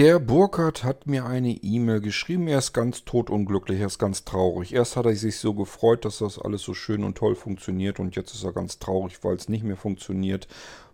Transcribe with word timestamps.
Der 0.00 0.18
Burkhardt 0.18 0.82
hat 0.82 1.06
mir 1.06 1.26
eine 1.26 1.50
E-Mail 1.50 2.00
geschrieben. 2.00 2.48
Er 2.48 2.60
ist 2.60 2.72
ganz 2.72 3.04
totunglücklich, 3.04 3.80
er 3.80 3.88
ist 3.88 3.98
ganz 3.98 4.24
traurig. 4.24 4.72
Erst 4.72 4.96
hat 4.96 5.04
er 5.04 5.14
sich 5.14 5.36
so 5.36 5.52
gefreut, 5.52 6.06
dass 6.06 6.20
das 6.20 6.38
alles 6.38 6.62
so 6.62 6.72
schön 6.72 7.04
und 7.04 7.18
toll 7.18 7.34
funktioniert 7.34 8.00
und 8.00 8.16
jetzt 8.16 8.34
ist 8.34 8.42
er 8.42 8.54
ganz 8.54 8.78
traurig, 8.78 9.22
weil 9.22 9.36
es 9.36 9.50
nicht 9.50 9.62
mehr 9.62 9.76
funktioniert. 9.76 10.48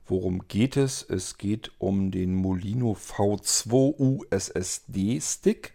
Worum 0.07 0.49
geht 0.49 0.77
es? 0.77 1.07
Es 1.09 1.39
geht 1.39 1.71
um 1.79 2.11
den 2.11 2.35
Molino 2.35 2.95
V2 2.95 3.95
USSD 3.97 5.21
Stick. 5.21 5.75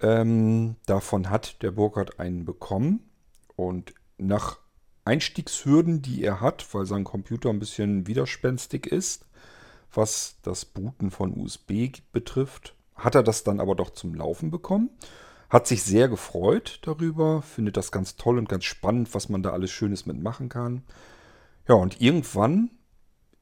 Ähm, 0.00 0.76
davon 0.86 1.30
hat 1.30 1.60
der 1.64 1.72
Burkhardt 1.72 2.20
einen 2.20 2.44
bekommen 2.44 3.10
und 3.56 3.92
nach 4.18 4.60
Einstiegshürden, 5.04 6.00
die 6.00 6.22
er 6.22 6.40
hat, 6.40 6.64
weil 6.74 6.86
sein 6.86 7.02
Computer 7.02 7.50
ein 7.50 7.58
bisschen 7.58 8.06
widerspenstig 8.06 8.86
ist, 8.86 9.26
was 9.92 10.36
das 10.42 10.64
Booten 10.64 11.10
von 11.10 11.36
USB 11.36 11.92
betrifft, 12.12 12.74
hat 12.94 13.14
er 13.14 13.22
das 13.22 13.44
dann 13.44 13.60
aber 13.60 13.74
doch 13.74 13.90
zum 13.90 14.14
Laufen 14.14 14.50
bekommen. 14.50 14.90
Hat 15.48 15.66
sich 15.66 15.82
sehr 15.82 16.08
gefreut 16.08 16.78
darüber, 16.82 17.42
findet 17.42 17.76
das 17.76 17.90
ganz 17.90 18.16
toll 18.16 18.38
und 18.38 18.48
ganz 18.48 18.64
spannend, 18.64 19.12
was 19.14 19.28
man 19.28 19.42
da 19.42 19.50
alles 19.50 19.70
Schönes 19.70 20.06
mitmachen 20.06 20.48
kann. 20.48 20.82
Ja, 21.66 21.74
und 21.74 22.00
irgendwann 22.00 22.70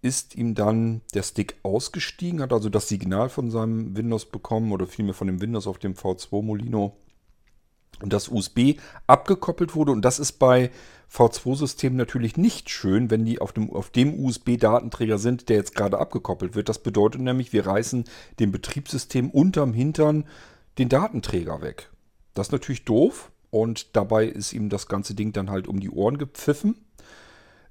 ist 0.00 0.36
ihm 0.36 0.54
dann 0.54 1.02
der 1.12 1.22
Stick 1.22 1.56
ausgestiegen, 1.62 2.40
hat 2.40 2.52
also 2.52 2.68
das 2.68 2.88
Signal 2.88 3.28
von 3.28 3.50
seinem 3.50 3.96
Windows 3.96 4.26
bekommen 4.26 4.72
oder 4.72 4.86
vielmehr 4.86 5.14
von 5.14 5.26
dem 5.26 5.40
Windows 5.40 5.66
auf 5.66 5.78
dem 5.78 5.94
V2 5.94 6.42
Molino 6.42 6.96
und 8.02 8.12
das 8.12 8.28
USB 8.28 8.78
abgekoppelt 9.06 9.74
wurde. 9.74 9.92
Und 9.92 10.02
das 10.02 10.18
ist 10.18 10.32
bei 10.32 10.70
V2-Systemen 11.12 11.96
natürlich 11.96 12.36
nicht 12.36 12.70
schön, 12.70 13.10
wenn 13.10 13.24
die 13.24 13.40
auf 13.40 13.52
dem, 13.52 13.72
auf 13.72 13.90
dem 13.90 14.24
USB-Datenträger 14.24 15.18
sind, 15.18 15.48
der 15.48 15.56
jetzt 15.56 15.74
gerade 15.74 15.98
abgekoppelt 15.98 16.54
wird. 16.54 16.68
Das 16.68 16.80
bedeutet 16.80 17.20
nämlich, 17.20 17.52
wir 17.52 17.66
reißen 17.66 18.04
dem 18.38 18.52
Betriebssystem 18.52 19.30
unterm 19.30 19.72
Hintern 19.72 20.24
den 20.78 20.88
Datenträger 20.88 21.62
weg. 21.62 21.90
Das 22.34 22.48
ist 22.48 22.52
natürlich 22.52 22.84
doof 22.84 23.30
und 23.50 23.96
dabei 23.96 24.26
ist 24.26 24.52
ihm 24.52 24.68
das 24.68 24.86
ganze 24.86 25.14
Ding 25.14 25.32
dann 25.32 25.50
halt 25.50 25.66
um 25.66 25.80
die 25.80 25.90
Ohren 25.90 26.18
gepfiffen. 26.18 26.76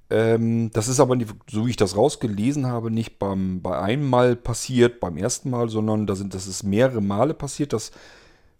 Ähm, 0.09 0.71
das 0.71 0.87
ist 0.87 0.99
aber, 0.99 1.15
nicht, 1.15 1.33
so 1.49 1.65
wie 1.65 1.71
ich 1.71 1.75
das 1.75 1.95
rausgelesen 1.95 2.65
habe, 2.65 2.89
nicht 2.91 3.19
beim, 3.19 3.61
bei 3.61 3.77
einem 3.79 4.09
Mal 4.09 4.35
passiert, 4.35 4.99
beim 4.99 5.17
ersten 5.17 5.49
Mal, 5.49 5.69
sondern 5.69 6.07
da 6.07 6.15
sind, 6.15 6.33
das 6.33 6.47
ist 6.47 6.63
mehrere 6.63 7.01
Male 7.01 7.33
passiert, 7.33 7.73
dass 7.73 7.91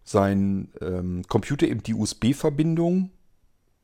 sein 0.08 0.69
ähm, 0.80 1.23
Computer 1.27 1.67
eben 1.67 1.83
die 1.83 1.94
USB-Verbindung 1.94 3.11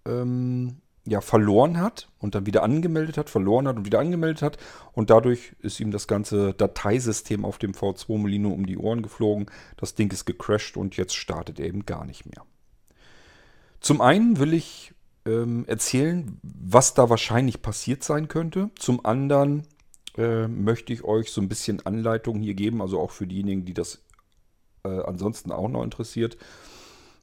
ähm, 0.06 0.78
ja, 1.06 1.20
verloren 1.20 1.80
hat 1.82 2.08
und 2.20 2.34
dann 2.34 2.46
wieder 2.46 2.64
angemeldet 2.64 3.18
hat, 3.18 3.30
verloren 3.30 3.68
hat 3.68 3.76
und 3.76 3.86
wieder 3.86 4.00
angemeldet 4.00 4.42
hat. 4.42 4.58
Und 4.94 5.10
dadurch 5.10 5.54
ist 5.60 5.82
ihm 5.82 5.92
das 5.92 6.08
ganze 6.08 6.54
Dateisystem 6.54 7.44
auf 7.44 7.58
dem 7.58 7.74
V2 7.74 8.18
Molino 8.18 8.50
um 8.50 8.66
die 8.66 8.78
Ohren 8.78 9.02
geflogen. 9.02 9.48
Das 9.76 9.96
Ding 9.96 10.12
ist 10.12 10.24
gecrashed 10.24 10.78
und 10.78 10.96
jetzt 10.96 11.16
startet 11.16 11.60
er 11.60 11.68
eben 11.68 11.86
gar 11.86 12.06
nicht 12.06 12.26
mehr. 12.26 12.46
Zum 13.82 14.00
einen 14.00 14.40
will 14.40 14.54
ich 14.54 14.94
ähm, 15.26 15.66
erzählen, 15.68 16.40
was 16.42 16.94
da 16.94 17.10
wahrscheinlich 17.10 17.62
passiert 17.62 18.02
sein 18.02 18.30
könnte. 18.30 18.70
Zum 18.80 19.06
anderen 19.06 19.64
äh, 20.18 20.48
möchte 20.48 20.94
ich 20.94 21.04
euch 21.04 21.32
so 21.32 21.42
ein 21.42 21.50
bisschen 21.50 21.86
Anleitung 21.86 22.40
hier 22.40 22.54
geben, 22.54 22.82
also 22.82 22.98
auch 23.02 23.12
für 23.12 23.28
diejenigen, 23.28 23.66
die 23.66 23.74
das 23.74 24.04
äh, 24.86 25.02
ansonsten 25.06 25.52
auch 25.54 25.70
noch 25.70 25.82
interessiert, 25.82 26.38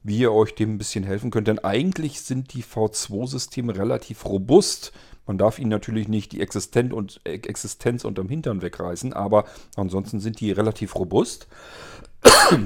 wie 0.01 0.17
ihr 0.17 0.31
euch 0.31 0.55
dem 0.55 0.73
ein 0.73 0.77
bisschen 0.79 1.03
helfen 1.03 1.29
könnt. 1.29 1.47
Denn 1.47 1.59
eigentlich 1.59 2.21
sind 2.21 2.53
die 2.55 2.63
V2-Systeme 2.63 3.77
relativ 3.77 4.25
robust. 4.25 4.91
Man 5.27 5.37
darf 5.37 5.59
ihnen 5.59 5.69
natürlich 5.69 6.07
nicht 6.07 6.31
die 6.31 6.41
Existenz, 6.41 6.91
und, 6.91 7.21
äh, 7.23 7.35
Existenz 7.35 8.03
unterm 8.03 8.29
Hintern 8.29 8.63
wegreißen, 8.63 9.13
aber 9.13 9.45
ansonsten 9.75 10.19
sind 10.19 10.39
die 10.39 10.51
relativ 10.51 10.95
robust. 10.95 11.47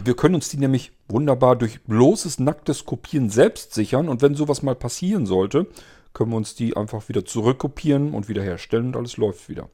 Wir 0.03 0.15
können 0.15 0.35
uns 0.35 0.47
die 0.47 0.57
nämlich 0.57 0.93
wunderbar 1.09 1.57
durch 1.57 1.83
bloßes 1.83 2.39
nacktes 2.39 2.85
Kopieren 2.85 3.29
selbst 3.29 3.73
sichern 3.73 4.07
und 4.07 4.21
wenn 4.21 4.35
sowas 4.35 4.63
mal 4.63 4.75
passieren 4.75 5.25
sollte, 5.25 5.67
können 6.13 6.31
wir 6.31 6.37
uns 6.37 6.55
die 6.55 6.77
einfach 6.77 7.09
wieder 7.09 7.25
zurückkopieren 7.25 8.13
und 8.13 8.29
wiederherstellen 8.29 8.87
und 8.87 8.95
alles 8.95 9.17
läuft 9.17 9.49
wieder. 9.49 9.69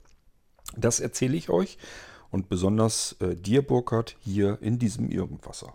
Das 0.75 0.99
erzähle 0.99 1.37
ich 1.37 1.49
euch 1.49 1.77
und 2.31 2.49
besonders 2.49 3.15
äh, 3.19 3.35
dir, 3.35 3.61
Burkhard, 3.61 4.15
hier 4.19 4.57
in 4.61 4.79
diesem 4.79 5.09
Irgendwasser. 5.09 5.73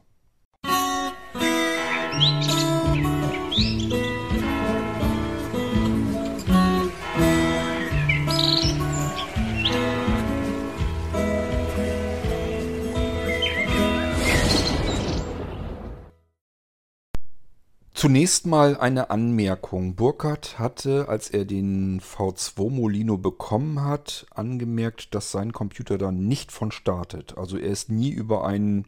Zunächst 17.96 18.46
mal 18.46 18.76
eine 18.76 19.08
Anmerkung. 19.08 19.94
Burkhardt 19.94 20.58
hatte, 20.58 21.08
als 21.08 21.30
er 21.30 21.46
den 21.46 22.02
V2 22.02 22.68
Molino 22.68 23.16
bekommen 23.16 23.82
hat, 23.82 24.26
angemerkt, 24.34 25.14
dass 25.14 25.30
sein 25.32 25.54
Computer 25.54 25.96
da 25.96 26.12
nicht 26.12 26.52
von 26.52 26.72
startet. 26.72 27.38
Also 27.38 27.56
er 27.56 27.70
ist 27.70 27.90
nie 27.90 28.10
über 28.10 28.46
einen 28.46 28.84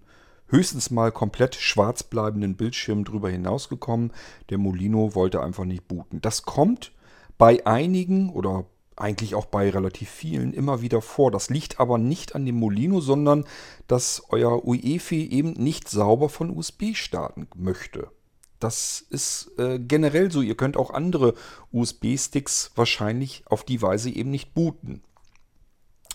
höchstens 0.49 0.91
mal 0.91 1.11
komplett 1.11 1.55
schwarz 1.55 2.03
bleibenden 2.03 2.57
Bildschirm 2.57 3.07
drüber 3.07 3.31
hinausgekommen. 3.31 4.13
Der 4.51 4.59
Molino 4.59 5.15
wollte 5.15 5.43
einfach 5.43 5.65
nicht 5.65 5.89
booten. 5.89 6.21
Das 6.21 6.43
kommt 6.43 6.93
bei 7.39 7.65
einigen 7.65 8.29
oder 8.29 8.67
eigentlich 8.95 9.35
auch 9.35 9.47
bei 9.47 9.71
relativ 9.71 10.11
vielen 10.11 10.53
immer 10.53 10.83
wieder 10.83 11.01
vor. 11.01 11.31
Das 11.31 11.49
liegt 11.49 11.81
aber 11.81 11.97
nicht 11.97 12.35
an 12.35 12.45
dem 12.45 12.57
Molino, 12.57 13.01
sondern 13.01 13.47
dass 13.87 14.23
euer 14.29 14.67
UEFI 14.67 15.31
eben 15.31 15.53
nicht 15.53 15.89
sauber 15.89 16.29
von 16.29 16.51
USB 16.55 16.95
starten 16.95 17.49
möchte. 17.55 18.11
Das 18.59 19.05
ist 19.11 19.53
äh, 19.59 19.79
generell 19.79 20.31
so. 20.31 20.43
Ihr 20.43 20.57
könnt 20.57 20.77
auch 20.77 20.91
andere 20.91 21.35
USB-Sticks 21.73 22.73
wahrscheinlich 22.75 23.45
auf 23.47 23.65
die 23.65 23.81
Weise 23.81 24.11
eben 24.11 24.31
nicht 24.31 24.55
booten. 24.55 25.03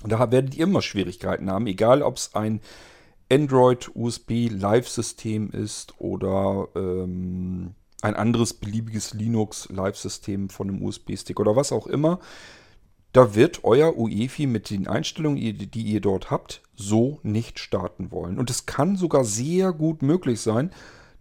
Da 0.06 0.32
werdet 0.32 0.56
ihr 0.56 0.66
immer 0.66 0.82
Schwierigkeiten 0.82 1.50
haben, 1.50 1.68
egal 1.68 2.02
ob 2.02 2.18
es 2.18 2.36
ein 2.36 2.60
Android 3.32 3.92
USB 3.96 4.50
Live-System 4.50 5.50
ist 5.52 5.94
oder 6.00 6.68
ähm, 6.76 7.76
ein 8.02 8.16
anderes 8.16 8.54
beliebiges 8.54 9.14
Linux 9.14 9.70
Live-System 9.70 10.50
von 10.50 10.70
einem 10.70 10.84
USB-Stick 10.84 11.40
oder 11.40 11.56
was 11.56 11.72
auch 11.72 11.88
immer. 11.88 12.20
Da 13.14 13.36
wird 13.36 13.64
euer 13.64 13.96
UEFI 13.98 14.48
mit 14.48 14.70
den 14.72 14.88
Einstellungen, 14.88 15.40
die 15.40 15.84
ihr 15.84 16.02
dort 16.02 16.32
habt, 16.32 16.62
so 16.76 17.20
nicht 17.24 17.60
starten 17.60 18.12
wollen. 18.12 18.40
Und 18.40 18.50
es 18.50 18.66
kann 18.66 18.98
sogar 18.98 19.24
sehr 19.24 19.72
gut 19.72 20.02
möglich 20.02 20.42
sein, 20.42 20.72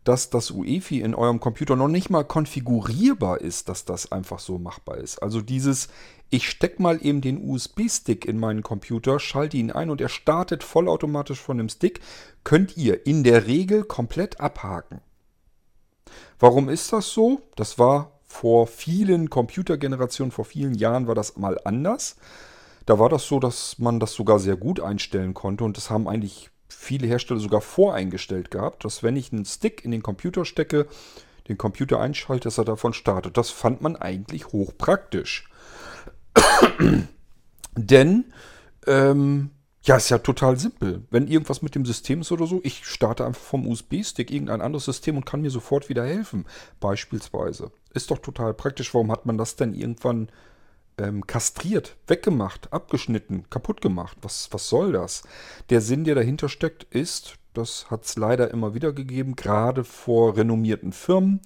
dass 0.04 0.30
das 0.30 0.50
UEFI 0.50 1.00
in 1.00 1.14
eurem 1.14 1.40
Computer 1.40 1.76
noch 1.76 1.88
nicht 1.88 2.10
mal 2.10 2.24
konfigurierbar 2.24 3.40
ist, 3.40 3.68
dass 3.68 3.84
das 3.84 4.10
einfach 4.10 4.38
so 4.38 4.58
machbar 4.58 4.98
ist. 4.98 5.22
Also 5.22 5.40
dieses, 5.40 5.88
ich 6.30 6.48
stecke 6.48 6.82
mal 6.82 7.04
eben 7.04 7.20
den 7.20 7.48
USB-Stick 7.48 8.24
in 8.24 8.38
meinen 8.38 8.62
Computer, 8.62 9.20
schalte 9.20 9.56
ihn 9.56 9.70
ein 9.70 9.90
und 9.90 10.00
er 10.00 10.08
startet 10.08 10.64
vollautomatisch 10.64 11.40
von 11.40 11.58
dem 11.58 11.68
Stick, 11.68 12.00
könnt 12.42 12.76
ihr 12.76 13.06
in 13.06 13.22
der 13.22 13.46
Regel 13.46 13.84
komplett 13.84 14.40
abhaken. 14.40 15.00
Warum 16.38 16.68
ist 16.68 16.92
das 16.92 17.10
so? 17.10 17.42
Das 17.54 17.78
war 17.78 18.18
vor 18.24 18.66
vielen 18.66 19.30
Computergenerationen, 19.30 20.32
vor 20.32 20.44
vielen 20.44 20.74
Jahren 20.74 21.06
war 21.06 21.14
das 21.14 21.36
mal 21.36 21.58
anders. 21.64 22.16
Da 22.86 22.98
war 22.98 23.08
das 23.08 23.26
so, 23.26 23.38
dass 23.38 23.78
man 23.78 24.00
das 24.00 24.12
sogar 24.14 24.38
sehr 24.38 24.56
gut 24.56 24.80
einstellen 24.80 25.34
konnte 25.34 25.64
und 25.64 25.76
das 25.76 25.90
haben 25.90 26.08
eigentlich 26.08 26.50
viele 26.72 27.06
Hersteller 27.06 27.40
sogar 27.40 27.60
voreingestellt 27.60 28.50
gehabt, 28.50 28.84
dass 28.84 29.02
wenn 29.02 29.16
ich 29.16 29.32
einen 29.32 29.44
Stick 29.44 29.84
in 29.84 29.90
den 29.90 30.02
Computer 30.02 30.44
stecke, 30.44 30.86
den 31.48 31.58
Computer 31.58 32.00
einschalte, 32.00 32.44
dass 32.44 32.58
er 32.58 32.64
davon 32.64 32.92
startet. 32.92 33.36
Das 33.36 33.50
fand 33.50 33.80
man 33.82 33.96
eigentlich 33.96 34.46
hochpraktisch. 34.46 35.48
Denn, 37.76 38.24
ähm, 38.86 39.50
ja, 39.84 39.96
ist 39.96 40.10
ja 40.10 40.18
total 40.18 40.58
simpel. 40.58 41.02
Wenn 41.10 41.26
irgendwas 41.26 41.62
mit 41.62 41.74
dem 41.74 41.84
System 41.84 42.20
ist 42.20 42.30
oder 42.30 42.46
so, 42.46 42.60
ich 42.62 42.86
starte 42.86 43.26
einfach 43.26 43.42
vom 43.42 43.66
USB-Stick 43.66 44.30
irgendein 44.30 44.60
anderes 44.60 44.84
System 44.84 45.16
und 45.16 45.26
kann 45.26 45.42
mir 45.42 45.50
sofort 45.50 45.88
wieder 45.88 46.04
helfen. 46.06 46.46
Beispielsweise. 46.78 47.72
Ist 47.92 48.10
doch 48.10 48.18
total 48.18 48.54
praktisch. 48.54 48.94
Warum 48.94 49.10
hat 49.10 49.26
man 49.26 49.38
das 49.38 49.56
denn 49.56 49.74
irgendwann 49.74 50.28
ähm, 50.98 51.26
kastriert, 51.26 51.96
weggemacht, 52.06 52.72
abgeschnitten, 52.72 53.48
kaputt 53.50 53.80
gemacht. 53.80 54.16
Was, 54.22 54.48
was 54.52 54.68
soll 54.68 54.92
das? 54.92 55.22
Der 55.70 55.80
Sinn, 55.80 56.04
der 56.04 56.14
dahinter 56.14 56.48
steckt, 56.48 56.84
ist, 56.84 57.36
das 57.54 57.90
hat 57.90 58.04
es 58.04 58.16
leider 58.16 58.50
immer 58.50 58.74
wieder 58.74 58.92
gegeben, 58.92 59.36
gerade 59.36 59.84
vor 59.84 60.36
renommierten 60.36 60.92
Firmen 60.92 61.40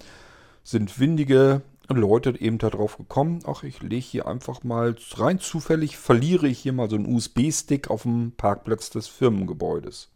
sind 0.63 0.99
windige 0.99 1.61
Leute 1.89 2.39
eben 2.39 2.57
darauf 2.57 2.97
gekommen, 2.97 3.39
ach, 3.45 3.63
ich 3.63 3.81
lege 3.81 3.95
hier 3.95 4.27
einfach 4.27 4.63
mal 4.63 4.95
rein 5.13 5.39
zufällig, 5.39 5.97
verliere 5.97 6.47
ich 6.47 6.59
hier 6.59 6.73
mal 6.73 6.89
so 6.89 6.97
einen 6.97 7.05
USB-Stick 7.05 7.89
auf 7.89 8.03
dem 8.03 8.33
Parkplatz 8.35 8.89
des 8.89 9.07
Firmengebäudes. 9.07 10.09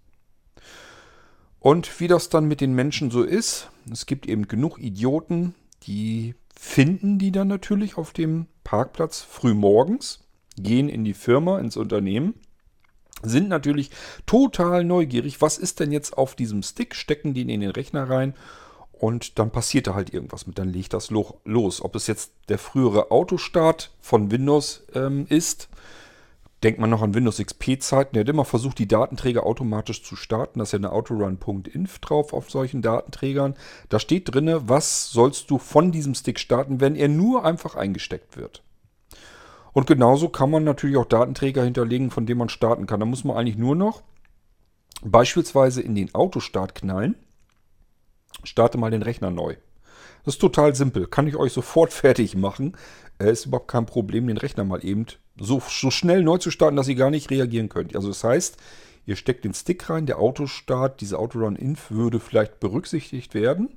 Und 1.59 1.99
wie 1.99 2.07
das 2.07 2.27
dann 2.29 2.45
mit 2.45 2.59
den 2.59 2.73
Menschen 2.73 3.11
so 3.11 3.23
ist, 3.23 3.69
es 3.89 4.05
gibt 4.05 4.27
eben 4.27 4.47
genug 4.47 4.79
Idioten, 4.79 5.55
die 5.83 6.35
finden 6.59 7.19
die 7.19 7.31
dann 7.31 7.47
natürlich 7.47 7.97
auf 7.97 8.11
dem 8.11 8.47
Parkplatz 8.71 9.19
früh 9.19 9.53
morgens, 9.53 10.21
gehen 10.55 10.87
in 10.87 11.03
die 11.03 11.13
Firma, 11.13 11.59
ins 11.59 11.75
Unternehmen, 11.75 12.35
sind 13.21 13.49
natürlich 13.49 13.91
total 14.25 14.85
neugierig. 14.85 15.41
Was 15.41 15.57
ist 15.57 15.81
denn 15.81 15.91
jetzt 15.91 16.17
auf 16.17 16.35
diesem 16.35 16.63
Stick? 16.63 16.95
Stecken 16.95 17.33
den 17.33 17.49
in 17.49 17.59
den 17.59 17.71
Rechner 17.71 18.09
rein 18.09 18.33
und 18.93 19.39
dann 19.39 19.51
passiert 19.51 19.87
da 19.87 19.93
halt 19.93 20.13
irgendwas 20.13 20.47
mit. 20.47 20.57
Dann 20.57 20.71
legt 20.71 20.93
das 20.93 21.09
los. 21.11 21.81
Ob 21.81 21.97
es 21.97 22.07
jetzt 22.07 22.31
der 22.47 22.57
frühere 22.57 23.11
Autostart 23.11 23.91
von 23.99 24.31
Windows 24.31 24.85
ähm, 24.95 25.25
ist. 25.27 25.67
Denkt 26.63 26.79
man 26.79 26.91
noch 26.91 27.01
an 27.01 27.15
Windows 27.15 27.39
XP-Zeiten. 27.39 28.13
Der 28.13 28.21
hat 28.21 28.29
immer 28.29 28.45
versucht, 28.45 28.77
die 28.77 28.87
Datenträger 28.87 29.45
automatisch 29.45 30.03
zu 30.03 30.15
starten. 30.15 30.59
Da 30.59 30.63
ist 30.63 30.73
ja 30.73 30.77
eine 30.77 30.91
autorun.inf 30.91 31.99
drauf 31.99 32.33
auf 32.33 32.51
solchen 32.51 32.83
Datenträgern. 32.83 33.55
Da 33.89 33.99
steht 33.99 34.33
drin, 34.33 34.49
was 34.67 35.09
sollst 35.09 35.49
du 35.49 35.57
von 35.57 35.91
diesem 35.91 36.13
Stick 36.13 36.39
starten, 36.39 36.79
wenn 36.79 36.95
er 36.95 37.07
nur 37.07 37.45
einfach 37.45 37.75
eingesteckt 37.75 38.37
wird. 38.37 38.63
Und 39.73 39.87
genauso 39.87 40.29
kann 40.29 40.51
man 40.51 40.63
natürlich 40.63 40.97
auch 40.97 41.05
Datenträger 41.05 41.63
hinterlegen, 41.63 42.11
von 42.11 42.25
denen 42.25 42.39
man 42.39 42.49
starten 42.49 42.85
kann. 42.85 42.99
Da 42.99 43.05
muss 43.05 43.23
man 43.23 43.37
eigentlich 43.37 43.57
nur 43.57 43.75
noch 43.75 44.03
beispielsweise 45.03 45.81
in 45.81 45.95
den 45.95 46.13
Autostart 46.13 46.75
knallen. 46.75 47.15
Starte 48.43 48.77
mal 48.77 48.91
den 48.91 49.01
Rechner 49.01 49.31
neu. 49.31 49.55
Das 50.25 50.35
ist 50.35 50.41
total 50.41 50.75
simpel. 50.75 51.07
Kann 51.07 51.27
ich 51.27 51.35
euch 51.35 51.53
sofort 51.53 51.93
fertig 51.93 52.35
machen. 52.35 52.77
Äh, 53.21 53.31
ist 53.31 53.45
überhaupt 53.45 53.67
kein 53.67 53.85
Problem, 53.85 54.27
den 54.27 54.37
Rechner 54.37 54.63
mal 54.63 54.83
eben 54.83 55.05
so, 55.39 55.61
so 55.67 55.91
schnell 55.91 56.23
neu 56.23 56.37
zu 56.37 56.51
starten, 56.51 56.75
dass 56.75 56.87
ihr 56.87 56.95
gar 56.95 57.09
nicht 57.09 57.29
reagieren 57.29 57.69
könnt. 57.69 57.95
Also 57.95 58.07
das 58.09 58.23
heißt, 58.23 58.57
ihr 59.05 59.15
steckt 59.15 59.45
den 59.45 59.53
Stick 59.53 59.89
rein, 59.89 60.05
der 60.05 60.19
Autostart, 60.19 61.01
diese 61.01 61.19
Autorun-Inf 61.19 61.91
würde 61.91 62.19
vielleicht 62.19 62.59
berücksichtigt 62.59 63.33
werden. 63.33 63.69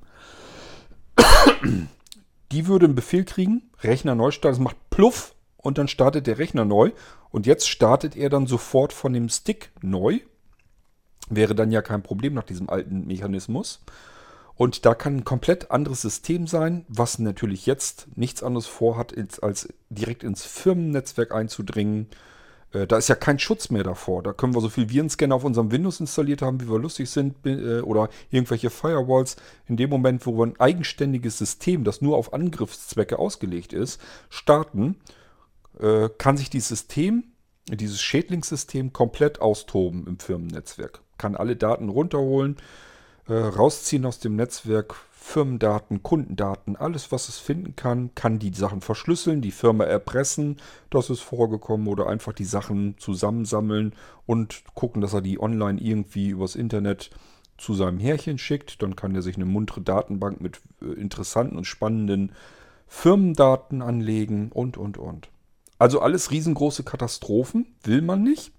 Die 2.51 2.67
würde 2.67 2.85
einen 2.85 2.95
Befehl 2.95 3.23
kriegen, 3.23 3.63
Rechner 3.81 4.15
neu 4.15 4.31
starten, 4.31 4.57
das 4.57 4.63
macht 4.63 4.89
Pluff 4.89 5.35
und 5.57 5.77
dann 5.77 5.87
startet 5.87 6.27
der 6.27 6.37
Rechner 6.37 6.65
neu. 6.65 6.91
Und 7.31 7.45
jetzt 7.45 7.67
startet 7.67 8.15
er 8.15 8.29
dann 8.29 8.47
sofort 8.47 8.93
von 8.93 9.13
dem 9.13 9.29
Stick 9.29 9.71
neu. 9.81 10.19
Wäre 11.29 11.55
dann 11.55 11.71
ja 11.71 11.81
kein 11.81 12.03
Problem 12.03 12.33
nach 12.33 12.43
diesem 12.43 12.69
alten 12.69 13.07
Mechanismus. 13.07 13.81
Und 14.57 14.85
da 14.85 14.95
kann 14.95 15.17
ein 15.17 15.25
komplett 15.25 15.71
anderes 15.71 16.01
System 16.01 16.47
sein, 16.47 16.85
was 16.87 17.19
natürlich 17.19 17.65
jetzt 17.65 18.07
nichts 18.15 18.41
anderes 18.41 18.67
vorhat, 18.67 19.13
als 19.41 19.67
direkt 19.89 20.23
ins 20.23 20.45
Firmennetzwerk 20.45 21.33
einzudringen. 21.33 22.07
Äh, 22.71 22.87
da 22.87 22.97
ist 22.97 23.09
ja 23.09 23.15
kein 23.15 23.37
Schutz 23.37 23.69
mehr 23.69 23.83
davor. 23.83 24.23
Da 24.23 24.31
können 24.31 24.55
wir 24.55 24.61
so 24.61 24.69
viel 24.69 24.89
Virenscanner 24.89 25.35
auf 25.35 25.43
unserem 25.43 25.71
Windows 25.71 25.99
installiert 25.99 26.41
haben, 26.41 26.61
wie 26.61 26.69
wir 26.69 26.79
lustig 26.79 27.09
sind, 27.09 27.35
äh, 27.45 27.81
oder 27.81 28.09
irgendwelche 28.31 28.69
Firewalls. 28.69 29.35
In 29.67 29.75
dem 29.75 29.89
Moment, 29.89 30.25
wo 30.25 30.37
wir 30.37 30.45
ein 30.45 30.59
eigenständiges 30.59 31.37
System, 31.37 31.83
das 31.83 32.01
nur 32.01 32.15
auf 32.15 32.33
Angriffszwecke 32.33 33.19
ausgelegt 33.19 33.73
ist, 33.73 33.99
starten, 34.29 34.95
äh, 35.79 36.07
kann 36.17 36.37
sich 36.37 36.49
dieses 36.49 36.69
System, 36.69 37.25
dieses 37.67 38.01
Schädlingssystem 38.01 38.93
komplett 38.93 39.41
austoben 39.41 40.07
im 40.07 40.19
Firmennetzwerk. 40.19 41.01
Kann 41.17 41.35
alle 41.35 41.57
Daten 41.57 41.89
runterholen, 41.89 42.57
äh, 43.27 43.33
rausziehen 43.33 44.05
aus 44.05 44.19
dem 44.19 44.35
Netzwerk, 44.35 44.95
Firmendaten, 45.11 46.03
Kundendaten, 46.03 46.75
alles, 46.75 47.11
was 47.11 47.29
es 47.29 47.39
finden 47.39 47.75
kann, 47.75 48.13
kann 48.13 48.37
die 48.37 48.53
Sachen 48.53 48.81
verschlüsseln, 48.81 49.41
die 49.41 49.51
Firma 49.51 49.83
erpressen, 49.85 50.57
das 50.91 51.09
ist 51.09 51.21
vorgekommen, 51.21 51.87
oder 51.87 52.07
einfach 52.07 52.33
die 52.33 52.45
Sachen 52.45 52.95
zusammensammeln 52.99 53.93
und 54.27 54.63
gucken, 54.75 55.01
dass 55.01 55.13
er 55.13 55.21
die 55.21 55.39
online 55.39 55.81
irgendwie 55.81 56.29
übers 56.29 56.55
Internet 56.55 57.09
zu 57.57 57.73
seinem 57.73 57.99
Härchen 57.99 58.37
schickt. 58.37 58.83
Dann 58.83 58.95
kann 58.95 59.15
er 59.15 59.23
sich 59.23 59.35
eine 59.35 59.45
muntere 59.45 59.81
Datenbank 59.81 60.41
mit 60.41 60.61
äh, 60.81 60.93
interessanten 60.93 61.57
und 61.57 61.65
spannenden 61.65 62.31
Firmendaten 62.87 63.81
anlegen 63.81 64.51
und, 64.51 64.77
und, 64.77 64.97
und. 64.97 65.29
Also 65.79 66.01
alles 66.01 66.31
riesengroße 66.31 66.83
Katastrophen, 66.83 67.75
will 67.83 68.01
man 68.01 68.23
nicht. 68.23 68.51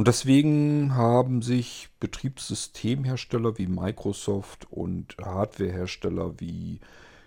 Und 0.00 0.08
deswegen 0.08 0.94
haben 0.94 1.42
sich 1.42 1.90
Betriebssystemhersteller 2.00 3.58
wie 3.58 3.66
Microsoft 3.66 4.66
und 4.70 5.14
Hardwarehersteller 5.22 6.40
wie 6.40 6.80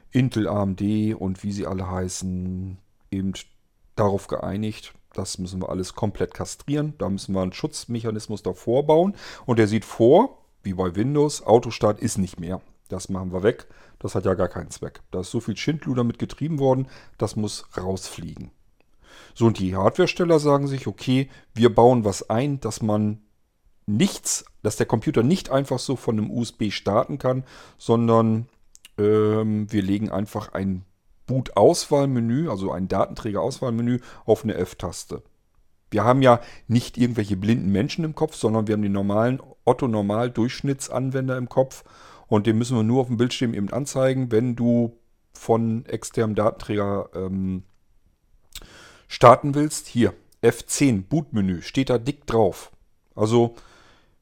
Intel, 0.10 0.48
AMD 0.48 0.81
und 1.14 1.44
wie 1.44 1.52
sie 1.52 1.68
alle 1.68 1.88
heißen, 1.88 2.80
eben 3.12 3.34
darauf 3.96 4.25
geeinigt, 4.25 4.96
das 5.14 5.38
müssen 5.38 5.62
wir 5.62 5.70
alles 5.70 5.94
komplett 5.94 6.34
kastrieren. 6.34 6.96
Da 6.98 7.10
müssen 7.10 7.36
wir 7.36 7.44
einen 7.44 7.54
Schutzmechanismus 7.54 8.42
davor 8.42 8.88
bauen. 8.88 9.14
Und 9.46 9.60
der 9.60 9.68
sieht 9.68 9.86
vor, 9.86 10.40
wie 10.64 10.74
bei 10.74 10.96
Windows, 10.96 11.46
Autostart 11.46 12.00
ist 12.00 12.18
nicht 12.18 12.40
mehr. 12.40 12.60
Das 12.90 13.08
machen 13.08 13.34
wir 13.34 13.44
weg. 13.44 13.68
Das 14.00 14.16
hat 14.16 14.26
ja 14.26 14.34
gar 14.34 14.50
keinen 14.50 14.72
Zweck. 14.72 15.02
Da 15.12 15.19
ist 15.19 15.30
so 15.30 15.42
viel 15.42 15.58
Schindluder 15.58 16.04
mit 16.04 16.18
getrieben 16.18 16.58
worden, 16.58 16.88
das 17.19 17.36
muss 17.36 17.68
rausfliegen. 17.78 18.50
So, 19.33 19.48
und 19.48 19.60
die 19.60 19.75
Hardwaresteller 19.75 20.39
sagen 20.39 20.68
sich, 20.68 20.88
okay, 20.88 21.30
wir 21.54 21.74
bauen 21.74 22.06
was 22.06 22.30
ein, 22.30 22.60
dass 22.60 22.81
man 22.81 23.21
nichts, 23.86 24.45
dass 24.62 24.77
der 24.77 24.86
Computer 24.86 25.24
nicht 25.24 25.50
einfach 25.50 25.80
so 25.80 25.95
von 25.95 26.18
einem 26.18 26.31
USB 26.31 26.71
starten 26.71 27.18
kann, 27.18 27.44
sondern 27.77 28.48
ähm, 28.98 29.71
wir 29.71 29.81
legen 29.81 30.10
einfach 30.10 30.54
ein 30.54 30.86
Boot-Auswahlmenü, 31.25 32.50
also 32.50 32.71
ein 32.71 32.88
Datenträger-Auswahlmenü 32.88 34.00
auf 34.25 34.44
eine 34.44 34.56
F-Taste. 34.56 35.24
Wir 35.89 36.04
haben 36.04 36.21
ja 36.21 36.42
nicht 36.68 36.98
irgendwelche 36.98 37.38
blinden 37.38 37.71
Menschen 37.71 38.04
im 38.04 38.16
Kopf, 38.16 38.36
sondern 38.36 38.68
wir 38.68 38.74
haben 38.74 38.81
den 38.81 38.92
normalen 38.92 39.42
Otto-Normal-Durchschnittsanwender 39.66 41.38
im 41.38 41.50
Kopf 41.50 41.83
und 42.27 42.48
den 42.48 42.57
müssen 42.57 42.75
wir 42.75 42.83
nur 42.83 43.01
auf 43.01 43.07
dem 43.07 43.18
Bildschirm 43.18 43.54
eben 43.54 43.71
anzeigen, 43.71 44.31
wenn 44.31 44.56
du 44.56 44.98
von 45.33 45.86
externem 45.86 46.36
Datenträger 46.36 47.09
ähm, 47.16 47.63
starten 49.13 49.54
willst. 49.54 49.88
Hier, 49.88 50.13
F10, 50.42 51.04
Bootmenü, 51.04 51.62
steht 51.62 51.89
da 51.89 52.00
dick 52.00 52.25
drauf. 52.25 52.71
Also, 53.15 53.56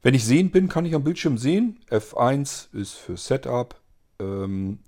wenn 0.02 0.14
ich 0.14 0.24
sehen 0.24 0.50
bin, 0.50 0.68
kann 0.68 0.84
ich 0.84 0.94
am 0.94 1.02
Bildschirm 1.02 1.38
sehen. 1.38 1.80
F1 1.90 2.74
ist 2.74 2.92
für 2.92 3.16
Setup, 3.16 3.80
ähm, 4.20 4.80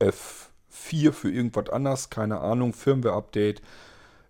F4 0.00 1.12
für 1.12 1.30
irgendwas 1.30 1.70
anderes, 1.70 2.10
keine 2.10 2.40
Ahnung, 2.40 2.72
Firmware-Update. 2.72 3.62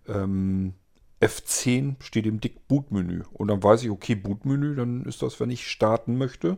Ähm, 0.07 0.73
F10 1.21 1.95
steht 2.03 2.27
im 2.27 2.39
dick 2.39 2.67
Bootmenü. 2.67 3.23
Und 3.33 3.47
dann 3.47 3.63
weiß 3.63 3.83
ich, 3.83 3.89
okay, 3.89 4.13
Bootmenü, 4.13 4.75
dann 4.75 5.05
ist 5.05 5.23
das, 5.23 5.39
wenn 5.39 5.49
ich 5.49 5.67
starten 5.67 6.17
möchte 6.17 6.57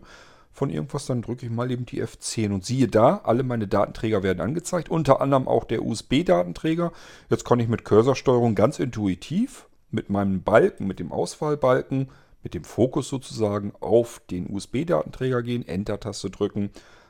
von 0.54 0.70
irgendwas, 0.70 1.08
dann 1.08 1.24
drücke 1.24 1.46
ich 1.46 1.52
mal 1.52 1.72
eben 1.72 1.86
die 1.86 2.04
F10 2.04 2.54
und 2.54 2.64
siehe 2.64 2.88
da, 2.88 3.22
alle 3.24 3.44
meine 3.44 3.68
Datenträger 3.68 4.22
werden 4.22 4.40
angezeigt, 4.40 4.90
unter 4.90 5.20
anderem 5.20 5.48
auch 5.48 5.64
der 5.64 5.84
USB-Datenträger. 5.84 6.92
Jetzt 7.30 7.44
kann 7.44 7.60
ich 7.60 7.68
mit 7.68 7.84
Cursorsteuerung 7.84 8.54
ganz 8.54 8.78
intuitiv 8.80 9.68
mit 9.90 10.10
meinem 10.10 10.44
Balken, 10.44 10.86
mit 10.86 11.00
dem 11.00 11.12
Auswahlbalken, 11.12 12.10
mit 12.44 12.54
dem 12.54 12.64
Fokus 12.64 13.10
sozusagen 13.10 13.74
auf 13.80 14.22
den 14.30 14.50
USB-Datenträger 14.50 15.42
gehen, 15.42 15.68
Enter-Taste 15.68 16.30
drücken, 16.30 16.70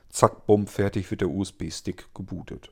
zack, 0.09 0.45
bumm, 0.45 0.67
fertig 0.67 1.11
wird 1.11 1.21
der 1.21 1.29
USB-Stick 1.29 2.13
gebootet. 2.13 2.71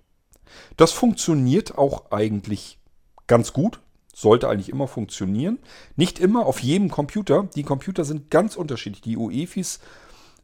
Das 0.78 0.92
funktioniert 0.92 1.78
auch 1.78 2.12
eigentlich 2.12 2.80
ganz 3.28 3.52
gut. 3.54 3.82
Sollte 4.14 4.50
eigentlich 4.50 4.70
immer 4.70 4.88
funktionieren. 4.88 5.60
Nicht 5.96 6.20
immer 6.20 6.46
auf 6.46 6.60
jedem 6.60 6.90
Computer. 6.90 7.48
Die 7.56 7.64
Computer 7.64 8.04
sind 8.04 8.30
ganz 8.30 8.58
unterschiedlich. 8.58 9.02
Die 9.02 9.18
UEFIs 9.18 9.80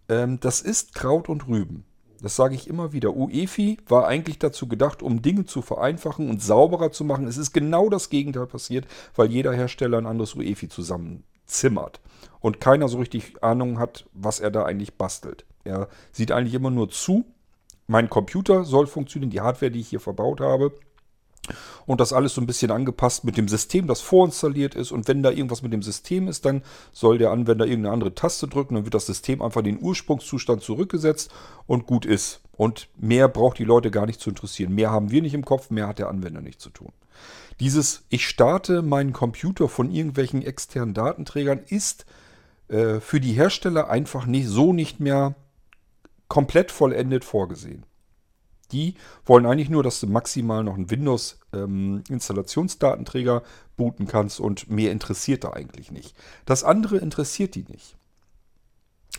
ähm, 0.09 0.39
das 0.39 0.61
ist 0.61 0.95
Kraut 0.95 1.29
und 1.29 1.47
Rüben. 1.47 1.85
Das 2.21 2.35
sage 2.35 2.55
ich 2.55 2.67
immer 2.67 2.93
wieder. 2.93 3.15
UEFI 3.15 3.77
war 3.87 4.07
eigentlich 4.07 4.39
dazu 4.39 4.67
gedacht, 4.67 5.03
um 5.03 5.21
Dinge 5.21 5.45
zu 5.45 5.61
vereinfachen 5.61 6.29
und 6.29 6.41
sauberer 6.41 6.91
zu 6.91 7.03
machen. 7.03 7.27
Es 7.27 7.37
ist 7.37 7.53
genau 7.53 7.89
das 7.89 8.09
Gegenteil 8.09 8.47
passiert, 8.47 8.87
weil 9.15 9.31
jeder 9.31 9.53
Hersteller 9.53 9.99
ein 9.99 10.07
anderes 10.07 10.35
UEFI 10.35 10.67
zusammenzimmert. 10.67 12.01
Und 12.39 12.59
keiner 12.59 12.87
so 12.87 12.97
richtig 12.97 13.43
Ahnung 13.43 13.79
hat, 13.79 14.05
was 14.13 14.39
er 14.39 14.51
da 14.51 14.63
eigentlich 14.63 14.95
bastelt. 14.95 15.45
Er 15.63 15.89
sieht 16.11 16.31
eigentlich 16.31 16.53
immer 16.53 16.71
nur 16.71 16.89
zu. 16.89 17.25
Mein 17.87 18.09
Computer 18.09 18.63
soll 18.63 18.87
funktionieren, 18.87 19.29
die 19.29 19.41
Hardware, 19.41 19.71
die 19.71 19.79
ich 19.79 19.89
hier 19.89 19.99
verbaut 19.99 20.41
habe. 20.41 20.73
Und 21.85 22.01
das 22.01 22.13
alles 22.13 22.33
so 22.33 22.41
ein 22.41 22.47
bisschen 22.47 22.71
angepasst 22.71 23.23
mit 23.23 23.37
dem 23.37 23.47
System, 23.47 23.87
das 23.87 24.01
vorinstalliert 24.01 24.75
ist. 24.75 24.91
Und 24.91 25.07
wenn 25.07 25.23
da 25.23 25.29
irgendwas 25.29 25.61
mit 25.61 25.73
dem 25.73 25.81
System 25.81 26.27
ist, 26.27 26.45
dann 26.45 26.61
soll 26.91 27.17
der 27.17 27.31
Anwender 27.31 27.65
irgendeine 27.65 27.93
andere 27.93 28.15
Taste 28.15 28.47
drücken. 28.47 28.75
Dann 28.75 28.85
wird 28.85 28.93
das 28.93 29.05
System 29.05 29.41
einfach 29.41 29.59
in 29.59 29.65
den 29.65 29.81
Ursprungszustand 29.81 30.61
zurückgesetzt 30.61 31.31
und 31.65 31.85
gut 31.87 32.05
ist. 32.05 32.41
Und 32.57 32.89
mehr 32.97 33.27
braucht 33.27 33.59
die 33.59 33.63
Leute 33.63 33.91
gar 33.91 34.05
nicht 34.05 34.19
zu 34.19 34.29
interessieren. 34.29 34.73
Mehr 34.73 34.91
haben 34.91 35.11
wir 35.11 35.21
nicht 35.21 35.33
im 35.33 35.45
Kopf, 35.45 35.69
mehr 35.69 35.87
hat 35.87 35.99
der 35.99 36.09
Anwender 36.09 36.41
nicht 36.41 36.59
zu 36.59 36.69
tun. 36.69 36.91
Dieses, 37.59 38.03
ich 38.09 38.27
starte 38.27 38.81
meinen 38.81 39.13
Computer 39.13 39.67
von 39.67 39.91
irgendwelchen 39.91 40.43
externen 40.43 40.93
Datenträgern, 40.93 41.59
ist 41.67 42.05
äh, 42.67 42.99
für 42.99 43.19
die 43.19 43.33
Hersteller 43.33 43.89
einfach 43.89 44.25
nicht, 44.25 44.47
so 44.47 44.73
nicht 44.73 44.99
mehr 44.99 45.35
komplett 46.27 46.71
vollendet 46.71 47.23
vorgesehen. 47.23 47.85
Die 48.71 48.95
wollen 49.25 49.45
eigentlich 49.45 49.69
nur, 49.69 49.83
dass 49.83 49.99
du 49.99 50.07
maximal 50.07 50.63
noch 50.63 50.75
einen 50.75 50.89
Windows-Installationsdatenträger 50.89 53.37
ähm, 53.37 53.41
booten 53.77 54.07
kannst 54.07 54.39
und 54.39 54.69
mehr 54.69 54.91
interessiert 54.91 55.43
da 55.43 55.53
eigentlich 55.53 55.91
nicht. 55.91 56.15
Das 56.45 56.63
andere 56.63 56.97
interessiert 56.97 57.55
die 57.55 57.65
nicht. 57.69 57.95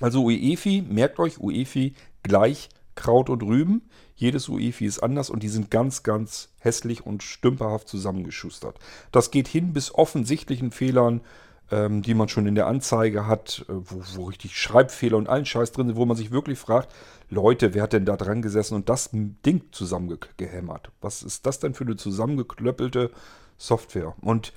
Also 0.01 0.25
UEFI, 0.25 0.85
merkt 0.89 1.19
euch, 1.19 1.41
UEFI 1.41 1.95
gleich 2.23 2.69
Kraut 2.95 3.31
und 3.31 3.43
Rüben. 3.43 3.89
Jedes 4.17 4.49
UEFI 4.49 4.87
ist 4.87 4.99
anders 4.99 5.31
und 5.31 5.43
die 5.43 5.49
sind 5.49 5.71
ganz, 5.71 6.03
ganz 6.03 6.51
hässlich 6.59 7.07
und 7.07 7.23
stümperhaft 7.23 7.89
zusammengeschustert. 7.89 8.79
Das 9.13 9.31
geht 9.31 9.47
hin 9.47 9.73
bis 9.73 9.95
offensichtlichen 9.95 10.73
Fehlern, 10.73 11.21
ähm, 11.71 12.03
die 12.03 12.15
man 12.15 12.29
schon 12.29 12.47
in 12.47 12.55
der 12.55 12.67
Anzeige 12.67 13.27
hat, 13.27 13.65
äh, 13.69 13.73
wo, 13.73 14.03
wo 14.15 14.25
richtig 14.25 14.57
Schreibfehler 14.57 15.17
und 15.17 15.29
allen 15.29 15.47
Scheiß 15.47 15.73
drin 15.73 15.89
sind, 15.89 15.97
wo 15.97 16.07
man 16.07 16.17
sich 16.17 16.31
wirklich 16.31 16.59
fragt, 16.59 16.93
Leute, 17.31 17.75
wer 17.75 17.83
hat 17.83 17.93
denn 17.93 18.07
da 18.07 18.17
dran 18.17 18.43
gesessen 18.43 18.75
und 18.75 18.89
das 18.89 19.11
Ding 19.13 19.63
zusammengehämmert? 19.73 20.91
Was 21.01 21.23
ist 21.23 21.47
das 21.47 21.61
denn 21.61 21.75
für 21.75 21.85
eine 21.85 21.97
zusammengeklöppelte 21.97 23.11
Software? 23.59 24.15
Und 24.23 24.55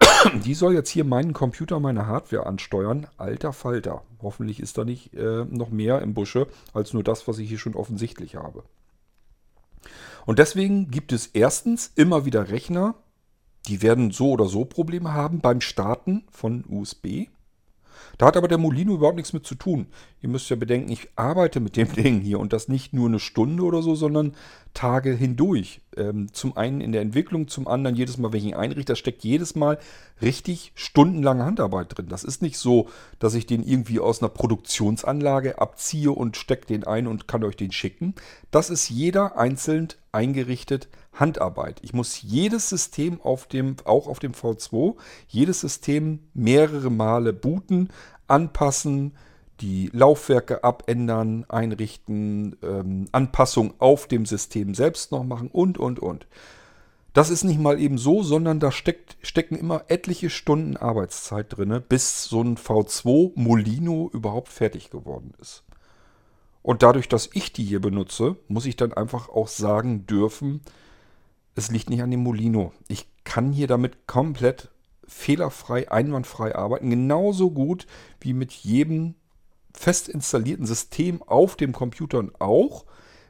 die 0.44 0.54
soll 0.54 0.72
jetzt 0.72 0.88
hier 0.88 1.04
meinen 1.04 1.34
Computer, 1.34 1.78
meine 1.78 2.06
Hardware 2.06 2.46
ansteuern. 2.46 3.06
Alter 3.18 3.52
Falter. 3.52 4.02
Hoffentlich 4.22 4.60
ist 4.60 4.78
da 4.78 4.84
nicht 4.84 5.12
äh, 5.14 5.44
noch 5.44 5.68
mehr 5.68 6.00
im 6.00 6.14
Busche 6.14 6.46
als 6.72 6.94
nur 6.94 7.04
das, 7.04 7.28
was 7.28 7.38
ich 7.38 7.48
hier 7.48 7.58
schon 7.58 7.74
offensichtlich 7.74 8.36
habe. 8.36 8.62
Und 10.24 10.38
deswegen 10.38 10.90
gibt 10.90 11.12
es 11.12 11.26
erstens 11.26 11.92
immer 11.94 12.24
wieder 12.24 12.48
Rechner, 12.48 12.94
die 13.68 13.82
werden 13.82 14.10
so 14.10 14.30
oder 14.30 14.46
so 14.46 14.64
Probleme 14.64 15.12
haben 15.12 15.40
beim 15.40 15.60
Starten 15.60 16.24
von 16.30 16.64
USB. 16.68 17.26
Da 18.18 18.26
hat 18.26 18.36
aber 18.36 18.48
der 18.48 18.58
Molino 18.58 18.94
überhaupt 18.94 19.16
nichts 19.16 19.32
mit 19.32 19.46
zu 19.46 19.54
tun. 19.54 19.86
Ihr 20.22 20.28
müsst 20.28 20.48
ja 20.48 20.56
bedenken, 20.56 20.90
ich 20.90 21.08
arbeite 21.16 21.60
mit 21.60 21.76
dem 21.76 21.92
Ding 21.96 22.20
hier 22.20 22.40
und 22.40 22.52
das 22.52 22.68
nicht 22.68 22.92
nur 22.92 23.08
eine 23.08 23.18
Stunde 23.18 23.62
oder 23.62 23.82
so, 23.82 23.94
sondern 23.94 24.34
Tage 24.76 25.12
hindurch. 25.14 25.80
Ähm, 25.96 26.32
zum 26.32 26.56
einen 26.56 26.82
in 26.82 26.92
der 26.92 27.00
Entwicklung, 27.00 27.48
zum 27.48 27.66
anderen 27.66 27.96
jedes 27.96 28.18
Mal, 28.18 28.32
wenn 28.32 28.40
ich 28.40 28.46
ihn 28.46 28.54
einrichte, 28.54 28.92
da 28.92 28.96
steckt 28.96 29.24
jedes 29.24 29.54
Mal 29.54 29.78
richtig 30.20 30.72
stundenlange 30.74 31.44
Handarbeit 31.46 31.96
drin. 31.96 32.08
Das 32.08 32.24
ist 32.24 32.42
nicht 32.42 32.58
so, 32.58 32.88
dass 33.18 33.34
ich 33.34 33.46
den 33.46 33.62
irgendwie 33.62 34.00
aus 34.00 34.20
einer 34.20 34.28
Produktionsanlage 34.28 35.58
abziehe 35.58 36.12
und 36.12 36.36
stecke 36.36 36.66
den 36.66 36.84
ein 36.84 37.06
und 37.06 37.26
kann 37.26 37.42
euch 37.42 37.56
den 37.56 37.72
schicken. 37.72 38.14
Das 38.50 38.68
ist 38.68 38.90
jeder 38.90 39.38
einzeln 39.38 39.88
eingerichtet 40.12 40.88
Handarbeit. 41.14 41.78
Ich 41.82 41.94
muss 41.94 42.20
jedes 42.20 42.68
System 42.68 43.22
auf 43.22 43.46
dem, 43.46 43.76
auch 43.86 44.06
auf 44.06 44.18
dem 44.18 44.32
V2, 44.32 44.96
jedes 45.26 45.60
System 45.60 46.20
mehrere 46.34 46.90
Male 46.90 47.32
booten, 47.32 47.88
anpassen, 48.26 49.12
die 49.60 49.90
Laufwerke 49.92 50.64
abändern, 50.64 51.44
einrichten, 51.48 52.56
ähm, 52.62 53.06
Anpassung 53.12 53.74
auf 53.78 54.06
dem 54.06 54.26
System 54.26 54.74
selbst 54.74 55.12
noch 55.12 55.24
machen 55.24 55.48
und, 55.48 55.78
und, 55.78 55.98
und. 55.98 56.26
Das 57.12 57.30
ist 57.30 57.44
nicht 57.44 57.58
mal 57.58 57.80
eben 57.80 57.96
so, 57.96 58.22
sondern 58.22 58.60
da 58.60 58.70
steckt, 58.70 59.16
stecken 59.22 59.56
immer 59.56 59.84
etliche 59.88 60.28
Stunden 60.28 60.76
Arbeitszeit 60.76 61.56
drin, 61.56 61.82
bis 61.88 62.24
so 62.24 62.42
ein 62.42 62.58
V2 62.58 63.32
Molino 63.36 64.10
überhaupt 64.12 64.48
fertig 64.48 64.90
geworden 64.90 65.32
ist. 65.40 65.64
Und 66.60 66.82
dadurch, 66.82 67.08
dass 67.08 67.30
ich 67.32 67.52
die 67.52 67.64
hier 67.64 67.80
benutze, 67.80 68.36
muss 68.48 68.66
ich 68.66 68.76
dann 68.76 68.92
einfach 68.92 69.30
auch 69.30 69.48
sagen 69.48 70.06
dürfen, 70.06 70.60
es 71.54 71.70
liegt 71.70 71.88
nicht 71.88 72.02
an 72.02 72.10
dem 72.10 72.22
Molino. 72.22 72.72
Ich 72.88 73.06
kann 73.24 73.50
hier 73.50 73.66
damit 73.66 74.06
komplett 74.06 74.68
fehlerfrei, 75.06 75.90
einwandfrei 75.90 76.54
arbeiten. 76.54 76.90
Genauso 76.90 77.50
gut 77.50 77.86
wie 78.20 78.34
mit 78.34 78.52
jedem 78.52 79.14
fest 79.76 80.08
installierten 80.08 80.66
System 80.66 81.22
auf 81.22 81.56
dem 81.56 81.72
Computer 81.72 82.24
auch. 82.38 82.84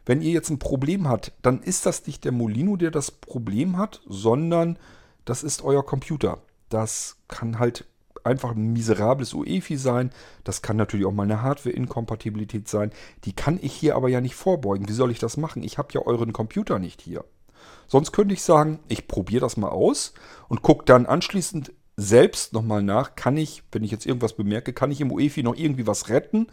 Wenn 0.05 0.23
ihr 0.23 0.31
jetzt 0.31 0.51
ein 0.51 0.61
Problem 0.61 1.09
habt, 1.09 1.33
dann 1.43 1.61
ist 1.61 1.85
das 1.85 2.07
nicht 2.07 2.25
der 2.25 2.33
Molino, 2.33 2.77
der 2.77 2.93
das 2.93 3.11
Problem 3.11 3.77
hat, 3.77 4.01
sondern 4.07 4.79
das 5.25 5.43
ist 5.43 5.63
euer 5.63 5.85
Computer. 5.85 6.39
Das 6.69 7.17
kann 7.27 7.59
halt 7.59 7.87
einfach 8.23 8.53
ein 8.53 8.73
miserables 8.73 9.35
UEFI 9.35 9.77
sein. 9.77 10.11
Das 10.45 10.63
kann 10.63 10.77
natürlich 10.77 11.07
auch 11.07 11.13
mal 11.13 11.25
eine 11.25 11.43
Hardware-Inkompatibilität 11.43 12.69
sein. 12.69 12.93
Die 13.25 13.33
kann 13.33 13.59
ich 13.61 13.73
hier 13.73 13.97
aber 13.97 14.09
ja 14.09 14.21
nicht 14.21 14.37
vorbeugen. 14.37 14.89
Wie 14.89 14.93
soll 14.93 15.11
ich 15.11 15.19
das 15.19 15.37
machen? 15.37 15.63
Ich 15.63 15.79
habe 15.79 15.89
ja 15.93 16.03
euren 16.03 16.33
Computer 16.33 16.79
nicht 16.79 17.01
hier. 17.01 17.25
Sonst 17.89 18.13
könnte 18.13 18.35
ich 18.35 18.43
sagen, 18.43 18.79
ich 18.89 19.09
probiere 19.09 19.41
das 19.41 19.57
mal 19.57 19.69
aus 19.69 20.15
und 20.49 20.63
gucke 20.63 20.85
dann 20.85 21.07
anschließend 21.07 21.73
selbst 21.97 22.53
nochmal 22.53 22.83
nach, 22.83 23.15
kann 23.15 23.37
ich, 23.37 23.63
wenn 23.73 23.85
ich 23.85 23.91
jetzt 23.91 24.07
irgendwas 24.07 24.35
bemerke, 24.35 24.73
kann 24.73 24.91
ich 24.91 25.01
im 25.01 25.11
UEFI 25.11 25.43
noch 25.43 25.57
irgendwie 25.57 25.87
was 25.87 26.09
retten? 26.09 26.49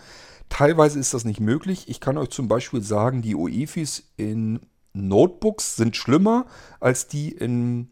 Teilweise 0.50 1.00
ist 1.00 1.14
das 1.14 1.26
nicht 1.26 1.40
möglich. 1.40 1.90
Ich 1.90 2.00
kann 2.00 2.18
euch 2.18 2.30
zum 2.30 2.48
Beispiel 2.48 2.82
sagen, 2.82 3.22
die 3.22 3.36
UEFIs 3.36 4.12
in 4.18 4.62
Notebooks 4.94 5.76
sind 5.76 5.96
schlimmer 5.96 6.46
als 6.80 7.08
die 7.08 7.32
in 7.32 7.90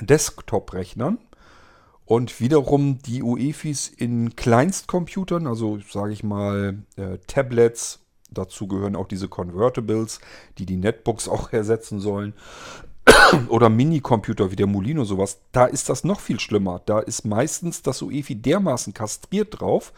Desktop-Rechnern. 0.00 1.18
Und 2.04 2.40
wiederum 2.40 2.98
die 3.02 3.22
UEFIs 3.22 3.88
in 3.88 4.34
Kleinstcomputern, 4.34 5.46
also 5.46 5.78
sage 5.90 6.14
ich 6.14 6.24
mal 6.24 6.78
äh, 6.96 7.18
Tablets 7.26 8.00
Dazu 8.30 8.66
gehören 8.66 8.96
auch 8.96 9.08
diese 9.08 9.28
Convertibles, 9.28 10.20
die 10.58 10.66
die 10.66 10.76
Netbooks 10.76 11.28
auch 11.28 11.52
ersetzen 11.52 12.00
sollen. 12.00 12.34
Oder 13.48 13.68
Minicomputer 13.68 14.50
wie 14.50 14.56
der 14.56 14.66
Molino 14.66 15.04
sowas. 15.04 15.40
Da 15.52 15.66
ist 15.66 15.88
das 15.88 16.04
noch 16.04 16.20
viel 16.20 16.40
schlimmer. 16.40 16.80
Da 16.86 17.00
ist 17.00 17.24
meistens 17.24 17.82
das 17.82 18.02
UEFI 18.02 18.36
dermaßen 18.36 18.94
kastriert 18.94 19.60
drauf, 19.60 19.92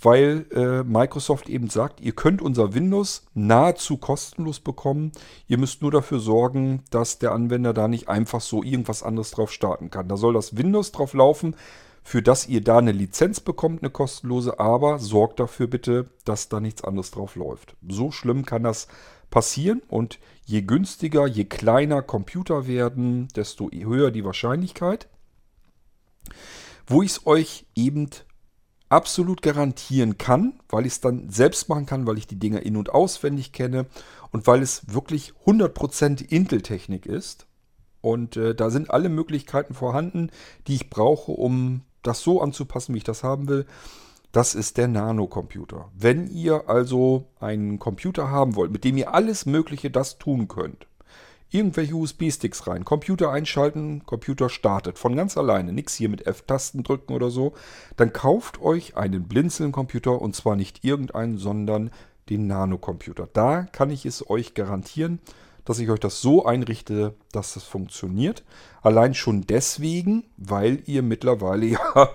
weil 0.00 0.46
äh, 0.52 0.82
Microsoft 0.82 1.48
eben 1.48 1.70
sagt, 1.70 2.00
ihr 2.00 2.12
könnt 2.12 2.42
unser 2.42 2.74
Windows 2.74 3.24
nahezu 3.34 3.96
kostenlos 3.96 4.60
bekommen. 4.60 5.12
Ihr 5.48 5.58
müsst 5.58 5.82
nur 5.82 5.90
dafür 5.90 6.20
sorgen, 6.20 6.82
dass 6.90 7.18
der 7.18 7.32
Anwender 7.32 7.72
da 7.72 7.88
nicht 7.88 8.08
einfach 8.08 8.40
so 8.40 8.62
irgendwas 8.62 9.02
anderes 9.02 9.30
drauf 9.30 9.50
starten 9.52 9.90
kann. 9.90 10.08
Da 10.08 10.16
soll 10.16 10.34
das 10.34 10.56
Windows 10.56 10.92
drauf 10.92 11.14
laufen, 11.14 11.56
für 12.02 12.22
das 12.22 12.46
ihr 12.46 12.62
da 12.62 12.78
eine 12.78 12.92
Lizenz 12.92 13.40
bekommt, 13.40 13.82
eine 13.82 13.90
kostenlose, 13.90 14.60
aber 14.60 15.00
sorgt 15.00 15.40
dafür 15.40 15.66
bitte, 15.66 16.10
dass 16.24 16.48
da 16.48 16.60
nichts 16.60 16.84
anderes 16.84 17.10
drauf 17.10 17.34
läuft. 17.34 17.74
So 17.88 18.12
schlimm 18.12 18.44
kann 18.44 18.62
das 18.62 18.86
passieren 19.30 19.82
und 19.88 20.20
je 20.46 20.62
günstiger, 20.62 21.26
je 21.26 21.44
kleiner 21.44 22.02
Computer 22.02 22.66
werden, 22.66 23.28
desto 23.34 23.70
höher 23.70 24.10
die 24.10 24.24
Wahrscheinlichkeit. 24.24 25.08
Wo 26.86 27.02
ich 27.02 27.10
es 27.10 27.26
euch 27.26 27.66
eben 27.74 28.08
absolut 28.88 29.42
garantieren 29.42 30.18
kann, 30.18 30.60
weil 30.68 30.86
ich 30.86 30.94
es 30.94 31.00
dann 31.00 31.28
selbst 31.30 31.68
machen 31.68 31.86
kann, 31.86 32.06
weil 32.06 32.18
ich 32.18 32.28
die 32.28 32.38
Dinger 32.38 32.62
in- 32.62 32.76
und 32.76 32.90
auswendig 32.90 33.52
kenne 33.52 33.86
und 34.30 34.46
weil 34.46 34.62
es 34.62 34.82
wirklich 34.92 35.32
100% 35.44 36.22
Intel-Technik 36.22 37.06
ist. 37.06 37.46
Und 38.00 38.36
äh, 38.36 38.54
da 38.54 38.70
sind 38.70 38.92
alle 38.92 39.08
Möglichkeiten 39.08 39.74
vorhanden, 39.74 40.30
die 40.68 40.76
ich 40.76 40.90
brauche, 40.90 41.32
um 41.32 41.82
das 42.02 42.20
so 42.20 42.40
anzupassen, 42.40 42.94
wie 42.94 42.98
ich 42.98 43.04
das 43.04 43.24
haben 43.24 43.48
will. 43.48 43.66
Das 44.36 44.54
ist 44.54 44.76
der 44.76 44.86
Nano-Computer. 44.86 45.90
Wenn 45.98 46.26
ihr 46.26 46.68
also 46.68 47.24
einen 47.40 47.78
Computer 47.78 48.28
haben 48.28 48.54
wollt, 48.54 48.70
mit 48.70 48.84
dem 48.84 48.98
ihr 48.98 49.14
alles 49.14 49.46
Mögliche 49.46 49.90
das 49.90 50.18
tun 50.18 50.46
könnt, 50.46 50.86
irgendwelche 51.48 51.94
USB-Sticks 51.94 52.66
rein, 52.66 52.84
Computer 52.84 53.30
einschalten, 53.30 54.04
Computer 54.04 54.50
startet 54.50 54.98
von 54.98 55.16
ganz 55.16 55.38
alleine, 55.38 55.72
nichts 55.72 55.94
hier 55.94 56.10
mit 56.10 56.26
F-Tasten 56.26 56.82
drücken 56.82 57.14
oder 57.14 57.30
so, 57.30 57.54
dann 57.96 58.12
kauft 58.12 58.60
euch 58.60 58.94
einen 58.94 59.26
Blinzeln-Computer 59.26 60.20
und 60.20 60.36
zwar 60.36 60.54
nicht 60.54 60.84
irgendeinen, 60.84 61.38
sondern 61.38 61.90
den 62.28 62.46
Nano-Computer. 62.46 63.30
Da 63.32 63.62
kann 63.72 63.88
ich 63.88 64.04
es 64.04 64.28
euch 64.28 64.52
garantieren, 64.52 65.18
dass 65.66 65.80
ich 65.80 65.90
euch 65.90 66.00
das 66.00 66.22
so 66.22 66.46
einrichte, 66.46 67.14
dass 67.32 67.54
das 67.54 67.64
funktioniert. 67.64 68.44
Allein 68.80 69.12
schon 69.12 69.42
deswegen, 69.42 70.24
weil 70.38 70.82
ihr 70.86 71.02
mittlerweile 71.02 71.66
ja 71.66 72.08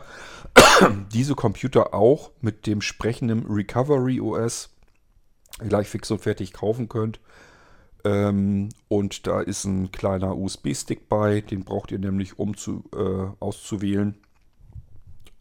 diese 1.13 1.35
Computer 1.35 1.93
auch 1.93 2.31
mit 2.41 2.65
dem 2.65 2.81
sprechenden 2.81 3.45
Recovery 3.45 4.19
OS 4.19 4.69
gleich 5.59 5.89
fix 5.89 6.09
und 6.09 6.21
fertig 6.21 6.53
kaufen 6.53 6.89
könnt. 6.89 7.19
Ähm, 8.03 8.69
und 8.87 9.27
da 9.27 9.41
ist 9.41 9.65
ein 9.65 9.91
kleiner 9.91 10.35
USB-Stick 10.35 11.07
bei, 11.07 11.41
den 11.41 11.65
braucht 11.65 11.91
ihr 11.91 11.99
nämlich, 11.99 12.39
um 12.39 12.57
zu, 12.57 12.83
äh, 12.95 13.35
auszuwählen, 13.39 14.17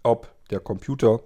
ob 0.03 0.29
der 0.51 0.61
Computer 0.61 1.21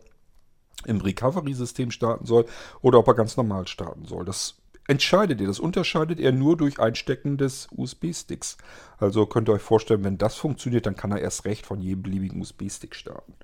im 0.84 1.00
Recovery-System 1.00 1.90
starten 1.90 2.26
soll 2.26 2.44
oder 2.82 2.98
ob 2.98 3.08
er 3.08 3.14
ganz 3.14 3.38
normal 3.38 3.66
starten 3.66 4.04
soll. 4.04 4.26
Das 4.26 4.56
entscheidet 4.86 5.40
ihr. 5.40 5.46
Das 5.46 5.60
unterscheidet 5.60 6.20
er 6.20 6.32
nur 6.32 6.56
durch 6.56 6.80
Einstecken 6.80 7.36
des 7.36 7.68
USB-Sticks. 7.76 8.56
Also 8.98 9.26
könnt 9.26 9.48
ihr 9.48 9.54
euch 9.54 9.62
vorstellen, 9.62 10.04
wenn 10.04 10.18
das 10.18 10.36
funktioniert, 10.36 10.86
dann 10.86 10.96
kann 10.96 11.12
er 11.12 11.20
erst 11.20 11.44
recht 11.44 11.66
von 11.66 11.80
jedem 11.80 12.02
beliebigen 12.02 12.40
USB-Stick 12.40 12.94
starten. 12.94 13.34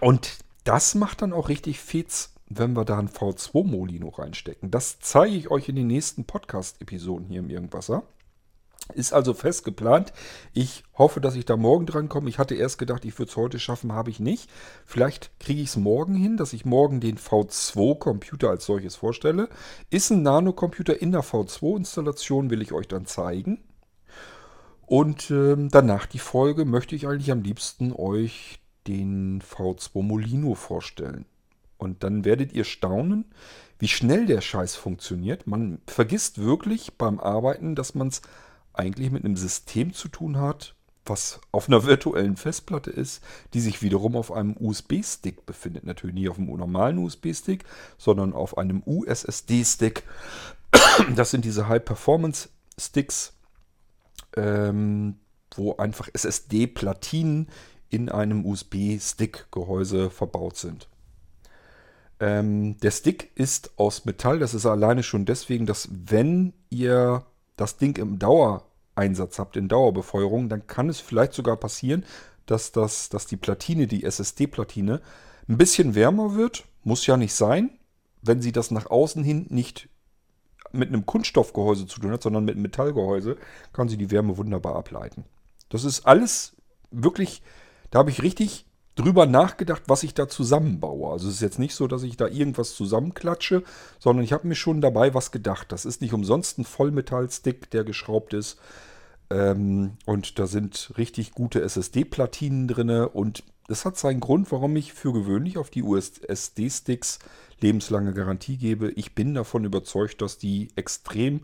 Und 0.00 0.38
das 0.64 0.94
macht 0.94 1.22
dann 1.22 1.32
auch 1.32 1.48
richtig 1.48 1.80
Fetz, 1.80 2.34
wenn 2.48 2.74
wir 2.74 2.84
da 2.84 2.98
ein 2.98 3.08
V2-Molino 3.08 4.08
reinstecken. 4.08 4.70
Das 4.70 4.98
zeige 5.00 5.34
ich 5.34 5.50
euch 5.50 5.68
in 5.68 5.76
den 5.76 5.86
nächsten 5.86 6.24
Podcast-Episoden 6.24 7.26
hier 7.26 7.40
im 7.40 7.50
Irgendwasser. 7.50 8.02
Ist 8.94 9.12
also 9.12 9.32
fest 9.32 9.64
geplant. 9.64 10.12
Ich 10.52 10.84
hoffe, 10.98 11.20
dass 11.20 11.36
ich 11.36 11.44
da 11.44 11.56
morgen 11.56 11.86
dran 11.86 12.08
komme. 12.08 12.28
Ich 12.28 12.38
hatte 12.38 12.54
erst 12.54 12.78
gedacht, 12.78 13.04
ich 13.04 13.18
würde 13.18 13.30
es 13.30 13.36
heute 13.36 13.58
schaffen, 13.58 13.92
habe 13.92 14.10
ich 14.10 14.20
nicht. 14.20 14.50
Vielleicht 14.84 15.30
kriege 15.38 15.62
ich 15.62 15.68
es 15.68 15.76
morgen 15.76 16.14
hin, 16.14 16.36
dass 16.36 16.52
ich 16.52 16.64
morgen 16.64 17.00
den 17.00 17.16
V2-Computer 17.16 18.50
als 18.50 18.66
solches 18.66 18.96
vorstelle. 18.96 19.48
Ist 19.90 20.10
ein 20.10 20.22
Nano-Computer 20.22 21.00
in 21.00 21.12
der 21.12 21.22
V2-Installation, 21.22 22.50
will 22.50 22.62
ich 22.62 22.72
euch 22.72 22.88
dann 22.88 23.06
zeigen. 23.06 23.62
Und 24.86 25.30
äh, 25.30 25.56
danach 25.56 26.06
die 26.06 26.18
Folge 26.18 26.64
möchte 26.64 26.94
ich 26.94 27.06
eigentlich 27.06 27.30
am 27.30 27.42
liebsten 27.42 27.92
euch 27.92 28.60
den 28.86 29.40
V2 29.40 30.02
Molino 30.02 30.54
vorstellen. 30.54 31.24
Und 31.78 32.04
dann 32.04 32.24
werdet 32.24 32.52
ihr 32.52 32.64
staunen, 32.64 33.24
wie 33.78 33.88
schnell 33.88 34.26
der 34.26 34.40
Scheiß 34.40 34.76
funktioniert. 34.76 35.46
Man 35.46 35.80
vergisst 35.86 36.38
wirklich 36.38 36.96
beim 36.98 37.18
Arbeiten, 37.18 37.74
dass 37.74 37.94
man 37.94 38.08
es 38.08 38.22
eigentlich 38.74 39.10
mit 39.10 39.24
einem 39.24 39.36
System 39.36 39.92
zu 39.92 40.08
tun 40.08 40.38
hat, 40.38 40.74
was 41.04 41.40
auf 41.50 41.68
einer 41.68 41.84
virtuellen 41.84 42.36
Festplatte 42.36 42.90
ist, 42.90 43.22
die 43.54 43.60
sich 43.60 43.82
wiederum 43.82 44.16
auf 44.16 44.32
einem 44.32 44.56
USB-Stick 44.58 45.46
befindet. 45.46 45.84
Natürlich 45.84 46.14
nicht 46.14 46.28
auf 46.28 46.38
einem 46.38 46.56
normalen 46.56 46.98
USB-Stick, 46.98 47.64
sondern 47.98 48.32
auf 48.32 48.58
einem 48.58 48.82
USSD-Stick. 48.84 50.04
Das 51.16 51.30
sind 51.30 51.44
diese 51.44 51.68
High-Performance-Sticks, 51.68 53.34
ähm, 54.36 55.16
wo 55.54 55.76
einfach 55.76 56.08
SSD-Platinen 56.12 57.48
in 57.90 58.08
einem 58.08 58.46
USB-Stick-Gehäuse 58.46 60.10
verbaut 60.10 60.56
sind. 60.56 60.88
Ähm, 62.20 62.78
der 62.78 62.90
Stick 62.90 63.32
ist 63.34 63.78
aus 63.78 64.04
Metall. 64.04 64.38
Das 64.38 64.54
ist 64.54 64.64
alleine 64.64 65.02
schon 65.02 65.26
deswegen, 65.26 65.66
dass 65.66 65.88
wenn 65.90 66.52
ihr 66.70 67.26
das 67.56 67.76
Ding 67.76 67.96
im 67.98 68.18
Dauereinsatz 68.18 69.38
habt, 69.38 69.56
in 69.56 69.68
Dauerbefeuerung, 69.68 70.48
dann 70.48 70.66
kann 70.66 70.88
es 70.88 71.00
vielleicht 71.00 71.32
sogar 71.32 71.56
passieren, 71.56 72.04
dass, 72.46 72.72
das, 72.72 73.08
dass 73.08 73.26
die 73.26 73.36
Platine, 73.36 73.86
die 73.86 74.04
SSD-Platine, 74.04 75.00
ein 75.48 75.58
bisschen 75.58 75.94
wärmer 75.94 76.34
wird. 76.34 76.64
Muss 76.84 77.06
ja 77.06 77.16
nicht 77.16 77.34
sein, 77.34 77.70
wenn 78.22 78.42
sie 78.42 78.52
das 78.52 78.70
nach 78.70 78.86
außen 78.86 79.22
hin 79.22 79.46
nicht 79.50 79.88
mit 80.72 80.88
einem 80.88 81.06
Kunststoffgehäuse 81.06 81.86
zu 81.86 82.00
tun 82.00 82.12
hat, 82.12 82.22
sondern 82.22 82.44
mit 82.44 82.54
einem 82.54 82.62
Metallgehäuse, 82.62 83.36
kann 83.72 83.88
sie 83.88 83.98
die 83.98 84.10
Wärme 84.10 84.36
wunderbar 84.36 84.74
ableiten. 84.76 85.24
Das 85.68 85.84
ist 85.84 86.06
alles 86.06 86.56
wirklich, 86.90 87.42
da 87.90 88.00
habe 88.00 88.10
ich 88.10 88.22
richtig 88.22 88.66
drüber 88.94 89.26
nachgedacht, 89.26 89.82
was 89.86 90.02
ich 90.02 90.14
da 90.14 90.28
zusammenbaue. 90.28 91.10
Also 91.10 91.28
es 91.28 91.36
ist 91.36 91.40
jetzt 91.40 91.58
nicht 91.58 91.74
so, 91.74 91.86
dass 91.86 92.02
ich 92.02 92.16
da 92.16 92.26
irgendwas 92.26 92.74
zusammenklatsche, 92.74 93.62
sondern 93.98 94.24
ich 94.24 94.32
habe 94.32 94.46
mir 94.46 94.54
schon 94.54 94.80
dabei 94.80 95.14
was 95.14 95.30
gedacht. 95.30 95.72
Das 95.72 95.84
ist 95.84 96.02
nicht 96.02 96.12
umsonst 96.12 96.58
ein 96.58 96.64
Vollmetallstick, 96.64 97.70
der 97.70 97.84
geschraubt 97.84 98.34
ist. 98.34 98.58
Ähm, 99.30 99.92
und 100.04 100.38
da 100.38 100.46
sind 100.46 100.92
richtig 100.98 101.32
gute 101.32 101.62
SSD-Platinen 101.62 102.68
drin. 102.68 102.90
Und 102.90 103.44
das 103.68 103.84
hat 103.84 103.96
seinen 103.96 104.20
Grund, 104.20 104.52
warum 104.52 104.76
ich 104.76 104.92
für 104.92 105.12
gewöhnlich 105.12 105.56
auf 105.56 105.70
die 105.70 105.82
USD-Sticks 105.82 107.18
lebenslange 107.60 108.12
Garantie 108.12 108.58
gebe. 108.58 108.90
Ich 108.90 109.14
bin 109.14 109.34
davon 109.34 109.64
überzeugt, 109.64 110.20
dass 110.20 110.36
die 110.36 110.68
extrem 110.76 111.42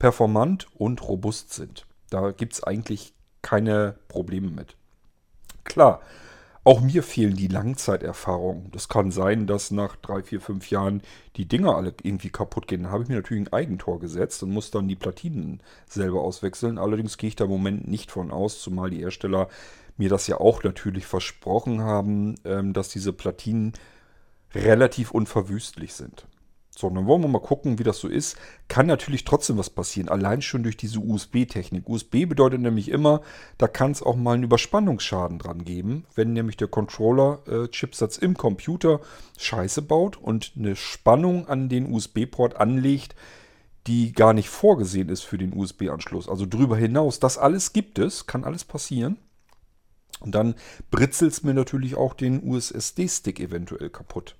performant 0.00 0.66
und 0.74 1.06
robust 1.06 1.52
sind. 1.52 1.86
Da 2.10 2.32
gibt 2.32 2.54
es 2.54 2.64
eigentlich 2.64 3.12
keine 3.42 3.96
Probleme 4.08 4.50
mit. 4.50 4.76
Klar, 5.64 6.00
auch 6.64 6.80
mir 6.80 7.02
fehlen 7.02 7.36
die 7.36 7.48
Langzeiterfahrungen. 7.48 8.70
Das 8.72 8.88
kann 8.88 9.10
sein, 9.10 9.46
dass 9.46 9.70
nach 9.70 9.96
drei, 9.96 10.22
vier, 10.22 10.40
fünf 10.40 10.70
Jahren 10.70 11.02
die 11.36 11.46
Dinger 11.46 11.76
alle 11.76 11.94
irgendwie 12.02 12.30
kaputt 12.30 12.66
gehen. 12.66 12.84
Dann 12.84 12.92
habe 12.92 13.02
ich 13.02 13.08
mir 13.10 13.16
natürlich 13.16 13.44
ein 13.44 13.52
Eigentor 13.52 14.00
gesetzt 14.00 14.42
und 14.42 14.50
muss 14.50 14.70
dann 14.70 14.88
die 14.88 14.96
Platinen 14.96 15.60
selber 15.86 16.22
auswechseln. 16.22 16.78
Allerdings 16.78 17.18
gehe 17.18 17.28
ich 17.28 17.36
da 17.36 17.44
im 17.44 17.50
Moment 17.50 17.86
nicht 17.86 18.10
von 18.10 18.30
aus, 18.30 18.62
zumal 18.62 18.90
die 18.90 19.00
Hersteller 19.00 19.48
mir 19.96 20.08
das 20.08 20.26
ja 20.26 20.40
auch 20.40 20.64
natürlich 20.64 21.06
versprochen 21.06 21.82
haben, 21.82 22.36
ähm, 22.44 22.72
dass 22.72 22.88
diese 22.88 23.12
Platinen 23.12 23.74
relativ 24.54 25.10
unverwüstlich 25.10 25.94
sind. 25.94 26.26
So, 26.76 26.90
dann 26.90 27.06
wollen 27.06 27.22
wir 27.22 27.28
mal 27.28 27.40
gucken, 27.40 27.78
wie 27.78 27.84
das 27.84 27.98
so 27.98 28.08
ist. 28.08 28.36
Kann 28.66 28.86
natürlich 28.86 29.24
trotzdem 29.24 29.58
was 29.58 29.70
passieren, 29.70 30.08
allein 30.08 30.42
schon 30.42 30.64
durch 30.64 30.76
diese 30.76 30.98
USB-Technik. 30.98 31.88
USB 31.88 32.26
bedeutet 32.26 32.60
nämlich 32.60 32.88
immer, 32.88 33.20
da 33.58 33.68
kann 33.68 33.92
es 33.92 34.02
auch 34.02 34.16
mal 34.16 34.34
einen 34.34 34.42
Überspannungsschaden 34.42 35.38
dran 35.38 35.64
geben, 35.64 36.04
wenn 36.16 36.32
nämlich 36.32 36.56
der 36.56 36.66
Controller-Chipsatz 36.66 38.18
äh, 38.18 38.24
im 38.24 38.36
Computer 38.36 39.00
Scheiße 39.38 39.82
baut 39.82 40.16
und 40.16 40.54
eine 40.56 40.74
Spannung 40.74 41.46
an 41.46 41.68
den 41.68 41.92
USB-Port 41.92 42.56
anlegt, 42.56 43.14
die 43.86 44.12
gar 44.12 44.32
nicht 44.32 44.48
vorgesehen 44.48 45.10
ist 45.10 45.22
für 45.22 45.38
den 45.38 45.56
USB-Anschluss. 45.56 46.28
Also 46.28 46.44
drüber 46.44 46.76
hinaus. 46.76 47.20
Das 47.20 47.38
alles 47.38 47.72
gibt 47.72 48.00
es, 48.00 48.26
kann 48.26 48.42
alles 48.42 48.64
passieren. 48.64 49.18
Und 50.18 50.34
dann 50.34 50.56
britzelt 50.90 51.32
es 51.32 51.44
mir 51.44 51.54
natürlich 51.54 51.94
auch 51.94 52.14
den 52.14 52.42
USSD-Stick 52.42 53.38
eventuell 53.38 53.90
kaputt. 53.90 54.36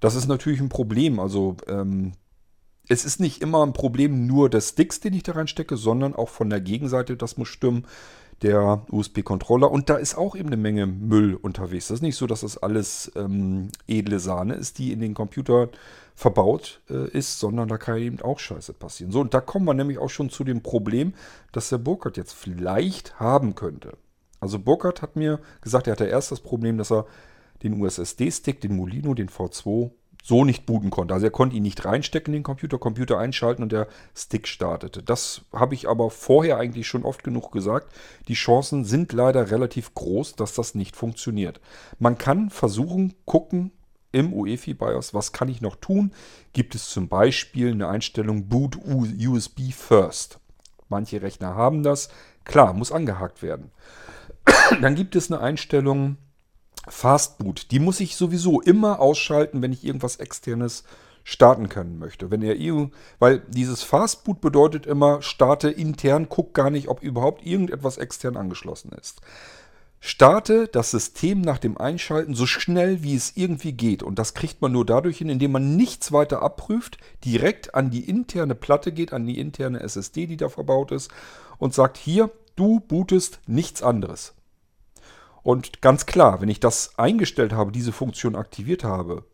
Das 0.00 0.14
ist 0.14 0.26
natürlich 0.26 0.60
ein 0.60 0.68
Problem. 0.68 1.20
Also 1.20 1.56
ähm, 1.68 2.12
es 2.88 3.04
ist 3.04 3.20
nicht 3.20 3.40
immer 3.40 3.64
ein 3.64 3.72
Problem 3.72 4.26
nur 4.26 4.50
des 4.50 4.70
Sticks, 4.70 5.00
den 5.00 5.14
ich 5.14 5.22
da 5.22 5.32
reinstecke, 5.32 5.76
sondern 5.76 6.14
auch 6.14 6.28
von 6.28 6.50
der 6.50 6.60
Gegenseite, 6.60 7.16
das 7.16 7.36
muss 7.36 7.48
stimmen, 7.48 7.86
der 8.42 8.86
USB-Controller. 8.90 9.70
Und 9.70 9.90
da 9.90 9.96
ist 9.96 10.16
auch 10.16 10.34
eben 10.34 10.48
eine 10.48 10.56
Menge 10.56 10.86
Müll 10.86 11.34
unterwegs. 11.34 11.88
Das 11.88 11.96
ist 11.96 12.02
nicht 12.02 12.16
so, 12.16 12.26
dass 12.26 12.40
das 12.40 12.58
alles 12.58 13.12
ähm, 13.14 13.68
edle 13.86 14.18
Sahne 14.18 14.54
ist, 14.54 14.78
die 14.78 14.92
in 14.92 15.00
den 15.00 15.14
Computer 15.14 15.68
verbaut 16.14 16.80
äh, 16.90 17.08
ist, 17.10 17.38
sondern 17.38 17.68
da 17.68 17.78
kann 17.78 17.98
eben 17.98 18.20
auch 18.20 18.38
Scheiße 18.38 18.72
passieren. 18.72 19.12
So, 19.12 19.20
und 19.20 19.34
da 19.34 19.40
kommen 19.40 19.66
wir 19.66 19.74
nämlich 19.74 19.98
auch 19.98 20.10
schon 20.10 20.30
zu 20.30 20.44
dem 20.44 20.62
Problem, 20.62 21.14
das 21.52 21.68
der 21.68 21.78
Burkhardt 21.78 22.16
jetzt 22.16 22.32
vielleicht 22.32 23.20
haben 23.20 23.54
könnte. 23.54 23.96
Also 24.40 24.58
Burkhardt 24.58 25.02
hat 25.02 25.16
mir 25.16 25.38
gesagt, 25.60 25.86
er 25.86 25.92
hatte 25.92 26.06
erst 26.06 26.32
das 26.32 26.40
Problem, 26.40 26.78
dass 26.78 26.90
er 26.90 27.06
den 27.62 27.80
USSD-Stick, 27.80 28.60
den 28.60 28.76
Molino, 28.76 29.14
den 29.14 29.28
V2 29.28 29.90
so 30.22 30.44
nicht 30.44 30.66
booten 30.66 30.90
konnte. 30.90 31.14
Also 31.14 31.26
er 31.26 31.32
konnte 31.32 31.56
ihn 31.56 31.62
nicht 31.62 31.84
reinstecken 31.84 32.34
in 32.34 32.40
den 32.40 32.44
Computer, 32.44 32.78
Computer 32.78 33.18
einschalten 33.18 33.62
und 33.62 33.72
der 33.72 33.88
Stick 34.14 34.46
startete. 34.46 35.02
Das 35.02 35.42
habe 35.52 35.74
ich 35.74 35.88
aber 35.88 36.10
vorher 36.10 36.58
eigentlich 36.58 36.86
schon 36.86 37.04
oft 37.04 37.24
genug 37.24 37.52
gesagt. 37.52 37.92
Die 38.28 38.34
Chancen 38.34 38.84
sind 38.84 39.12
leider 39.12 39.50
relativ 39.50 39.94
groß, 39.94 40.36
dass 40.36 40.54
das 40.54 40.74
nicht 40.74 40.96
funktioniert. 40.96 41.60
Man 41.98 42.18
kann 42.18 42.50
versuchen, 42.50 43.14
gucken 43.24 43.72
im 44.12 44.32
UEFI 44.32 44.74
BIOS, 44.74 45.14
was 45.14 45.32
kann 45.32 45.48
ich 45.48 45.60
noch 45.60 45.76
tun? 45.76 46.12
Gibt 46.52 46.74
es 46.74 46.90
zum 46.90 47.08
Beispiel 47.08 47.70
eine 47.70 47.88
Einstellung 47.88 48.48
Boot 48.48 48.76
USB 48.84 49.72
First? 49.72 50.40
Manche 50.88 51.22
Rechner 51.22 51.54
haben 51.54 51.82
das. 51.84 52.08
Klar, 52.44 52.74
muss 52.74 52.90
angehakt 52.90 53.42
werden. 53.42 53.70
Dann 54.80 54.96
gibt 54.96 55.14
es 55.14 55.30
eine 55.30 55.40
Einstellung 55.40 56.16
Fastboot, 56.88 57.70
die 57.70 57.78
muss 57.78 58.00
ich 58.00 58.16
sowieso 58.16 58.60
immer 58.60 59.00
ausschalten, 59.00 59.62
wenn 59.62 59.72
ich 59.72 59.84
irgendwas 59.84 60.16
externes 60.16 60.84
starten 61.24 61.68
können 61.68 61.98
möchte. 61.98 62.30
Wenn 62.30 62.42
er 62.42 62.56
weil 63.18 63.40
dieses 63.48 63.82
Fastboot 63.82 64.40
bedeutet 64.40 64.86
immer, 64.86 65.22
starte 65.22 65.70
intern, 65.70 66.28
guck 66.28 66.54
gar 66.54 66.70
nicht, 66.70 66.88
ob 66.88 67.02
überhaupt 67.02 67.44
irgendetwas 67.44 67.98
extern 67.98 68.36
angeschlossen 68.36 68.92
ist. 68.92 69.20
Starte 70.02 70.66
das 70.66 70.90
System 70.90 71.42
nach 71.42 71.58
dem 71.58 71.76
Einschalten 71.76 72.34
so 72.34 72.46
schnell 72.46 73.02
wie 73.02 73.14
es 73.14 73.36
irgendwie 73.36 73.72
geht. 73.72 74.02
Und 74.02 74.18
das 74.18 74.32
kriegt 74.32 74.62
man 74.62 74.72
nur 74.72 74.86
dadurch 74.86 75.18
hin, 75.18 75.28
indem 75.28 75.52
man 75.52 75.76
nichts 75.76 76.10
weiter 76.10 76.40
abprüft, 76.40 76.96
direkt 77.22 77.74
an 77.74 77.90
die 77.90 78.08
interne 78.08 78.54
Platte 78.54 78.92
geht, 78.92 79.12
an 79.12 79.26
die 79.26 79.38
interne 79.38 79.80
SSD, 79.80 80.26
die 80.26 80.38
da 80.38 80.48
verbaut 80.48 80.90
ist, 80.90 81.10
und 81.58 81.74
sagt, 81.74 81.98
hier, 81.98 82.30
du 82.56 82.80
bootest 82.80 83.40
nichts 83.46 83.82
anderes. 83.82 84.32
Und 85.42 85.80
ganz 85.80 86.06
klar, 86.06 86.40
wenn 86.40 86.48
ich 86.48 86.60
das 86.60 86.98
eingestellt 86.98 87.52
habe, 87.52 87.72
diese 87.72 87.92
Funktion 87.92 88.36
aktiviert 88.36 88.84
habe, 88.84 89.24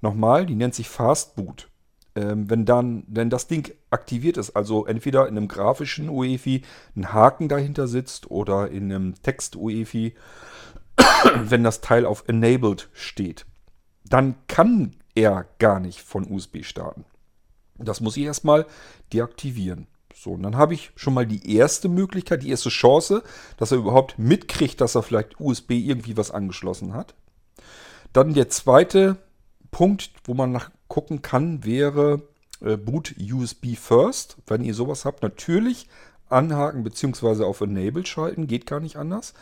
nochmal, 0.00 0.46
die 0.46 0.54
nennt 0.54 0.74
sich 0.74 0.88
Fastboot. 0.88 1.68
Ähm, 2.14 2.50
wenn 2.50 2.64
dann, 2.64 3.04
wenn 3.06 3.30
das 3.30 3.46
Ding 3.46 3.72
aktiviert 3.90 4.36
ist, 4.36 4.56
also 4.56 4.86
entweder 4.86 5.28
in 5.28 5.36
einem 5.36 5.48
grafischen 5.48 6.08
UEFI 6.08 6.62
ein 6.96 7.12
Haken 7.12 7.48
dahinter 7.48 7.86
sitzt 7.86 8.30
oder 8.30 8.70
in 8.70 8.92
einem 8.92 9.14
Text-UEFI, 9.22 10.14
wenn 11.36 11.64
das 11.64 11.80
Teil 11.80 12.06
auf 12.06 12.24
Enabled 12.26 12.88
steht, 12.92 13.46
dann 14.04 14.34
kann 14.46 14.96
er 15.14 15.46
gar 15.58 15.80
nicht 15.80 16.00
von 16.00 16.30
USB 16.30 16.64
starten. 16.64 17.04
Das 17.76 18.00
muss 18.00 18.16
ich 18.16 18.24
erstmal 18.24 18.66
deaktivieren. 19.12 19.86
So, 20.20 20.32
und 20.32 20.42
dann 20.42 20.56
habe 20.56 20.74
ich 20.74 20.90
schon 20.96 21.14
mal 21.14 21.26
die 21.26 21.54
erste 21.54 21.88
Möglichkeit, 21.88 22.42
die 22.42 22.50
erste 22.50 22.70
Chance, 22.70 23.22
dass 23.56 23.70
er 23.70 23.78
überhaupt 23.78 24.18
mitkriegt, 24.18 24.80
dass 24.80 24.96
er 24.96 25.04
vielleicht 25.04 25.38
USB 25.40 25.72
irgendwie 25.72 26.16
was 26.16 26.32
angeschlossen 26.32 26.92
hat. 26.92 27.14
Dann 28.12 28.34
der 28.34 28.48
zweite 28.48 29.18
Punkt, 29.70 30.10
wo 30.24 30.34
man 30.34 30.50
nachgucken 30.50 31.22
kann, 31.22 31.64
wäre 31.64 32.22
äh, 32.60 32.76
Boot 32.76 33.14
USB 33.18 33.76
First. 33.76 34.38
Wenn 34.46 34.64
ihr 34.64 34.74
sowas 34.74 35.04
habt, 35.04 35.22
natürlich 35.22 35.88
anhaken 36.28 36.82
bzw. 36.82 37.44
auf 37.44 37.60
Enable 37.60 38.04
schalten, 38.04 38.48
geht 38.48 38.66
gar 38.66 38.80
nicht 38.80 38.96
anders. 38.96 39.34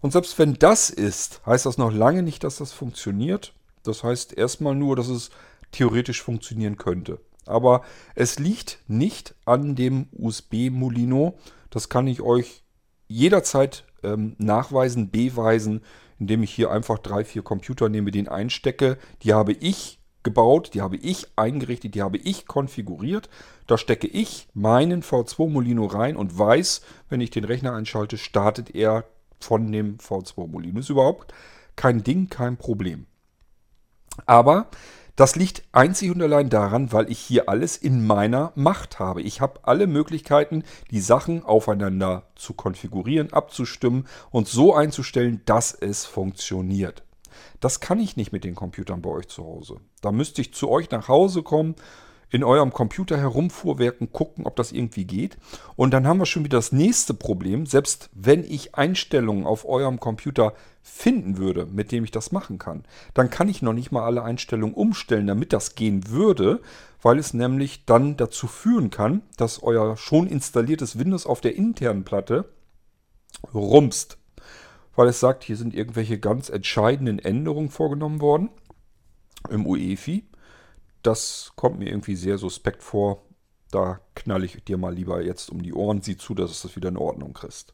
Und 0.00 0.12
selbst 0.12 0.38
wenn 0.38 0.54
das 0.54 0.90
ist, 0.90 1.44
heißt 1.44 1.66
das 1.66 1.76
noch 1.76 1.92
lange 1.92 2.22
nicht, 2.22 2.44
dass 2.44 2.56
das 2.56 2.72
funktioniert. 2.72 3.52
Das 3.82 4.04
heißt 4.04 4.36
erstmal 4.38 4.76
nur, 4.76 4.94
dass 4.94 5.08
es 5.08 5.30
theoretisch 5.72 6.22
funktionieren 6.22 6.76
könnte. 6.76 7.18
Aber 7.46 7.82
es 8.14 8.38
liegt 8.38 8.78
nicht 8.86 9.34
an 9.44 9.74
dem 9.74 10.08
USB-Molino. 10.12 11.38
Das 11.70 11.88
kann 11.88 12.06
ich 12.06 12.20
euch 12.20 12.64
jederzeit 13.08 13.84
ähm, 14.02 14.36
nachweisen, 14.38 15.10
beweisen, 15.10 15.82
indem 16.18 16.42
ich 16.42 16.52
hier 16.52 16.70
einfach 16.70 16.98
drei, 16.98 17.24
vier 17.24 17.42
Computer 17.42 17.88
nehme, 17.88 18.10
den 18.10 18.28
einstecke. 18.28 18.98
Die 19.22 19.32
habe 19.32 19.52
ich 19.52 20.00
gebaut, 20.22 20.70
die 20.74 20.82
habe 20.82 20.96
ich 20.96 21.26
eingerichtet, 21.36 21.94
die 21.94 22.02
habe 22.02 22.18
ich 22.18 22.46
konfiguriert. 22.46 23.28
Da 23.66 23.78
stecke 23.78 24.06
ich 24.06 24.48
meinen 24.54 25.02
V2 25.02 25.48
Molino 25.48 25.86
rein 25.86 26.16
und 26.16 26.38
weiß, 26.38 26.82
wenn 27.08 27.20
ich 27.20 27.30
den 27.30 27.44
Rechner 27.44 27.74
einschalte, 27.74 28.18
startet 28.18 28.74
er 28.74 29.04
von 29.40 29.70
dem 29.72 29.96
V2 29.98 30.46
Molino. 30.46 30.80
Ist 30.80 30.90
überhaupt 30.90 31.32
kein 31.76 32.02
Ding, 32.02 32.28
kein 32.28 32.56
Problem. 32.58 33.06
Aber 34.26 34.68
das 35.20 35.36
liegt 35.36 35.64
einzig 35.72 36.10
und 36.10 36.22
allein 36.22 36.48
daran, 36.48 36.92
weil 36.92 37.10
ich 37.10 37.18
hier 37.18 37.50
alles 37.50 37.76
in 37.76 38.06
meiner 38.06 38.52
Macht 38.54 38.98
habe. 38.98 39.20
Ich 39.20 39.42
habe 39.42 39.60
alle 39.64 39.86
Möglichkeiten, 39.86 40.64
die 40.90 41.02
Sachen 41.02 41.44
aufeinander 41.44 42.22
zu 42.36 42.54
konfigurieren, 42.54 43.30
abzustimmen 43.30 44.06
und 44.30 44.48
so 44.48 44.74
einzustellen, 44.74 45.42
dass 45.44 45.74
es 45.74 46.06
funktioniert. 46.06 47.02
Das 47.60 47.80
kann 47.80 48.00
ich 48.00 48.16
nicht 48.16 48.32
mit 48.32 48.44
den 48.44 48.54
Computern 48.54 49.02
bei 49.02 49.10
euch 49.10 49.28
zu 49.28 49.44
Hause. 49.44 49.76
Da 50.00 50.10
müsste 50.10 50.40
ich 50.40 50.54
zu 50.54 50.70
euch 50.70 50.90
nach 50.90 51.08
Hause 51.08 51.42
kommen, 51.42 51.74
in 52.30 52.44
eurem 52.44 52.72
Computer 52.72 53.18
herumfuhrwerken, 53.18 54.12
gucken, 54.12 54.46
ob 54.46 54.56
das 54.56 54.72
irgendwie 54.72 55.04
geht. 55.04 55.36
Und 55.76 55.92
dann 55.92 56.06
haben 56.06 56.18
wir 56.18 56.26
schon 56.26 56.44
wieder 56.44 56.58
das 56.58 56.72
nächste 56.72 57.12
Problem. 57.12 57.66
Selbst 57.66 58.08
wenn 58.14 58.44
ich 58.44 58.76
Einstellungen 58.76 59.46
auf 59.46 59.68
eurem 59.68 59.98
Computer 59.98 60.54
finden 60.82 61.36
würde, 61.36 61.66
mit 61.66 61.92
dem 61.92 62.04
ich 62.04 62.12
das 62.12 62.32
machen 62.32 62.58
kann, 62.58 62.84
dann 63.14 63.30
kann 63.30 63.48
ich 63.48 63.62
noch 63.62 63.72
nicht 63.72 63.90
mal 63.92 64.04
alle 64.04 64.22
Einstellungen 64.22 64.74
umstellen, 64.74 65.26
damit 65.26 65.52
das 65.52 65.74
gehen 65.74 66.08
würde, 66.08 66.60
weil 67.02 67.18
es 67.18 67.34
nämlich 67.34 67.84
dann 67.84 68.16
dazu 68.16 68.46
führen 68.46 68.90
kann, 68.90 69.22
dass 69.36 69.62
euer 69.62 69.96
schon 69.96 70.26
installiertes 70.26 70.98
Windows 70.98 71.26
auf 71.26 71.40
der 71.40 71.56
internen 71.56 72.04
Platte 72.04 72.46
rumst. 73.52 74.18
Weil 74.94 75.08
es 75.08 75.20
sagt, 75.20 75.44
hier 75.44 75.56
sind 75.56 75.74
irgendwelche 75.74 76.18
ganz 76.18 76.48
entscheidenden 76.48 77.18
Änderungen 77.18 77.70
vorgenommen 77.70 78.20
worden 78.20 78.50
im 79.48 79.66
UEFI 79.66 80.24
das 81.02 81.52
kommt 81.56 81.78
mir 81.78 81.88
irgendwie 81.88 82.16
sehr 82.16 82.38
suspekt 82.38 82.82
vor. 82.82 83.22
Da 83.70 84.00
knall 84.14 84.44
ich 84.44 84.62
dir 84.64 84.78
mal 84.78 84.94
lieber 84.94 85.22
jetzt 85.22 85.50
um 85.50 85.62
die 85.62 85.72
Ohren, 85.72 86.02
sieh 86.02 86.16
zu, 86.16 86.34
dass 86.34 86.50
es 86.50 86.62
das 86.62 86.76
wieder 86.76 86.88
in 86.88 86.96
Ordnung 86.96 87.32
kriegst. 87.32 87.72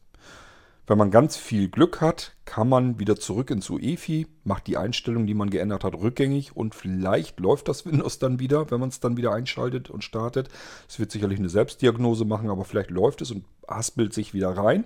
Wenn 0.89 0.99
man 0.99 1.11
ganz 1.11 1.37
viel 1.37 1.69
Glück 1.69 2.01
hat, 2.01 2.37
kann 2.45 2.69
man 2.69 3.01
wieder 3.01 3.17
zurück 3.17 3.51
ins 3.51 3.69
UEFI, 3.69 4.29
macht 4.45 4.69
die 4.69 4.77
Einstellung, 4.77 5.27
die 5.27 5.35
man 5.35 5.51
geändert 5.51 5.83
hat, 5.83 5.95
rückgängig 5.95 6.55
und 6.55 6.77
vielleicht 6.77 7.41
läuft 7.41 7.67
das 7.67 7.85
Windows 7.87 8.21
dann 8.21 8.39
wieder, 8.39 8.71
wenn 8.71 8.79
man 8.79 8.91
es 8.91 9.01
dann 9.01 9.17
wieder 9.17 9.33
einschaltet 9.33 9.91
und 9.91 10.05
startet. 10.05 10.49
Es 10.89 11.01
wird 11.01 11.11
sicherlich 11.11 11.41
eine 11.41 11.49
Selbstdiagnose 11.49 12.25
machen, 12.25 12.51
aber 12.51 12.65
vielleicht 12.65 12.91
läuft 12.91 13.21
es 13.21 13.33
und 13.33 13.45
haspelt 13.67 14.15
sich 14.15 14.33
wieder 14.33 14.51
rein. 14.51 14.85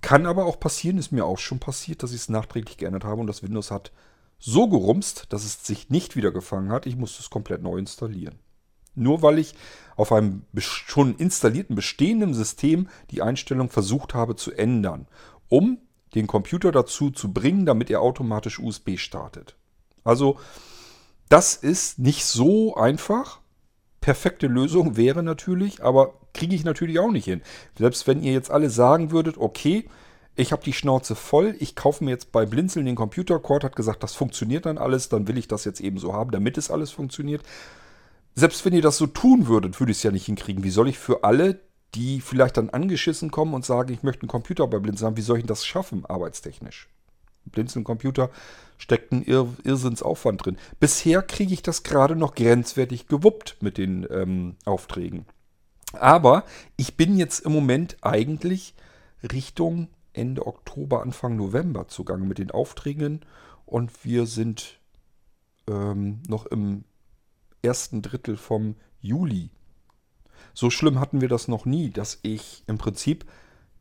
Kann 0.00 0.26
aber 0.26 0.46
auch 0.46 0.60
passieren, 0.60 0.98
ist 0.98 1.10
mir 1.10 1.24
auch 1.24 1.38
schon 1.38 1.58
passiert, 1.58 2.04
dass 2.04 2.12
ich 2.12 2.20
es 2.20 2.28
nachträglich 2.28 2.76
geändert 2.76 3.02
habe 3.02 3.20
und 3.20 3.26
das 3.26 3.42
Windows 3.42 3.72
hat 3.72 3.90
so 4.38 4.68
gerumst, 4.68 5.26
dass 5.30 5.44
es 5.44 5.64
sich 5.64 5.90
nicht 5.90 6.16
wieder 6.16 6.30
gefangen 6.30 6.70
hat. 6.70 6.86
Ich 6.86 6.96
musste 6.96 7.22
es 7.22 7.30
komplett 7.30 7.62
neu 7.62 7.78
installieren. 7.78 8.38
Nur 8.94 9.22
weil 9.22 9.38
ich 9.38 9.54
auf 9.96 10.12
einem 10.12 10.42
schon 10.58 11.16
installierten 11.16 11.76
bestehenden 11.76 12.34
System 12.34 12.88
die 13.10 13.22
Einstellung 13.22 13.70
versucht 13.70 14.14
habe 14.14 14.36
zu 14.36 14.52
ändern, 14.52 15.06
um 15.48 15.78
den 16.14 16.26
Computer 16.26 16.72
dazu 16.72 17.10
zu 17.10 17.32
bringen, 17.32 17.66
damit 17.66 17.90
er 17.90 18.00
automatisch 18.00 18.58
USB 18.58 18.96
startet. 18.96 19.56
Also 20.02 20.38
das 21.28 21.54
ist 21.56 21.98
nicht 21.98 22.24
so 22.24 22.74
einfach. 22.76 23.40
Perfekte 24.00 24.46
Lösung 24.46 24.96
wäre 24.96 25.22
natürlich, 25.22 25.82
aber 25.82 26.14
kriege 26.32 26.54
ich 26.54 26.64
natürlich 26.64 26.98
auch 26.98 27.10
nicht 27.10 27.24
hin. 27.24 27.42
Selbst 27.76 28.06
wenn 28.06 28.22
ihr 28.22 28.32
jetzt 28.32 28.50
alle 28.50 28.70
sagen 28.70 29.10
würdet, 29.10 29.36
okay, 29.36 29.88
ich 30.36 30.52
habe 30.52 30.62
die 30.62 30.74
Schnauze 30.74 31.14
voll, 31.14 31.56
ich 31.58 31.74
kaufe 31.74 32.04
mir 32.04 32.10
jetzt 32.10 32.30
bei 32.30 32.44
Blinzeln 32.44 32.84
den 32.84 32.94
Computer. 32.94 33.38
Cord 33.38 33.64
hat 33.64 33.74
gesagt, 33.74 34.02
das 34.02 34.14
funktioniert 34.14 34.66
dann 34.66 34.76
alles, 34.76 35.08
dann 35.08 35.26
will 35.26 35.38
ich 35.38 35.48
das 35.48 35.64
jetzt 35.64 35.80
eben 35.80 35.98
so 35.98 36.12
haben, 36.12 36.30
damit 36.30 36.58
es 36.58 36.70
alles 36.70 36.90
funktioniert. 36.90 37.42
Selbst 38.34 38.64
wenn 38.66 38.74
ihr 38.74 38.82
das 38.82 38.98
so 38.98 39.06
tun 39.06 39.46
würdet, 39.46 39.80
würde 39.80 39.92
ich 39.92 39.98
es 39.98 40.02
ja 40.02 40.10
nicht 40.10 40.26
hinkriegen. 40.26 40.62
Wie 40.62 40.70
soll 40.70 40.88
ich 40.88 40.98
für 40.98 41.24
alle, 41.24 41.60
die 41.94 42.20
vielleicht 42.20 42.58
dann 42.58 42.68
angeschissen 42.68 43.30
kommen 43.30 43.54
und 43.54 43.64
sagen, 43.64 43.94
ich 43.94 44.02
möchte 44.02 44.22
einen 44.22 44.28
Computer 44.28 44.66
bei 44.66 44.78
Blinzeln 44.78 45.06
haben, 45.06 45.16
wie 45.16 45.22
soll 45.22 45.38
ich 45.38 45.46
das 45.46 45.64
schaffen, 45.64 46.04
arbeitstechnisch? 46.04 46.88
Blinzeln 47.46 47.84
Computer 47.84 48.30
steckt 48.76 49.12
ein 49.12 49.22
Irr 49.22 49.48
Irrsinnsaufwand 49.64 50.44
drin. 50.44 50.58
Bisher 50.80 51.22
kriege 51.22 51.54
ich 51.54 51.62
das 51.62 51.82
gerade 51.82 52.14
noch 52.14 52.34
grenzwertig 52.34 53.06
gewuppt 53.06 53.56
mit 53.60 53.78
den 53.78 54.06
ähm, 54.10 54.56
Aufträgen. 54.66 55.24
Aber 55.92 56.44
ich 56.76 56.96
bin 56.96 57.16
jetzt 57.16 57.40
im 57.40 57.52
Moment 57.52 57.96
eigentlich 58.02 58.74
Richtung 59.32 59.88
Ende 60.16 60.46
Oktober, 60.46 61.02
Anfang 61.02 61.36
November 61.36 61.88
zugange 61.88 62.24
mit 62.24 62.38
den 62.38 62.50
Aufträgen 62.50 63.20
und 63.64 64.04
wir 64.04 64.26
sind 64.26 64.78
ähm, 65.68 66.22
noch 66.28 66.46
im 66.46 66.84
ersten 67.62 68.02
Drittel 68.02 68.36
vom 68.36 68.76
Juli. 69.00 69.50
So 70.54 70.70
schlimm 70.70 71.00
hatten 71.00 71.20
wir 71.20 71.28
das 71.28 71.48
noch 71.48 71.64
nie, 71.64 71.90
dass 71.90 72.18
ich 72.22 72.62
im 72.66 72.78
Prinzip 72.78 73.26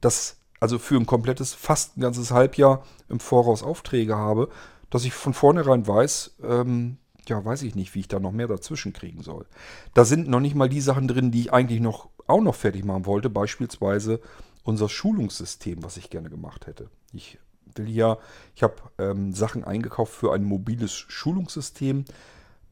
das, 0.01 0.41
also 0.59 0.79
für 0.79 0.95
ein 0.95 1.05
komplettes, 1.05 1.53
fast 1.53 1.97
ein 1.97 2.01
ganzes 2.01 2.31
Halbjahr 2.31 2.83
im 3.09 3.19
Voraus 3.19 3.63
Aufträge 3.63 4.15
habe, 4.15 4.49
dass 4.89 5.05
ich 5.05 5.13
von 5.13 5.33
vornherein 5.33 5.87
weiß, 5.87 6.37
ähm, 6.43 6.97
ja, 7.27 7.43
weiß 7.43 7.63
ich 7.63 7.75
nicht, 7.75 7.95
wie 7.95 8.01
ich 8.01 8.07
da 8.07 8.19
noch 8.19 8.31
mehr 8.31 8.47
dazwischen 8.47 8.93
kriegen 8.93 9.23
soll. 9.23 9.45
Da 9.93 10.05
sind 10.05 10.27
noch 10.27 10.39
nicht 10.39 10.55
mal 10.55 10.69
die 10.69 10.81
Sachen 10.81 11.07
drin, 11.07 11.31
die 11.31 11.41
ich 11.41 11.53
eigentlich 11.53 11.81
noch 11.81 12.09
auch 12.27 12.41
noch 12.41 12.55
fertig 12.55 12.85
machen 12.85 13.05
wollte, 13.05 13.29
beispielsweise 13.29 14.19
unser 14.65 14.89
Schulungssystem, 14.89 15.83
was 15.83 15.95
ich 15.95 16.09
gerne 16.09 16.29
gemacht 16.29 16.67
hätte. 16.67 16.89
Ich 17.13 17.37
will 17.75 17.89
ja, 17.89 18.17
ich 18.55 18.63
habe 18.63 18.75
ähm, 18.97 19.31
Sachen 19.31 19.63
eingekauft 19.63 20.13
für 20.13 20.33
ein 20.33 20.43
mobiles 20.43 20.91
Schulungssystem. 20.91 22.03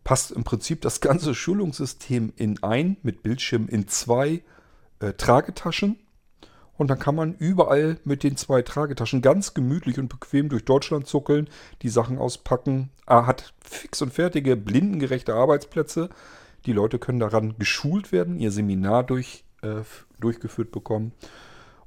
Passt 0.03 0.31
im 0.31 0.43
Prinzip 0.43 0.81
das 0.81 0.99
ganze 0.99 1.33
Schulungssystem 1.35 2.33
in 2.35 2.61
ein, 2.63 2.97
mit 3.03 3.23
Bildschirm 3.23 3.67
in 3.69 3.87
zwei 3.87 4.43
äh, 4.99 5.13
Tragetaschen. 5.13 5.97
Und 6.75 6.87
dann 6.87 6.97
kann 6.97 7.15
man 7.15 7.35
überall 7.35 7.99
mit 8.03 8.23
den 8.23 8.35
zwei 8.35 8.63
Tragetaschen 8.63 9.21
ganz 9.21 9.53
gemütlich 9.53 9.99
und 9.99 10.09
bequem 10.09 10.49
durch 10.49 10.65
Deutschland 10.65 11.05
zuckeln, 11.05 11.47
die 11.83 11.89
Sachen 11.89 12.17
auspacken. 12.17 12.89
Er 13.05 13.27
hat 13.27 13.53
fix 13.63 14.01
und 14.01 14.11
fertige, 14.11 14.57
blindengerechte 14.57 15.35
Arbeitsplätze. 15.35 16.09
Die 16.65 16.73
Leute 16.73 16.97
können 16.97 17.19
daran 17.19 17.53
geschult 17.59 18.11
werden, 18.11 18.39
ihr 18.39 18.51
Seminar 18.51 19.03
durch, 19.03 19.45
äh, 19.61 19.81
durchgeführt 20.19 20.71
bekommen. 20.71 21.11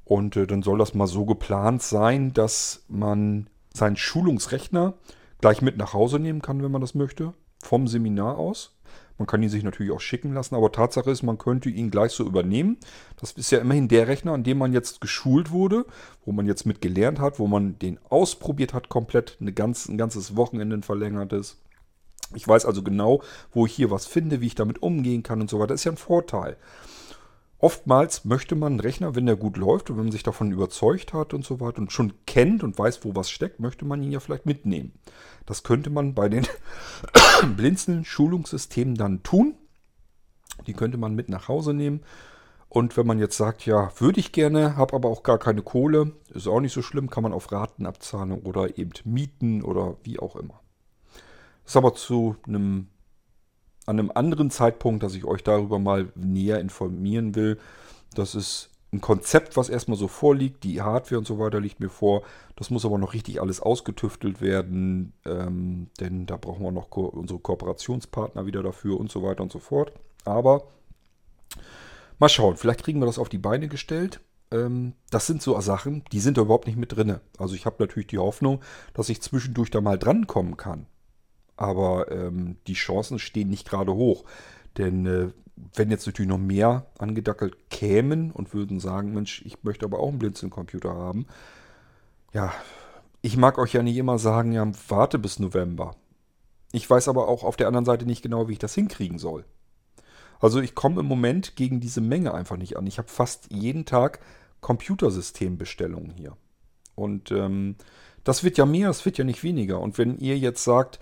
Und 0.07 0.37
äh, 0.37 0.47
dann 0.47 0.63
soll 0.63 0.77
das 0.77 0.93
mal 0.93 1.05
so 1.05 1.25
geplant 1.25 1.81
sein, 1.81 2.31
dass 2.33 2.85
man 2.87 3.49
seinen 3.73 3.97
Schulungsrechner 3.97 4.93
gleich 5.41 5.61
mit 5.61 5.77
nach 5.77 5.93
Hause 5.93 6.17
nehmen 6.17 6.41
kann, 6.41 6.63
wenn 6.63 6.71
man 6.71 6.79
das 6.79 6.95
möchte, 6.95 7.33
vom 7.61 7.87
Seminar 7.87 8.37
aus. 8.37 8.73
Man 9.17 9.27
kann 9.27 9.43
ihn 9.43 9.49
sich 9.49 9.63
natürlich 9.63 9.91
auch 9.91 9.99
schicken 9.99 10.33
lassen, 10.33 10.55
aber 10.55 10.71
Tatsache 10.71 11.11
ist, 11.11 11.23
man 11.23 11.37
könnte 11.37 11.69
ihn 11.69 11.91
gleich 11.91 12.13
so 12.13 12.23
übernehmen. 12.23 12.77
Das 13.19 13.33
ist 13.33 13.51
ja 13.51 13.59
immerhin 13.59 13.89
der 13.89 14.07
Rechner, 14.07 14.31
an 14.31 14.43
dem 14.43 14.59
man 14.59 14.71
jetzt 14.71 15.01
geschult 15.01 15.51
wurde, 15.51 15.85
wo 16.23 16.31
man 16.31 16.45
jetzt 16.45 16.65
mit 16.65 16.79
gelernt 16.79 17.19
hat, 17.19 17.37
wo 17.37 17.47
man 17.47 17.77
den 17.77 17.99
ausprobiert 18.07 18.73
hat, 18.73 18.87
komplett 18.87 19.37
eine 19.41 19.51
ganz, 19.51 19.89
ein 19.89 19.97
ganzes 19.97 20.37
Wochenende 20.37 20.81
verlängert 20.83 21.33
ist. 21.33 21.57
Ich 22.33 22.47
weiß 22.47 22.65
also 22.65 22.81
genau, 22.81 23.21
wo 23.51 23.65
ich 23.65 23.73
hier 23.73 23.91
was 23.91 24.05
finde, 24.05 24.39
wie 24.39 24.47
ich 24.47 24.55
damit 24.55 24.81
umgehen 24.81 25.23
kann 25.23 25.41
und 25.41 25.49
so 25.49 25.59
weiter. 25.59 25.73
Das 25.73 25.81
ist 25.81 25.85
ja 25.85 25.91
ein 25.91 25.97
Vorteil. 25.97 26.55
Oftmals 27.59 28.23
möchte 28.23 28.55
man 28.55 28.73
einen 28.73 28.79
Rechner, 28.79 29.15
wenn 29.15 29.25
der 29.25 29.35
gut 29.35 29.57
läuft 29.57 29.89
und 29.89 29.97
wenn 29.97 30.05
man 30.05 30.11
sich 30.11 30.21
davon 30.21 30.51
überzeugt 30.51 31.13
hat 31.13 31.33
und 31.33 31.43
so 31.43 31.59
weiter 31.59 31.79
und 31.79 31.91
schon 31.91 32.13
kennt 32.25 32.63
und 32.63 32.77
weiß, 32.77 33.03
wo 33.03 33.15
was 33.15 33.31
steckt, 33.31 33.59
möchte 33.59 33.83
man 33.83 34.03
ihn 34.03 34.11
ja 34.11 34.19
vielleicht 34.19 34.45
mitnehmen. 34.45 34.93
Das 35.47 35.63
könnte 35.63 35.89
man 35.89 36.13
bei 36.13 36.29
den 36.29 36.45
Blinzeln-Schulungssystemen 37.57 38.95
dann 38.95 39.23
tun. 39.23 39.55
Die 40.67 40.73
könnte 40.73 40.97
man 40.97 41.15
mit 41.15 41.29
nach 41.29 41.47
Hause 41.47 41.73
nehmen. 41.73 42.01
Und 42.69 42.95
wenn 42.95 43.07
man 43.07 43.17
jetzt 43.17 43.37
sagt, 43.37 43.65
ja, 43.65 43.91
würde 43.97 44.19
ich 44.19 44.33
gerne, 44.33 44.75
habe 44.75 44.93
aber 44.93 45.09
auch 45.09 45.23
gar 45.23 45.39
keine 45.39 45.63
Kohle, 45.63 46.11
ist 46.33 46.47
auch 46.47 46.59
nicht 46.59 46.73
so 46.73 46.81
schlimm, 46.81 47.09
kann 47.09 47.23
man 47.23 47.33
auf 47.33 47.51
Ratenabzahlung 47.51 48.43
oder 48.43 48.77
eben 48.77 48.91
mieten 49.05 49.63
oder 49.63 49.97
wie 50.03 50.19
auch 50.19 50.35
immer. 50.35 50.59
Das 51.63 51.71
ist 51.71 51.77
aber 51.77 51.95
zu 51.95 52.35
einem 52.45 52.89
an 53.87 53.99
einem 53.99 54.11
anderen 54.13 54.51
Zeitpunkt, 54.51 55.01
dass 55.01 55.15
ich 55.15 55.25
euch 55.25 55.43
darüber 55.43 55.79
mal 55.79 56.09
näher 56.15 56.59
informieren 56.59 57.35
will. 57.35 57.57
Das 58.13 58.35
ist 58.35 58.69
ein 58.91 59.01
Konzept, 59.01 59.57
was 59.57 59.69
erstmal 59.69 59.97
so 59.97 60.07
vorliegt. 60.07 60.63
Die 60.63 60.81
Hardware 60.81 61.17
und 61.17 61.25
so 61.25 61.39
weiter 61.39 61.59
liegt 61.59 61.79
mir 61.79 61.89
vor. 61.89 62.23
Das 62.55 62.69
muss 62.69 62.85
aber 62.85 62.97
noch 62.97 63.13
richtig 63.13 63.41
alles 63.41 63.61
ausgetüftelt 63.61 64.41
werden, 64.41 65.13
ähm, 65.25 65.89
denn 65.99 66.25
da 66.25 66.37
brauchen 66.37 66.63
wir 66.63 66.71
noch 66.71 66.89
ko 66.89 67.05
unsere 67.05 67.39
Kooperationspartner 67.39 68.45
wieder 68.45 68.61
dafür 68.61 68.99
und 68.99 69.09
so 69.09 69.23
weiter 69.23 69.43
und 69.43 69.51
so 69.51 69.59
fort. 69.59 69.93
Aber 70.25 70.67
mal 72.19 72.29
schauen, 72.29 72.57
vielleicht 72.57 72.83
kriegen 72.83 72.99
wir 72.99 73.05
das 73.05 73.19
auf 73.19 73.29
die 73.29 73.37
Beine 73.37 73.69
gestellt. 73.69 74.19
Ähm, 74.51 74.93
das 75.11 75.27
sind 75.27 75.41
so 75.41 75.59
Sachen, 75.61 76.03
die 76.11 76.19
sind 76.19 76.37
da 76.37 76.41
überhaupt 76.41 76.67
nicht 76.67 76.77
mit 76.77 76.95
drin. 76.95 77.19
Also 77.37 77.55
ich 77.55 77.65
habe 77.65 77.77
natürlich 77.79 78.07
die 78.07 78.17
Hoffnung, 78.17 78.61
dass 78.93 79.09
ich 79.09 79.21
zwischendurch 79.21 79.69
da 79.69 79.79
mal 79.79 79.97
drankommen 79.97 80.57
kann. 80.57 80.87
Aber 81.57 82.11
ähm, 82.11 82.57
die 82.67 82.73
Chancen 82.73 83.19
stehen 83.19 83.49
nicht 83.49 83.67
gerade 83.69 83.93
hoch. 83.93 84.23
Denn 84.77 85.05
äh, 85.05 85.29
wenn 85.73 85.89
jetzt 85.89 86.05
natürlich 86.05 86.29
noch 86.29 86.37
mehr 86.37 86.85
angedackelt 86.99 87.69
kämen 87.69 88.31
und 88.31 88.53
würden 88.53 88.79
sagen, 88.79 89.13
Mensch, 89.13 89.41
ich 89.45 89.63
möchte 89.63 89.85
aber 89.85 89.99
auch 89.99 90.09
einen 90.09 90.19
Blinzeln-Computer 90.19 90.93
haben. 90.93 91.25
Ja, 92.33 92.53
ich 93.21 93.37
mag 93.37 93.57
euch 93.57 93.73
ja 93.73 93.83
nicht 93.83 93.97
immer 93.97 94.19
sagen, 94.19 94.51
ja, 94.51 94.65
warte 94.87 95.17
bis 95.19 95.39
November. 95.39 95.95
Ich 96.71 96.87
weiß 96.89 97.07
aber 97.07 97.27
auch 97.27 97.43
auf 97.43 97.55
der 97.55 97.67
anderen 97.67 97.85
Seite 97.85 98.05
nicht 98.05 98.21
genau, 98.21 98.47
wie 98.47 98.53
ich 98.53 98.59
das 98.59 98.75
hinkriegen 98.75 99.17
soll. 99.17 99.45
Also 100.39 100.61
ich 100.61 100.75
komme 100.75 100.99
im 100.99 101.07
Moment 101.07 101.55
gegen 101.55 101.79
diese 101.79 102.01
Menge 102.01 102.33
einfach 102.33 102.57
nicht 102.57 102.77
an. 102.77 102.85
Ich 102.85 102.99
habe 102.99 103.07
fast 103.07 103.51
jeden 103.51 103.85
Tag 103.85 104.19
Computersystembestellungen 104.61 106.11
hier. 106.11 106.37
Und 106.95 107.31
ähm, 107.31 107.75
das 108.23 108.43
wird 108.43 108.57
ja 108.57 108.65
mehr, 108.65 108.89
es 108.89 109.05
wird 109.05 109.17
ja 109.17 109.23
nicht 109.23 109.43
weniger. 109.43 109.79
Und 109.79 109.97
wenn 109.97 110.17
ihr 110.17 110.37
jetzt 110.37 110.63
sagt, 110.63 110.99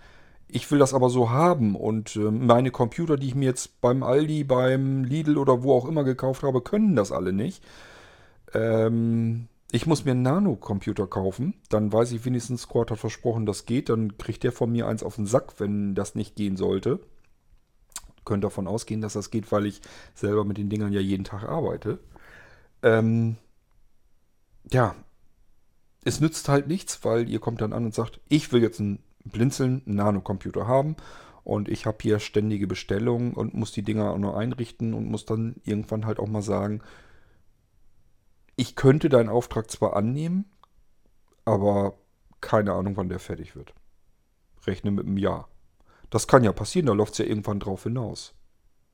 Ich 0.48 0.70
will 0.72 0.80
das 0.80 0.94
aber 0.94 1.10
so 1.10 1.32
haben 1.32 1.76
und 1.76 2.16
äh, 2.16 2.32
meine 2.32 2.72
Computer, 2.72 3.18
die 3.18 3.28
ich 3.28 3.36
mir 3.36 3.46
jetzt 3.46 3.82
beim 3.82 4.04
Aldi, 4.04 4.44
beim 4.44 5.04
Lidl 5.04 5.38
oder 5.38 5.64
wo 5.64 5.74
auch 5.74 5.86
immer 5.88 6.04
gekauft 6.04 6.44
habe, 6.44 6.62
können 6.62 6.96
das 6.96 7.12
alle 7.12 7.34
nicht. 7.34 7.64
Ähm, 8.54 9.48
ich 9.72 9.86
muss 9.86 10.06
mir 10.06 10.12
einen 10.12 10.22
Nano-Computer 10.22 11.08
kaufen. 11.08 11.56
Dann 11.70 11.92
weiß 11.92 12.12
ich 12.12 12.24
wenigstens, 12.24 12.62
Squad 12.62 12.92
hat 12.92 13.00
versprochen, 13.00 13.46
das 13.46 13.66
geht. 13.66 13.90
Dann 13.90 14.18
kriegt 14.18 14.44
der 14.44 14.52
von 14.52 14.72
mir 14.72 14.88
eins 14.88 15.04
auf 15.04 15.16
den 15.16 15.26
Sack, 15.26 15.60
wenn 15.60 15.96
das 15.96 16.16
nicht 16.16 16.36
gehen 16.36 16.56
sollte. 16.56 17.00
Könnt 18.24 18.44
davon 18.44 18.68
ausgehen, 18.68 19.02
dass 19.02 19.14
das 19.14 19.32
geht, 19.32 19.52
weil 19.52 19.66
ich 19.66 19.82
selber 20.14 20.46
mit 20.46 20.58
den 20.58 20.70
Dingern 20.70 20.94
ja 20.94 21.02
jeden 21.02 21.26
Tag 21.26 21.44
arbeite. 21.44 22.00
Ähm, 22.84 23.38
ja, 24.72 24.96
es 26.06 26.22
nützt 26.22 26.48
halt 26.48 26.68
nichts, 26.68 27.04
weil 27.04 27.30
ihr 27.30 27.40
kommt 27.40 27.62
dann 27.62 27.74
an 27.74 27.86
und 27.86 27.94
sagt, 27.94 28.22
ich 28.30 28.52
will 28.54 28.62
jetzt 28.62 28.80
einen 28.80 29.00
Blinzeln 29.26 29.84
einen 29.86 29.96
Nano-Computer 29.96 30.68
haben 30.68 30.96
und 31.44 31.70
ich 31.70 31.86
habe 31.86 31.98
hier 32.02 32.20
ständige 32.20 32.68
Bestellungen 32.68 33.34
und 33.34 33.54
muss 33.54 33.72
die 33.72 33.84
Dinger 33.84 34.12
auch 34.12 34.18
noch 34.18 34.36
einrichten 34.36 34.94
und 34.94 35.10
muss 35.10 35.26
dann 35.26 35.56
irgendwann 35.64 36.06
halt 36.06 36.20
auch 36.20 36.28
mal 36.28 36.42
sagen, 36.42 36.82
ich 38.56 38.76
könnte 38.76 39.10
deinen 39.10 39.30
Auftrag 39.30 39.70
zwar 39.70 39.96
annehmen, 39.96 40.46
aber 41.44 41.98
keine 42.42 42.74
Ahnung, 42.74 42.98
wann 42.98 43.10
der 43.10 43.20
fertig 43.20 43.56
wird. 43.56 43.74
Rechne 44.66 44.92
mit 44.92 45.06
einem 45.06 45.18
Jahr. 45.18 45.50
Das 46.10 46.28
kann 46.28 46.44
ja 46.44 46.52
passieren, 46.52 46.88
da 46.88 46.94
läuft 46.94 47.14
es 47.14 47.20
ja 47.20 47.26
irgendwann 47.26 47.60
drauf 47.60 47.84
hinaus. 47.84 48.34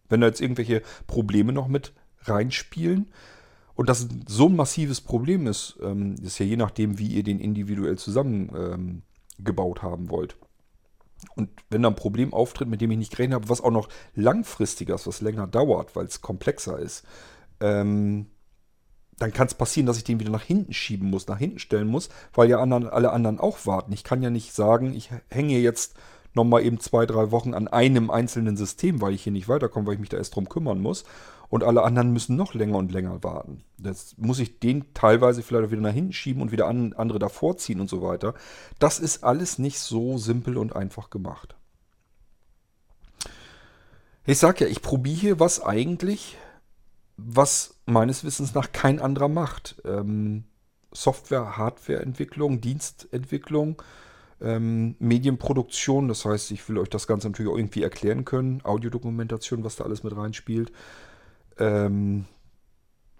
Wenn 0.09 0.21
da 0.21 0.27
jetzt 0.27 0.41
irgendwelche 0.41 0.81
Probleme 1.07 1.53
noch 1.53 1.67
mit 1.67 1.93
reinspielen 2.23 3.11
und 3.75 3.87
das 3.87 4.07
so 4.27 4.47
ein 4.47 4.55
massives 4.55 4.99
Problem 4.99 5.47
ist, 5.47 5.77
ähm, 5.81 6.15
ist 6.21 6.39
ja 6.39 6.45
je 6.45 6.57
nachdem, 6.57 6.99
wie 6.99 7.07
ihr 7.07 7.23
den 7.23 7.39
individuell 7.39 7.97
zusammengebaut 7.97 8.73
ähm, 8.73 9.03
haben 9.81 10.09
wollt. 10.09 10.37
Und 11.35 11.49
wenn 11.69 11.83
da 11.83 11.89
ein 11.89 11.95
Problem 11.95 12.33
auftritt, 12.33 12.67
mit 12.67 12.81
dem 12.81 12.91
ich 12.91 12.97
nicht 12.97 13.11
gerechnet 13.11 13.35
habe, 13.35 13.49
was 13.49 13.61
auch 13.61 13.71
noch 13.71 13.89
langfristiger 14.15 14.95
ist, 14.95 15.07
was 15.07 15.21
länger 15.21 15.47
dauert, 15.47 15.95
weil 15.95 16.05
es 16.05 16.21
komplexer 16.21 16.79
ist, 16.79 17.03
ähm, 17.59 18.27
dann 19.17 19.31
kann 19.31 19.45
es 19.45 19.53
passieren, 19.53 19.85
dass 19.85 19.97
ich 19.97 20.03
den 20.03 20.19
wieder 20.19 20.31
nach 20.31 20.41
hinten 20.41 20.73
schieben 20.73 21.09
muss, 21.09 21.27
nach 21.27 21.37
hinten 21.37 21.59
stellen 21.59 21.87
muss, 21.87 22.09
weil 22.33 22.49
ja 22.49 22.59
anderen, 22.59 22.87
alle 22.87 23.11
anderen 23.11 23.39
auch 23.39 23.67
warten. 23.67 23.93
Ich 23.93 24.03
kann 24.03 24.23
ja 24.23 24.31
nicht 24.31 24.53
sagen, 24.53 24.95
ich 24.95 25.11
hänge 25.29 25.59
jetzt 25.59 25.95
nochmal 26.33 26.63
eben 26.63 26.79
zwei, 26.79 27.05
drei 27.05 27.31
Wochen 27.31 27.53
an 27.53 27.67
einem 27.67 28.09
einzelnen 28.09 28.57
System, 28.57 29.01
weil 29.01 29.13
ich 29.13 29.23
hier 29.23 29.31
nicht 29.31 29.49
weiterkomme, 29.49 29.87
weil 29.87 29.95
ich 29.95 29.99
mich 29.99 30.09
da 30.09 30.17
erst 30.17 30.35
drum 30.35 30.49
kümmern 30.49 30.81
muss. 30.81 31.03
Und 31.49 31.65
alle 31.65 31.83
anderen 31.83 32.13
müssen 32.13 32.37
noch 32.37 32.53
länger 32.53 32.77
und 32.77 32.93
länger 32.93 33.23
warten. 33.23 33.63
Jetzt 33.77 34.17
muss 34.17 34.39
ich 34.39 34.59
den 34.59 34.93
teilweise 34.93 35.43
vielleicht 35.43 35.71
wieder 35.71 35.81
nach 35.81 35.93
hinten 35.93 36.13
schieben 36.13 36.41
und 36.41 36.53
wieder 36.53 36.67
an, 36.67 36.93
andere 36.93 37.19
davor 37.19 37.57
ziehen 37.57 37.81
und 37.81 37.89
so 37.89 38.01
weiter. 38.01 38.33
Das 38.79 38.99
ist 38.99 39.25
alles 39.25 39.59
nicht 39.59 39.79
so 39.79 40.17
simpel 40.17 40.57
und 40.57 40.73
einfach 40.73 41.09
gemacht. 41.09 41.55
Ich 44.25 44.37
sage 44.37 44.63
ja, 44.63 44.71
ich 44.71 44.81
probiere 44.81 45.19
hier 45.19 45.39
was 45.41 45.61
eigentlich 45.61 46.37
was 47.17 47.75
meines 47.85 48.23
Wissens 48.23 48.53
nach 48.53 48.71
kein 48.71 48.99
anderer 48.99 49.27
macht. 49.27 49.81
Ähm, 49.85 50.45
Software, 50.91 51.57
Hardwareentwicklung, 51.57 52.61
Dienstentwicklung, 52.61 53.81
ähm, 54.41 54.95
Medienproduktion, 54.99 56.07
das 56.07 56.25
heißt, 56.25 56.51
ich 56.51 56.67
will 56.67 56.77
euch 56.77 56.89
das 56.89 57.07
Ganze 57.07 57.29
natürlich 57.29 57.51
auch 57.51 57.57
irgendwie 57.57 57.83
erklären 57.83 58.25
können, 58.25 58.61
Audiodokumentation, 58.63 59.63
was 59.63 59.75
da 59.75 59.83
alles 59.83 60.03
mit 60.03 60.15
reinspielt. 60.15 60.71
Ähm, 61.57 62.25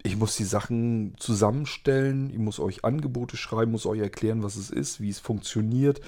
ich 0.02 0.16
muss 0.16 0.36
die 0.36 0.44
Sachen 0.44 1.14
zusammenstellen, 1.16 2.30
ich 2.30 2.38
muss 2.38 2.58
euch 2.58 2.84
Angebote 2.84 3.36
schreiben, 3.36 3.70
muss 3.70 3.86
euch 3.86 4.00
erklären, 4.00 4.42
was 4.42 4.56
es 4.56 4.70
ist, 4.70 5.00
wie 5.00 5.10
es 5.10 5.20
funktioniert. 5.20 6.00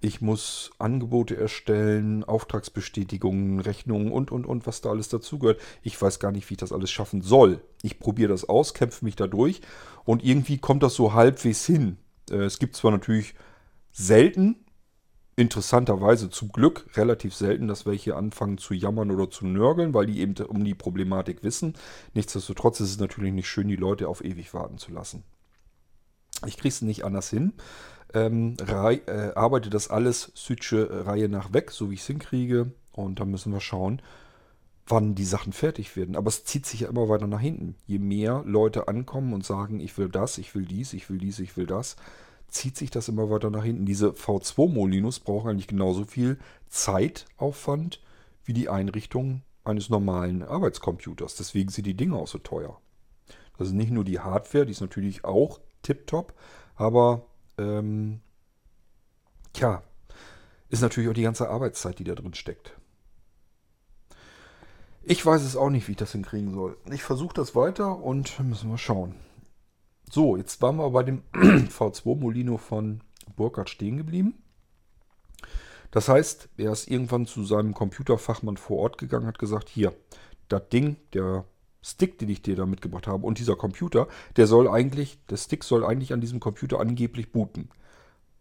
Ich 0.00 0.20
muss 0.20 0.70
Angebote 0.78 1.36
erstellen, 1.36 2.24
Auftragsbestätigungen, 2.24 3.60
Rechnungen 3.60 4.10
und, 4.10 4.32
und, 4.32 4.46
und, 4.46 4.66
was 4.66 4.80
da 4.80 4.90
alles 4.90 5.08
dazugehört. 5.08 5.60
Ich 5.82 6.00
weiß 6.00 6.18
gar 6.18 6.32
nicht, 6.32 6.48
wie 6.48 6.54
ich 6.54 6.58
das 6.58 6.72
alles 6.72 6.90
schaffen 6.90 7.20
soll. 7.20 7.60
Ich 7.82 8.00
probiere 8.00 8.30
das 8.30 8.48
aus, 8.48 8.74
kämpfe 8.74 9.04
mich 9.04 9.16
da 9.16 9.26
durch 9.26 9.60
und 10.04 10.24
irgendwie 10.24 10.58
kommt 10.58 10.82
das 10.82 10.94
so 10.94 11.12
halbwegs 11.12 11.66
hin. 11.66 11.98
Äh, 12.30 12.36
es 12.36 12.58
gibt 12.58 12.74
zwar 12.74 12.90
natürlich 12.90 13.34
selten, 13.92 14.56
interessanterweise 15.36 16.28
zum 16.30 16.50
Glück 16.50 16.86
relativ 16.94 17.34
selten, 17.34 17.68
dass 17.68 17.86
welche 17.86 18.16
anfangen 18.16 18.58
zu 18.58 18.74
jammern 18.74 19.10
oder 19.10 19.30
zu 19.30 19.46
nörgeln, 19.46 19.94
weil 19.94 20.06
die 20.06 20.20
eben 20.20 20.34
um 20.46 20.64
die 20.64 20.74
Problematik 20.74 21.42
wissen. 21.42 21.74
Nichtsdestotrotz 22.14 22.80
ist 22.80 22.90
es 22.90 22.98
natürlich 22.98 23.32
nicht 23.32 23.48
schön, 23.48 23.68
die 23.68 23.76
Leute 23.76 24.08
auf 24.08 24.24
ewig 24.24 24.52
warten 24.52 24.78
zu 24.78 24.92
lassen. 24.92 25.24
Ich 26.46 26.56
kriege 26.56 26.68
es 26.68 26.82
nicht 26.82 27.04
anders 27.04 27.30
hin 27.30 27.52
ähm, 28.14 28.56
äh, 28.66 29.32
arbeite 29.34 29.70
das 29.70 29.88
alles 29.88 30.32
Südsche 30.34 30.88
äh, 30.88 31.00
Reihe 31.02 31.28
nach 31.28 31.52
weg, 31.52 31.70
so 31.70 31.90
wie 31.90 31.94
ich 31.94 32.00
es 32.00 32.06
hinkriege. 32.06 32.72
Und 32.92 33.20
dann 33.20 33.30
müssen 33.30 33.52
wir 33.52 33.60
schauen, 33.60 34.02
wann 34.86 35.14
die 35.14 35.24
Sachen 35.24 35.52
fertig 35.52 35.96
werden. 35.96 36.16
Aber 36.16 36.28
es 36.28 36.44
zieht 36.44 36.66
sich 36.66 36.80
ja 36.80 36.88
immer 36.88 37.08
weiter 37.08 37.26
nach 37.26 37.40
hinten. 37.40 37.76
Je 37.86 37.98
mehr 37.98 38.42
Leute 38.46 38.88
ankommen 38.88 39.32
und 39.32 39.44
sagen, 39.44 39.80
ich 39.80 39.96
will 39.96 40.08
das, 40.08 40.38
ich 40.38 40.54
will 40.54 40.66
dies, 40.66 40.92
ich 40.92 41.08
will 41.08 41.18
dies, 41.18 41.38
ich 41.38 41.56
will 41.56 41.66
das, 41.66 41.96
zieht 42.52 42.76
sich 42.76 42.90
das 42.90 43.08
immer 43.08 43.30
weiter 43.30 43.50
nach 43.50 43.64
hinten. 43.64 43.86
Diese 43.86 44.10
V2 44.10 44.68
Molinos 44.68 45.20
brauchen 45.20 45.50
eigentlich 45.50 45.68
genauso 45.68 46.04
viel 46.04 46.38
Zeitaufwand 46.68 48.00
wie 48.44 48.52
die 48.52 48.68
Einrichtung 48.68 49.42
eines 49.64 49.88
normalen 49.88 50.42
Arbeitscomputers. 50.42 51.36
Deswegen 51.36 51.70
sind 51.70 51.86
die 51.86 51.96
Dinge 51.96 52.16
auch 52.16 52.28
so 52.28 52.38
teuer. 52.38 52.80
Das 53.58 53.68
ist 53.68 53.74
nicht 53.74 53.90
nur 53.90 54.04
die 54.04 54.20
Hardware, 54.20 54.66
die 54.66 54.72
ist 54.72 54.80
natürlich 54.80 55.24
auch 55.24 55.60
tiptop, 55.82 56.34
aber 56.74 57.26
ähm, 57.58 58.20
tja, 59.52 59.82
ist 60.68 60.80
natürlich 60.80 61.08
auch 61.08 61.14
die 61.14 61.22
ganze 61.22 61.48
Arbeitszeit, 61.48 61.98
die 61.98 62.04
da 62.04 62.14
drin 62.14 62.34
steckt. 62.34 62.76
Ich 65.04 65.24
weiß 65.24 65.42
es 65.42 65.56
auch 65.56 65.70
nicht, 65.70 65.88
wie 65.88 65.92
ich 65.92 65.98
das 65.98 66.12
hinkriegen 66.12 66.52
soll. 66.54 66.76
Ich 66.90 67.02
versuche 67.02 67.34
das 67.34 67.54
weiter 67.54 67.98
und 67.98 68.38
müssen 68.40 68.70
wir 68.70 68.78
schauen. 68.78 69.14
So, 70.14 70.36
jetzt 70.36 70.60
waren 70.60 70.76
wir 70.76 70.90
bei 70.90 71.04
dem 71.04 71.22
V2 71.32 72.18
Molino 72.18 72.58
von 72.58 73.00
Burkhardt 73.34 73.70
stehen 73.70 73.96
geblieben. 73.96 74.34
Das 75.90 76.10
heißt, 76.10 76.50
er 76.58 76.70
ist 76.70 76.86
irgendwann 76.90 77.24
zu 77.24 77.44
seinem 77.44 77.72
Computerfachmann 77.72 78.58
vor 78.58 78.80
Ort 78.80 78.98
gegangen, 78.98 79.26
hat 79.26 79.38
gesagt, 79.38 79.70
hier, 79.70 79.94
das 80.48 80.68
Ding, 80.68 80.98
der 81.14 81.46
Stick, 81.80 82.18
den 82.18 82.28
ich 82.28 82.42
dir 82.42 82.56
da 82.56 82.66
mitgebracht 82.66 83.06
habe 83.06 83.24
und 83.24 83.38
dieser 83.38 83.56
Computer, 83.56 84.06
der 84.36 84.46
soll 84.46 84.68
eigentlich, 84.68 85.18
der 85.30 85.38
Stick 85.38 85.64
soll 85.64 85.82
eigentlich 85.82 86.12
an 86.12 86.20
diesem 86.20 86.40
Computer 86.40 86.78
angeblich 86.78 87.32
booten. 87.32 87.70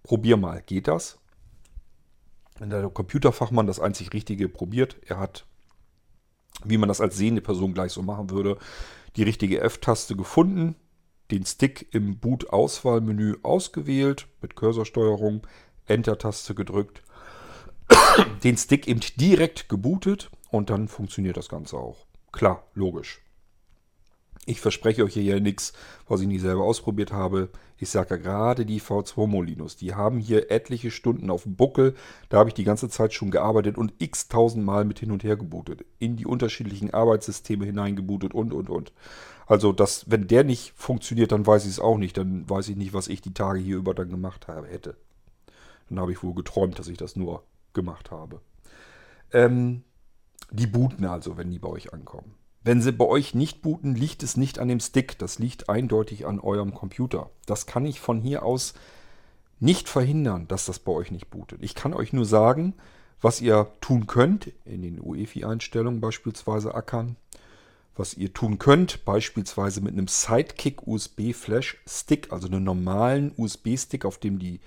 Probier 0.04 0.36
mal, 0.36 0.62
geht 0.64 0.90
das? 0.90 1.20
Wenn 2.60 2.70
der 2.70 2.90
Computerfachmann 2.90 3.66
das 3.66 3.80
einzig 3.80 4.12
Richtige 4.12 4.50
probiert, 4.50 4.98
er 5.06 5.20
hat, 5.20 5.46
wie 6.66 6.78
man 6.78 6.90
das 6.90 7.00
als 7.00 7.16
sehende 7.16 7.42
Person 7.42 7.74
gleich 7.74 7.94
so 7.94 8.02
machen 8.02 8.30
würde, 8.30 8.58
die 9.16 9.24
richtige 9.24 9.62
F-Taste 9.62 10.18
gefunden, 10.18 10.76
den 11.32 11.46
Stick 11.46 11.88
im 11.94 12.18
Boot-Auswahlmenü 12.20 13.38
ausgewählt, 13.44 14.28
mit 14.42 14.56
Cursorsteuerung, 14.56 15.48
Enter-Taste 15.86 16.56
gedrückt, 16.56 17.02
den 18.44 18.58
Stick 18.58 18.88
eben 18.88 19.02
direkt 19.16 19.70
gebootet 19.70 20.30
und 20.50 20.70
dann 20.70 20.88
funktioniert 20.88 21.38
das 21.38 21.50
Ganze 21.50 21.78
auch. 21.78 22.06
Klar, 22.32 22.64
logisch. 22.74 23.22
Ich 24.48 24.60
verspreche 24.60 25.04
euch 25.04 25.14
hier 25.14 25.24
ja 25.24 25.40
nichts, 25.40 25.72
was 26.08 26.22
ich 26.22 26.28
nicht 26.28 26.42
selber 26.42 26.64
ausprobiert 26.64 27.12
habe. 27.12 27.50
Ich 27.78 27.90
sage 27.90 28.16
ja 28.16 28.18
gerade 28.18 28.66
die 28.66 28.82
V2 28.82 29.28
Molinos. 29.28 29.76
Die 29.76 29.94
haben 29.94 30.18
hier 30.18 30.50
etliche 30.50 30.90
Stunden 30.90 31.30
auf 31.30 31.44
dem 31.44 31.56
Buckel. 31.56 31.94
Da 32.30 32.40
habe 32.40 32.50
ich 32.50 32.56
die 32.56 32.64
ganze 32.64 32.90
Zeit 32.90 33.14
schon 33.14 33.30
gearbeitet 33.30 33.78
und 33.78 33.94
x 34.00 34.30
tausend 34.30 34.66
Mal 34.66 34.84
mit 34.84 34.98
hin 34.98 35.12
und 35.12 35.24
her 35.24 35.38
gebootet. 35.38 35.86
In 36.00 36.16
die 36.16 36.26
unterschiedlichen 36.26 36.92
Arbeitssysteme 36.92 37.66
hineingebootet 37.66 38.34
und, 38.34 38.52
und, 38.52 38.70
und. 38.70 38.94
Also, 39.52 39.74
das, 39.74 40.10
wenn 40.10 40.28
der 40.28 40.46
nicht 40.46 40.72
funktioniert, 40.78 41.34
dann 41.34 41.46
weiß 41.46 41.66
ich 41.66 41.72
es 41.72 41.80
auch 41.82 41.98
nicht. 41.98 42.16
Dann 42.16 42.50
weiß 42.50 42.70
ich 42.70 42.78
nicht, 42.78 42.94
was 42.94 43.10
ich 43.10 43.20
die 43.20 43.34
Tage 43.34 43.60
hier 43.60 43.76
über 43.76 43.94
dann 43.94 44.10
gemacht 44.10 44.48
habe, 44.48 44.66
hätte. 44.66 44.96
Dann 45.90 46.00
habe 46.00 46.14
ich 46.14 46.24
wohl 46.24 46.34
geträumt, 46.34 46.80
dass 46.80 46.88
ich 46.88 46.96
das 46.96 47.18
nur 47.18 47.44
gemacht 47.74 48.12
habe. 48.12 48.40
Ähm, 49.34 49.84
die 50.52 50.68
booten 50.68 51.04
also, 51.04 51.36
wenn 51.36 51.52
die 51.52 51.60
bei 51.60 51.68
euch 51.68 51.92
ankommen. 51.94 52.36
Wenn 52.64 52.82
sie 52.82 52.94
bei 52.94 53.04
euch 53.04 53.36
nicht 53.36 53.62
booten, 53.62 53.94
liegt 53.94 54.24
es 54.24 54.38
nicht 54.38 54.58
an 54.58 54.70
dem 54.70 54.80
Stick. 54.80 55.20
Das 55.20 55.38
liegt 55.38 55.68
eindeutig 55.68 56.26
an 56.26 56.40
eurem 56.40 56.74
Computer. 56.74 57.30
Das 57.46 57.66
kann 57.66 57.86
ich 57.86 58.00
von 58.00 58.22
hier 58.22 58.44
aus 58.44 58.74
nicht 59.60 59.90
verhindern, 59.90 60.48
dass 60.48 60.66
das 60.66 60.80
bei 60.80 60.94
euch 60.94 61.12
nicht 61.12 61.30
bootet. 61.30 61.62
Ich 61.62 61.76
kann 61.76 61.94
euch 61.94 62.14
nur 62.14 62.24
sagen, 62.24 62.74
was 63.20 63.42
ihr 63.42 63.68
tun 63.82 64.08
könnt, 64.08 64.54
in 64.64 64.82
den 64.82 65.02
UEFI-Einstellungen 65.02 66.00
beispielsweise 66.00 66.74
ackern, 66.74 67.18
was 67.96 68.16
ihr 68.16 68.34
tun 68.34 68.58
könnt, 68.58 69.06
beispielsweise 69.06 69.82
mit 69.82 69.94
einem 69.94 70.08
Sidekick 70.08 70.88
USB 70.88 71.34
Flash 71.34 71.78
Stick, 71.88 72.32
also 72.32 72.48
einem 72.48 72.64
normalen 72.64 73.34
USB-Stick, 73.38 74.06
auf 74.06 74.18
dem 74.18 74.40
die 74.40 74.60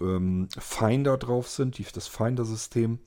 ähm, 0.00 0.48
Finder 0.58 1.18
drauf 1.18 1.48
sind, 1.48 1.78
die, 1.78 1.84
das 1.84 2.08
Finder-System 2.08 2.98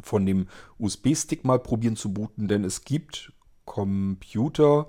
von 0.00 0.26
dem 0.26 0.48
USB-Stick 0.78 1.44
mal 1.44 1.58
probieren 1.58 1.96
zu 1.96 2.12
booten, 2.12 2.48
denn 2.48 2.64
es 2.64 2.84
gibt 2.84 3.32
Computer, 3.64 4.88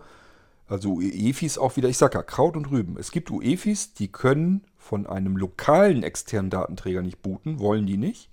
also 0.67 0.95
UEFIs 0.95 1.57
auch 1.57 1.75
wieder, 1.75 1.89
ich 1.89 1.97
sage 1.97 2.17
ja, 2.17 2.23
Kraut 2.23 2.57
und 2.57 2.69
Rüben. 2.71 2.97
Es 2.97 3.11
gibt 3.11 3.31
UEFIs, 3.31 3.93
die 3.93 4.11
können 4.11 4.65
von 4.77 5.07
einem 5.07 5.37
lokalen 5.37 6.03
externen 6.03 6.49
Datenträger 6.49 7.01
nicht 7.01 7.21
booten, 7.21 7.59
wollen 7.59 7.85
die 7.85 7.97
nicht. 7.97 8.29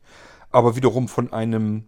aber 0.50 0.76
wiederum 0.76 1.08
von 1.08 1.32
einem 1.32 1.84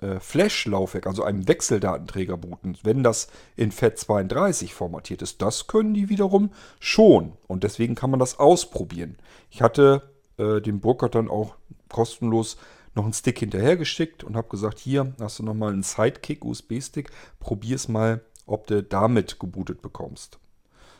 äh, 0.00 0.18
Flash-Laufwerk, 0.20 1.06
also 1.06 1.22
einem 1.22 1.46
Wechseldatenträger 1.48 2.36
booten, 2.36 2.76
wenn 2.82 3.02
das 3.02 3.28
in 3.56 3.72
FAT32 3.72 4.72
formatiert 4.72 5.22
ist, 5.22 5.42
das 5.42 5.66
können 5.66 5.94
die 5.94 6.08
wiederum 6.08 6.50
schon. 6.80 7.32
Und 7.46 7.64
deswegen 7.64 7.94
kann 7.94 8.10
man 8.10 8.20
das 8.20 8.38
ausprobieren. 8.38 9.16
Ich 9.50 9.62
hatte 9.62 10.02
äh, 10.38 10.60
dem 10.60 10.80
Burkhardt 10.80 11.14
dann 11.14 11.30
auch 11.30 11.54
kostenlos 11.88 12.56
noch 12.94 13.04
einen 13.04 13.12
Stick 13.12 13.38
hinterhergeschickt 13.38 14.24
und 14.24 14.36
habe 14.36 14.48
gesagt, 14.48 14.78
hier 14.78 15.14
hast 15.20 15.38
du 15.38 15.42
nochmal 15.42 15.72
einen 15.72 15.82
Sidekick 15.82 16.44
USB-Stick, 16.44 17.10
probier 17.40 17.76
es 17.76 17.88
mal, 17.88 18.20
ob 18.46 18.66
du 18.66 18.82
damit 18.82 19.40
gebootet 19.40 19.82
bekommst. 19.82 20.38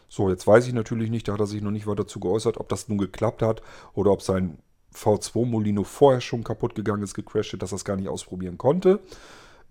So, 0.09 0.29
jetzt 0.29 0.47
weiß 0.47 0.67
ich 0.67 0.73
natürlich 0.73 1.11
nicht, 1.11 1.29
da 1.29 1.33
hat 1.33 1.41
er 1.41 1.47
sich 1.47 1.63
noch 1.63 1.71
nicht 1.71 1.87
weiter 1.87 2.05
dazu 2.05 2.21
geäußert, 2.21 2.59
ob 2.59 2.69
das 2.69 2.89
nun 2.89 2.99
geklappt 2.99 3.43
hat 3.43 3.63
oder 3.95 4.13
ob 4.13 4.23
sein 4.23 4.59
V2 4.95 5.47
Molino 5.47 5.85
vorher 5.85 6.21
schon 6.21 6.45
kaputt 6.45 6.75
gegangen 6.75 7.03
ist, 7.03 7.15
gecrashed, 7.15 7.61
dass 7.61 7.73
er 7.73 7.77
es 7.77 7.85
gar 7.85 7.97
nicht 7.97 8.09
ausprobieren 8.09 8.59
konnte. 8.59 9.01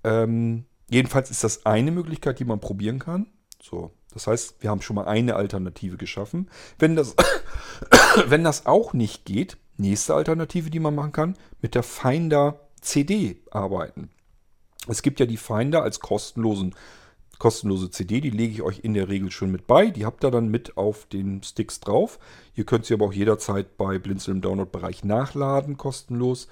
Ähm, 0.04 0.66
jedenfalls 0.90 1.32
ist 1.32 1.44
das 1.44 1.66
eine 1.66 1.92
Möglichkeit, 1.92 2.40
die 2.40 2.46
man 2.46 2.60
probieren 2.60 3.00
kann. 3.00 3.28
So, 3.62 3.92
das 4.14 4.28
heißt, 4.28 4.62
wir 4.62 4.70
haben 4.70 4.82
schon 4.82 4.96
mal 4.96 5.06
eine 5.06 5.36
Alternative 5.36 5.98
geschaffen. 5.98 6.50
Wenn 6.78 6.96
das, 6.96 7.16
wenn 8.28 8.44
das 8.44 8.66
auch 8.66 8.94
nicht 8.94 9.26
geht, 9.26 9.58
nächste 9.78 10.14
Alternative, 10.14 10.70
die 10.70 10.80
man 10.80 10.96
machen 10.96 11.12
kann, 11.14 11.38
mit 11.62 11.76
der 11.76 11.84
Finder 11.84 12.60
CD 12.82 13.42
arbeiten. 13.52 14.10
Es 14.88 15.02
gibt 15.02 15.20
ja 15.20 15.26
die 15.26 15.38
Finder 15.38 15.82
als 15.82 16.02
kostenlosen 16.02 16.76
kostenlose 17.44 17.92
CD, 17.92 18.22
die 18.22 18.30
lege 18.30 18.54
ich 18.54 18.62
euch 18.62 18.80
in 18.86 18.94
der 18.94 19.10
Regel 19.10 19.30
schon 19.30 19.52
mit 19.52 19.68
bei. 19.68 19.90
Die 19.90 20.06
habt 20.06 20.24
ihr 20.24 20.32
dann 20.32 20.48
mit 20.48 20.78
auf 20.78 21.06
den 21.08 21.44
Sticks 21.44 21.82
drauf. 21.82 22.18
Ihr 22.56 22.64
könnt 22.64 22.86
sie 22.86 22.94
aber 22.94 23.08
auch 23.08 23.12
jederzeit 23.12 23.76
bei 23.76 24.00
Blinzeln 24.00 24.38
im 24.38 24.42
Download-Bereich 24.42 25.04
nachladen, 25.04 25.76
kostenlos. 25.76 26.48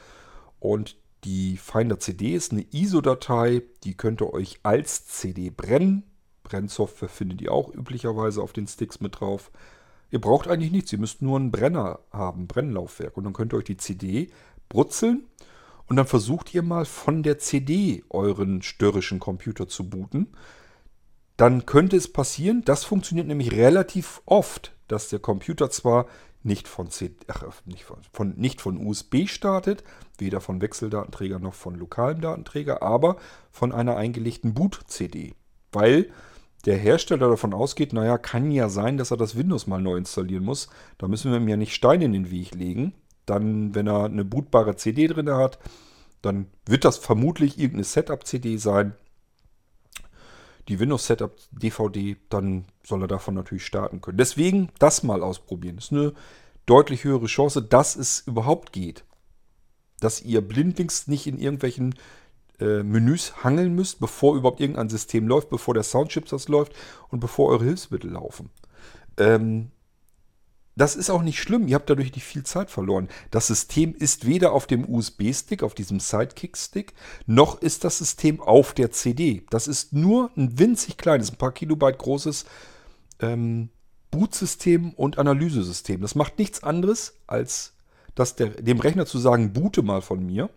Und 0.60 0.98
die 1.24 1.56
Finder 1.56 1.98
CD 1.98 2.34
ist 2.34 2.52
eine 2.52 2.66
ISO-Datei, 2.74 3.62
die 3.86 3.96
könnt 3.96 4.22
ihr 4.22 4.34
euch 4.34 4.60
als 4.64 5.06
CD 5.06 5.50
brennen. 5.50 6.04
Brennsoftware 6.44 7.08
findet 7.08 7.42
ihr 7.42 7.54
auch 7.54 7.74
üblicherweise 7.74 8.42
auf 8.42 8.52
den 8.52 8.68
Sticks 8.68 9.00
mit 9.00 9.22
drauf. 9.22 9.50
Ihr 10.10 10.20
braucht 10.20 10.50
eigentlich 10.50 10.74
nichts, 10.74 10.92
ihr 10.92 11.00
müsst 11.00 11.22
nur 11.22 11.40
einen 11.40 11.52
Brenner 11.52 12.00
haben, 12.12 12.48
Brennlaufwerk. 12.48 13.16
Und 13.16 13.24
dann 13.24 13.32
könnt 13.32 13.54
ihr 13.54 13.60
euch 13.60 13.64
die 13.64 13.78
CD 13.78 14.30
brutzeln 14.68 15.24
und 15.88 15.96
dann 15.96 16.06
versucht 16.06 16.54
ihr 16.54 16.64
mal 16.64 16.84
von 16.84 17.24
der 17.24 17.40
CD 17.40 18.04
euren 18.10 18.62
störrischen 18.62 19.20
Computer 19.20 19.70
zu 19.70 19.90
booten 19.90 20.28
dann 21.42 21.66
könnte 21.66 21.98
es 21.98 22.14
passieren, 22.14 22.62
das 22.66 22.84
funktioniert 22.84 23.26
nämlich 23.26 23.54
relativ 23.54 24.22
oft, 24.28 24.76
dass 24.88 25.10
der 25.10 25.18
Computer 25.18 25.72
zwar 25.72 26.06
nicht 26.44 26.68
von, 26.68 26.92
CD, 26.92 27.16
ach, 27.30 27.44
nicht 27.66 27.84
von, 27.84 27.98
von, 28.14 28.36
nicht 28.38 28.62
von 28.62 28.78
USB 28.78 29.26
startet, 29.26 29.84
weder 30.20 30.40
von 30.40 30.62
Wechseldatenträger 30.62 31.40
noch 31.40 31.56
von 31.56 31.74
lokalem 31.74 32.22
Datenträger, 32.22 32.84
aber 32.84 33.18
von 33.50 33.72
einer 33.72 33.98
eingelegten 33.98 34.54
Boot-CD. 34.54 35.34
Weil 35.72 36.12
der 36.68 36.78
Hersteller 36.78 37.30
davon 37.30 37.56
ausgeht, 37.56 37.92
naja, 37.92 38.20
kann 38.20 38.52
ja 38.52 38.70
sein, 38.70 38.98
dass 38.98 39.10
er 39.10 39.18
das 39.18 39.36
Windows 39.36 39.66
mal 39.66 39.82
neu 39.82 39.98
installieren 39.98 40.44
muss. 40.44 40.70
Da 41.00 41.08
müssen 41.08 41.32
wir 41.32 41.40
ihm 41.40 41.48
ja 41.48 41.58
nicht 41.58 41.74
Steine 41.74 42.06
in 42.06 42.14
den 42.14 42.30
Weg 42.30 42.54
legen. 42.54 42.94
Dann, 43.26 43.74
wenn 43.74 43.88
er 43.88 44.06
eine 44.06 44.26
bootbare 44.26 44.76
CD 44.76 45.08
drin 45.08 45.32
hat, 45.32 45.58
dann 46.22 46.52
wird 46.68 46.86
das 46.86 47.00
vermutlich 47.00 47.58
irgendeine 47.58 47.86
Setup-CD 47.86 48.58
sein 48.58 48.94
die 50.68 50.80
Windows 50.80 51.08
Setup 51.08 51.36
DVD, 51.52 52.18
dann 52.30 52.66
soll 52.84 53.02
er 53.02 53.08
davon 53.08 53.34
natürlich 53.34 53.66
starten 53.66 54.02
können. 54.02 54.18
Deswegen 54.18 54.70
das 54.80 55.04
mal 55.04 55.24
ausprobieren. 55.24 55.78
Das 55.78 55.86
ist 55.86 55.92
eine 55.94 56.14
deutlich 56.66 57.04
höhere 57.04 57.26
Chance, 57.26 57.62
dass 57.62 57.96
es 57.96 58.20
überhaupt 58.28 58.72
geht. 58.72 59.04
Dass 60.00 60.22
ihr 60.22 60.42
blindlings 60.42 61.08
nicht 61.08 61.28
in 61.28 61.40
irgendwelchen 61.40 61.96
äh, 62.60 62.84
Menüs 62.84 63.44
hangeln 63.44 63.74
müsst, 63.74 64.00
bevor 64.00 64.36
überhaupt 64.36 64.60
irgendein 64.60 64.90
System 64.90 65.28
läuft, 65.28 65.50
bevor 65.50 65.74
der 65.74 65.84
Soundchip 65.84 66.28
das 66.28 66.48
läuft 66.48 66.74
und 67.10 67.20
bevor 67.20 67.50
eure 67.50 67.66
Hilfsmittel 67.66 68.12
laufen. 68.12 68.50
Ähm, 69.18 69.72
das 70.76 70.96
ist 70.96 71.10
auch 71.10 71.22
nicht 71.22 71.40
schlimm, 71.40 71.68
ihr 71.68 71.76
habt 71.76 71.90
dadurch 71.90 72.14
nicht 72.16 72.26
viel 72.26 72.44
Zeit 72.44 72.72
verloren. 72.72 73.10
Das 73.30 73.48
System 73.48 73.94
ist 73.94 74.26
weder 74.26 74.54
auf 74.54 74.68
dem 74.68 74.88
USB-Stick, 74.88 75.64
auf 75.64 75.74
diesem 75.74 76.00
Sidekick-Stick, 76.00 76.94
noch 77.26 77.62
ist 77.62 77.84
das 77.84 77.98
System 77.98 78.40
auf 78.40 78.74
der 78.74 78.92
CD. 78.92 79.46
Das 79.50 79.68
ist 79.68 79.94
nur 79.94 80.32
ein 80.38 80.58
winzig 80.58 80.98
kleines, 80.98 81.32
ein 81.32 81.38
paar 81.38 81.52
Kilobyte 81.52 81.98
großes 81.98 82.46
ähm, 83.20 83.70
Bootsystem 84.12 84.94
und 84.94 85.18
Analysesystem. 85.18 86.02
Das 86.02 86.16
macht 86.16 86.40
nichts 86.40 86.64
anderes, 86.64 87.16
als 87.28 87.74
dass 88.16 88.36
der, 88.36 88.50
dem 88.50 88.80
Rechner 88.80 89.06
zu 89.06 89.20
sagen, 89.20 89.54
boote 89.54 89.84
mal 89.84 90.02
von 90.02 90.26
mir. 90.26 90.50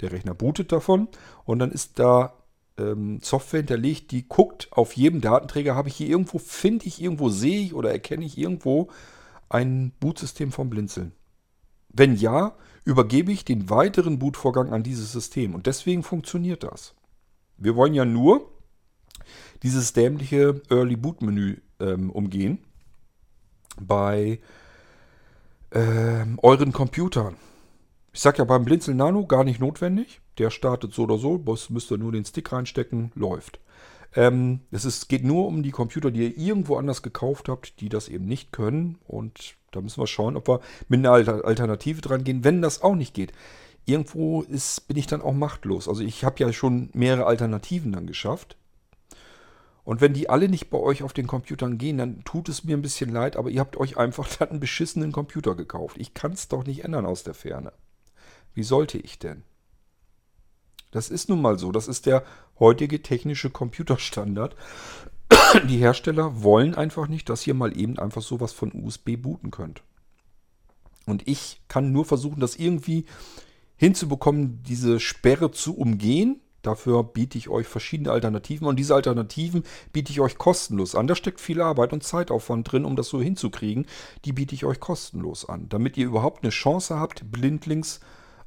Der 0.00 0.12
Rechner 0.12 0.34
bootet 0.34 0.72
davon 0.72 1.08
und 1.44 1.58
dann 1.58 1.70
ist 1.70 1.98
da 1.98 2.34
ähm, 2.78 3.20
Software 3.22 3.60
hinterlegt, 3.60 4.10
die 4.10 4.28
guckt 4.28 4.68
auf 4.70 4.96
jedem 4.96 5.20
Datenträger, 5.20 5.74
habe 5.74 5.88
ich 5.88 5.96
hier 5.96 6.08
irgendwo, 6.08 6.38
finde 6.38 6.86
ich 6.86 7.00
irgendwo, 7.00 7.28
sehe 7.28 7.62
ich 7.62 7.74
oder 7.74 7.90
erkenne 7.90 8.24
ich 8.24 8.38
irgendwo 8.38 8.88
ein 9.52 9.92
Bootsystem 10.00 10.52
vom 10.52 10.70
Blinzeln? 10.70 11.12
Wenn 11.88 12.16
ja, 12.16 12.56
übergebe 12.84 13.32
ich 13.32 13.44
den 13.44 13.70
weiteren 13.70 14.18
Bootvorgang 14.18 14.72
an 14.72 14.82
dieses 14.82 15.12
System. 15.12 15.54
Und 15.54 15.66
deswegen 15.66 16.02
funktioniert 16.02 16.62
das. 16.62 16.94
Wir 17.56 17.76
wollen 17.76 17.94
ja 17.94 18.04
nur 18.04 18.50
dieses 19.62 19.92
dämliche 19.92 20.60
Early 20.70 20.96
Boot 20.96 21.22
Menü 21.22 21.58
ähm, 21.78 22.10
umgehen 22.10 22.58
bei 23.80 24.40
ähm, 25.70 26.38
euren 26.42 26.72
Computern. 26.72 27.36
Ich 28.12 28.20
sage 28.20 28.38
ja 28.38 28.44
beim 28.44 28.64
Blinzeln 28.64 28.96
Nano 28.96 29.26
gar 29.26 29.44
nicht 29.44 29.60
notwendig. 29.60 30.20
Der 30.38 30.50
startet 30.50 30.92
so 30.92 31.04
oder 31.04 31.18
so. 31.18 31.38
Boss 31.38 31.70
müsst 31.70 31.90
ihr 31.90 31.98
nur 31.98 32.12
den 32.12 32.24
Stick 32.24 32.52
reinstecken, 32.52 33.12
läuft. 33.14 33.60
Ähm, 34.14 34.60
es 34.70 34.84
ist, 34.84 35.08
geht 35.08 35.24
nur 35.24 35.46
um 35.46 35.62
die 35.62 35.70
Computer, 35.70 36.10
die 36.10 36.28
ihr 36.28 36.38
irgendwo 36.38 36.76
anders 36.76 37.02
gekauft 37.02 37.48
habt, 37.48 37.80
die 37.80 37.88
das 37.88 38.08
eben 38.08 38.26
nicht 38.26 38.52
können. 38.52 38.98
Und 39.06 39.54
da 39.70 39.80
müssen 39.80 40.00
wir 40.00 40.06
schauen, 40.06 40.36
ob 40.36 40.48
wir 40.48 40.60
mit 40.88 41.00
einer 41.00 41.12
Alternative 41.12 42.00
dran 42.00 42.24
gehen, 42.24 42.44
wenn 42.44 42.62
das 42.62 42.82
auch 42.82 42.94
nicht 42.94 43.14
geht. 43.14 43.32
Irgendwo 43.84 44.42
ist, 44.42 44.86
bin 44.86 44.96
ich 44.96 45.06
dann 45.06 45.22
auch 45.22 45.32
machtlos. 45.32 45.88
Also 45.88 46.02
ich 46.02 46.24
habe 46.24 46.38
ja 46.38 46.52
schon 46.52 46.90
mehrere 46.92 47.26
Alternativen 47.26 47.92
dann 47.92 48.06
geschafft. 48.06 48.56
Und 49.84 50.00
wenn 50.00 50.12
die 50.12 50.30
alle 50.30 50.48
nicht 50.48 50.70
bei 50.70 50.78
euch 50.78 51.02
auf 51.02 51.12
den 51.12 51.26
Computern 51.26 51.78
gehen, 51.78 51.98
dann 51.98 52.22
tut 52.22 52.48
es 52.48 52.62
mir 52.62 52.76
ein 52.76 52.82
bisschen 52.82 53.10
leid, 53.10 53.36
aber 53.36 53.50
ihr 53.50 53.58
habt 53.58 53.76
euch 53.76 53.96
einfach 53.96 54.28
dann 54.38 54.50
einen 54.50 54.60
beschissenen 54.60 55.10
Computer 55.10 55.56
gekauft. 55.56 55.96
Ich 55.98 56.14
kann 56.14 56.32
es 56.32 56.46
doch 56.46 56.64
nicht 56.64 56.84
ändern 56.84 57.06
aus 57.06 57.24
der 57.24 57.34
Ferne. 57.34 57.72
Wie 58.54 58.62
sollte 58.62 58.98
ich 58.98 59.18
denn? 59.18 59.42
Das 60.92 61.08
ist 61.08 61.28
nun 61.28 61.40
mal 61.40 61.58
so. 61.58 61.72
Das 61.72 61.88
ist 61.88 62.06
der 62.06 62.22
heutige 62.62 63.02
technische 63.02 63.50
Computerstandard. 63.50 64.56
Die 65.68 65.78
Hersteller 65.78 66.42
wollen 66.42 66.74
einfach 66.74 67.08
nicht, 67.08 67.28
dass 67.28 67.46
ihr 67.46 67.54
mal 67.54 67.76
eben 67.76 67.98
einfach 67.98 68.22
sowas 68.22 68.52
von 68.52 68.72
USB 68.72 69.16
booten 69.16 69.50
könnt. 69.50 69.82
Und 71.06 71.26
ich 71.26 71.60
kann 71.66 71.90
nur 71.90 72.04
versuchen, 72.04 72.40
das 72.40 72.54
irgendwie 72.56 73.06
hinzubekommen, 73.76 74.62
diese 74.62 75.00
Sperre 75.00 75.50
zu 75.50 75.76
umgehen. 75.76 76.40
Dafür 76.62 77.02
biete 77.02 77.36
ich 77.36 77.48
euch 77.48 77.66
verschiedene 77.66 78.12
Alternativen 78.12 78.68
und 78.68 78.76
diese 78.76 78.94
Alternativen 78.94 79.64
biete 79.92 80.12
ich 80.12 80.20
euch 80.20 80.38
kostenlos 80.38 80.94
an. 80.94 81.08
Da 81.08 81.16
steckt 81.16 81.40
viel 81.40 81.60
Arbeit 81.60 81.92
und 81.92 82.04
Zeitaufwand 82.04 82.70
drin, 82.70 82.84
um 82.84 82.94
das 82.94 83.08
so 83.08 83.20
hinzukriegen. 83.20 83.86
Die 84.24 84.32
biete 84.32 84.54
ich 84.54 84.64
euch 84.64 84.78
kostenlos 84.78 85.48
an, 85.48 85.68
damit 85.68 85.96
ihr 85.96 86.06
überhaupt 86.06 86.44
eine 86.44 86.50
Chance 86.50 87.00
habt, 87.00 87.32
blindlings 87.32 87.98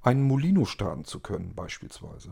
einen 0.02 0.24
Molino 0.24 0.64
starten 0.64 1.04
zu 1.04 1.20
können, 1.20 1.54
beispielsweise. 1.54 2.32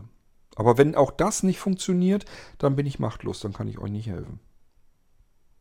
Aber 0.56 0.78
wenn 0.78 0.94
auch 0.94 1.10
das 1.10 1.42
nicht 1.42 1.58
funktioniert, 1.58 2.24
dann 2.58 2.76
bin 2.76 2.86
ich 2.86 2.98
machtlos, 2.98 3.40
dann 3.40 3.52
kann 3.52 3.68
ich 3.68 3.78
euch 3.78 3.90
nicht 3.90 4.06
helfen. 4.06 4.40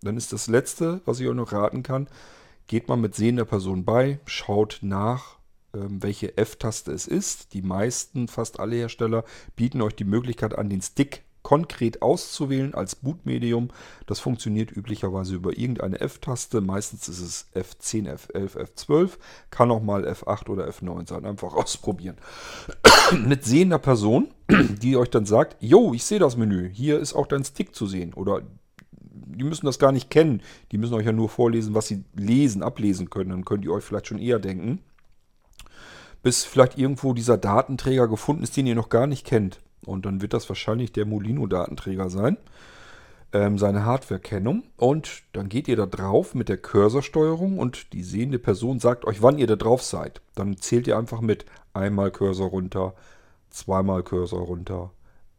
Dann 0.01 0.17
ist 0.17 0.33
das 0.33 0.47
Letzte, 0.47 1.01
was 1.05 1.19
ich 1.19 1.27
euch 1.27 1.35
noch 1.35 1.51
raten 1.51 1.81
kann, 1.81 2.07
geht 2.67 2.87
mal 2.87 2.97
mit 2.97 3.15
sehender 3.15 3.45
Person 3.45 3.85
bei, 3.85 4.19
schaut 4.25 4.79
nach, 4.81 5.37
ähm, 5.73 6.03
welche 6.03 6.37
F-Taste 6.37 6.91
es 6.91 7.07
ist. 7.07 7.53
Die 7.53 7.61
meisten, 7.61 8.27
fast 8.27 8.59
alle 8.59 8.75
Hersteller 8.75 9.23
bieten 9.55 9.81
euch 9.81 9.95
die 9.95 10.03
Möglichkeit 10.03 10.57
an, 10.57 10.69
den 10.69 10.81
Stick 10.81 11.23
konkret 11.43 12.01
auszuwählen 12.01 12.73
als 12.73 12.95
Bootmedium. 12.95 13.69
Das 14.07 14.19
funktioniert 14.19 14.71
üblicherweise 14.71 15.35
über 15.35 15.57
irgendeine 15.57 15.99
F-Taste. 15.99 16.61
Meistens 16.61 17.07
ist 17.07 17.19
es 17.19 17.47
F10, 17.53 18.09
F11, 18.09 18.57
F12. 18.57 19.09
Kann 19.51 19.69
auch 19.69 19.83
mal 19.83 20.07
F8 20.07 20.49
oder 20.49 20.67
F9 20.67 21.07
sein. 21.07 21.25
Einfach 21.25 21.53
ausprobieren. 21.53 22.15
Mit 23.27 23.43
sehender 23.43 23.77
Person, 23.77 24.29
die 24.81 24.97
euch 24.97 25.09
dann 25.09 25.25
sagt, 25.25 25.57
Jo, 25.59 25.93
ich 25.93 26.05
sehe 26.05 26.19
das 26.19 26.37
Menü. 26.37 26.69
Hier 26.69 26.99
ist 26.99 27.13
auch 27.13 27.27
dein 27.27 27.43
Stick 27.43 27.75
zu 27.75 27.85
sehen. 27.85 28.13
Oder 28.13 28.41
die 29.35 29.43
müssen 29.43 29.65
das 29.65 29.79
gar 29.79 29.91
nicht 29.91 30.09
kennen. 30.09 30.41
Die 30.71 30.77
müssen 30.77 30.93
euch 30.93 31.05
ja 31.05 31.11
nur 31.11 31.29
vorlesen, 31.29 31.75
was 31.75 31.87
sie 31.87 32.03
lesen, 32.15 32.63
ablesen 32.63 33.09
können. 33.09 33.31
Dann 33.31 33.45
könnt 33.45 33.65
ihr 33.65 33.71
euch 33.73 33.83
vielleicht 33.83 34.07
schon 34.07 34.19
eher 34.19 34.39
denken. 34.39 34.79
Bis 36.21 36.45
vielleicht 36.45 36.77
irgendwo 36.77 37.13
dieser 37.13 37.37
Datenträger 37.37 38.07
gefunden 38.07 38.43
ist, 38.43 38.55
den 38.55 38.65
ihr 38.65 38.75
noch 38.75 38.87
gar 38.87 39.07
nicht 39.07 39.25
kennt. 39.25 39.59
Und 39.85 40.05
dann 40.05 40.21
wird 40.21 40.33
das 40.33 40.49
wahrscheinlich 40.49 40.91
der 40.91 41.05
Molino-Datenträger 41.05 42.09
sein. 42.09 42.37
Ähm, 43.31 43.57
seine 43.57 43.85
Hardware-Kennung. 43.85 44.63
Und 44.77 45.23
dann 45.33 45.49
geht 45.49 45.67
ihr 45.67 45.75
da 45.75 45.85
drauf 45.85 46.35
mit 46.35 46.49
der 46.49 46.57
Cursorsteuerung 46.57 47.57
und 47.57 47.93
die 47.93 48.03
sehende 48.03 48.39
Person 48.39 48.79
sagt 48.79 49.05
euch, 49.05 49.21
wann 49.21 49.39
ihr 49.39 49.47
da 49.47 49.55
drauf 49.55 49.81
seid. 49.81 50.21
Dann 50.35 50.57
zählt 50.57 50.87
ihr 50.87 50.97
einfach 50.97 51.21
mit 51.21 51.45
einmal 51.73 52.11
Cursor 52.11 52.49
runter, 52.49 52.93
zweimal 53.49 54.03
Cursor 54.03 54.41
runter, 54.41 54.91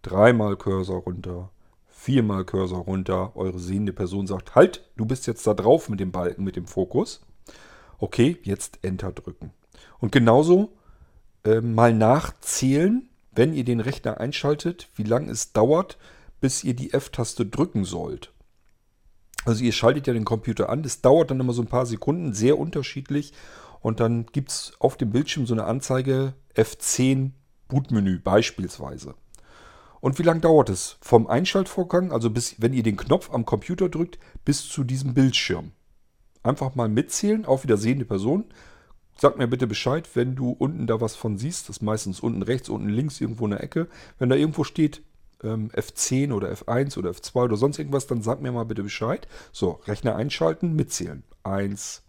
dreimal 0.02 0.56
Cursor 0.56 1.02
runter, 1.02 1.50
viermal 1.86 2.44
Cursor 2.44 2.80
runter. 2.80 3.32
Eure 3.36 3.58
sehende 3.58 3.92
Person 3.92 4.26
sagt, 4.26 4.54
halt, 4.54 4.88
du 4.96 5.06
bist 5.06 5.26
jetzt 5.26 5.46
da 5.46 5.54
drauf 5.54 5.88
mit 5.88 6.00
dem 6.00 6.12
Balken, 6.12 6.44
mit 6.44 6.56
dem 6.56 6.66
Fokus. 6.66 7.24
Okay, 7.98 8.38
jetzt 8.42 8.80
Enter 8.82 9.12
drücken. 9.12 9.52
Und 10.00 10.12
genauso 10.12 10.72
äh, 11.44 11.60
mal 11.60 11.94
nachzählen, 11.94 13.08
wenn 13.34 13.54
ihr 13.54 13.64
den 13.64 13.80
Rechner 13.80 14.20
einschaltet, 14.20 14.88
wie 14.94 15.02
lange 15.02 15.30
es 15.30 15.52
dauert, 15.52 15.98
bis 16.40 16.64
ihr 16.64 16.74
die 16.74 16.92
F-Taste 16.92 17.46
drücken 17.46 17.84
sollt. 17.84 18.32
Also 19.44 19.62
ihr 19.62 19.72
schaltet 19.72 20.06
ja 20.06 20.12
den 20.12 20.24
Computer 20.24 20.68
an, 20.68 20.82
das 20.82 21.00
dauert 21.00 21.30
dann 21.30 21.40
immer 21.40 21.52
so 21.52 21.62
ein 21.62 21.68
paar 21.68 21.86
Sekunden, 21.86 22.32
sehr 22.32 22.58
unterschiedlich. 22.58 23.32
Und 23.80 24.00
dann 24.00 24.26
gibt 24.26 24.50
es 24.50 24.72
auf 24.78 24.96
dem 24.96 25.10
Bildschirm 25.10 25.46
so 25.46 25.54
eine 25.54 25.64
Anzeige 25.64 26.34
F10 26.54 27.32
Bootmenü 27.68 28.18
beispielsweise. 28.18 29.14
Und 30.00 30.18
wie 30.18 30.22
lange 30.22 30.40
dauert 30.40 30.68
es? 30.68 30.96
Vom 31.00 31.26
Einschaltvorgang, 31.26 32.12
also 32.12 32.30
bis, 32.30 32.60
wenn 32.60 32.74
ihr 32.74 32.82
den 32.82 32.96
Knopf 32.96 33.30
am 33.32 33.44
Computer 33.44 33.88
drückt, 33.88 34.18
bis 34.44 34.68
zu 34.68 34.84
diesem 34.84 35.14
Bildschirm. 35.14 35.72
Einfach 36.42 36.74
mal 36.74 36.88
mitzählen, 36.88 37.46
auch 37.46 37.62
wieder 37.62 37.78
sehende 37.78 38.04
Person. 38.04 38.44
Sag 39.16 39.38
mir 39.38 39.46
bitte 39.46 39.66
Bescheid, 39.66 40.08
wenn 40.14 40.34
du 40.34 40.50
unten 40.50 40.86
da 40.86 41.00
was 41.00 41.14
von 41.14 41.38
siehst. 41.38 41.68
Das 41.68 41.76
ist 41.76 41.82
meistens 41.82 42.20
unten 42.20 42.42
rechts, 42.42 42.68
unten 42.68 42.88
links, 42.88 43.20
irgendwo 43.20 43.44
in 43.44 43.52
der 43.52 43.62
Ecke. 43.62 43.88
Wenn 44.18 44.28
da 44.28 44.36
irgendwo 44.36 44.64
steht 44.64 45.02
ähm, 45.42 45.70
F10 45.70 46.32
oder 46.32 46.52
F1 46.52 46.98
oder 46.98 47.10
F2 47.10 47.44
oder 47.44 47.56
sonst 47.56 47.78
irgendwas, 47.78 48.06
dann 48.06 48.22
sag 48.22 48.40
mir 48.40 48.50
mal 48.50 48.64
bitte 48.64 48.82
Bescheid. 48.82 49.28
So, 49.52 49.80
Rechner 49.86 50.16
einschalten, 50.16 50.74
mitzählen. 50.74 51.22
1, 51.44 52.02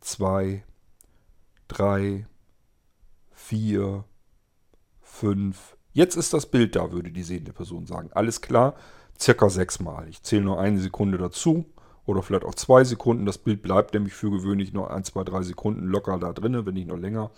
2, 0.00 0.62
3, 1.68 2.26
4, 3.32 4.04
5. 5.00 5.76
Jetzt 5.92 6.16
ist 6.16 6.34
das 6.34 6.46
Bild 6.46 6.76
da, 6.76 6.92
würde 6.92 7.10
die 7.10 7.22
sehende 7.22 7.54
Person 7.54 7.86
sagen. 7.86 8.10
Alles 8.12 8.42
klar, 8.42 8.74
circa 9.18 9.48
sechsmal. 9.48 10.08
Ich 10.10 10.22
zähle 10.22 10.42
nur 10.42 10.60
eine 10.60 10.80
Sekunde 10.80 11.16
dazu 11.16 11.64
oder 12.06 12.22
vielleicht 12.22 12.44
auch 12.44 12.54
zwei 12.54 12.84
Sekunden. 12.84 13.26
Das 13.26 13.38
Bild 13.38 13.62
bleibt 13.62 13.94
nämlich 13.94 14.14
für 14.14 14.30
gewöhnlich 14.30 14.72
noch 14.72 14.88
ein, 14.88 15.04
zwei, 15.04 15.24
drei 15.24 15.42
Sekunden 15.42 15.86
locker 15.86 16.18
da 16.18 16.32
drin, 16.32 16.64
wenn 16.64 16.74
nicht 16.74 16.88
noch 16.88 16.96
länger. 16.96 17.30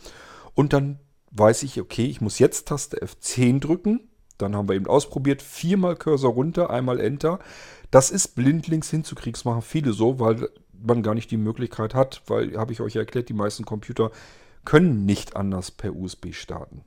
Und 0.55 0.73
dann 0.73 1.01
weiß 1.31 1.62
ich, 1.62 1.81
okay, 1.81 2.05
ich 2.07 2.21
muss 2.21 2.39
jetzt 2.39 2.69
Taste 2.69 3.03
F10 3.03 3.61
drücken. 3.61 4.09
Dann 4.37 4.55
haben 4.55 4.69
wir 4.69 4.77
eben 4.77 4.87
ausprobiert, 4.87 5.43
viermal 5.43 5.97
Cursor 5.97 6.33
runter, 6.33 6.71
einmal 6.71 7.01
Enter. 7.01 7.41
Das 7.91 8.11
ist 8.11 8.37
blindlings 8.37 8.91
hinzukriegen, 8.91 9.41
machen 9.45 9.62
viele 9.62 9.93
so, 9.93 10.21
weil 10.21 10.49
man 10.81 11.03
gar 11.03 11.14
nicht 11.14 11.31
die 11.31 11.37
Möglichkeit 11.37 11.95
hat, 11.95 12.23
weil, 12.27 12.57
habe 12.57 12.73
ich 12.73 12.81
euch 12.81 12.95
erklärt, 12.95 13.29
die 13.29 13.35
meisten 13.35 13.64
Computer 13.64 14.11
können 14.64 15.07
nicht 15.07 15.35
anders 15.35 15.71
per 15.71 15.97
USB 15.97 16.33
starten. 16.33 16.85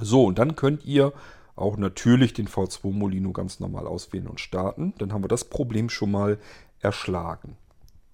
So, 0.00 0.24
und 0.24 0.38
dann 0.38 0.54
könnt 0.54 0.84
ihr 0.84 1.12
auch 1.58 1.76
natürlich 1.76 2.32
den 2.32 2.48
V2 2.48 2.92
Molino 2.92 3.32
ganz 3.32 3.60
normal 3.60 3.86
auswählen 3.86 4.28
und 4.28 4.40
starten. 4.40 4.94
Dann 4.98 5.12
haben 5.12 5.24
wir 5.24 5.28
das 5.28 5.44
Problem 5.44 5.90
schon 5.90 6.10
mal 6.10 6.38
erschlagen. 6.80 7.56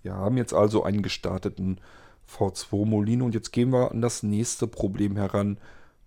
Wir 0.03 0.15
haben 0.15 0.37
jetzt 0.37 0.53
also 0.53 0.85
einen 0.85 1.03
gestarteten 1.03 1.81
V2 2.31 2.87
Molino 2.87 3.25
und 3.25 3.35
jetzt 3.35 3.53
gehen 3.53 3.71
wir 3.71 3.91
an 3.91 4.01
das 4.01 4.23
nächste 4.23 4.67
Problem 4.67 5.17
heran, 5.17 5.59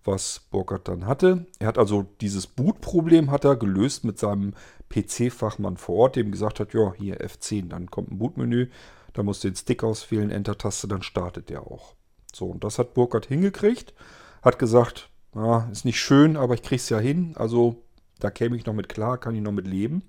was 0.04 0.42
Burkhardt 0.52 0.88
dann 0.88 1.06
hatte. 1.06 1.46
Er 1.60 1.68
hat 1.68 1.78
also 1.78 2.06
dieses 2.22 2.48
Boot-Problem 2.48 3.30
hat 3.30 3.44
er 3.44 3.56
gelöst 3.56 4.04
mit 4.04 4.18
seinem 4.18 4.54
PC-Fachmann 4.90 5.78
vor 5.78 5.96
Ort, 5.96 6.16
dem 6.16 6.32
gesagt 6.32 6.60
hat, 6.60 6.74
ja, 6.74 6.94
hier 6.94 7.20
F10, 7.20 7.70
dann 7.70 7.92
kommt 7.92 8.12
ein 8.12 8.18
Bootmenü, 8.18 8.70
da 9.14 9.24
musst 9.24 9.44
du 9.44 9.50
den 9.50 9.56
Stick 9.56 9.84
auswählen, 9.84 10.32
Enter-Taste, 10.32 10.88
dann 10.88 11.02
startet 11.02 11.50
der 11.50 11.62
auch. 11.62 11.94
So, 12.34 12.46
und 12.46 12.64
das 12.64 12.80
hat 12.80 12.94
Burkhardt 12.94 13.26
hingekriegt, 13.26 13.94
hat 14.42 14.60
gesagt, 14.60 15.10
ja, 15.38 15.70
ist 15.72 15.86
nicht 15.86 16.00
schön, 16.00 16.38
aber 16.38 16.54
ich 16.54 16.64
kriege 16.64 16.82
es 16.82 16.90
ja 16.90 17.00
hin. 17.00 17.34
Also 17.36 17.84
da 18.20 18.30
käme 18.30 18.56
ich 18.56 18.66
noch 18.66 18.74
mit 18.74 18.90
klar, 18.90 19.18
kann 19.18 19.36
ich 19.36 19.42
noch 19.42 19.52
mit 19.52 19.68
leben. 19.68 20.02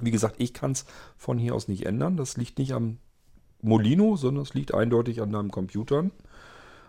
Wie 0.00 0.10
gesagt, 0.10 0.36
ich 0.38 0.52
kann 0.52 0.72
es 0.72 0.84
von 1.16 1.38
hier 1.38 1.54
aus 1.54 1.68
nicht 1.68 1.86
ändern. 1.86 2.16
Das 2.16 2.36
liegt 2.36 2.58
nicht 2.58 2.72
am 2.72 2.98
Molino, 3.62 4.16
sondern 4.16 4.42
es 4.42 4.54
liegt 4.54 4.74
eindeutig 4.74 5.20
an 5.20 5.32
deinem 5.32 5.50
Computern. 5.50 6.10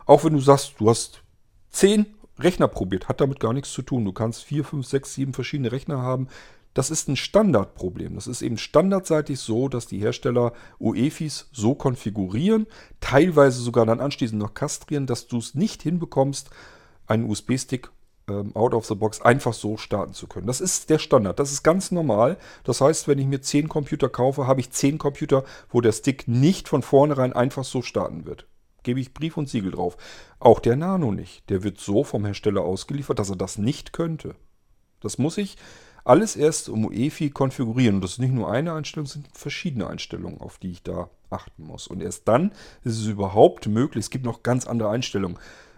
Auch 0.06 0.24
wenn 0.24 0.34
du 0.34 0.40
sagst, 0.40 0.76
du 0.80 0.90
hast 0.90 1.24
zehn 1.70 2.06
Rechner 2.40 2.68
probiert, 2.68 3.10
hat 3.10 3.20
damit 3.22 3.40
gar 3.40 3.54
nichts 3.54 3.72
zu 3.72 3.82
tun. 3.82 4.06
Du 4.06 4.14
kannst 4.14 4.44
vier, 4.44 4.64
fünf, 4.64 4.86
sechs, 4.86 5.14
sieben 5.14 5.34
verschiedene 5.34 5.72
Rechner 5.72 6.02
haben. 6.02 6.28
Das 6.74 6.92
ist 6.92 7.08
ein 7.10 7.16
Standardproblem. 7.16 8.16
Das 8.16 8.28
ist 8.28 8.44
eben 8.44 8.58
standardseitig 8.58 9.40
so, 9.40 9.68
dass 9.68 9.88
die 9.88 10.00
Hersteller 10.00 10.54
UEFIs 10.80 11.50
so 11.52 11.74
konfigurieren, 11.74 12.68
teilweise 13.00 13.60
sogar 13.62 13.86
dann 13.86 14.00
anschließend 14.00 14.40
noch 14.40 14.54
kastrieren, 14.54 15.08
dass 15.08 15.28
du 15.28 15.40
es 15.40 15.56
nicht 15.56 15.82
hinbekommst, 15.82 16.52
einen 17.08 17.30
USB-Stick 17.30 17.90
ähm, 18.30 18.56
out 18.56 18.74
of 18.74 18.86
the 18.86 18.96
box 18.96 19.22
einfach 19.22 19.54
so 19.54 19.78
starten 19.78 20.14
zu 20.14 20.28
können. 20.28 20.48
Das 20.48 20.62
ist 20.62 20.90
der 20.90 21.00
Standard. 21.00 21.40
Das 21.40 21.52
ist 21.52 21.64
ganz 21.64 21.92
normal. 21.92 22.38
Das 22.64 22.82
heißt, 22.82 23.08
wenn 23.08 23.20
ich 23.20 23.26
mir 23.26 23.42
10 23.42 23.70
Computer 23.70 24.10
kaufe, 24.10 24.48
habe 24.48 24.60
ich 24.60 24.72
10 24.72 24.98
Computer, 24.98 25.44
wo 25.70 25.82
der 25.82 25.94
Stick 25.94 26.28
nicht 26.28 26.68
von 26.68 26.82
vornherein 26.82 27.34
einfach 27.34 27.64
so 27.64 27.82
starten 27.82 28.26
wird. 28.26 28.46
Gebe 28.84 29.00
ich 29.00 29.14
Brief 29.14 29.38
und 29.38 29.50
Siegel 29.50 29.72
drauf. 29.72 29.98
Auch 30.40 30.60
der 30.60 30.76
Nano 30.76 31.12
nicht. 31.12 31.50
Der 31.50 31.64
wird 31.64 31.80
so 31.80 32.04
vom 32.04 32.26
Hersteller 32.26 32.62
ausgeliefert, 32.62 33.20
dass 33.20 33.30
er 33.30 33.36
das 33.36 33.58
nicht 33.58 33.94
könnte. 33.94 34.36
Das 35.02 35.18
muss 35.18 35.38
ich 35.38 35.58
alles 36.04 36.38
erst 36.38 36.70
um 36.70 36.86
UEFI 36.86 37.32
konfigurieren. 37.32 37.96
Und 37.96 38.02
das 38.02 38.12
ist 38.12 38.20
nicht 38.20 38.34
nur 38.34 38.50
eine 38.50 38.74
Einstellung, 38.74 39.06
es 39.06 39.14
sind 39.14 39.28
verschiedene 39.34 39.88
Einstellungen, 39.88 40.40
auf 40.40 40.58
die 40.58 40.72
ich 40.72 40.84
da 40.84 41.10
achten 41.30 41.64
muss. 41.64 41.88
Und 41.88 42.02
erst 42.02 42.28
dann 42.28 42.52
ist 42.84 42.98
es 42.98 43.08
überhaupt 43.08 43.68
möglich. 43.68 44.06
Es 44.06 44.10
gibt 44.10 44.26
noch 44.26 44.44
ganz 44.44 44.68
andere 44.68 44.90
Einstellungen 44.90 45.38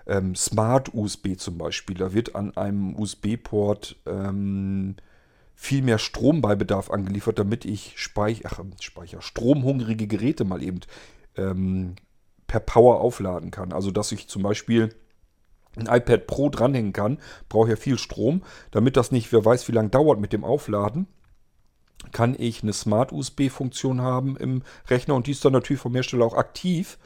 ähm, 0.09 0.35
Smart 0.35 0.93
USB 0.93 1.37
zum 1.37 1.57
Beispiel. 1.57 1.95
Da 1.95 2.13
wird 2.13 2.35
an 2.35 2.57
einem 2.57 2.95
USB-Port 2.95 3.97
ähm, 4.05 4.95
viel 5.55 5.83
mehr 5.83 5.99
Strom 5.99 6.41
bei 6.41 6.55
Bedarf 6.55 6.89
angeliefert, 6.89 7.37
damit 7.37 7.63
ich 7.63 7.93
Speich 7.97 8.45
ach, 8.45 8.59
Speicher, 8.81 9.21
stromhungrige 9.21 10.07
Geräte 10.07 10.43
mal 10.45 10.63
eben 10.63 10.79
ähm, 11.37 11.95
per 12.47 12.59
Power 12.59 13.01
aufladen 13.01 13.51
kann. 13.51 13.71
Also 13.71 13.91
dass 13.91 14.11
ich 14.11 14.27
zum 14.27 14.41
Beispiel 14.41 14.95
ein 15.75 15.85
iPad 15.85 16.25
Pro 16.25 16.49
dranhängen 16.49 16.93
kann, 16.93 17.19
brauche 17.47 17.69
ja 17.69 17.75
viel 17.75 17.97
Strom. 17.97 18.41
Damit 18.71 18.97
das 18.97 19.11
nicht, 19.11 19.31
wer 19.31 19.45
weiß, 19.45 19.67
wie 19.67 19.73
lange 19.73 19.89
dauert 19.89 20.19
mit 20.19 20.33
dem 20.33 20.43
Aufladen, 20.43 21.07
kann 22.11 22.35
ich 22.37 22.63
eine 22.63 22.73
Smart 22.73 23.11
USB-Funktion 23.11 24.01
haben 24.01 24.37
im 24.37 24.63
Rechner 24.87 25.15
und 25.15 25.27
die 25.27 25.31
ist 25.31 25.45
dann 25.45 25.53
natürlich 25.53 25.81
vom 25.81 25.93
Hersteller 25.93 26.25
auch 26.25 26.33
aktiv. 26.33 26.97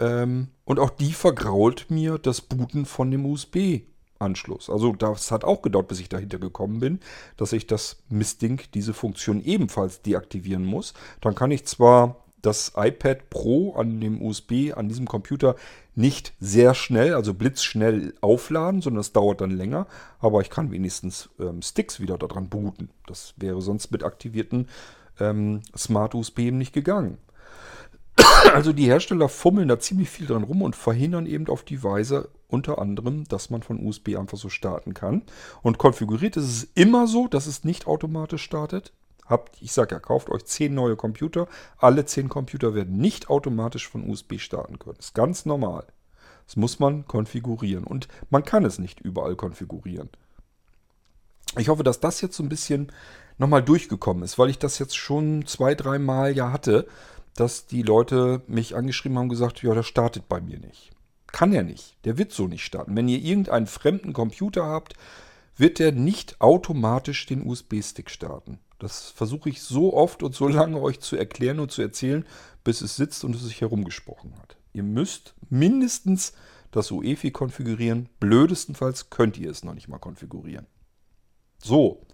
Ähm, 0.00 0.48
und 0.64 0.78
auch 0.78 0.90
die 0.90 1.12
vergrault 1.12 1.90
mir 1.90 2.18
das 2.18 2.40
Booten 2.40 2.86
von 2.86 3.10
dem 3.10 3.26
USB-Anschluss. 3.26 4.70
Also 4.70 4.92
das 4.92 5.30
hat 5.30 5.44
auch 5.44 5.62
gedauert, 5.62 5.88
bis 5.88 6.00
ich 6.00 6.08
dahinter 6.08 6.38
gekommen 6.38 6.80
bin, 6.80 7.00
dass 7.36 7.52
ich 7.52 7.66
das 7.66 8.02
Mistding, 8.08 8.60
diese 8.74 8.94
Funktion 8.94 9.42
ebenfalls 9.42 10.02
deaktivieren 10.02 10.64
muss. 10.64 10.94
Dann 11.20 11.34
kann 11.34 11.50
ich 11.50 11.66
zwar 11.66 12.22
das 12.42 12.72
iPad 12.76 13.30
Pro 13.30 13.74
an 13.74 14.00
dem 14.00 14.20
USB, 14.20 14.72
an 14.74 14.88
diesem 14.88 15.06
Computer 15.06 15.54
nicht 15.94 16.34
sehr 16.40 16.74
schnell, 16.74 17.14
also 17.14 17.34
blitzschnell 17.34 18.14
aufladen, 18.20 18.82
sondern 18.82 19.00
es 19.00 19.12
dauert 19.12 19.40
dann 19.40 19.50
länger. 19.50 19.86
Aber 20.18 20.40
ich 20.40 20.50
kann 20.50 20.72
wenigstens 20.72 21.30
ähm, 21.38 21.62
Sticks 21.62 22.00
wieder 22.00 22.18
daran 22.18 22.48
booten. 22.48 22.90
Das 23.06 23.34
wäre 23.36 23.62
sonst 23.62 23.92
mit 23.92 24.02
aktivierten 24.02 24.68
ähm, 25.20 25.62
Smart 25.76 26.14
USB 26.14 26.50
nicht 26.50 26.72
gegangen. 26.72 27.18
Also 28.52 28.72
die 28.72 28.86
Hersteller 28.86 29.28
fummeln 29.28 29.68
da 29.68 29.78
ziemlich 29.78 30.10
viel 30.10 30.26
dran 30.26 30.44
rum 30.44 30.62
und 30.62 30.76
verhindern 30.76 31.26
eben 31.26 31.48
auf 31.48 31.62
die 31.62 31.82
Weise 31.82 32.28
unter 32.48 32.78
anderem, 32.78 33.24
dass 33.24 33.50
man 33.50 33.62
von 33.62 33.84
USB 33.84 34.16
einfach 34.16 34.36
so 34.36 34.48
starten 34.48 34.94
kann. 34.94 35.22
Und 35.62 35.78
konfiguriert 35.78 36.36
ist 36.36 36.44
es 36.44 36.68
immer 36.74 37.06
so, 37.06 37.28
dass 37.28 37.46
es 37.46 37.64
nicht 37.64 37.86
automatisch 37.86 38.42
startet. 38.42 38.92
Habt, 39.26 39.56
ich 39.62 39.72
sage 39.72 39.94
ja, 39.94 40.00
kauft 40.00 40.28
euch 40.28 40.44
10 40.44 40.74
neue 40.74 40.96
Computer. 40.96 41.48
Alle 41.78 42.04
10 42.04 42.28
Computer 42.28 42.74
werden 42.74 42.98
nicht 42.98 43.30
automatisch 43.30 43.88
von 43.88 44.08
USB 44.08 44.38
starten 44.38 44.78
können. 44.78 44.96
Das 44.96 45.06
ist 45.06 45.14
ganz 45.14 45.46
normal. 45.46 45.86
Das 46.46 46.56
muss 46.56 46.78
man 46.78 47.06
konfigurieren. 47.06 47.84
Und 47.84 48.08
man 48.28 48.44
kann 48.44 48.64
es 48.64 48.78
nicht 48.78 49.00
überall 49.00 49.36
konfigurieren. 49.36 50.10
Ich 51.58 51.68
hoffe, 51.68 51.84
dass 51.84 52.00
das 52.00 52.20
jetzt 52.20 52.36
so 52.36 52.42
ein 52.42 52.48
bisschen 52.48 52.92
nochmal 53.38 53.62
durchgekommen 53.62 54.22
ist, 54.22 54.38
weil 54.38 54.50
ich 54.50 54.58
das 54.58 54.78
jetzt 54.78 54.96
schon 54.96 55.46
zwei, 55.46 55.74
drei 55.74 55.98
Mal 55.98 56.36
ja 56.36 56.52
hatte 56.52 56.86
dass 57.34 57.66
die 57.66 57.82
Leute 57.82 58.42
mich 58.46 58.76
angeschrieben 58.76 59.16
haben 59.16 59.24
und 59.24 59.30
gesagt, 59.30 59.62
ja, 59.62 59.74
das 59.74 59.86
startet 59.86 60.28
bei 60.28 60.40
mir 60.40 60.58
nicht. 60.58 60.90
Kann 61.28 61.52
er 61.52 61.62
nicht. 61.62 61.96
Der 62.04 62.18
wird 62.18 62.32
so 62.32 62.46
nicht 62.46 62.64
starten. 62.64 62.94
Wenn 62.96 63.08
ihr 63.08 63.18
irgendeinen 63.18 63.66
fremden 63.66 64.12
Computer 64.12 64.66
habt, 64.66 64.94
wird 65.56 65.78
der 65.78 65.92
nicht 65.92 66.40
automatisch 66.40 67.26
den 67.26 67.46
USB-Stick 67.46 68.10
starten. 68.10 68.58
Das 68.78 69.10
versuche 69.10 69.48
ich 69.48 69.62
so 69.62 69.94
oft 69.94 70.22
und 70.22 70.34
so 70.34 70.48
lange 70.48 70.80
euch 70.80 71.00
zu 71.00 71.16
erklären 71.16 71.60
und 71.60 71.70
zu 71.70 71.82
erzählen, 71.82 72.26
bis 72.64 72.80
es 72.80 72.96
sitzt 72.96 73.24
und 73.24 73.34
es 73.34 73.42
sich 73.42 73.60
herumgesprochen 73.60 74.36
hat. 74.38 74.56
Ihr 74.72 74.82
müsst 74.82 75.34
mindestens 75.48 76.32
das 76.70 76.90
UEFI 76.90 77.30
konfigurieren. 77.30 78.08
Blödestenfalls 78.18 79.10
könnt 79.10 79.38
ihr 79.38 79.50
es 79.50 79.62
noch 79.62 79.74
nicht 79.74 79.88
mal 79.88 79.98
konfigurieren. 79.98 80.66
So. 81.62 82.06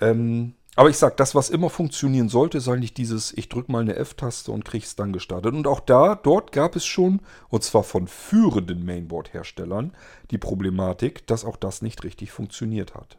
Ähm, 0.00 0.54
Aber 0.76 0.90
ich 0.90 0.96
sage, 0.96 1.14
das, 1.16 1.34
was 1.34 1.50
immer 1.50 1.70
funktionieren 1.70 2.28
sollte, 2.28 2.58
ist 2.58 2.68
eigentlich 2.68 2.94
dieses, 2.94 3.32
ich 3.32 3.48
drücke 3.48 3.70
mal 3.70 3.82
eine 3.82 3.94
F-Taste 3.94 4.50
und 4.50 4.64
kriege 4.64 4.84
es 4.84 4.96
dann 4.96 5.12
gestartet. 5.12 5.54
Und 5.54 5.68
auch 5.68 5.80
da, 5.80 6.16
dort 6.16 6.50
gab 6.50 6.74
es 6.74 6.84
schon, 6.84 7.20
und 7.48 7.62
zwar 7.62 7.84
von 7.84 8.08
führenden 8.08 8.84
Mainboard-Herstellern, 8.84 9.92
die 10.32 10.38
Problematik, 10.38 11.26
dass 11.28 11.44
auch 11.44 11.56
das 11.56 11.80
nicht 11.80 12.02
richtig 12.02 12.32
funktioniert 12.32 12.94
hat. 12.94 13.18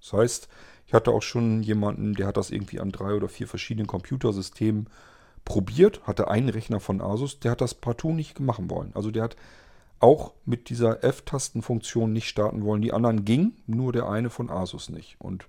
Das 0.00 0.12
heißt, 0.12 0.48
ich 0.86 0.92
hatte 0.92 1.10
auch 1.10 1.22
schon 1.22 1.62
jemanden, 1.62 2.14
der 2.14 2.26
hat 2.26 2.36
das 2.36 2.50
irgendwie 2.50 2.80
an 2.80 2.92
drei 2.92 3.14
oder 3.14 3.28
vier 3.28 3.48
verschiedenen 3.48 3.86
Computersystemen 3.86 4.90
probiert, 5.46 6.06
hatte 6.06 6.28
einen 6.28 6.50
Rechner 6.50 6.80
von 6.80 7.00
Asus, 7.00 7.40
der 7.40 7.52
hat 7.52 7.62
das 7.62 7.74
partout 7.74 8.12
nicht 8.12 8.40
machen 8.40 8.68
wollen. 8.68 8.92
Also 8.94 9.10
der 9.10 9.22
hat 9.24 9.36
auch 10.00 10.34
mit 10.44 10.68
dieser 10.68 11.02
F-Tastenfunktion 11.02 12.12
nicht 12.12 12.28
starten 12.28 12.64
wollen. 12.64 12.82
Die 12.82 12.92
anderen 12.92 13.24
gingen, 13.24 13.56
nur 13.66 13.92
der 13.92 14.08
eine 14.08 14.28
von 14.28 14.50
Asus 14.50 14.90
nicht. 14.90 15.16
Und 15.18 15.46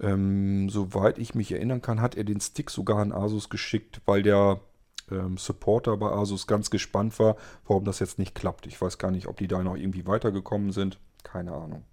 ähm, 0.00 0.68
soweit 0.70 1.18
ich 1.18 1.34
mich 1.34 1.52
erinnern 1.52 1.82
kann, 1.82 2.00
hat 2.00 2.16
er 2.16 2.24
den 2.24 2.40
Stick 2.40 2.70
sogar 2.70 2.98
an 2.98 3.12
Asus 3.12 3.48
geschickt, 3.48 4.00
weil 4.06 4.22
der 4.22 4.60
ähm, 5.10 5.36
Supporter 5.36 5.96
bei 5.96 6.10
Asus 6.10 6.46
ganz 6.46 6.70
gespannt 6.70 7.18
war, 7.18 7.36
warum 7.66 7.84
das 7.84 7.98
jetzt 7.98 8.18
nicht 8.18 8.34
klappt. 8.34 8.66
Ich 8.66 8.80
weiß 8.80 8.98
gar 8.98 9.10
nicht, 9.10 9.26
ob 9.26 9.36
die 9.36 9.48
da 9.48 9.62
noch 9.62 9.76
irgendwie 9.76 10.06
weitergekommen 10.06 10.72
sind. 10.72 10.98
Keine 11.22 11.52
Ahnung. 11.52 11.84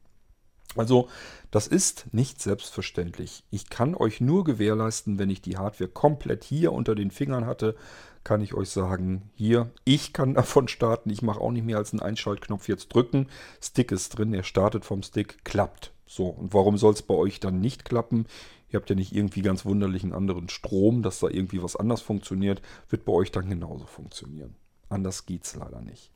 Also, 0.76 1.10
das 1.52 1.68
ist 1.68 2.14
nicht 2.14 2.42
selbstverständlich. 2.42 3.44
Ich 3.52 3.70
kann 3.70 3.94
euch 3.94 4.22
nur 4.22 4.46
gewährleisten, 4.46 5.20
wenn 5.20 5.30
ich 5.30 5.42
die 5.42 5.58
Hardware 5.58 5.90
komplett 5.90 6.46
hier 6.46 6.72
unter 6.72 6.96
den 6.96 7.12
Fingern 7.12 7.46
hatte, 7.46 7.76
kann 8.24 8.42
ich 8.42 8.54
euch 8.54 8.70
sagen, 8.70 9.30
hier, 9.34 9.72
ich 9.84 10.14
kann 10.14 10.34
davon 10.36 10.68
starten. 10.68 11.10
Ich 11.10 11.22
mache 11.22 11.40
auch 11.40 11.52
nicht 11.52 11.66
mehr 11.66 11.78
als 11.78 11.94
einen 11.94 12.02
Einschaltknopf 12.02 12.68
jetzt 12.68 12.90
drücken. 12.90 13.28
Stick 13.62 13.92
ist 13.92 14.18
drin, 14.18 14.34
er 14.34 14.44
startet 14.44 14.86
vom 14.86 15.04
Stick, 15.04 15.44
klappt. 15.44 15.94
So, 16.06 16.28
und 16.28 16.54
warum 16.54 16.78
soll 16.78 16.94
es 16.94 17.02
bei 17.02 17.14
euch 17.14 17.40
dann 17.40 17.62
nicht 17.62 17.86
klappen? 17.86 18.26
Ihr 18.70 18.80
habt 18.80 18.90
ja 18.90 18.96
nicht 18.96 19.14
irgendwie 19.14 19.42
ganz 19.42 19.66
wunderlichen 19.66 20.14
anderen 20.14 20.50
Strom, 20.50 21.04
dass 21.04 21.20
da 21.20 21.28
irgendwie 21.28 21.62
was 21.62 21.76
anders 21.76 22.02
funktioniert. 22.02 22.62
Wird 22.90 23.06
bei 23.06 23.14
euch 23.14 23.32
dann 23.32 23.50
genauso 23.50 23.86
funktionieren. 23.86 24.56
Anders 24.90 25.26
geht 25.26 25.46
es 25.46 25.56
leider 25.56 25.82
nicht. 25.82 26.12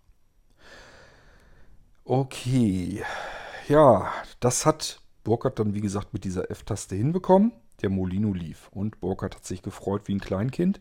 Okay. 2.03 3.03
Ja, 3.67 4.11
das 4.39 4.65
hat 4.65 5.01
Burkhardt 5.23 5.59
dann, 5.59 5.73
wie 5.73 5.81
gesagt, 5.81 6.13
mit 6.13 6.23
dieser 6.23 6.51
F-Taste 6.51 6.95
hinbekommen. 6.95 7.51
Der 7.81 7.89
Molino 7.89 8.33
lief. 8.33 8.69
Und 8.71 8.99
Burkhardt 9.01 9.35
hat 9.35 9.45
sich 9.45 9.61
gefreut 9.61 10.03
wie 10.05 10.15
ein 10.15 10.21
Kleinkind 10.21 10.79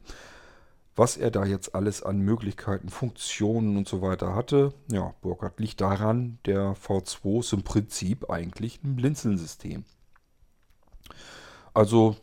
was 0.97 1.16
er 1.16 1.30
da 1.30 1.45
jetzt 1.45 1.74
alles 1.74 2.03
an 2.03 2.20
Möglichkeiten, 2.20 2.88
Funktionen 2.88 3.76
und 3.76 3.88
so 3.88 4.01
weiter 4.01 4.34
hatte. 4.34 4.72
Ja, 4.90 5.14
Burkhardt 5.22 5.59
liegt 5.59 5.80
daran, 5.80 6.38
der 6.47 6.76
V2 6.76 7.40
ist 7.40 7.53
im 7.53 7.62
Prinzip 7.62 8.30
eigentlich 8.30 8.82
ein 8.84 8.95
Blinzeln-System. 8.97 9.84
Also 11.72 12.16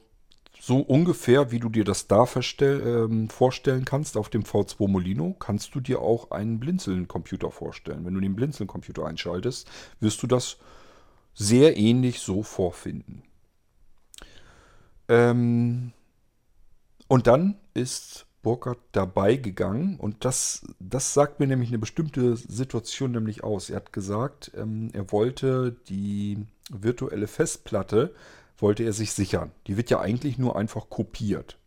so 0.60 0.78
ungefähr, 0.78 1.52
wie 1.52 1.60
du 1.60 1.70
dir 1.70 1.84
das 1.84 2.08
da 2.08 2.26
ähm, 2.62 3.30
vorstellen 3.30 3.84
kannst 3.84 4.16
auf 4.16 4.30
dem 4.30 4.44
V2 4.44 4.88
Molino, 4.88 5.36
kannst 5.38 5.76
du 5.76 5.80
dir 5.80 6.02
auch 6.02 6.32
einen 6.32 6.60
Blinzeln-Computer 6.60 7.52
vorstellen. 7.52 8.06
Wenn 8.06 8.14
du 8.14 8.22
den 8.22 8.36
Blinzeln-Computer 8.36 9.06
einschaltest, 9.06 9.70
wirst 10.00 10.22
du 10.24 10.28
das 10.28 10.58
sehr 11.34 11.78
ähnlich 11.78 12.20
so 12.20 12.44
vorfinden. 12.44 13.24
Ähm 15.10 15.92
und 17.08 17.28
dann 17.28 17.58
ist 17.74 18.28
Burkhardt 18.42 18.80
dabei 18.92 19.36
gegangen 19.36 19.98
und 19.98 20.26
das, 20.26 20.64
das 20.80 21.14
sagt 21.14 21.40
mir 21.40 21.48
nämlich 21.48 21.70
eine 21.70 21.80
bestimmte 21.80 22.36
Situation 22.36 23.12
nämlich 23.12 23.44
aus. 23.44 23.70
Er 23.70 23.78
hat 23.78 23.94
gesagt, 23.94 24.52
ähm, 24.56 24.90
er 24.94 25.12
wollte 25.12 25.76
die 25.88 26.46
virtuelle 26.70 27.28
Festplatte, 27.28 28.14
wollte 28.58 28.84
er 28.84 28.94
sich 28.94 29.12
sichern. 29.12 29.52
Die 29.68 29.78
wird 29.78 29.90
ja 29.90 30.00
eigentlich 30.00 30.38
nur 30.38 30.56
einfach 30.56 30.90
kopiert. 30.90 31.58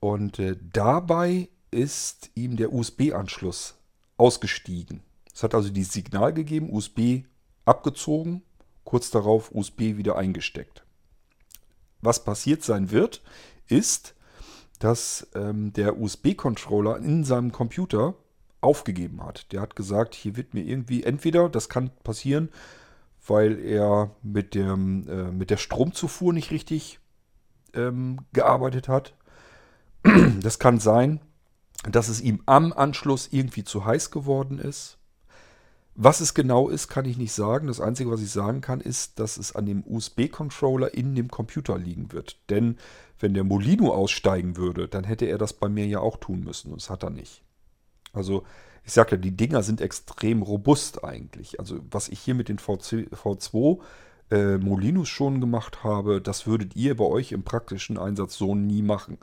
Und 0.00 0.38
äh, 0.38 0.56
dabei 0.72 1.48
ist 1.70 2.30
ihm 2.34 2.56
der 2.56 2.72
USB-Anschluss 2.72 3.74
ausgestiegen. 4.16 5.02
Es 5.34 5.42
hat 5.42 5.54
also 5.54 5.70
dieses 5.70 5.92
Signal 5.92 6.32
gegeben, 6.32 6.72
USB 6.72 7.24
abgezogen, 7.64 8.42
kurz 8.84 9.10
darauf 9.10 9.54
USB 9.54 9.96
wieder 9.96 10.16
eingesteckt. 10.16 10.84
Was 12.00 12.24
passiert 12.24 12.62
sein 12.62 12.90
wird, 12.90 13.22
ist, 13.66 14.14
dass 14.78 15.28
ähm, 15.34 15.72
der 15.72 15.98
USB-Controller 16.00 16.98
in 16.98 17.24
seinem 17.24 17.52
Computer 17.52 18.14
aufgegeben 18.60 19.24
hat. 19.24 19.52
Der 19.52 19.60
hat 19.60 19.76
gesagt, 19.76 20.14
hier 20.14 20.36
wird 20.36 20.54
mir 20.54 20.62
irgendwie 20.62 21.04
entweder, 21.04 21.48
das 21.48 21.68
kann 21.68 21.90
passieren, 22.02 22.50
weil 23.26 23.58
er 23.58 24.10
mit, 24.22 24.54
dem, 24.54 25.08
äh, 25.08 25.30
mit 25.30 25.50
der 25.50 25.56
Stromzufuhr 25.56 26.32
nicht 26.32 26.50
richtig 26.50 26.98
ähm, 27.74 28.20
gearbeitet 28.32 28.88
hat. 28.88 29.14
Das 30.40 30.58
kann 30.58 30.78
sein, 30.78 31.20
dass 31.82 32.08
es 32.08 32.20
ihm 32.20 32.42
am 32.46 32.72
Anschluss 32.72 33.28
irgendwie 33.30 33.64
zu 33.64 33.84
heiß 33.84 34.10
geworden 34.10 34.58
ist. 34.58 34.97
Was 36.00 36.20
es 36.20 36.32
genau 36.32 36.68
ist, 36.68 36.86
kann 36.86 37.06
ich 37.06 37.18
nicht 37.18 37.32
sagen. 37.32 37.66
Das 37.66 37.80
Einzige, 37.80 38.08
was 38.12 38.22
ich 38.22 38.30
sagen 38.30 38.60
kann, 38.60 38.80
ist, 38.80 39.18
dass 39.18 39.36
es 39.36 39.56
an 39.56 39.66
dem 39.66 39.82
USB-Controller 39.84 40.94
in 40.94 41.16
dem 41.16 41.28
Computer 41.28 41.76
liegen 41.76 42.12
wird. 42.12 42.38
Denn 42.50 42.76
wenn 43.18 43.34
der 43.34 43.42
Molino 43.42 43.92
aussteigen 43.92 44.56
würde, 44.56 44.86
dann 44.86 45.02
hätte 45.02 45.26
er 45.26 45.38
das 45.38 45.54
bei 45.54 45.68
mir 45.68 45.86
ja 45.86 45.98
auch 45.98 46.18
tun 46.18 46.44
müssen. 46.44 46.70
Und 46.70 46.82
das 46.82 46.88
hat 46.88 47.02
er 47.02 47.10
nicht. 47.10 47.42
Also 48.12 48.44
ich 48.84 48.92
sage 48.92 49.12
ja, 49.12 49.16
die 49.16 49.36
Dinger 49.36 49.64
sind 49.64 49.80
extrem 49.80 50.42
robust 50.42 51.02
eigentlich. 51.02 51.58
Also 51.58 51.80
was 51.90 52.08
ich 52.08 52.20
hier 52.20 52.36
mit 52.36 52.48
den 52.48 52.60
VC, 52.60 53.10
V2 53.12 53.80
äh, 54.30 54.56
Molinos 54.56 55.08
schon 55.08 55.40
gemacht 55.40 55.82
habe, 55.82 56.20
das 56.20 56.46
würdet 56.46 56.76
ihr 56.76 56.96
bei 56.96 57.06
euch 57.06 57.32
im 57.32 57.42
praktischen 57.42 57.98
Einsatz 57.98 58.36
so 58.36 58.54
nie 58.54 58.82
machen 58.82 59.18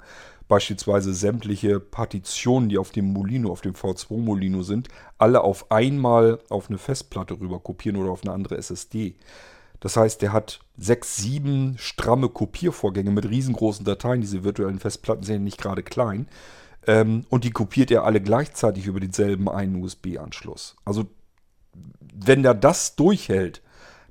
beispielsweise 0.47 1.13
sämtliche 1.13 1.79
Partitionen, 1.79 2.69
die 2.69 2.77
auf 2.77 2.91
dem 2.91 3.11
Molino, 3.11 3.51
auf 3.51 3.61
dem 3.61 3.73
V2 3.73 4.17
Molino 4.17 4.61
sind, 4.61 4.89
alle 5.17 5.41
auf 5.43 5.71
einmal 5.71 6.39
auf 6.49 6.69
eine 6.69 6.77
Festplatte 6.77 7.39
rüber 7.39 7.59
kopieren 7.59 7.97
oder 7.97 8.11
auf 8.11 8.23
eine 8.23 8.33
andere 8.33 8.57
SSD. 8.57 9.15
Das 9.79 9.97
heißt, 9.97 10.21
der 10.21 10.33
hat 10.33 10.59
sechs, 10.77 11.17
sieben 11.17 11.77
stramme 11.77 12.29
Kopiervorgänge 12.29 13.11
mit 13.11 13.29
riesengroßen 13.29 13.85
Dateien. 13.85 14.21
Diese 14.21 14.43
virtuellen 14.43 14.79
Festplatten 14.79 15.23
sind 15.23 15.35
ja 15.35 15.41
nicht 15.41 15.59
gerade 15.59 15.83
klein. 15.83 16.27
Ähm, 16.87 17.25
und 17.29 17.43
die 17.43 17.51
kopiert 17.51 17.91
er 17.91 18.03
alle 18.03 18.21
gleichzeitig 18.21 18.85
über 18.87 18.99
denselben 18.99 19.49
einen 19.49 19.83
USB-Anschluss. 19.83 20.75
Also, 20.85 21.05
wenn 22.13 22.45
er 22.45 22.53
das 22.53 22.95
durchhält, 22.95 23.61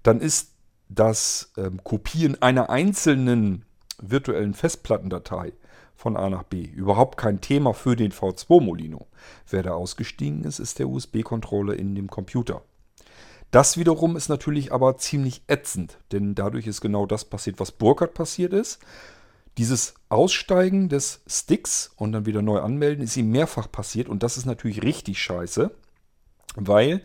dann 0.02 0.20
ist 0.20 0.52
das 0.88 1.52
ähm, 1.56 1.82
Kopieren 1.82 2.40
einer 2.42 2.68
einzelnen 2.70 3.64
virtuellen 4.00 4.54
Festplattendatei 4.54 5.52
von 5.94 6.16
A 6.16 6.28
nach 6.28 6.42
B. 6.42 6.62
Überhaupt 6.62 7.16
kein 7.16 7.40
Thema 7.40 7.72
für 7.72 7.96
den 7.96 8.12
V2 8.12 8.60
Molino. 8.60 9.06
Wer 9.48 9.62
da 9.62 9.72
ausgestiegen 9.72 10.44
ist, 10.44 10.58
ist 10.58 10.78
der 10.78 10.88
USB-Controller 10.88 11.74
in 11.74 11.94
dem 11.94 12.08
Computer. 12.08 12.62
Das 13.50 13.76
wiederum 13.76 14.16
ist 14.16 14.28
natürlich 14.28 14.72
aber 14.72 14.96
ziemlich 14.96 15.42
ätzend, 15.46 15.98
denn 16.10 16.34
dadurch 16.34 16.66
ist 16.66 16.80
genau 16.80 17.06
das 17.06 17.24
passiert, 17.24 17.60
was 17.60 17.70
Burkhardt 17.70 18.12
passiert 18.12 18.52
ist. 18.52 18.80
Dieses 19.58 19.94
Aussteigen 20.08 20.88
des 20.88 21.22
Sticks 21.28 21.92
und 21.94 22.10
dann 22.10 22.26
wieder 22.26 22.42
neu 22.42 22.58
anmelden 22.58 23.04
ist 23.04 23.16
ihm 23.16 23.30
mehrfach 23.30 23.70
passiert 23.70 24.08
und 24.08 24.24
das 24.24 24.36
ist 24.36 24.46
natürlich 24.46 24.82
richtig 24.82 25.22
scheiße, 25.22 25.70
weil 26.56 27.02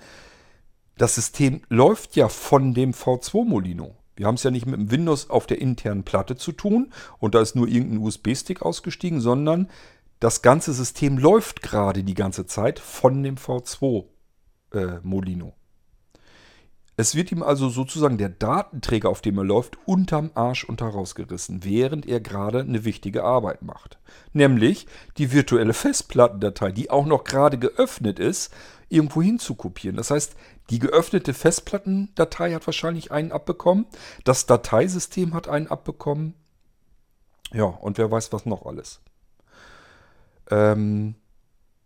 das 0.98 1.14
System 1.14 1.62
läuft 1.70 2.16
ja 2.16 2.28
von 2.28 2.74
dem 2.74 2.94
V2 2.94 3.46
Molino. 3.46 3.96
Wir 4.20 4.28
haben 4.28 4.36
es 4.36 4.44
ja 4.44 4.52
nicht 4.52 4.66
mit 4.66 4.78
dem 4.78 4.92
Windows 4.92 5.30
auf 5.30 5.48
der 5.48 5.62
internen 5.62 6.04
Platte 6.04 6.36
zu 6.36 6.52
tun 6.52 6.92
und 7.20 7.36
da 7.36 7.40
ist 7.40 7.56
nur 7.56 7.70
irgendein 7.70 8.00
USB-Stick 8.00 8.62
ausgestiegen, 8.62 9.22
sondern 9.22 9.70
das 10.20 10.42
ganze 10.42 10.74
System 10.74 11.18
läuft 11.18 11.62
gerade 11.62 12.04
die 12.04 12.16
ganze 12.16 12.46
Zeit 12.46 12.80
von 12.80 13.24
dem 13.24 13.38
V2 13.38 14.04
äh, 14.74 15.00
Molino. 15.04 15.54
Es 16.98 17.16
wird 17.16 17.32
ihm 17.32 17.44
also 17.44 17.70
sozusagen 17.70 18.18
der 18.18 18.28
Datenträger, 18.28 19.08
auf 19.08 19.22
dem 19.22 19.38
er 19.38 19.46
läuft, 19.46 19.78
unterm 19.86 20.32
Arsch 20.34 20.66
unter 20.66 20.88
rausgerissen, 20.88 21.64
während 21.64 22.06
er 22.06 22.20
gerade 22.20 22.60
eine 22.60 22.84
wichtige 22.84 23.24
Arbeit 23.24 23.62
macht. 23.62 24.00
Nämlich 24.34 24.86
die 25.18 25.32
virtuelle 25.32 25.72
Festplattendatei, 25.72 26.74
die 26.74 26.90
auch 26.90 27.06
noch 27.06 27.24
gerade 27.24 27.58
geöffnet 27.58 28.20
ist, 28.20 28.54
irgendwo 28.90 29.22
hin 29.22 29.40
zu 29.40 29.56
kopieren. 29.56 29.96
Das 29.96 30.12
heißt, 30.12 30.36
die 30.70 30.80
geöffnete 30.80 31.34
Festplattendatei 31.34 32.54
hat 32.54 32.68
wahrscheinlich 32.68 33.12
einen 33.12 33.32
abbekommen. 33.32 33.88
Das 34.24 34.46
Dateisystem 34.46 35.34
hat 35.34 35.48
einen 35.48 35.68
abbekommen. 35.68 36.36
Ja, 37.52 37.66
und 37.66 37.98
wer 37.98 38.12
weiß, 38.12 38.32
was 38.32 38.46
noch 38.46 38.66
alles. 38.66 39.02
Ähm, 40.52 41.16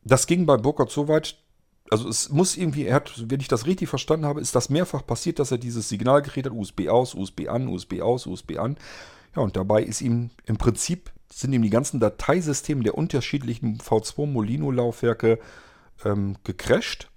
das 0.04 0.28
ging 0.28 0.46
bei 0.46 0.58
Burkhardt 0.58 0.92
so 0.92 1.08
weit, 1.08 1.38
also 1.90 2.10
es 2.10 2.30
muss 2.30 2.58
irgendwie, 2.58 2.86
er 2.86 2.96
hat, 2.96 3.30
wenn 3.30 3.40
ich 3.40 3.48
das 3.48 3.66
richtig 3.66 3.90
verstanden 3.90 4.26
habe, 4.26 4.42
ist 4.42 4.56
das 4.56 4.70
mehrfach 4.70 5.06
passiert, 5.06 5.40
dass 5.40 5.52
er 5.52 5.58
dieses 5.58 5.90
Signalgerät 5.90 6.46
hat, 6.46 6.54
USB 6.54 6.88
aus, 6.90 7.14
USB 7.14 7.48
an, 7.48 7.68
USB 7.68 8.02
aus, 8.02 8.26
USB 8.26 8.58
an. 8.58 8.78
Ja, 9.36 9.42
und 9.42 9.56
dabei 9.56 9.84
ist 9.84 10.02
ihm 10.02 10.30
im 10.46 10.58
Prinzip, 10.58 11.12
sind 11.32 11.54
ihm 11.54 11.62
die 11.62 11.70
ganzen 11.70 12.00
Dateisysteme 12.00 12.84
der 12.84 12.98
unterschiedlichen 12.98 13.80
V2 13.80 14.28
Molino-Laufwerke 14.28 15.40
ähm, 16.06 16.36
gecrashed. 16.44 17.10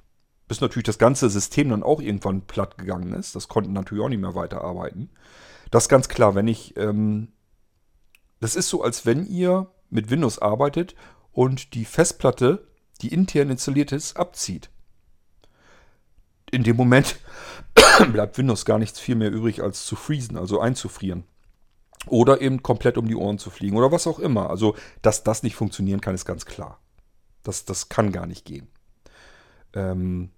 Bis 0.49 0.61
natürlich 0.61 0.87
das 0.87 0.99
ganze 0.99 1.29
System 1.29 1.71
dann 1.71 1.83
auch 1.83 2.01
irgendwann 2.01 2.43
platt 2.43 2.79
gegangen 2.79 3.13
ist. 3.13 3.35
Das 3.35 3.49
konnten 3.49 3.73
natürlich 3.73 4.05
auch 4.05 4.09
nicht 4.09 4.21
mehr 4.21 4.35
weiterarbeiten. 4.35 5.11
Das 5.71 5.85
ist 5.85 5.89
ganz 5.89 6.09
klar, 6.09 6.35
wenn 6.35 6.47
ich, 6.47 6.77
ähm, 6.77 7.33
das 8.41 8.55
ist 8.55 8.69
so, 8.69 8.83
als 8.83 9.07
wenn 9.07 9.27
ihr 9.27 9.71
mit 9.91 10.11
Windows 10.11 10.39
arbeitet 10.39 10.95
und 11.33 11.75
die 11.75 11.85
Festplatte, 11.85 12.67
die 13.01 13.13
intern 13.13 13.51
installiert 13.51 13.93
ist, 13.93 14.17
abzieht. 14.17 14.71
In 16.51 16.63
dem 16.63 16.77
Moment 16.77 17.19
bleibt 18.13 18.39
Windows 18.39 18.65
gar 18.65 18.79
nichts 18.79 19.01
viel 19.01 19.17
mehr 19.17 19.31
übrig, 19.31 19.63
als 19.63 19.85
zu 19.85 19.97
freezen, 19.97 20.37
also 20.37 20.61
einzufrieren. 20.61 21.25
Oder 22.07 22.41
eben 22.41 22.63
komplett 22.63 22.99
um 22.99 23.09
die 23.09 23.17
Ohren 23.17 23.39
zu 23.39 23.51
fliegen 23.51 23.77
oder 23.77 23.91
was 23.91 24.07
auch 24.07 24.21
immer. 24.21 24.49
Also, 24.49 24.77
dass 25.03 25.25
das 25.25 25.43
nicht 25.43 25.57
funktionieren 25.57 26.01
kann, 26.01 26.15
ist 26.15 26.25
ganz 26.25 26.47
klar. 26.47 26.79
Das, 27.43 27.65
das 27.65 27.89
kann 27.89 28.13
gar 28.13 28.27
nicht 28.27 28.45
gehen. 28.45 28.69
Ähm, 29.73 30.31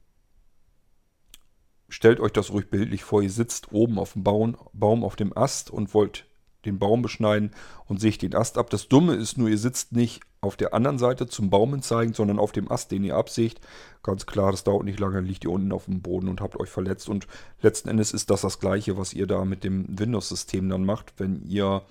stellt 1.89 2.21
euch 2.21 2.33
das 2.33 2.51
ruhig 2.51 2.71
bildlich 2.71 3.05
vor, 3.05 3.23
ihr 3.23 3.31
sitzt 3.31 3.73
oben 3.73 3.99
auf 3.99 4.13
dem 4.13 4.25
Baum, 4.25 4.57
Baum 4.73 5.05
auf 5.05 5.17
dem 5.17 5.37
Ast 5.37 5.71
und 5.71 5.95
wollt 5.95 6.27
den 6.65 6.79
Baum 6.79 7.03
beschneiden 7.03 7.53
und 7.87 8.01
sägt 8.01 8.23
den 8.23 8.35
Ast 8.35 8.59
ab. 8.59 8.71
Das 8.71 8.89
Dumme 8.89 9.15
ist 9.15 9.39
nur, 9.39 9.49
ihr 9.49 9.59
sitzt 9.59 9.93
nicht 9.93 10.23
auf 10.41 10.57
der 10.57 10.75
anderen 10.75 10.99
Seite 10.99 11.27
zum 11.27 11.51
Baum 11.51 11.83
zeigen, 11.83 12.13
sondern 12.13 12.39
auf 12.39 12.53
dem 12.53 12.71
Ast, 12.71 12.91
den 12.91 13.05
ihr 13.05 13.17
absägt. 13.17 13.61
Ganz 14.03 14.27
klar, 14.27 14.51
das 14.53 14.65
dauert 14.65 14.85
nicht 14.85 15.01
lange, 15.01 15.17
dann 15.17 15.25
liegt 15.25 15.45
ihr 15.45 15.51
unten 15.51 15.73
auf 15.73 15.87
dem 15.87 16.03
Boden 16.03 16.29
und 16.29 16.41
habt 16.41 16.59
euch 16.59 16.69
verletzt. 16.69 17.09
Und 17.09 17.27
letzten 17.61 17.89
Endes 17.89 18.13
ist 18.13 18.31
das 18.31 18.43
das 18.43 18.61
Gleiche, 18.61 18.97
was 18.97 19.15
ihr 19.15 19.27
da 19.27 19.45
mit 19.45 19.65
dem 19.65 19.99
Windows-System 19.99 20.69
dann 20.69 20.85
macht, 20.85 21.15
wenn 21.19 21.43
ihr, 21.43 21.83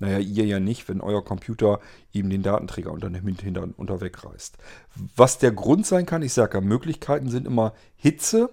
naja, 0.00 0.18
ihr 0.18 0.46
ja 0.46 0.60
nicht, 0.60 0.88
wenn 0.88 1.00
euer 1.00 1.24
Computer 1.24 1.80
eben 2.12 2.30
den 2.30 2.42
Datenträger 2.42 2.92
unter 2.92 3.10
dem 3.10 3.26
Hintern 3.26 3.72
unterweg 3.76 4.24
reißt. 4.24 4.56
Was 5.16 5.38
der 5.38 5.52
Grund 5.52 5.86
sein 5.86 6.06
kann, 6.06 6.22
ich 6.22 6.32
sage 6.32 6.58
ja, 6.58 6.60
Möglichkeiten 6.60 7.28
sind 7.28 7.46
immer 7.46 7.74
Hitze 7.96 8.50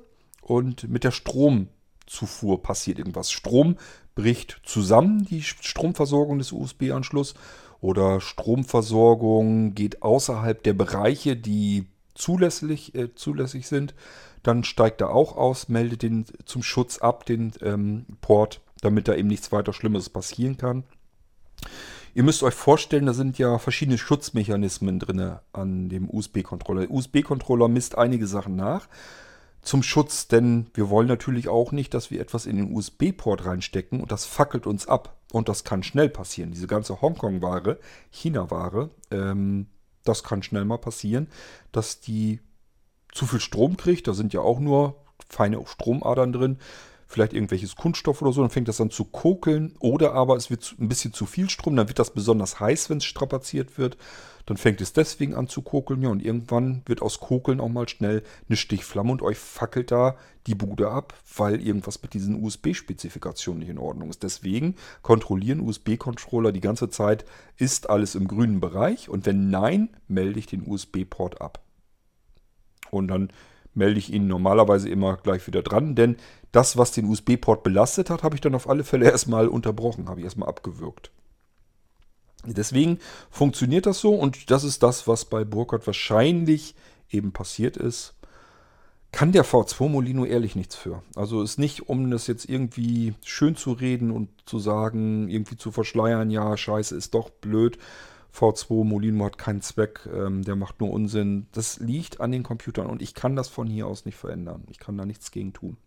und 0.49 0.89
mit 0.89 1.03
der 1.03 1.11
Stromzufuhr 1.11 2.63
passiert 2.63 2.97
irgendwas. 2.97 3.31
Strom 3.31 3.77
bricht 4.15 4.61
zusammen, 4.65 5.25
die 5.25 5.43
Stromversorgung 5.43 6.39
des 6.39 6.51
USB-Anschlusses 6.51 7.35
oder 7.81 8.19
Stromversorgung 8.19 9.75
geht 9.75 10.01
außerhalb 10.01 10.61
der 10.63 10.73
Bereiche, 10.73 11.35
die 11.35 11.85
zulässig, 12.15 12.95
äh, 12.95 13.13
zulässig 13.13 13.67
sind. 13.67 13.93
Dann 14.41 14.63
steigt 14.63 15.01
er 15.01 15.11
auch 15.11 15.37
aus, 15.37 15.69
meldet 15.69 16.01
den 16.01 16.25
zum 16.45 16.63
Schutz 16.63 16.97
ab, 16.97 17.25
den 17.25 17.53
ähm, 17.61 18.05
Port, 18.21 18.61
damit 18.81 19.07
da 19.07 19.13
eben 19.13 19.27
nichts 19.27 19.51
weiter 19.51 19.71
Schlimmes 19.71 20.09
passieren 20.09 20.57
kann. 20.57 20.83
Ihr 22.15 22.23
müsst 22.23 22.41
euch 22.41 22.55
vorstellen, 22.55 23.05
da 23.05 23.13
sind 23.13 23.37
ja 23.37 23.59
verschiedene 23.59 23.99
Schutzmechanismen 23.99 24.97
drin 24.97 25.35
an 25.53 25.89
dem 25.89 26.09
USB-Controller. 26.09 26.81
Der 26.81 26.91
USB-Controller 26.91 27.67
misst 27.67 27.97
einige 27.97 28.25
Sachen 28.25 28.55
nach 28.55 28.87
zum 29.61 29.83
Schutz, 29.83 30.27
denn 30.27 30.67
wir 30.73 30.89
wollen 30.89 31.07
natürlich 31.07 31.47
auch 31.47 31.71
nicht, 31.71 31.93
dass 31.93 32.11
wir 32.11 32.21
etwas 32.21 32.45
in 32.45 32.57
den 32.57 32.73
USB-Port 32.75 33.45
reinstecken 33.45 34.01
und 34.01 34.11
das 34.11 34.25
fackelt 34.25 34.67
uns 34.67 34.87
ab. 34.87 35.15
Und 35.31 35.47
das 35.47 35.63
kann 35.63 35.83
schnell 35.83 36.09
passieren. 36.09 36.51
Diese 36.51 36.65
ganze 36.65 37.01
Hongkong-Ware, 37.01 37.79
China-Ware, 38.09 38.89
ähm, 39.11 39.67
das 40.03 40.23
kann 40.23 40.41
schnell 40.41 40.65
mal 40.65 40.79
passieren, 40.79 41.27
dass 41.71 41.99
die 41.99 42.39
zu 43.11 43.27
viel 43.27 43.39
Strom 43.39 43.77
kriegt. 43.77 44.07
Da 44.07 44.13
sind 44.13 44.33
ja 44.33 44.41
auch 44.41 44.59
nur 44.59 44.95
feine 45.29 45.63
Stromadern 45.67 46.33
drin 46.33 46.57
vielleicht 47.09 47.33
irgendwelches 47.33 47.75
Kunststoff 47.75 48.21
oder 48.21 48.31
so, 48.31 48.41
dann 48.41 48.51
fängt 48.51 48.67
das 48.67 48.79
an 48.79 48.91
zu 48.91 49.03
kokeln. 49.03 49.73
Oder 49.79 50.13
aber 50.13 50.35
es 50.35 50.51
wird 50.51 50.75
ein 50.79 50.87
bisschen 50.87 51.11
zu 51.11 51.25
viel 51.25 51.49
Strom, 51.49 51.75
dann 51.75 51.87
wird 51.87 51.97
das 51.97 52.13
besonders 52.13 52.59
heiß, 52.59 52.91
wenn 52.91 52.99
es 52.99 53.05
strapaziert 53.05 53.79
wird. 53.79 53.97
Dann 54.45 54.57
fängt 54.57 54.79
es 54.79 54.93
deswegen 54.93 55.33
an 55.33 55.47
zu 55.47 55.63
kokeln. 55.63 56.03
Ja, 56.03 56.09
und 56.09 56.23
irgendwann 56.23 56.83
wird 56.85 57.01
aus 57.01 57.19
Kokeln 57.19 57.59
auch 57.59 57.67
mal 57.67 57.89
schnell 57.89 58.23
eine 58.47 58.57
Stichflamme 58.57 59.11
und 59.11 59.23
euch 59.23 59.39
fackelt 59.39 59.91
da 59.91 60.17
die 60.45 60.55
Bude 60.55 60.91
ab, 60.91 61.15
weil 61.35 61.61
irgendwas 61.61 62.01
mit 62.03 62.13
diesen 62.13 62.43
USB-Spezifikationen 62.43 63.59
nicht 63.59 63.69
in 63.69 63.79
Ordnung 63.79 64.11
ist. 64.11 64.21
Deswegen 64.21 64.75
kontrollieren 65.01 65.61
USB-Controller 65.61 66.51
die 66.51 66.61
ganze 66.61 66.89
Zeit, 66.89 67.25
ist 67.57 67.89
alles 67.89 68.13
im 68.13 68.27
grünen 68.27 68.59
Bereich 68.59 69.09
und 69.09 69.25
wenn 69.25 69.49
nein, 69.49 69.89
melde 70.07 70.39
ich 70.39 70.45
den 70.45 70.67
USB-Port 70.67 71.41
ab. 71.41 71.63
Und 72.91 73.07
dann 73.07 73.31
melde 73.73 73.99
ich 73.99 74.11
ihn 74.11 74.27
normalerweise 74.27 74.89
immer 74.89 75.17
gleich 75.17 75.45
wieder 75.47 75.61
dran, 75.61 75.95
denn 75.95 76.17
das, 76.51 76.77
was 76.77 76.91
den 76.91 77.05
USB-Port 77.05 77.63
belastet 77.63 78.09
hat, 78.09 78.23
habe 78.23 78.35
ich 78.35 78.41
dann 78.41 78.55
auf 78.55 78.69
alle 78.69 78.83
Fälle 78.83 79.05
erstmal 79.05 79.47
unterbrochen, 79.47 80.09
habe 80.09 80.19
ich 80.19 80.25
erstmal 80.25 80.49
abgewürgt. 80.49 81.11
Deswegen 82.45 82.99
funktioniert 83.29 83.85
das 83.85 83.99
so 83.99 84.15
und 84.15 84.49
das 84.49 84.63
ist 84.63 84.81
das, 84.81 85.07
was 85.07 85.25
bei 85.25 85.43
Burkhardt 85.43 85.85
wahrscheinlich 85.85 86.75
eben 87.09 87.31
passiert 87.31 87.77
ist. 87.77 88.15
Kann 89.11 89.31
der 89.31 89.43
V2 89.43 89.89
Molino 89.89 90.23
ehrlich 90.23 90.55
nichts 90.55 90.75
für. 90.75 91.01
Also 91.15 91.41
ist 91.41 91.57
nicht, 91.57 91.89
um 91.89 92.11
das 92.11 92.27
jetzt 92.27 92.47
irgendwie 92.47 93.15
schön 93.25 93.55
zu 93.55 93.71
reden 93.71 94.11
und 94.11 94.29
zu 94.45 94.59
sagen, 94.59 95.27
irgendwie 95.29 95.57
zu 95.57 95.71
verschleiern, 95.71 96.29
ja, 96.29 96.55
scheiße, 96.55 96.95
ist 96.95 97.15
doch 97.15 97.29
blöd. 97.29 97.79
V2 98.33 98.83
Molino 98.83 99.25
hat 99.25 99.37
keinen 99.37 99.61
Zweck, 99.61 100.07
ähm, 100.13 100.43
der 100.43 100.55
macht 100.55 100.79
nur 100.79 100.91
Unsinn. 100.91 101.47
Das 101.51 101.79
liegt 101.79 102.21
an 102.21 102.31
den 102.31 102.43
Computern 102.43 102.87
und 102.87 103.01
ich 103.01 103.13
kann 103.13 103.35
das 103.35 103.47
von 103.47 103.67
hier 103.67 103.87
aus 103.87 104.05
nicht 104.05 104.17
verändern. 104.17 104.63
Ich 104.69 104.79
kann 104.79 104.97
da 104.97 105.05
nichts 105.05 105.31
gegen 105.31 105.53
tun. 105.53 105.77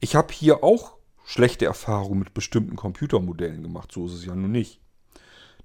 Ich 0.00 0.16
habe 0.16 0.32
hier 0.32 0.64
auch 0.64 0.96
schlechte 1.24 1.64
Erfahrungen 1.64 2.18
mit 2.18 2.34
bestimmten 2.34 2.76
Computermodellen 2.76 3.62
gemacht, 3.62 3.92
so 3.92 4.06
ist 4.06 4.12
es 4.12 4.24
ja 4.24 4.34
nun 4.34 4.52
nicht. 4.52 4.80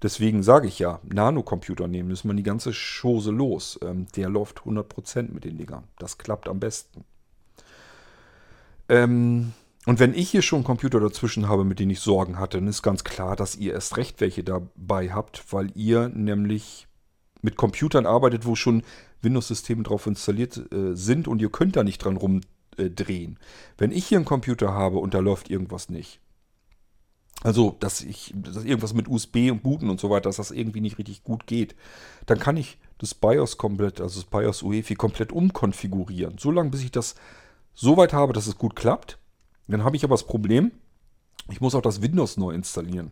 Deswegen 0.01 0.43
sage 0.43 0.67
ich 0.67 0.79
ja, 0.79 1.01
Nanocomputer 1.03 1.87
nehmen, 1.87 2.11
ist 2.11 2.23
man 2.23 2.37
die 2.37 2.43
ganze 2.43 2.71
Chose 2.71 3.31
los. 3.31 3.77
Ähm, 3.83 4.07
der 4.15 4.29
läuft 4.29 4.59
100% 4.59 5.33
mit 5.33 5.43
den 5.43 5.57
Dingern. 5.57 5.83
Das 5.97 6.17
klappt 6.17 6.47
am 6.47 6.59
besten. 6.59 7.03
Ähm, 8.87 9.53
und 9.85 9.99
wenn 9.99 10.13
ich 10.13 10.29
hier 10.29 10.41
schon 10.41 10.63
Computer 10.63 10.99
dazwischen 10.99 11.47
habe, 11.47 11.63
mit 11.63 11.79
denen 11.79 11.91
ich 11.91 11.99
Sorgen 11.99 12.37
hatte, 12.37 12.57
dann 12.57 12.67
ist 12.67 12.81
ganz 12.81 13.03
klar, 13.03 13.35
dass 13.35 13.55
ihr 13.55 13.73
erst 13.73 13.97
recht 13.97 14.19
welche 14.21 14.43
dabei 14.43 15.11
habt, 15.11 15.51
weil 15.51 15.71
ihr 15.75 16.09
nämlich 16.09 16.87
mit 17.41 17.55
Computern 17.55 18.05
arbeitet, 18.05 18.45
wo 18.45 18.55
schon 18.55 18.83
Windows-Systeme 19.21 19.83
drauf 19.83 20.05
installiert 20.07 20.57
äh, 20.71 20.95
sind 20.95 21.27
und 21.27 21.41
ihr 21.41 21.49
könnt 21.49 21.75
da 21.75 21.83
nicht 21.83 21.99
dran 21.99 22.17
rumdrehen. 22.17 23.39
Wenn 23.77 23.91
ich 23.91 24.07
hier 24.07 24.17
einen 24.17 24.25
Computer 24.25 24.73
habe 24.73 24.97
und 24.97 25.13
da 25.13 25.19
läuft 25.19 25.49
irgendwas 25.49 25.89
nicht, 25.89 26.19
also, 27.41 27.77
dass 27.79 28.01
ich, 28.01 28.33
dass 28.35 28.65
irgendwas 28.65 28.93
mit 28.93 29.07
USB 29.07 29.49
und 29.49 29.63
Booten 29.63 29.89
und 29.89 29.99
so 29.99 30.09
weiter, 30.09 30.23
dass 30.23 30.35
das 30.35 30.51
irgendwie 30.51 30.81
nicht 30.81 30.97
richtig 30.97 31.23
gut 31.23 31.47
geht. 31.47 31.73
Dann 32.25 32.37
kann 32.37 32.57
ich 32.57 32.77
das 32.97 33.13
BIOS 33.13 33.57
komplett, 33.57 34.01
also 34.01 34.19
das 34.19 34.29
BIOS 34.29 34.61
UEFI 34.61 34.95
komplett 34.95 35.31
umkonfigurieren. 35.31 36.37
So 36.37 36.51
lange, 36.51 36.69
bis 36.69 36.83
ich 36.83 36.91
das 36.91 37.15
so 37.73 37.95
weit 37.95 38.11
habe, 38.11 38.33
dass 38.33 38.47
es 38.47 38.57
gut 38.57 38.75
klappt. 38.75 39.18
Dann 39.69 39.83
habe 39.83 39.95
ich 39.95 40.03
aber 40.03 40.15
das 40.15 40.25
Problem, 40.25 40.71
ich 41.49 41.61
muss 41.61 41.75
auch 41.75 41.81
das 41.81 42.01
Windows 42.01 42.37
neu 42.37 42.51
installieren. 42.51 43.11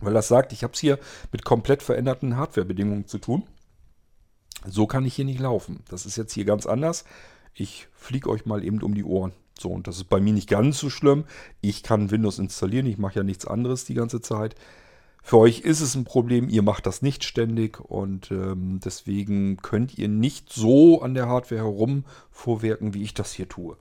Weil 0.00 0.14
das 0.14 0.28
sagt, 0.28 0.52
ich 0.52 0.62
habe 0.62 0.72
es 0.72 0.80
hier 0.80 0.98
mit 1.32 1.44
komplett 1.44 1.82
veränderten 1.82 2.36
Hardwarebedingungen 2.36 3.06
zu 3.06 3.18
tun. 3.18 3.42
So 4.66 4.86
kann 4.86 5.04
ich 5.04 5.14
hier 5.14 5.24
nicht 5.24 5.40
laufen. 5.40 5.82
Das 5.88 6.06
ist 6.06 6.16
jetzt 6.16 6.32
hier 6.32 6.44
ganz 6.44 6.66
anders. 6.66 7.04
Ich 7.54 7.88
fliege 7.92 8.30
euch 8.30 8.46
mal 8.46 8.64
eben 8.64 8.82
um 8.82 8.94
die 8.94 9.04
Ohren. 9.04 9.32
So, 9.58 9.70
und 9.70 9.86
das 9.86 9.96
ist 9.96 10.08
bei 10.08 10.20
mir 10.20 10.32
nicht 10.32 10.48
ganz 10.48 10.78
so 10.78 10.88
schlimm. 10.88 11.24
Ich 11.60 11.82
kann 11.82 12.10
Windows 12.10 12.38
installieren, 12.38 12.86
ich 12.86 12.96
mache 12.96 13.16
ja 13.16 13.22
nichts 13.22 13.46
anderes 13.46 13.84
die 13.84 13.94
ganze 13.94 14.20
Zeit. 14.20 14.54
Für 15.22 15.38
euch 15.38 15.60
ist 15.60 15.80
es 15.80 15.94
ein 15.94 16.04
Problem, 16.04 16.48
ihr 16.48 16.62
macht 16.62 16.86
das 16.86 17.02
nicht 17.02 17.24
ständig 17.24 17.80
und 17.80 18.30
ähm, 18.30 18.80
deswegen 18.84 19.58
könnt 19.58 19.98
ihr 19.98 20.08
nicht 20.08 20.52
so 20.52 21.02
an 21.02 21.14
der 21.14 21.28
Hardware 21.28 21.60
herumvorwerken, 21.60 22.94
wie 22.94 23.02
ich 23.02 23.14
das 23.14 23.32
hier 23.32 23.48
tue. 23.48 23.76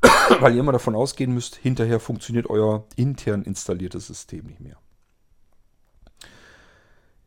Weil 0.40 0.54
ihr 0.54 0.60
immer 0.60 0.72
davon 0.72 0.94
ausgehen 0.94 1.34
müsst, 1.34 1.56
hinterher 1.56 2.00
funktioniert 2.00 2.48
euer 2.48 2.84
intern 2.96 3.42
installiertes 3.42 4.06
System 4.06 4.46
nicht 4.46 4.60
mehr. 4.60 4.76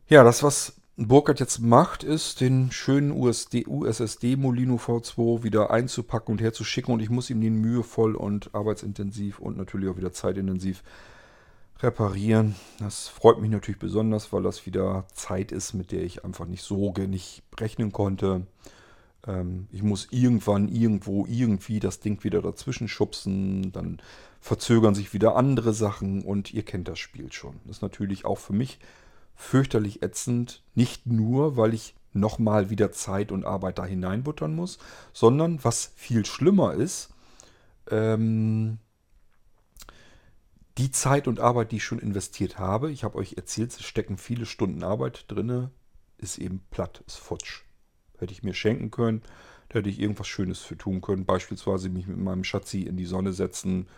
Ja, 0.08 0.22
das, 0.22 0.42
was 0.42 0.74
Burkhardt 0.96 1.40
jetzt 1.40 1.58
macht, 1.58 2.04
ist, 2.04 2.40
den 2.40 2.70
schönen 2.70 3.10
USD, 3.10 3.66
USSD 3.66 4.36
Molino 4.36 4.76
V2 4.76 5.42
wieder 5.42 5.70
einzupacken 5.70 6.32
und 6.32 6.40
herzuschicken. 6.40 6.94
Und 6.94 7.00
ich 7.00 7.10
muss 7.10 7.28
ihm 7.28 7.40
den 7.40 7.56
mühevoll 7.56 8.14
und 8.14 8.54
arbeitsintensiv 8.54 9.38
und 9.38 9.58
natürlich 9.58 9.90
auch 9.90 9.96
wieder 9.98 10.12
zeitintensiv 10.12 10.82
reparieren. 11.80 12.54
Das 12.78 13.08
freut 13.08 13.40
mich 13.40 13.50
natürlich 13.50 13.78
besonders, 13.78 14.32
weil 14.32 14.42
das 14.42 14.66
wieder 14.66 15.06
Zeit 15.12 15.52
ist, 15.52 15.74
mit 15.74 15.92
der 15.92 16.02
ich 16.02 16.24
einfach 16.24 16.46
nicht 16.46 16.62
so 16.62 16.92
nicht 16.92 17.42
rechnen 17.58 17.92
konnte. 17.92 18.46
Ähm, 19.26 19.68
ich 19.72 19.82
muss 19.82 20.08
irgendwann, 20.10 20.68
irgendwo, 20.68 21.26
irgendwie 21.26 21.80
das 21.80 22.00
Ding 22.00 22.22
wieder 22.24 22.42
dazwischen 22.42 22.88
schubsen. 22.88 23.72
Dann 23.72 23.98
verzögern 24.40 24.94
sich 24.94 25.12
wieder 25.12 25.36
andere 25.36 25.74
Sachen 25.74 26.22
und 26.22 26.54
ihr 26.54 26.62
kennt 26.62 26.88
das 26.88 26.98
Spiel 26.98 27.32
schon. 27.32 27.60
Das 27.64 27.78
ist 27.78 27.82
natürlich 27.82 28.24
auch 28.24 28.38
für 28.38 28.52
mich 28.52 28.78
fürchterlich 29.34 30.02
ätzend. 30.02 30.62
Nicht 30.74 31.06
nur, 31.06 31.56
weil 31.56 31.74
ich 31.74 31.94
nochmal 32.12 32.70
wieder 32.70 32.92
Zeit 32.92 33.30
und 33.30 33.44
Arbeit 33.44 33.78
da 33.78 33.84
hineinbuttern 33.84 34.54
muss, 34.54 34.78
sondern 35.12 35.62
was 35.62 35.92
viel 35.94 36.24
schlimmer 36.24 36.72
ist, 36.72 37.10
ähm, 37.90 38.78
die 40.78 40.90
Zeit 40.90 41.26
und 41.26 41.40
Arbeit, 41.40 41.72
die 41.72 41.76
ich 41.76 41.84
schon 41.84 41.98
investiert 41.98 42.58
habe, 42.58 42.90
ich 42.90 43.04
habe 43.04 43.16
euch 43.16 43.34
erzählt, 43.36 43.72
es 43.72 43.84
stecken 43.84 44.18
viele 44.18 44.46
Stunden 44.46 44.82
Arbeit 44.82 45.24
drin, 45.28 45.70
ist 46.18 46.38
eben 46.38 46.60
platt, 46.70 47.02
ist 47.06 47.16
futsch. 47.16 47.62
Hätte 48.18 48.32
ich 48.32 48.42
mir 48.42 48.54
schenken 48.54 48.90
können, 48.90 49.22
da 49.68 49.78
hätte 49.78 49.88
ich 49.88 50.00
irgendwas 50.00 50.28
Schönes 50.28 50.60
für 50.60 50.76
tun 50.76 51.00
können. 51.00 51.26
Beispielsweise 51.26 51.88
mich 51.88 52.06
mit 52.06 52.18
meinem 52.18 52.44
Schatzi 52.44 52.82
in 52.82 52.96
die 52.96 53.04
Sonne 53.06 53.32
setzen, 53.32 53.88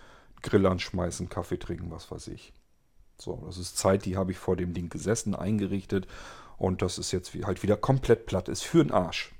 Grill 0.42 0.66
anschmeißen, 0.66 1.28
Kaffee 1.28 1.58
trinken, 1.58 1.90
was 1.90 2.10
weiß 2.10 2.28
ich. 2.28 2.52
So, 3.20 3.42
das 3.46 3.58
ist 3.58 3.76
Zeit, 3.76 4.04
die 4.04 4.16
habe 4.16 4.30
ich 4.30 4.38
vor 4.38 4.56
dem 4.56 4.72
Ding 4.72 4.88
gesessen, 4.88 5.34
eingerichtet 5.34 6.06
und 6.56 6.82
das 6.82 6.98
ist 6.98 7.12
jetzt 7.12 7.34
halt 7.44 7.62
wieder 7.62 7.76
komplett 7.76 8.26
platt. 8.26 8.48
Ist 8.48 8.62
für 8.62 8.84
den 8.84 8.92
Arsch. 8.92 9.32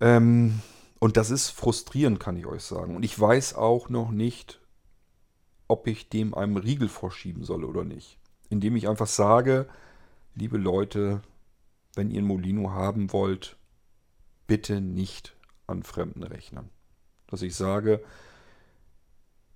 Ähm, 0.00 0.60
und 0.98 1.16
das 1.16 1.30
ist 1.30 1.50
frustrierend, 1.50 2.20
kann 2.20 2.36
ich 2.36 2.46
euch 2.46 2.62
sagen. 2.62 2.96
Und 2.96 3.04
ich 3.04 3.18
weiß 3.18 3.54
auch 3.54 3.88
noch 3.88 4.10
nicht, 4.10 4.60
ob 5.68 5.86
ich 5.86 6.08
dem 6.08 6.34
einem 6.34 6.56
Riegel 6.56 6.88
vorschieben 6.88 7.44
soll 7.44 7.64
oder 7.64 7.84
nicht. 7.84 8.18
Indem 8.50 8.76
ich 8.76 8.88
einfach 8.88 9.06
sage, 9.06 9.68
liebe 10.34 10.56
Leute, 10.56 11.22
wenn 11.94 12.10
ihr 12.10 12.22
ein 12.22 12.26
Molino 12.26 12.70
haben 12.70 13.12
wollt, 13.12 13.56
bitte 14.46 14.80
nicht 14.80 15.36
an 15.66 15.82
fremden 15.82 16.22
Rechnern. 16.22 16.70
Dass 17.26 17.42
ich 17.42 17.54
sage, 17.54 18.02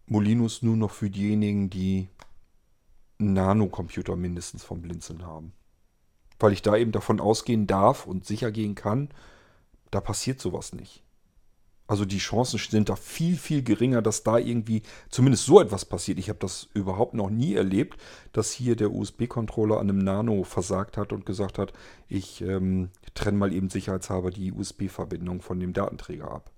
Molinos 0.07 0.63
nur 0.63 0.77
noch 0.77 0.91
für 0.91 1.09
diejenigen, 1.09 1.71
die 1.71 2.09
einen 3.19 3.33
Nanocomputer 3.33 4.17
mindestens 4.17 4.63
vom 4.63 4.83
Blinzeln 4.83 5.25
haben. 5.25 5.53
Weil 6.39 6.53
ich 6.53 6.61
da 6.61 6.77
eben 6.77 6.93
davon 6.93 7.21
ausgehen 7.21 7.67
darf 7.67 8.07
und 8.07 8.27
sicher 8.27 8.53
gehen 8.53 8.75
kann, 8.75 9.09
da 9.91 10.01
passiert 10.01 10.41
sowas 10.41 10.75
nicht. 10.75 11.03
Also 11.93 12.07
die 12.07 12.17
Chancen 12.17 12.59
sind 12.59 12.89
da 12.89 12.97
viel, 12.97 13.37
viel 13.37 13.63
geringer, 13.63 14.01
dass 14.01 14.23
da 14.23 14.39
irgendwie 14.39 14.81
zumindest 15.11 15.45
so 15.45 15.61
etwas 15.61 15.85
passiert. 15.85 16.19
Ich 16.19 16.31
habe 16.31 16.39
das 16.39 16.71
überhaupt 16.73 17.13
noch 17.13 17.29
nie 17.29 17.55
erlebt, 17.55 18.01
dass 18.33 18.51
hier 18.51 18.77
der 18.77 18.93
USB-Controller 18.93 19.79
an 19.79 19.91
einem 19.91 19.99
Nano 19.99 20.43
versagt 20.43 20.97
hat 20.97 21.13
und 21.13 21.27
gesagt 21.27 21.59
hat, 21.59 21.75
ich 22.09 22.41
ähm, 22.41 22.89
trenne 23.13 23.37
mal 23.37 23.53
eben 23.53 23.69
sicherheitshalber 23.69 24.31
die 24.31 24.53
USB-Verbindung 24.53 25.43
von 25.43 25.61
dem 25.61 25.75
Datenträger 25.75 26.31
ab. 26.31 26.51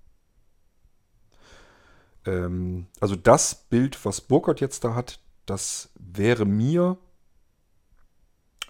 Ähm, 2.26 2.87
also 3.01 3.16
das 3.16 3.57
Bild, 3.57 4.05
was 4.05 4.20
Burkhardt 4.20 4.61
jetzt 4.61 4.85
da 4.85 4.95
hat, 4.95 5.18
das 5.47 5.91
wäre 5.99 6.45
mir, 6.45 6.97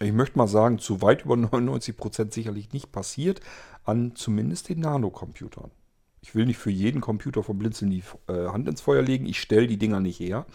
ich 0.01 0.12
möchte 0.12 0.39
mal 0.39 0.49
sagen, 0.49 0.79
zu 0.79 1.03
weit 1.03 1.27
über 1.27 1.35
99% 1.35 2.33
sicherlich 2.33 2.73
nicht 2.73 2.91
passiert, 2.91 3.43
an 3.85 4.17
zumindest 4.17 4.71
den 4.71 4.81
Nanocomputern. 4.81 5.71
Ich 6.25 6.35
will 6.35 6.47
nicht 6.47 6.57
für 6.57 6.70
jeden 6.70 7.03
Computer 7.03 7.43
vom 7.43 7.59
Blinzeln 7.59 7.91
die 7.91 8.03
äh, 8.29 8.49
Hand 8.49 8.66
ins 8.66 8.81
Feuer 8.81 9.03
legen. 9.03 9.27
Ich 9.27 9.39
stelle 9.39 9.66
die 9.66 9.77
Dinger 9.77 10.01
nicht 10.01 10.20
her. 10.20 10.47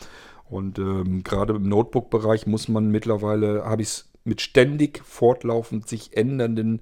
Und 0.45 0.79
ähm, 0.79 1.21
gerade 1.21 1.53
im 1.53 1.69
Notebook-Bereich 1.69 2.47
muss 2.47 2.67
man 2.69 2.89
mittlerweile, 2.89 3.65
habe 3.65 3.83
ich 3.83 3.89
es 3.89 4.09
mit 4.23 4.41
ständig 4.41 5.05
fortlaufend 5.05 5.87
sich 5.87 6.17
ändernden 6.17 6.81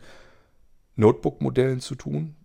Notebook-Modellen 0.95 1.81
zu 1.81 1.95
tun. 1.95 2.37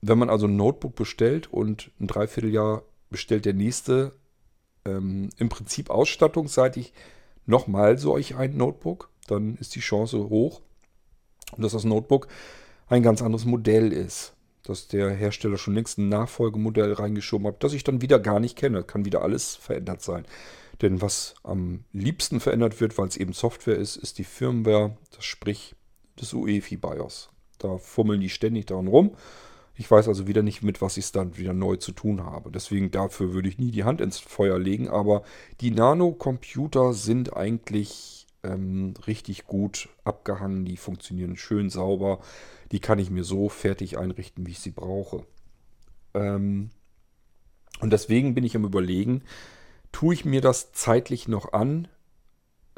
Wenn 0.00 0.18
man 0.18 0.30
also 0.30 0.46
ein 0.46 0.56
Notebook 0.56 0.94
bestellt 0.94 1.52
und 1.52 1.90
ein 2.00 2.06
Dreivierteljahr 2.06 2.82
bestellt 3.10 3.44
der 3.44 3.52
nächste 3.52 4.14
ähm, 4.86 5.28
im 5.36 5.50
Prinzip 5.50 5.90
ausstattungsseitig 5.90 6.94
nochmal 7.44 7.98
solch 7.98 8.34
ein 8.34 8.56
Notebook, 8.56 9.10
dann 9.26 9.56
ist 9.56 9.74
die 9.74 9.80
Chance 9.80 10.30
hoch, 10.30 10.62
dass 11.58 11.72
das 11.72 11.84
Notebook 11.84 12.28
ein 12.88 13.02
ganz 13.02 13.20
anderes 13.20 13.44
Modell 13.44 13.92
ist. 13.92 14.32
Dass 14.62 14.88
der 14.88 15.10
Hersteller 15.10 15.58
schon 15.58 15.74
längst 15.74 15.98
ein 15.98 16.08
Nachfolgemodell 16.08 16.92
reingeschoben 16.92 17.46
hat, 17.46 17.64
das 17.64 17.72
ich 17.72 17.84
dann 17.84 18.02
wieder 18.02 18.18
gar 18.18 18.40
nicht 18.40 18.56
kenne. 18.56 18.82
Kann 18.82 19.04
wieder 19.04 19.22
alles 19.22 19.56
verändert 19.56 20.02
sein. 20.02 20.24
Denn 20.82 21.02
was 21.02 21.34
am 21.42 21.84
liebsten 21.92 22.40
verändert 22.40 22.80
wird, 22.80 22.96
weil 22.96 23.08
es 23.08 23.16
eben 23.16 23.32
Software 23.32 23.76
ist, 23.76 23.96
ist 23.96 24.18
die 24.18 24.24
Firmware, 24.24 24.96
das 25.14 25.24
sprich 25.24 25.74
des 26.20 26.32
UEFI 26.32 26.76
BIOS. 26.76 27.30
Da 27.58 27.78
fummeln 27.78 28.20
die 28.20 28.30
ständig 28.30 28.66
daran 28.66 28.88
rum. 28.88 29.16
Ich 29.76 29.90
weiß 29.90 30.08
also 30.08 30.26
wieder 30.26 30.42
nicht, 30.42 30.62
mit 30.62 30.82
was 30.82 30.96
ich 30.96 31.06
es 31.06 31.12
dann 31.12 31.36
wieder 31.36 31.54
neu 31.54 31.76
zu 31.76 31.92
tun 31.92 32.24
habe. 32.24 32.50
Deswegen 32.50 32.90
dafür 32.90 33.32
würde 33.32 33.48
ich 33.48 33.58
nie 33.58 33.70
die 33.70 33.84
Hand 33.84 34.00
ins 34.00 34.18
Feuer 34.18 34.58
legen. 34.58 34.88
Aber 34.88 35.22
die 35.60 35.70
Nano-Computer 35.70 36.92
sind 36.92 37.34
eigentlich 37.36 38.26
ähm, 38.42 38.94
richtig 39.06 39.46
gut 39.46 39.88
abgehangen. 40.04 40.64
Die 40.64 40.76
funktionieren 40.76 41.36
schön 41.36 41.70
sauber. 41.70 42.20
Die 42.72 42.80
kann 42.80 42.98
ich 42.98 43.10
mir 43.10 43.24
so 43.24 43.48
fertig 43.48 43.98
einrichten, 43.98 44.46
wie 44.46 44.52
ich 44.52 44.60
sie 44.60 44.70
brauche. 44.70 45.24
Ähm, 46.14 46.70
und 47.80 47.92
deswegen 47.92 48.34
bin 48.34 48.44
ich 48.44 48.56
am 48.56 48.64
Überlegen, 48.64 49.22
tue 49.92 50.14
ich 50.14 50.24
mir 50.24 50.40
das 50.40 50.72
zeitlich 50.72 51.28
noch 51.28 51.52
an, 51.52 51.88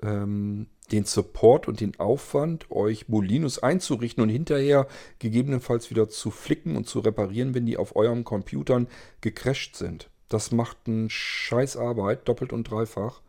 ähm, 0.02 0.68
den 0.90 1.04
Support 1.04 1.68
und 1.68 1.80
den 1.80 1.98
Aufwand, 1.98 2.70
euch 2.70 3.08
Molinos 3.08 3.58
einzurichten 3.58 4.22
und 4.22 4.28
hinterher 4.28 4.86
gegebenenfalls 5.18 5.90
wieder 5.90 6.08
zu 6.08 6.30
flicken 6.30 6.76
und 6.76 6.86
zu 6.86 7.00
reparieren, 7.00 7.54
wenn 7.54 7.66
die 7.66 7.76
auf 7.78 7.96
euren 7.96 8.24
Computern 8.24 8.88
gecrashed 9.20 9.76
sind. 9.76 10.10
Das 10.28 10.50
macht 10.50 10.76
einen 10.86 11.10
Scheiß 11.10 11.76
Arbeit, 11.76 12.28
doppelt 12.28 12.52
und 12.52 12.64
dreifach. 12.64 13.20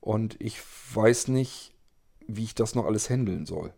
Und 0.00 0.36
ich 0.40 0.58
weiß 0.94 1.28
nicht, 1.28 1.74
wie 2.26 2.44
ich 2.44 2.54
das 2.54 2.74
noch 2.74 2.86
alles 2.86 3.10
handeln 3.10 3.44
soll. 3.44 3.72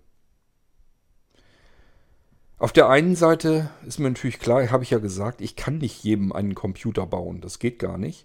Auf 2.62 2.72
der 2.72 2.88
einen 2.88 3.16
Seite 3.16 3.70
ist 3.88 3.98
mir 3.98 4.08
natürlich 4.08 4.38
klar, 4.38 4.70
habe 4.70 4.84
ich 4.84 4.90
ja 4.90 4.98
gesagt, 4.98 5.40
ich 5.40 5.56
kann 5.56 5.78
nicht 5.78 6.04
jedem 6.04 6.30
einen 6.30 6.54
Computer 6.54 7.06
bauen. 7.06 7.40
Das 7.40 7.58
geht 7.58 7.80
gar 7.80 7.98
nicht. 7.98 8.24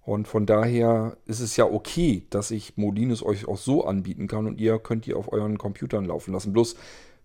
Und 0.00 0.26
von 0.26 0.46
daher 0.46 1.18
ist 1.26 1.40
es 1.40 1.58
ja 1.58 1.66
okay, 1.66 2.26
dass 2.30 2.50
ich 2.50 2.78
Molinos 2.78 3.22
euch 3.22 3.46
auch 3.46 3.58
so 3.58 3.84
anbieten 3.84 4.26
kann 4.26 4.46
und 4.46 4.58
ihr 4.58 4.78
könnt 4.78 5.04
die 5.04 5.12
auf 5.12 5.30
euren 5.30 5.58
Computern 5.58 6.06
laufen 6.06 6.32
lassen. 6.32 6.54
Bloß 6.54 6.76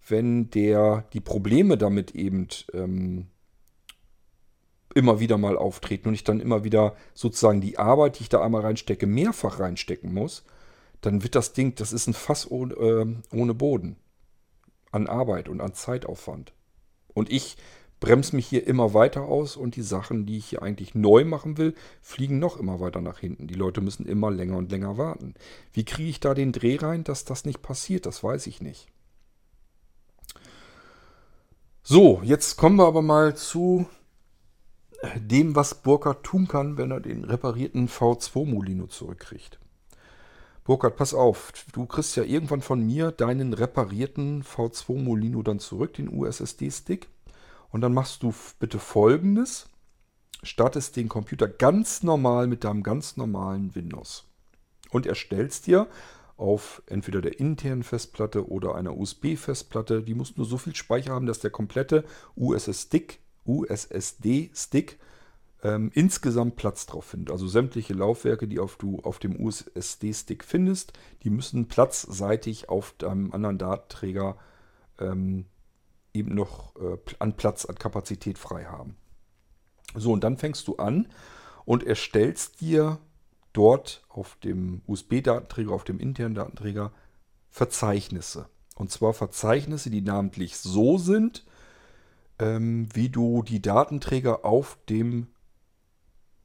wenn 0.06 0.50
der 0.50 1.06
die 1.14 1.22
Probleme 1.22 1.78
damit 1.78 2.14
eben 2.14 2.50
ähm, 2.74 3.28
immer 4.94 5.22
wieder 5.22 5.38
mal 5.38 5.58
auftreten 5.58 6.10
und 6.10 6.14
ich 6.14 6.26
dann 6.26 6.42
immer 6.42 6.66
wieder 6.66 6.94
sozusagen 7.14 7.62
die 7.62 7.78
Arbeit, 7.78 8.20
die 8.20 8.24
ich 8.24 8.30
da 8.30 8.42
einmal 8.42 8.64
reinstecke, 8.64 9.08
mehrfach 9.08 9.62
reinstecken 9.62 10.14
muss, 10.14 10.44
dann 11.00 11.24
wird 11.24 11.36
das 11.36 11.54
Ding, 11.54 11.76
das 11.76 11.94
ist 11.94 12.08
ein 12.08 12.14
Fass 12.14 12.52
ohne, 12.52 12.74
äh, 12.74 13.06
ohne 13.32 13.54
Boden 13.54 13.96
an 14.92 15.08
Arbeit 15.08 15.50
und 15.50 15.62
an 15.62 15.74
Zeitaufwand. 15.74 16.54
Und 17.14 17.32
ich 17.32 17.58
bremse 18.00 18.36
mich 18.36 18.48
hier 18.48 18.66
immer 18.66 18.94
weiter 18.94 19.24
aus 19.24 19.58
und 19.58 19.76
die 19.76 19.82
Sachen, 19.82 20.26
die 20.26 20.38
ich 20.38 20.46
hier 20.46 20.64
eigentlich 20.64 20.96
neu 20.96 21.26
machen 21.26 21.58
will, 21.58 21.76
fliegen 22.02 22.40
noch 22.40 22.58
immer 22.58 22.80
weiter 22.80 23.02
nach 23.02 23.20
hinten. 23.20 23.48
Die 23.48 23.56
Leute 23.56 23.82
müssen 23.82 24.06
immer 24.06 24.32
länger 24.32 24.58
und 24.58 24.72
länger 24.72 24.98
warten. 24.98 25.34
Wie 25.74 25.86
kriege 25.86 26.10
ich 26.10 26.20
da 26.20 26.34
den 26.34 26.52
Dreh 26.52 26.78
rein, 26.78 27.04
dass 27.04 27.26
das 27.26 27.46
nicht 27.46 27.62
passiert? 27.62 28.06
Das 28.06 28.24
weiß 28.24 28.48
ich 28.48 28.62
nicht. 28.62 28.88
So, 31.84 32.22
jetzt 32.24 32.56
kommen 32.56 32.78
wir 32.78 32.86
aber 32.86 33.02
mal 33.02 33.36
zu 33.36 33.88
dem, 35.16 35.56
was 35.56 35.76
Burkhardt 35.76 36.24
tun 36.24 36.48
kann, 36.48 36.78
wenn 36.78 36.92
er 36.92 37.00
den 37.00 37.24
reparierten 37.24 37.88
V2 37.88 38.46
Molino 38.46 38.88
zurückkriegt. 38.88 39.60
Burkhard, 40.70 40.98
pass 40.98 41.16
auf, 41.16 41.52
du 41.74 41.88
kriegst 41.88 42.16
ja 42.16 42.22
irgendwann 42.22 42.62
von 42.62 42.86
mir 42.86 43.12
deinen 43.12 43.54
reparierten 43.56 44.44
V2 44.44 45.02
Molino 45.02 45.42
dann 45.42 45.58
zurück, 45.58 45.96
den 45.96 46.16
USSD-Stick. 46.16 47.08
Und 47.72 47.82
dann 47.82 47.92
machst 47.92 48.22
du 48.22 48.36
bitte 48.60 48.78
folgendes. 48.78 49.68
Startest 50.44 50.96
den 50.96 51.10
Computer 51.10 51.48
ganz 51.48 52.04
normal 52.04 52.46
mit 52.46 52.66
deinem 52.66 52.84
ganz 52.84 53.18
normalen 53.18 53.74
Windows. 53.74 54.26
Und 54.92 55.08
erstellst 55.08 55.66
dir 55.66 55.88
auf 56.38 56.84
entweder 56.86 57.22
der 57.22 57.40
internen 57.40 57.82
Festplatte 57.82 58.48
oder 58.48 58.76
einer 58.76 58.96
USB-Festplatte, 58.96 60.04
die 60.04 60.14
muss 60.14 60.38
nur 60.38 60.46
so 60.46 60.60
viel 60.60 60.76
Speicher 60.76 61.16
haben, 61.16 61.26
dass 61.26 61.40
der 61.40 61.50
komplette 61.50 62.04
USS-Stick, 62.36 63.22
USSD-Stick 63.44 65.00
ähm, 65.64 65.92
insgesamt 65.94 66.56
Platz 66.56 66.86
drauf 66.86 67.06
findet. 67.06 67.32
Also 67.32 67.48
sämtliche 67.48 67.94
Laufwerke, 67.94 68.48
die 68.48 68.60
auf 68.60 68.78
du 68.78 69.00
auf 69.02 69.20
dem 69.20 69.40
USD-Stick 69.40 70.44
findest, 70.44 70.94
die 71.24 71.30
müssen 71.30 71.68
platzseitig 71.68 72.70
auf 72.70 72.94
deinem 72.98 73.32
anderen 73.34 73.58
Datenträger 73.58 74.38
ähm, 75.00 75.46
eben 76.14 76.34
noch 76.34 76.76
äh, 76.78 76.98
an 77.20 77.36
Platz, 77.36 77.66
an 77.66 77.76
Kapazität 77.76 78.38
frei 78.38 78.66
haben. 78.66 78.96
So, 79.96 80.12
und 80.12 80.24
dann 80.24 80.38
fängst 80.38 80.68
du 80.68 80.78
an 80.78 81.08
und 81.66 81.84
erstellst 81.84 82.62
dir 82.62 83.00
dort 83.54 84.04
auf 84.10 84.38
dem 84.44 84.82
USB-Datenträger, 84.88 85.72
auf 85.72 85.84
dem 85.84 86.00
internen 86.00 86.36
Datenträger 86.36 86.92
Verzeichnisse. 87.50 88.48
Und 88.76 88.92
zwar 88.92 89.14
Verzeichnisse, 89.14 89.90
die 89.90 90.02
namentlich 90.02 90.58
so 90.58 90.98
sind, 90.98 91.44
ähm, 92.38 92.88
wie 92.94 93.10
du 93.10 93.44
die 93.44 93.62
Datenträger 93.62 94.46
auf 94.46 94.78
dem 94.88 95.28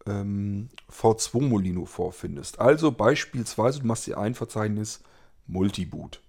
ähm, 0.07 0.69
V2 0.91 1.43
Molino 1.43 1.85
vorfindest. 1.87 2.59
Also 2.59 2.93
beispielsweise, 2.93 3.81
du 3.81 3.87
machst 3.87 4.07
dir 4.07 4.19
ein 4.19 4.35
Verzeichnis 4.35 5.01
Multiboot. 5.47 6.23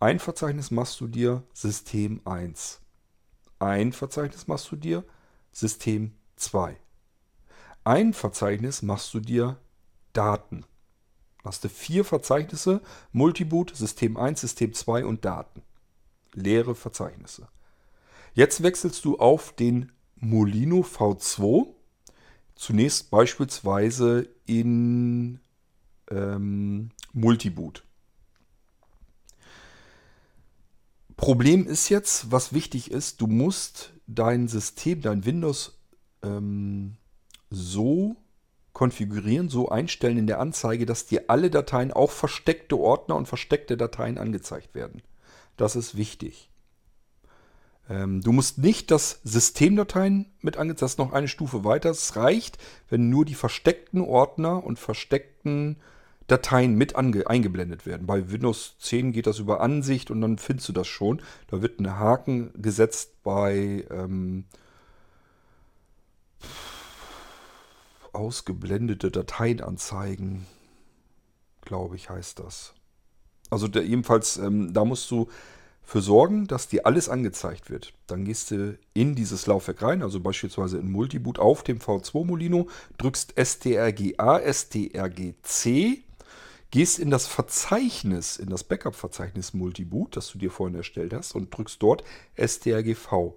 Ein 0.00 0.18
Verzeichnis 0.18 0.70
machst 0.70 1.00
du 1.00 1.08
dir 1.08 1.42
System 1.52 2.20
1. 2.24 2.80
Ein 3.58 3.92
Verzeichnis 3.92 4.46
machst 4.46 4.70
du 4.70 4.76
dir 4.76 5.04
System 5.52 6.12
2. 6.36 6.76
Ein 7.84 8.12
Verzeichnis 8.12 8.82
machst 8.82 9.12
du 9.14 9.20
dir 9.20 9.56
Daten. 10.12 10.64
Hast 11.44 11.64
du 11.64 11.68
vier 11.68 12.04
Verzeichnisse, 12.04 12.80
Multiboot, 13.12 13.74
System 13.74 14.16
1, 14.16 14.40
System 14.40 14.72
2 14.74 15.04
und 15.04 15.24
Daten. 15.24 15.62
Leere 16.34 16.74
Verzeichnisse. 16.74 17.48
Jetzt 18.34 18.62
wechselst 18.62 19.04
du 19.04 19.18
auf 19.18 19.52
den 19.52 19.90
Molino 20.16 20.80
V2 20.80 21.74
Zunächst 22.58 23.12
beispielsweise 23.12 24.28
in 24.44 25.38
ähm, 26.10 26.90
Multiboot. 27.12 27.84
Problem 31.16 31.68
ist 31.68 31.88
jetzt, 31.88 32.32
was 32.32 32.52
wichtig 32.52 32.90
ist, 32.90 33.20
du 33.20 33.28
musst 33.28 33.92
dein 34.08 34.48
System, 34.48 35.02
dein 35.02 35.24
Windows 35.24 35.78
ähm, 36.24 36.96
so 37.48 38.16
konfigurieren, 38.72 39.48
so 39.48 39.68
einstellen 39.68 40.18
in 40.18 40.26
der 40.26 40.40
Anzeige, 40.40 40.84
dass 40.84 41.06
dir 41.06 41.24
alle 41.28 41.50
Dateien, 41.50 41.92
auch 41.92 42.10
versteckte 42.10 42.76
Ordner 42.76 43.14
und 43.14 43.28
versteckte 43.28 43.76
Dateien 43.76 44.18
angezeigt 44.18 44.74
werden. 44.74 45.02
Das 45.56 45.76
ist 45.76 45.96
wichtig. 45.96 46.50
Ähm, 47.88 48.20
du 48.20 48.32
musst 48.32 48.58
nicht 48.58 48.90
das 48.90 49.20
Systemdateien 49.24 50.26
mit 50.40 50.56
angezeigt, 50.56 50.82
das 50.82 50.92
ist 50.92 50.98
noch 50.98 51.12
eine 51.12 51.28
Stufe 51.28 51.64
weiter. 51.64 51.90
Es 51.90 52.16
reicht, 52.16 52.58
wenn 52.88 53.08
nur 53.08 53.24
die 53.24 53.34
versteckten 53.34 54.00
Ordner 54.00 54.62
und 54.62 54.78
versteckten 54.78 55.76
Dateien 56.26 56.74
mit 56.74 56.94
eingeblendet 56.94 57.86
werden. 57.86 58.06
Bei 58.06 58.30
Windows 58.30 58.76
10 58.80 59.12
geht 59.12 59.26
das 59.26 59.38
über 59.38 59.62
Ansicht 59.62 60.10
und 60.10 60.20
dann 60.20 60.36
findest 60.36 60.68
du 60.68 60.72
das 60.74 60.86
schon. 60.86 61.22
Da 61.46 61.62
wird 61.62 61.80
ein 61.80 61.98
Haken 61.98 62.52
gesetzt 62.60 63.22
bei 63.22 63.86
ähm, 63.90 64.44
ausgeblendete 68.12 69.10
Dateien 69.10 69.62
anzeigen, 69.62 70.46
glaube 71.62 71.96
ich, 71.96 72.10
heißt 72.10 72.38
das. 72.40 72.74
Also 73.48 73.66
der, 73.66 73.86
jedenfalls, 73.86 74.36
ähm, 74.36 74.74
da 74.74 74.84
musst 74.84 75.10
du 75.10 75.28
für 75.88 76.02
sorgen, 76.02 76.46
dass 76.46 76.68
dir 76.68 76.84
alles 76.84 77.08
angezeigt 77.08 77.70
wird. 77.70 77.94
Dann 78.06 78.26
gehst 78.26 78.50
du 78.50 78.78
in 78.92 79.14
dieses 79.14 79.46
Laufwerk 79.46 79.80
rein, 79.80 80.02
also 80.02 80.20
beispielsweise 80.20 80.76
in 80.76 80.92
Multiboot 80.92 81.38
auf 81.38 81.62
dem 81.62 81.78
V2 81.78 82.26
Molino, 82.26 82.68
drückst 82.98 83.32
strga, 83.42 84.52
strgc, 84.52 86.02
gehst 86.70 86.98
in 86.98 87.10
das 87.10 87.26
Verzeichnis, 87.26 88.36
in 88.36 88.50
das 88.50 88.64
Backup-Verzeichnis 88.64 89.54
Multiboot, 89.54 90.14
das 90.14 90.30
du 90.30 90.36
dir 90.36 90.50
vorhin 90.50 90.76
erstellt 90.76 91.14
hast, 91.14 91.34
und 91.34 91.56
drückst 91.56 91.82
dort 91.82 92.04
strgv. 92.36 93.32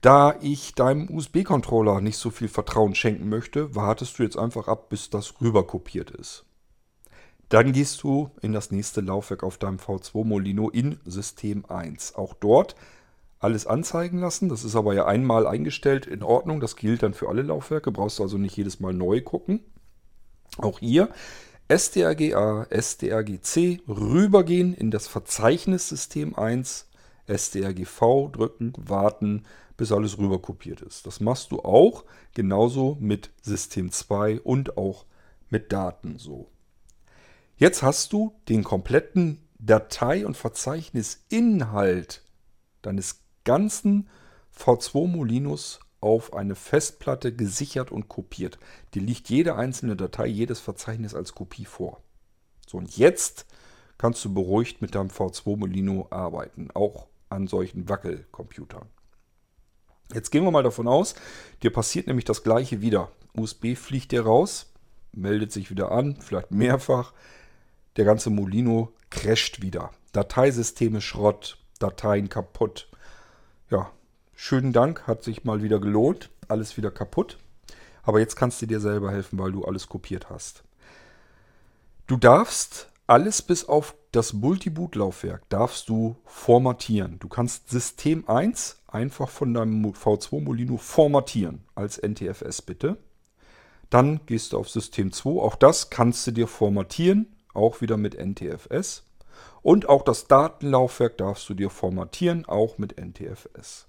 Da 0.00 0.38
ich 0.40 0.74
deinem 0.74 1.10
USB-Controller 1.10 2.00
nicht 2.00 2.16
so 2.16 2.30
viel 2.30 2.48
Vertrauen 2.48 2.94
schenken 2.94 3.28
möchte, 3.28 3.74
wartest 3.74 4.18
du 4.18 4.22
jetzt 4.22 4.38
einfach 4.38 4.66
ab, 4.66 4.88
bis 4.88 5.10
das 5.10 5.42
rüber 5.42 5.66
kopiert 5.66 6.10
ist. 6.10 6.45
Dann 7.48 7.72
gehst 7.72 8.02
du 8.02 8.30
in 8.42 8.52
das 8.52 8.70
nächste 8.70 9.00
Laufwerk 9.00 9.44
auf 9.44 9.58
deinem 9.58 9.78
V2 9.78 10.24
Molino 10.24 10.68
in 10.68 10.98
System 11.04 11.64
1. 11.66 12.16
Auch 12.16 12.34
dort 12.34 12.74
alles 13.38 13.66
anzeigen 13.66 14.18
lassen. 14.18 14.48
Das 14.48 14.64
ist 14.64 14.74
aber 14.74 14.94
ja 14.94 15.06
einmal 15.06 15.46
eingestellt 15.46 16.06
in 16.06 16.22
Ordnung. 16.22 16.60
Das 16.60 16.76
gilt 16.76 17.02
dann 17.02 17.14
für 17.14 17.28
alle 17.28 17.42
Laufwerke. 17.42 17.92
Brauchst 17.92 18.18
du 18.18 18.24
also 18.24 18.38
nicht 18.38 18.56
jedes 18.56 18.80
Mal 18.80 18.92
neu 18.92 19.20
gucken. 19.20 19.60
Auch 20.58 20.80
hier 20.80 21.10
strga, 21.70 22.66
strgc 22.70 23.80
rübergehen 23.88 24.74
in 24.74 24.90
das 24.90 25.08
Verzeichnis 25.08 25.88
System 25.88 26.34
1, 26.36 26.88
strgv 27.28 28.30
drücken, 28.32 28.72
warten, 28.76 29.44
bis 29.76 29.92
alles 29.92 30.18
rüber 30.18 30.40
kopiert 30.40 30.80
ist. 30.80 31.06
Das 31.06 31.20
machst 31.20 31.52
du 31.52 31.60
auch 31.60 32.04
genauso 32.34 32.96
mit 33.00 33.30
System 33.42 33.90
2 33.90 34.40
und 34.40 34.78
auch 34.78 35.04
mit 35.50 35.72
Daten 35.72 36.18
so. 36.18 36.48
Jetzt 37.58 37.82
hast 37.82 38.12
du 38.12 38.34
den 38.50 38.64
kompletten 38.64 39.40
Datei- 39.58 40.26
und 40.26 40.36
Verzeichnisinhalt 40.36 42.22
deines 42.82 43.20
ganzen 43.44 44.10
V2 44.54 45.06
Molinos 45.06 45.80
auf 46.02 46.34
eine 46.34 46.54
Festplatte 46.54 47.34
gesichert 47.34 47.90
und 47.90 48.08
kopiert. 48.08 48.58
Dir 48.92 49.00
liegt 49.00 49.30
jede 49.30 49.56
einzelne 49.56 49.96
Datei, 49.96 50.26
jedes 50.26 50.60
Verzeichnis 50.60 51.14
als 51.14 51.34
Kopie 51.34 51.64
vor. 51.64 52.02
So, 52.66 52.76
und 52.76 52.94
jetzt 52.98 53.46
kannst 53.96 54.22
du 54.26 54.34
beruhigt 54.34 54.82
mit 54.82 54.94
deinem 54.94 55.08
V2 55.08 55.56
Molino 55.56 56.08
arbeiten, 56.10 56.68
auch 56.74 57.06
an 57.30 57.46
solchen 57.46 57.88
Wackelcomputern. 57.88 58.86
Jetzt 60.12 60.30
gehen 60.30 60.44
wir 60.44 60.50
mal 60.50 60.62
davon 60.62 60.88
aus, 60.88 61.14
dir 61.62 61.72
passiert 61.72 62.06
nämlich 62.06 62.26
das 62.26 62.42
gleiche 62.42 62.82
wieder. 62.82 63.10
USB 63.32 63.76
fliegt 63.76 64.12
dir 64.12 64.26
raus, 64.26 64.74
meldet 65.12 65.52
sich 65.52 65.70
wieder 65.70 65.90
an, 65.90 66.20
vielleicht 66.20 66.50
mehrfach, 66.50 67.14
der 67.96 68.04
ganze 68.04 68.30
Molino 68.30 68.92
crasht 69.10 69.62
wieder. 69.62 69.90
Dateisysteme 70.12 71.00
Schrott, 71.00 71.58
Dateien 71.78 72.28
kaputt. 72.28 72.88
Ja, 73.70 73.90
schönen 74.34 74.72
Dank, 74.72 75.06
hat 75.06 75.22
sich 75.22 75.44
mal 75.44 75.62
wieder 75.62 75.80
gelohnt. 75.80 76.30
Alles 76.48 76.76
wieder 76.76 76.90
kaputt. 76.90 77.38
Aber 78.02 78.20
jetzt 78.20 78.36
kannst 78.36 78.62
du 78.62 78.66
dir 78.66 78.80
selber 78.80 79.10
helfen, 79.10 79.38
weil 79.38 79.52
du 79.52 79.64
alles 79.64 79.88
kopiert 79.88 80.30
hast. 80.30 80.62
Du 82.06 82.16
darfst 82.16 82.88
alles 83.06 83.42
bis 83.42 83.64
auf 83.64 83.94
das 84.12 84.32
Multiboot-Laufwerk 84.32 85.48
darfst 85.48 85.88
du 85.88 86.16
formatieren. 86.24 87.18
Du 87.18 87.28
kannst 87.28 87.68
System 87.68 88.26
1 88.28 88.82
einfach 88.86 89.28
von 89.28 89.52
deinem 89.52 89.84
V2 89.84 90.40
Molino 90.40 90.76
formatieren 90.78 91.64
als 91.74 91.98
NTFS 91.98 92.62
bitte. 92.62 92.96
Dann 93.90 94.20
gehst 94.26 94.52
du 94.52 94.58
auf 94.58 94.70
System 94.70 95.12
2. 95.12 95.40
Auch 95.40 95.54
das 95.54 95.90
kannst 95.90 96.26
du 96.26 96.30
dir 96.30 96.48
formatieren 96.48 97.35
auch 97.56 97.80
wieder 97.80 97.96
mit 97.96 98.14
NTFS. 98.14 99.04
Und 99.62 99.88
auch 99.88 100.02
das 100.02 100.28
Datenlaufwerk 100.28 101.18
darfst 101.18 101.48
du 101.48 101.54
dir 101.54 101.70
formatieren, 101.70 102.44
auch 102.46 102.78
mit 102.78 103.00
NTFS. 103.00 103.88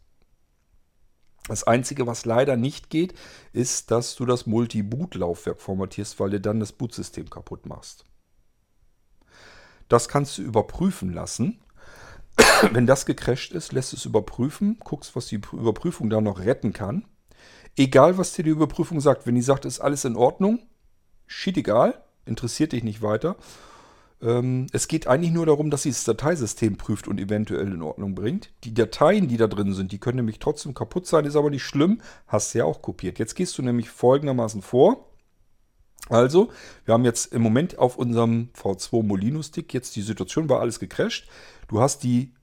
Das 1.47 1.63
Einzige, 1.63 2.07
was 2.07 2.25
leider 2.25 2.57
nicht 2.57 2.89
geht, 2.89 3.13
ist, 3.53 3.91
dass 3.91 4.15
du 4.15 4.25
das 4.25 4.47
Multi-Boot-Laufwerk 4.47 5.61
formatierst, 5.61 6.19
weil 6.19 6.31
du 6.31 6.41
dann 6.41 6.59
das 6.59 6.73
Bootsystem 6.73 7.29
kaputt 7.29 7.65
machst. 7.65 8.03
Das 9.87 10.09
kannst 10.09 10.37
du 10.37 10.41
überprüfen 10.41 11.13
lassen. 11.13 11.61
Wenn 12.71 12.85
das 12.85 13.05
gecrasht 13.05 13.53
ist, 13.53 13.71
lässt 13.71 13.93
es 13.93 14.05
überprüfen, 14.05 14.77
guckst, 14.83 15.15
was 15.15 15.27
die 15.27 15.39
Überprüfung 15.53 16.09
da 16.09 16.19
noch 16.19 16.39
retten 16.39 16.73
kann. 16.73 17.05
Egal, 17.77 18.17
was 18.17 18.33
dir 18.33 18.43
die 18.43 18.49
Überprüfung 18.49 18.99
sagt. 18.99 19.25
Wenn 19.25 19.35
die 19.35 19.41
sagt, 19.41 19.63
ist 19.63 19.79
alles 19.79 20.03
in 20.03 20.17
Ordnung, 20.17 20.67
shit 21.27 21.55
egal, 21.57 22.03
interessiert 22.27 22.71
dich 22.71 22.83
nicht 22.83 23.01
weiter. 23.01 23.35
Ähm, 24.21 24.67
es 24.71 24.87
geht 24.87 25.07
eigentlich 25.07 25.31
nur 25.31 25.45
darum, 25.45 25.69
dass 25.69 25.83
sie 25.83 25.89
das 25.89 26.03
Dateisystem 26.03 26.77
prüft 26.77 27.07
und 27.07 27.19
eventuell 27.19 27.71
in 27.71 27.81
Ordnung 27.81 28.15
bringt. 28.15 28.51
Die 28.63 28.73
Dateien, 28.73 29.27
die 29.27 29.37
da 29.37 29.47
drin 29.47 29.73
sind, 29.73 29.91
die 29.91 29.99
können 29.99 30.17
nämlich 30.17 30.39
trotzdem 30.39 30.73
kaputt 30.73 31.05
sein, 31.05 31.25
ist 31.25 31.35
aber 31.35 31.49
nicht 31.49 31.63
schlimm, 31.63 32.01
hast 32.27 32.53
ja 32.53 32.65
auch 32.65 32.81
kopiert. 32.81 33.19
Jetzt 33.19 33.35
gehst 33.35 33.57
du 33.57 33.61
nämlich 33.61 33.89
folgendermaßen 33.89 34.61
vor. 34.61 35.07
Also, 36.09 36.51
wir 36.85 36.93
haben 36.93 37.05
jetzt 37.05 37.33
im 37.33 37.41
Moment 37.41 37.77
auf 37.79 37.97
unserem 37.97 38.49
V2 38.55 39.03
Molino 39.03 39.41
Stick 39.43 39.73
jetzt 39.73 39.95
die 39.95 40.01
Situation, 40.01 40.49
war 40.49 40.61
alles 40.61 40.79
gecrashed. 40.79 41.27
Du 41.67 41.81
hast 41.81 42.03
die 42.03 42.33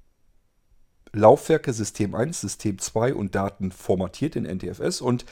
Laufwerke 1.12 1.72
System 1.72 2.14
1, 2.14 2.40
System 2.40 2.78
2 2.78 3.14
und 3.14 3.34
Daten 3.34 3.72
formatiert 3.72 4.36
in 4.36 4.44
NTFS 4.44 5.00
und 5.00 5.24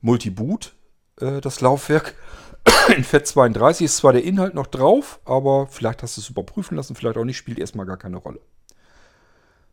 Multiboot, 0.00 0.74
äh, 1.20 1.40
das 1.40 1.60
Laufwerk, 1.60 2.14
in 2.96 3.04
FAT32 3.04 3.84
ist 3.84 3.96
zwar 3.98 4.12
der 4.12 4.24
Inhalt 4.24 4.54
noch 4.54 4.66
drauf, 4.66 5.20
aber 5.24 5.66
vielleicht 5.68 6.02
hast 6.02 6.16
du 6.16 6.20
es 6.20 6.28
überprüfen 6.28 6.76
lassen, 6.76 6.94
vielleicht 6.94 7.16
auch 7.16 7.24
nicht, 7.24 7.36
spielt 7.36 7.58
erstmal 7.58 7.86
gar 7.86 7.96
keine 7.96 8.18
Rolle. 8.18 8.40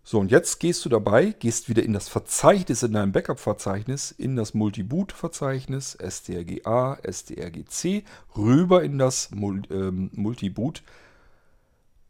So, 0.03 0.19
und 0.19 0.31
jetzt 0.31 0.59
gehst 0.59 0.83
du 0.85 0.89
dabei, 0.89 1.35
gehst 1.37 1.69
wieder 1.69 1.83
in 1.83 1.93
das 1.93 2.09
Verzeichnis, 2.09 2.81
in 2.81 2.93
deinem 2.93 3.11
Backup-Verzeichnis, 3.11 4.09
in 4.09 4.35
das 4.35 4.55
Multiboot-Verzeichnis, 4.55 5.97
strga, 6.09 6.97
strgc, 7.07 8.03
rüber 8.35 8.81
in 8.83 8.97
das 8.97 9.29
ähm, 9.31 10.09
Multiboot 10.13 10.81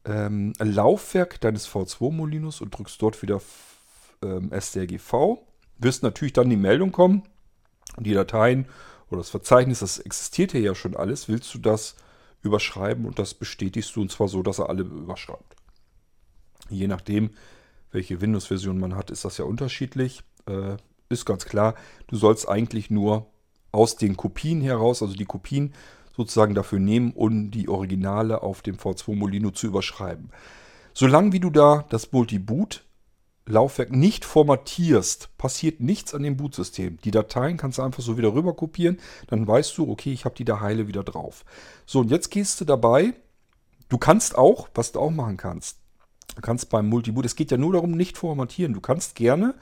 ähm, 0.06 0.54
Laufwerk 0.60 1.42
deines 1.42 1.68
V2 1.68 2.12
Molinos 2.12 2.62
und 2.62 2.78
drückst 2.78 3.02
dort 3.02 3.22
wieder 3.22 3.42
ähm, 4.24 4.52
strgv. 4.58 5.40
Wirst 5.78 6.04
natürlich 6.04 6.34
dann 6.34 6.50
die 6.50 6.58
Meldung 6.58 6.92
kommen, 6.92 7.24
die 7.98 8.14
Dateien 8.14 8.66
oder 9.10 9.20
das 9.20 9.30
Verzeichnis, 9.30 9.80
das 9.80 10.00
existiert 10.00 10.52
hier 10.52 10.62
ja 10.62 10.76
schon 10.76 10.96
alles, 10.96 11.28
willst 11.28 11.54
du 11.54 11.60
das 11.60 11.96
überschreiben 12.42 13.06
und 13.06 13.20
das 13.20 13.34
bestätigst 13.34 13.96
du 13.96 14.02
und 14.02 14.12
zwar 14.12 14.28
so, 14.28 14.44
dass 14.44 14.60
er 14.60 14.70
alle 14.70 14.84
überschreibt. 14.84 15.56
Je 16.70 16.88
nachdem, 16.88 17.32
welche 17.92 18.22
Windows-Version 18.22 18.80
man 18.80 18.96
hat, 18.96 19.10
ist 19.10 19.26
das 19.26 19.38
ja 19.38 19.46
unterschiedlich. 19.46 20.22
Äh, 20.46 20.78
ist 21.10 21.26
ganz 21.26 21.46
klar, 21.46 21.74
du 22.08 22.16
sollst 22.16 22.48
eigentlich 22.48 22.92
nur 22.92 23.28
aus 23.72 23.96
den 23.96 24.16
Kopien 24.16 24.62
heraus, 24.62 25.02
also 25.02 25.16
die 25.16 25.26
Kopien 25.26 25.74
sozusagen 26.16 26.54
dafür 26.54 26.80
nehmen, 26.80 27.14
um 27.14 27.50
die 27.50 27.70
Originale 27.70 28.44
auf 28.44 28.62
dem 28.62 28.76
V2 28.76 29.16
Molino 29.16 29.52
zu 29.52 29.68
überschreiben. 29.68 30.30
Solange 30.94 31.32
wie 31.32 31.40
du 31.40 31.50
da 31.50 31.86
das 31.90 32.12
Multi-Boot 32.12 32.84
Laufwerk 33.50 33.92
nicht 33.92 34.26
formatierst, 34.26 35.30
passiert 35.38 35.80
nichts 35.80 36.14
an 36.14 36.24
dem 36.24 36.38
Bootsystem. 36.38 36.98
Die 37.04 37.12
Dateien 37.12 37.58
kannst 37.58 37.78
du 37.78 37.82
einfach 37.82 38.04
so 38.04 38.18
wieder 38.18 38.34
rüber 38.34 38.54
kopieren. 38.54 39.00
Dann 39.28 39.48
weißt 39.48 39.78
du, 39.78 39.90
okay, 39.90 40.12
ich 40.12 40.26
habe 40.26 40.36
die 40.36 40.46
da 40.46 40.60
heile 40.60 40.88
wieder 40.88 41.04
drauf. 41.04 41.46
So, 41.86 42.00
und 42.00 42.12
jetzt 42.12 42.30
gehst 42.30 42.62
du 42.62 42.66
dabei. 42.66 43.14
Du 43.90 43.98
kannst 43.98 44.38
auch, 44.38 44.70
was 44.76 44.92
du 44.92 45.00
auch 45.00 45.10
machen 45.10 45.38
kannst, 45.38 45.78
du 46.36 46.42
kannst 46.42 46.70
beim 46.70 46.88
Multiboot, 46.88 47.26
es 47.26 47.36
geht 47.36 47.52
ja 47.52 47.58
nur 47.58 47.74
darum, 47.74 47.92
nicht 47.92 48.18
formatieren. 48.18 48.74
Du 48.74 48.82
kannst 48.82 49.16
gerne 49.16 49.56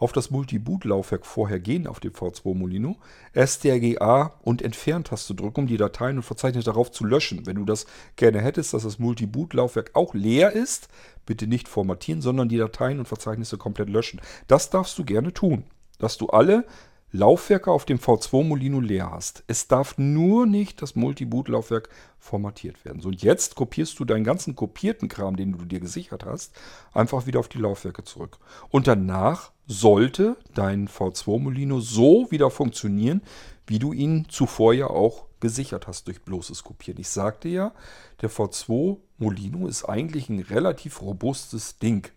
auf 0.00 0.12
das 0.12 0.30
Multi-Boot-Laufwerk 0.30 1.24
vorher 1.24 1.60
gehen 1.60 1.86
auf 1.86 2.00
dem 2.00 2.12
V2 2.12 2.54
Molino, 2.54 2.96
STRGA 3.36 4.34
und 4.42 4.62
Entfernt-Taste 4.62 5.34
drücken, 5.34 5.60
um 5.60 5.66
die 5.66 5.76
Dateien 5.76 6.16
und 6.16 6.24
Verzeichnisse 6.24 6.64
darauf 6.64 6.90
zu 6.90 7.04
löschen. 7.04 7.46
Wenn 7.46 7.56
du 7.56 7.64
das 7.64 7.86
gerne 8.16 8.40
hättest, 8.40 8.74
dass 8.74 8.82
das 8.82 8.98
Multi-Boot-Laufwerk 8.98 9.90
auch 9.94 10.14
leer 10.14 10.52
ist, 10.52 10.88
bitte 11.26 11.46
nicht 11.46 11.68
formatieren, 11.68 12.22
sondern 12.22 12.48
die 12.48 12.56
Dateien 12.56 12.98
und 12.98 13.06
Verzeichnisse 13.06 13.58
komplett 13.58 13.90
löschen. 13.90 14.20
Das 14.48 14.70
darfst 14.70 14.98
du 14.98 15.04
gerne 15.04 15.32
tun, 15.32 15.64
dass 15.98 16.16
du 16.16 16.28
alle 16.28 16.64
Laufwerke 17.12 17.72
auf 17.72 17.84
dem 17.84 17.98
V2 17.98 18.44
Molino 18.44 18.78
leer 18.78 19.10
hast. 19.10 19.42
Es 19.48 19.66
darf 19.66 19.98
nur 19.98 20.46
nicht 20.46 20.80
das 20.80 20.94
Multi-Boot-Laufwerk 20.94 21.88
formatiert 22.20 22.84
werden. 22.84 23.00
So, 23.00 23.08
und 23.08 23.22
jetzt 23.22 23.56
kopierst 23.56 23.98
du 23.98 24.04
deinen 24.04 24.22
ganzen 24.22 24.54
kopierten 24.54 25.08
Kram, 25.08 25.34
den 25.34 25.52
du 25.52 25.64
dir 25.64 25.80
gesichert 25.80 26.24
hast, 26.24 26.54
einfach 26.92 27.26
wieder 27.26 27.40
auf 27.40 27.48
die 27.48 27.58
Laufwerke 27.58 28.04
zurück. 28.04 28.38
Und 28.68 28.86
danach 28.86 29.50
sollte 29.70 30.36
dein 30.52 30.88
V2 30.88 31.38
Molino 31.38 31.78
so 31.78 32.26
wieder 32.32 32.50
funktionieren, 32.50 33.22
wie 33.68 33.78
du 33.78 33.92
ihn 33.92 34.26
zuvor 34.28 34.74
ja 34.74 34.88
auch 34.88 35.26
gesichert 35.38 35.86
hast 35.86 36.08
durch 36.08 36.22
bloßes 36.22 36.64
Kopieren. 36.64 37.00
Ich 37.00 37.08
sagte 37.08 37.48
ja, 37.48 37.72
der 38.20 38.30
V2 38.30 38.98
Molino 39.18 39.68
ist 39.68 39.84
eigentlich 39.84 40.28
ein 40.28 40.40
relativ 40.40 41.00
robustes 41.02 41.78
Ding. 41.78 42.10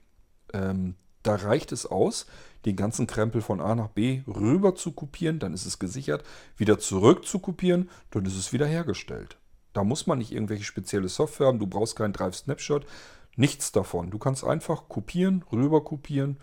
Ähm, 0.51 0.95
da 1.21 1.35
reicht 1.35 1.71
es 1.71 1.85
aus, 1.85 2.25
den 2.65 2.75
ganzen 2.75 3.05
Krempel 3.05 3.41
von 3.41 3.61
A 3.61 3.75
nach 3.75 3.89
B 3.89 4.23
rüber 4.25 4.73
zu 4.73 4.91
kopieren, 4.91 5.37
dann 5.37 5.53
ist 5.53 5.67
es 5.67 5.77
gesichert, 5.77 6.23
wieder 6.57 6.79
zurück 6.79 7.23
zu 7.23 7.37
kopieren, 7.37 7.87
dann 8.09 8.25
ist 8.25 8.35
es 8.35 8.51
wieder 8.51 8.65
hergestellt. 8.65 9.37
Da 9.73 9.83
muss 9.83 10.07
man 10.07 10.17
nicht 10.17 10.31
irgendwelche 10.31 10.63
spezielle 10.63 11.07
Software 11.07 11.47
haben, 11.47 11.59
du 11.59 11.67
brauchst 11.67 11.95
keinen 11.95 12.13
Drive 12.13 12.35
Snapshot, 12.35 12.87
nichts 13.35 13.71
davon. 13.71 14.09
Du 14.09 14.17
kannst 14.17 14.43
einfach 14.43 14.89
kopieren, 14.89 15.45
rüber 15.51 15.83
kopieren, 15.83 16.37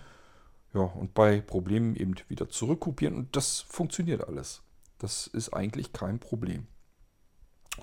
ja, 0.74 0.82
und 0.82 1.14
bei 1.14 1.40
Problemen 1.40 1.96
eben 1.96 2.14
wieder 2.28 2.48
zurückkopieren 2.48 3.16
und 3.16 3.36
das 3.36 3.60
funktioniert 3.60 4.26
alles. 4.26 4.62
Das 4.98 5.26
ist 5.26 5.52
eigentlich 5.52 5.92
kein 5.92 6.18
Problem. 6.18 6.66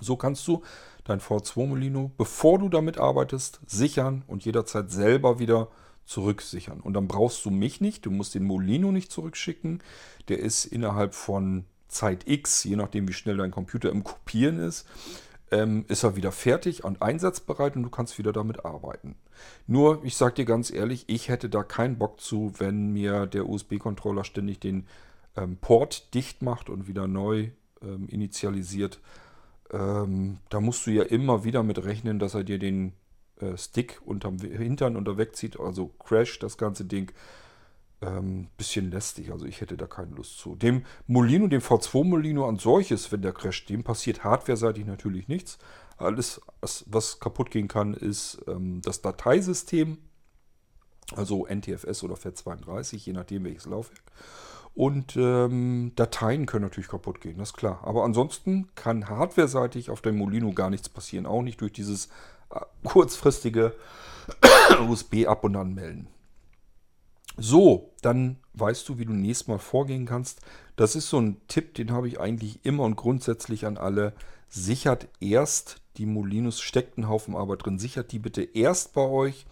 So 0.00 0.16
kannst 0.16 0.46
du 0.46 0.62
dein 1.04 1.20
V2 1.20 1.66
Molino, 1.66 2.12
bevor 2.16 2.58
du 2.58 2.68
damit 2.68 2.98
arbeitest, 2.98 3.60
sichern 3.66 4.22
und 4.26 4.44
jederzeit 4.44 4.90
selber 4.90 5.38
wieder 5.38 5.68
zurücksichern. 6.04 6.80
Und 6.80 6.94
dann 6.94 7.08
brauchst 7.08 7.44
du 7.44 7.50
mich 7.50 7.80
nicht, 7.80 8.06
du 8.06 8.10
musst 8.10 8.34
den 8.34 8.44
Molino 8.44 8.92
nicht 8.92 9.10
zurückschicken. 9.12 9.82
Der 10.28 10.38
ist 10.38 10.64
innerhalb 10.64 11.14
von 11.14 11.64
Zeit 11.88 12.26
X, 12.26 12.64
je 12.64 12.76
nachdem 12.76 13.08
wie 13.08 13.12
schnell 13.12 13.36
dein 13.36 13.50
Computer 13.50 13.90
im 13.90 14.04
Kopieren 14.04 14.58
ist, 14.58 14.86
ähm, 15.50 15.84
ist 15.88 16.02
er 16.02 16.16
wieder 16.16 16.32
fertig 16.32 16.84
und 16.84 17.02
einsatzbereit 17.02 17.76
und 17.76 17.82
du 17.82 17.90
kannst 17.90 18.18
wieder 18.18 18.32
damit 18.32 18.64
arbeiten. 18.64 19.16
Nur, 19.66 20.04
ich 20.04 20.16
sage 20.16 20.34
dir 20.34 20.44
ganz 20.44 20.70
ehrlich, 20.70 21.04
ich 21.08 21.28
hätte 21.28 21.48
da 21.48 21.62
keinen 21.62 21.98
Bock 21.98 22.20
zu, 22.20 22.52
wenn 22.58 22.92
mir 22.92 23.26
der 23.26 23.48
USB-Controller 23.48 24.24
ständig 24.24 24.60
den 24.60 24.86
ähm, 25.36 25.56
Port 25.60 26.14
dicht 26.14 26.42
macht 26.42 26.68
und 26.68 26.88
wieder 26.88 27.06
neu 27.06 27.50
ähm, 27.82 28.08
initialisiert. 28.08 29.00
Ähm, 29.70 30.38
da 30.48 30.60
musst 30.60 30.86
du 30.86 30.90
ja 30.90 31.02
immer 31.02 31.44
wieder 31.44 31.62
mit 31.62 31.84
rechnen, 31.84 32.18
dass 32.18 32.34
er 32.34 32.44
dir 32.44 32.58
den 32.58 32.92
äh, 33.40 33.56
Stick 33.56 34.00
unterm 34.04 34.38
Hintern 34.38 34.96
und 34.96 35.06
da 35.06 35.16
wegzieht, 35.16 35.58
also 35.60 35.88
Crash 35.98 36.38
das 36.38 36.58
ganze 36.58 36.84
Ding. 36.84 37.12
Ähm, 38.00 38.46
bisschen 38.56 38.92
lästig, 38.92 39.32
also 39.32 39.44
ich 39.44 39.60
hätte 39.60 39.76
da 39.76 39.88
keine 39.88 40.14
Lust 40.14 40.38
zu. 40.38 40.54
Dem 40.54 40.84
Molino, 41.08 41.48
dem 41.48 41.60
V2 41.60 42.04
Molino 42.04 42.48
an 42.48 42.56
solches, 42.56 43.10
wenn 43.10 43.22
der 43.22 43.32
crasht, 43.32 43.68
dem 43.68 43.82
passiert 43.82 44.22
hardware-seitig 44.22 44.86
natürlich 44.86 45.26
nichts. 45.26 45.58
Alles, 45.96 46.40
was 46.86 47.18
kaputt 47.18 47.50
gehen 47.50 47.66
kann, 47.66 47.94
ist 47.94 48.40
ähm, 48.46 48.80
das 48.82 49.02
Dateisystem, 49.02 49.98
also 51.16 51.44
NTFS 51.46 52.04
oder 52.04 52.14
FAT32, 52.14 52.98
je 52.98 53.14
nachdem 53.14 53.42
welches 53.44 53.66
Laufwerk. 53.66 54.04
Und 54.76 55.16
ähm, 55.16 55.90
Dateien 55.96 56.46
können 56.46 56.66
natürlich 56.66 56.88
kaputt 56.88 57.20
gehen, 57.20 57.38
das 57.38 57.48
ist 57.48 57.56
klar. 57.56 57.80
Aber 57.82 58.04
ansonsten 58.04 58.68
kann 58.76 59.08
hardware-seitig 59.08 59.90
auf 59.90 60.02
dem 60.02 60.16
Molino 60.16 60.52
gar 60.52 60.70
nichts 60.70 60.88
passieren, 60.88 61.26
auch 61.26 61.42
nicht 61.42 61.60
durch 61.60 61.72
dieses 61.72 62.10
kurzfristige 62.84 63.74
USB 64.88 65.26
ab 65.26 65.42
und 65.42 65.56
anmelden. 65.56 66.06
So, 67.40 67.92
dann 68.02 68.36
weißt 68.54 68.88
du, 68.88 68.98
wie 68.98 69.04
du 69.04 69.12
nächstes 69.12 69.46
Mal 69.46 69.58
vorgehen 69.58 70.06
kannst. 70.06 70.40
Das 70.74 70.96
ist 70.96 71.08
so 71.08 71.20
ein 71.20 71.40
Tipp, 71.46 71.74
den 71.74 71.92
habe 71.92 72.08
ich 72.08 72.18
eigentlich 72.18 72.64
immer 72.64 72.82
und 72.82 72.96
grundsätzlich 72.96 73.64
an 73.64 73.78
alle. 73.78 74.12
Sichert 74.48 75.08
erst 75.20 75.80
die 75.98 76.06
Molinos, 76.06 76.60
steckt 76.60 76.98
einen 76.98 77.08
Haufen 77.08 77.36
Arbeit 77.36 77.64
drin, 77.64 77.78
sichert 77.78 78.10
die 78.12 78.18
bitte 78.18 78.42
erst 78.42 78.92
bei 78.92 79.02
euch. 79.02 79.46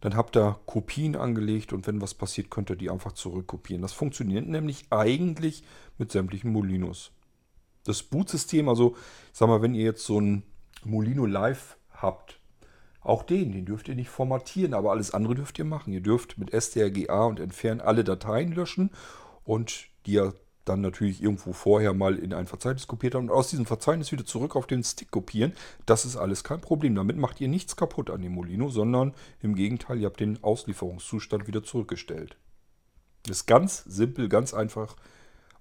Dann 0.00 0.16
habt 0.16 0.36
ihr 0.36 0.58
Kopien 0.66 1.14
angelegt 1.14 1.72
und 1.72 1.86
wenn 1.86 2.00
was 2.00 2.14
passiert, 2.14 2.50
könnt 2.50 2.70
ihr 2.70 2.76
die 2.76 2.90
einfach 2.90 3.12
zurückkopieren. 3.12 3.82
Das 3.82 3.92
funktioniert 3.92 4.48
nämlich 4.48 4.86
eigentlich 4.90 5.62
mit 5.98 6.10
sämtlichen 6.10 6.52
Molinos. 6.52 7.12
Das 7.84 8.02
Bootsystem, 8.02 8.68
also 8.68 8.96
ich 9.32 9.38
sag 9.38 9.48
mal, 9.48 9.62
wenn 9.62 9.74
ihr 9.74 9.84
jetzt 9.84 10.04
so 10.04 10.20
ein 10.20 10.42
Molino 10.84 11.26
Live 11.26 11.76
habt, 11.92 12.39
auch 13.02 13.22
den, 13.22 13.52
den 13.52 13.64
dürft 13.64 13.88
ihr 13.88 13.94
nicht 13.94 14.10
formatieren, 14.10 14.74
aber 14.74 14.90
alles 14.90 15.14
andere 15.14 15.34
dürft 15.34 15.58
ihr 15.58 15.64
machen. 15.64 15.92
Ihr 15.92 16.02
dürft 16.02 16.38
mit 16.38 16.50
strga 16.54 17.24
und 17.24 17.40
entfernen 17.40 17.80
alle 17.80 18.04
Dateien 18.04 18.52
löschen 18.52 18.90
und 19.44 19.86
die 20.06 20.12
ihr 20.12 20.34
dann 20.66 20.82
natürlich 20.82 21.22
irgendwo 21.22 21.52
vorher 21.52 21.94
mal 21.94 22.16
in 22.16 22.34
ein 22.34 22.46
Verzeichnis 22.46 22.86
kopiert 22.86 23.14
habt 23.14 23.24
und 23.24 23.30
aus 23.30 23.48
diesem 23.48 23.66
Verzeichnis 23.66 24.12
wieder 24.12 24.26
zurück 24.26 24.54
auf 24.56 24.66
den 24.66 24.84
Stick 24.84 25.10
kopieren. 25.10 25.54
Das 25.86 26.04
ist 26.04 26.16
alles 26.16 26.44
kein 26.44 26.60
Problem. 26.60 26.94
Damit 26.94 27.16
macht 27.16 27.40
ihr 27.40 27.48
nichts 27.48 27.76
kaputt 27.76 28.10
an 28.10 28.22
dem 28.22 28.32
Molino, 28.32 28.68
sondern 28.68 29.14
im 29.40 29.54
Gegenteil, 29.54 29.98
ihr 29.98 30.06
habt 30.06 30.20
den 30.20 30.42
Auslieferungszustand 30.44 31.46
wieder 31.46 31.62
zurückgestellt. 31.62 32.36
Ist 33.28 33.46
ganz 33.46 33.84
simpel, 33.84 34.28
ganz 34.28 34.54
einfach 34.54 34.96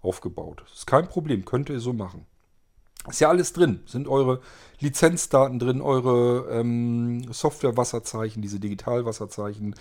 aufgebaut. 0.01 0.63
Ist 0.73 0.87
kein 0.87 1.07
Problem, 1.07 1.45
könnt 1.45 1.69
ihr 1.69 1.79
so 1.79 1.93
machen. 1.93 2.25
Ist 3.10 3.20
ja 3.20 3.30
alles 3.30 3.53
drin. 3.53 3.82
Sind 3.86 4.07
eure 4.07 4.41
Lizenzdaten 4.80 5.60
drin, 5.60 5.82
eure 5.82 6.47
ähm, 6.51 7.32
Software-Wasserzeichen, 7.32 8.41
diese 8.41 8.60
Digital-Wasserzeichen, 8.60 9.76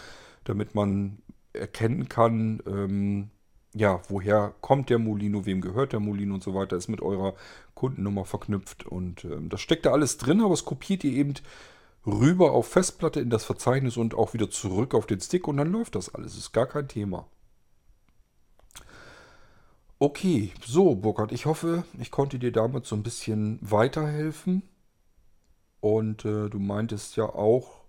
damit 0.44 0.74
man 0.74 1.18
erkennen 1.52 2.08
kann, 2.08 2.62
ähm, 2.66 3.30
ja, 3.74 4.00
woher 4.08 4.54
kommt 4.60 4.90
der 4.90 4.98
Molino, 4.98 5.44
wem 5.46 5.60
gehört 5.60 5.92
der 5.92 6.00
Molino 6.00 6.34
und 6.34 6.42
so 6.42 6.54
weiter, 6.54 6.76
ist 6.76 6.88
mit 6.88 7.02
eurer 7.02 7.34
Kundennummer 7.74 8.24
verknüpft. 8.24 8.86
Und 8.86 9.24
ähm, 9.24 9.48
das 9.48 9.60
steckt 9.60 9.86
da 9.86 9.92
alles 9.92 10.16
drin, 10.16 10.40
aber 10.40 10.54
es 10.54 10.64
kopiert 10.64 11.04
ihr 11.04 11.12
eben 11.12 11.34
rüber 12.06 12.52
auf 12.52 12.68
Festplatte 12.68 13.20
in 13.20 13.30
das 13.30 13.44
Verzeichnis 13.44 13.96
und 13.96 14.14
auch 14.14 14.34
wieder 14.34 14.50
zurück 14.50 14.94
auf 14.94 15.06
den 15.06 15.20
Stick 15.20 15.46
und 15.46 15.58
dann 15.58 15.70
läuft 15.70 15.94
das 15.94 16.14
alles. 16.14 16.36
Ist 16.36 16.52
gar 16.52 16.66
kein 16.66 16.88
Thema. 16.88 17.26
Okay, 20.00 20.52
so 20.64 20.94
Burkhard, 20.94 21.32
ich 21.32 21.46
hoffe, 21.46 21.82
ich 21.98 22.12
konnte 22.12 22.38
dir 22.38 22.52
damit 22.52 22.86
so 22.86 22.94
ein 22.94 23.02
bisschen 23.02 23.58
weiterhelfen. 23.60 24.62
Und 25.80 26.24
äh, 26.24 26.48
du 26.48 26.60
meintest 26.60 27.16
ja 27.16 27.24
auch, 27.24 27.80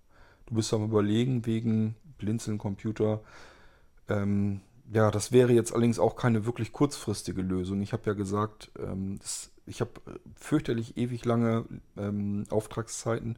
du 0.48 0.56
bist 0.56 0.74
am 0.74 0.84
Überlegen 0.84 1.46
wegen 1.46 1.96
Blinzeln-Computer. 2.18 3.22
Ähm, 4.08 4.62
ja, 4.92 5.12
das 5.12 5.32
wäre 5.32 5.54
jetzt 5.54 5.72
allerdings 5.72 6.00
auch 6.00 6.16
keine 6.16 6.48
wirklich 6.48 6.72
kurzfristige 6.72 7.44
Lösung. 7.44 7.80
Ich 7.84 7.94
habe 7.94 8.04
ja 8.08 8.14
gesagt, 8.14 8.72
ähm, 8.80 9.20
das, 9.20 9.52
ich 9.68 9.80
habe 9.80 9.92
fürchterlich 10.36 10.98
ewig 10.98 11.26
lange 11.26 11.66
ähm, 11.96 12.46
Auftragszeiten 12.50 13.38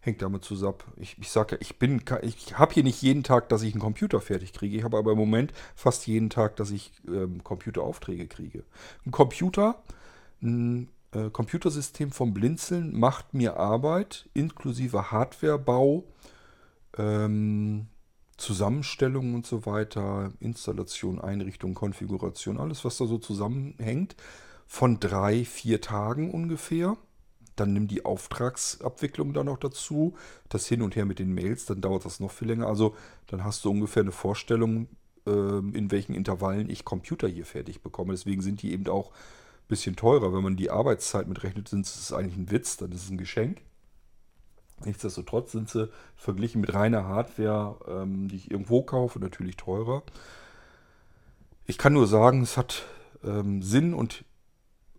hängt 0.00 0.22
damit 0.22 0.44
zusammen. 0.44 0.78
Ich, 0.96 1.16
ich 1.18 1.30
sage 1.30 1.58
ich 1.60 1.78
bin, 1.78 2.02
ich 2.22 2.58
habe 2.58 2.74
hier 2.74 2.84
nicht 2.84 3.02
jeden 3.02 3.24
Tag, 3.24 3.48
dass 3.48 3.62
ich 3.62 3.74
einen 3.74 3.80
Computer 3.80 4.20
fertig 4.20 4.52
kriege. 4.52 4.76
Ich 4.76 4.84
habe 4.84 4.96
aber 4.96 5.12
im 5.12 5.18
Moment 5.18 5.52
fast 5.74 6.06
jeden 6.06 6.30
Tag, 6.30 6.56
dass 6.56 6.70
ich 6.70 6.92
ähm, 7.06 7.42
Computeraufträge 7.42 8.26
kriege. 8.26 8.64
Ein 9.04 9.10
Computer, 9.10 9.82
ein 10.42 10.88
äh, 11.12 11.30
Computersystem 11.30 12.12
vom 12.12 12.34
Blinzeln 12.34 12.98
macht 12.98 13.34
mir 13.34 13.56
Arbeit, 13.56 14.28
inklusive 14.34 15.10
Hardwarebau, 15.10 16.04
ähm, 16.96 17.86
Zusammenstellung 18.36 19.34
und 19.34 19.46
so 19.46 19.66
weiter, 19.66 20.32
Installation, 20.38 21.20
Einrichtung, 21.20 21.74
Konfiguration, 21.74 22.58
alles, 22.58 22.84
was 22.84 22.96
da 22.98 23.06
so 23.06 23.18
zusammenhängt, 23.18 24.14
von 24.66 25.00
drei, 25.00 25.44
vier 25.44 25.80
Tagen 25.80 26.30
ungefähr. 26.30 26.96
Dann 27.58 27.72
nimm 27.72 27.88
die 27.88 28.04
Auftragsabwicklung 28.04 29.32
da 29.32 29.42
noch 29.42 29.58
dazu, 29.58 30.14
das 30.48 30.66
Hin 30.66 30.82
und 30.82 30.94
Her 30.96 31.04
mit 31.04 31.18
den 31.18 31.34
Mails, 31.34 31.66
dann 31.66 31.80
dauert 31.80 32.04
das 32.04 32.20
noch 32.20 32.30
viel 32.30 32.48
länger. 32.48 32.66
Also 32.66 32.94
dann 33.26 33.44
hast 33.44 33.64
du 33.64 33.70
ungefähr 33.70 34.02
eine 34.02 34.12
Vorstellung, 34.12 34.88
ähm, 35.26 35.74
in 35.74 35.90
welchen 35.90 36.14
Intervallen 36.14 36.70
ich 36.70 36.84
Computer 36.84 37.26
hier 37.28 37.44
fertig 37.44 37.82
bekomme. 37.82 38.12
Deswegen 38.12 38.42
sind 38.42 38.62
die 38.62 38.72
eben 38.72 38.86
auch 38.88 39.10
ein 39.10 39.68
bisschen 39.68 39.96
teurer. 39.96 40.32
Wenn 40.32 40.42
man 40.42 40.56
die 40.56 40.70
Arbeitszeit 40.70 41.26
mitrechnet, 41.26 41.68
sind 41.68 41.84
es 41.84 42.12
eigentlich 42.12 42.36
ein 42.36 42.50
Witz, 42.50 42.76
dann 42.76 42.92
ist 42.92 43.04
es 43.04 43.10
ein 43.10 43.18
Geschenk. 43.18 43.60
Nichtsdestotrotz 44.84 45.52
sind 45.52 45.68
sie 45.68 45.90
verglichen 46.16 46.60
mit 46.60 46.72
reiner 46.72 47.04
Hardware, 47.04 47.76
ähm, 47.88 48.28
die 48.28 48.36
ich 48.36 48.50
irgendwo 48.50 48.82
kaufe, 48.82 49.18
natürlich 49.18 49.56
teurer. 49.56 50.04
Ich 51.66 51.78
kann 51.78 51.92
nur 51.92 52.06
sagen, 52.06 52.42
es 52.42 52.56
hat 52.56 52.84
ähm, 53.24 53.62
Sinn 53.62 53.92
und 53.94 54.24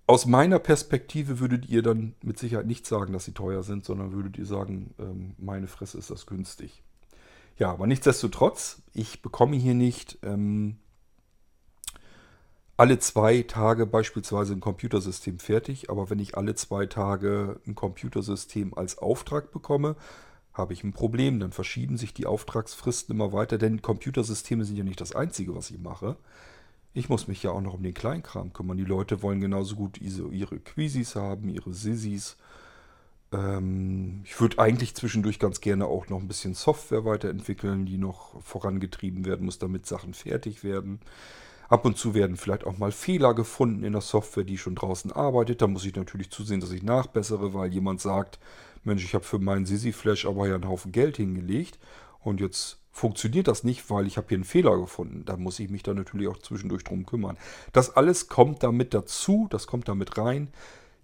aus 0.09 0.25
meiner 0.25 0.57
Perspektive 0.57 1.39
würdet 1.39 1.69
ihr 1.69 1.83
dann 1.83 2.15
mit 2.23 2.39
Sicherheit 2.39 2.65
nicht 2.65 2.87
sagen, 2.87 3.13
dass 3.13 3.25
sie 3.25 3.31
teuer 3.31 3.61
sind, 3.61 3.85
sondern 3.85 4.11
würdet 4.11 4.39
ihr 4.39 4.45
sagen, 4.47 4.95
ähm, 4.97 5.35
meine 5.37 5.67
Fresse 5.67 5.99
ist 5.99 6.09
das 6.09 6.25
günstig. 6.25 6.81
Ja, 7.59 7.71
aber 7.71 7.85
nichtsdestotrotz, 7.85 8.81
ich 8.91 9.21
bekomme 9.21 9.55
hier 9.55 9.75
nicht 9.75 10.17
ähm, 10.23 10.77
alle 12.75 12.97
zwei 12.97 13.43
Tage 13.43 13.85
beispielsweise 13.85 14.53
ein 14.53 14.61
Computersystem 14.61 15.37
fertig, 15.37 15.91
aber 15.91 16.09
wenn 16.09 16.17
ich 16.17 16.35
alle 16.35 16.55
zwei 16.55 16.87
Tage 16.87 17.59
ein 17.67 17.75
Computersystem 17.75 18.73
als 18.73 18.97
Auftrag 18.97 19.51
bekomme, 19.51 19.95
habe 20.53 20.73
ich 20.73 20.83
ein 20.83 20.93
Problem. 20.93 21.39
Dann 21.39 21.51
verschieben 21.51 21.97
sich 21.97 22.15
die 22.15 22.25
Auftragsfristen 22.25 23.13
immer 23.13 23.31
weiter, 23.31 23.59
denn 23.59 23.83
Computersysteme 23.83 24.65
sind 24.65 24.75
ja 24.75 24.83
nicht 24.83 25.01
das 25.01 25.13
Einzige, 25.13 25.55
was 25.55 25.69
ich 25.69 25.77
mache. 25.77 26.17
Ich 26.99 27.07
muss 27.07 27.29
mich 27.29 27.41
ja 27.43 27.51
auch 27.51 27.61
noch 27.61 27.75
um 27.75 27.83
den 27.83 27.93
Kleinkram 27.93 28.51
kümmern. 28.51 28.75
Die 28.75 28.83
Leute 28.83 29.21
wollen 29.21 29.39
genauso 29.39 29.77
gut 29.77 29.97
ihre 30.01 30.59
Quizzis 30.59 31.15
haben, 31.15 31.47
ihre 31.47 31.73
Sissis. 31.73 32.35
Ähm, 33.31 34.19
ich 34.25 34.41
würde 34.41 34.59
eigentlich 34.59 34.95
zwischendurch 34.95 35.39
ganz 35.39 35.61
gerne 35.61 35.85
auch 35.85 36.09
noch 36.09 36.19
ein 36.19 36.27
bisschen 36.27 36.55
Software 36.55 37.05
weiterentwickeln, 37.05 37.85
die 37.85 37.97
noch 37.97 38.43
vorangetrieben 38.43 39.23
werden 39.23 39.45
muss, 39.45 39.59
damit 39.59 39.85
Sachen 39.85 40.13
fertig 40.13 40.65
werden. 40.65 40.99
Ab 41.69 41.85
und 41.85 41.97
zu 41.97 42.13
werden 42.15 42.35
vielleicht 42.35 42.65
auch 42.65 42.77
mal 42.77 42.91
Fehler 42.91 43.33
gefunden 43.33 43.85
in 43.85 43.93
der 43.93 44.01
Software, 44.01 44.43
die 44.43 44.57
schon 44.57 44.75
draußen 44.75 45.13
arbeitet. 45.13 45.61
Da 45.61 45.67
muss 45.67 45.85
ich 45.85 45.95
natürlich 45.95 46.31
zusehen, 46.31 46.59
dass 46.59 46.73
ich 46.73 46.83
nachbessere, 46.83 47.53
weil 47.53 47.71
jemand 47.71 48.01
sagt, 48.01 48.39
Mensch, 48.83 49.05
ich 49.05 49.13
habe 49.13 49.23
für 49.23 49.39
meinen 49.39 49.65
Sisi 49.65 49.93
Flash 49.93 50.25
aber 50.25 50.49
ja 50.49 50.55
einen 50.55 50.67
Haufen 50.67 50.91
Geld 50.91 51.15
hingelegt 51.15 51.79
und 52.19 52.41
jetzt 52.41 52.78
funktioniert 52.91 53.47
das 53.47 53.63
nicht, 53.63 53.89
weil 53.89 54.07
ich 54.07 54.17
habe 54.17 54.27
hier 54.29 54.37
einen 54.37 54.43
Fehler 54.43 54.77
gefunden. 54.77 55.23
Da 55.25 55.37
muss 55.37 55.59
ich 55.59 55.69
mich 55.69 55.83
dann 55.83 55.95
natürlich 55.95 56.27
auch 56.27 56.39
zwischendurch 56.39 56.83
drum 56.83 57.05
kümmern. 57.05 57.37
Das 57.73 57.95
alles 57.95 58.27
kommt 58.27 58.63
damit 58.63 58.93
dazu, 58.93 59.47
das 59.49 59.67
kommt 59.67 59.87
damit 59.87 60.17
rein. 60.17 60.51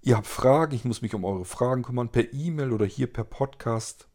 Ihr 0.02 0.18
habt 0.18 0.28
Fragen, 0.28 0.76
ich 0.76 0.86
muss 0.86 1.02
mich 1.02 1.16
um 1.16 1.26
eure 1.26 1.46
Fragen 1.46 1.84
kümmern, 1.84 2.10
per 2.10 2.34
E-Mail 2.34 2.72
oder 2.74 2.86
hier 2.86 3.12
per 3.12 3.24
Podcast. 3.24 4.08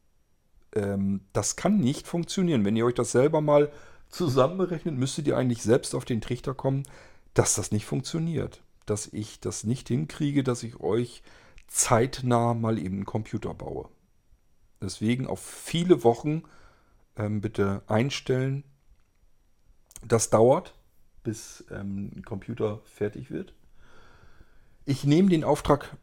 Ähm, 0.74 1.22
das 1.32 1.56
kann 1.56 1.78
nicht 1.78 2.06
funktionieren. 2.06 2.64
Wenn 2.64 2.76
ihr 2.76 2.86
euch 2.86 2.94
das 2.94 3.12
selber 3.12 3.40
mal 3.40 3.72
zusammenberechnet, 4.08 4.96
müsstet 4.96 5.26
ihr 5.26 5.36
eigentlich 5.36 5.62
selbst 5.62 5.94
auf 5.94 6.04
den 6.04 6.20
Trichter 6.20 6.54
kommen, 6.54 6.84
dass 7.34 7.54
das 7.54 7.72
nicht 7.72 7.86
funktioniert. 7.86 8.62
Dass 8.86 9.06
ich 9.06 9.40
das 9.40 9.64
nicht 9.64 9.88
hinkriege, 9.88 10.44
dass 10.44 10.62
ich 10.62 10.80
euch 10.80 11.22
zeitnah 11.66 12.54
mal 12.54 12.78
eben 12.78 12.96
einen 12.96 13.04
Computer 13.04 13.54
baue. 13.54 13.88
Deswegen 14.82 15.26
auf 15.26 15.40
viele 15.40 16.04
Wochen 16.04 16.42
ähm, 17.16 17.40
bitte 17.40 17.82
einstellen. 17.86 18.64
Das 20.06 20.30
dauert, 20.30 20.74
bis 21.22 21.64
ähm, 21.70 22.10
ein 22.16 22.22
Computer 22.24 22.80
fertig 22.84 23.30
wird. 23.30 23.54
Ich 24.84 25.04
nehme 25.04 25.28
den 25.28 25.44
Auftrag 25.44 25.96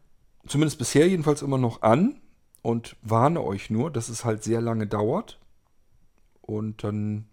zumindest 0.46 0.78
bisher 0.78 1.08
jedenfalls 1.08 1.42
immer 1.42 1.58
noch 1.58 1.82
an 1.82 2.20
und 2.62 2.96
warne 3.02 3.42
euch 3.42 3.70
nur, 3.70 3.90
dass 3.90 4.08
es 4.08 4.24
halt 4.24 4.42
sehr 4.42 4.60
lange 4.60 4.86
dauert. 4.86 5.38
Und 6.40 6.84
dann 6.84 7.28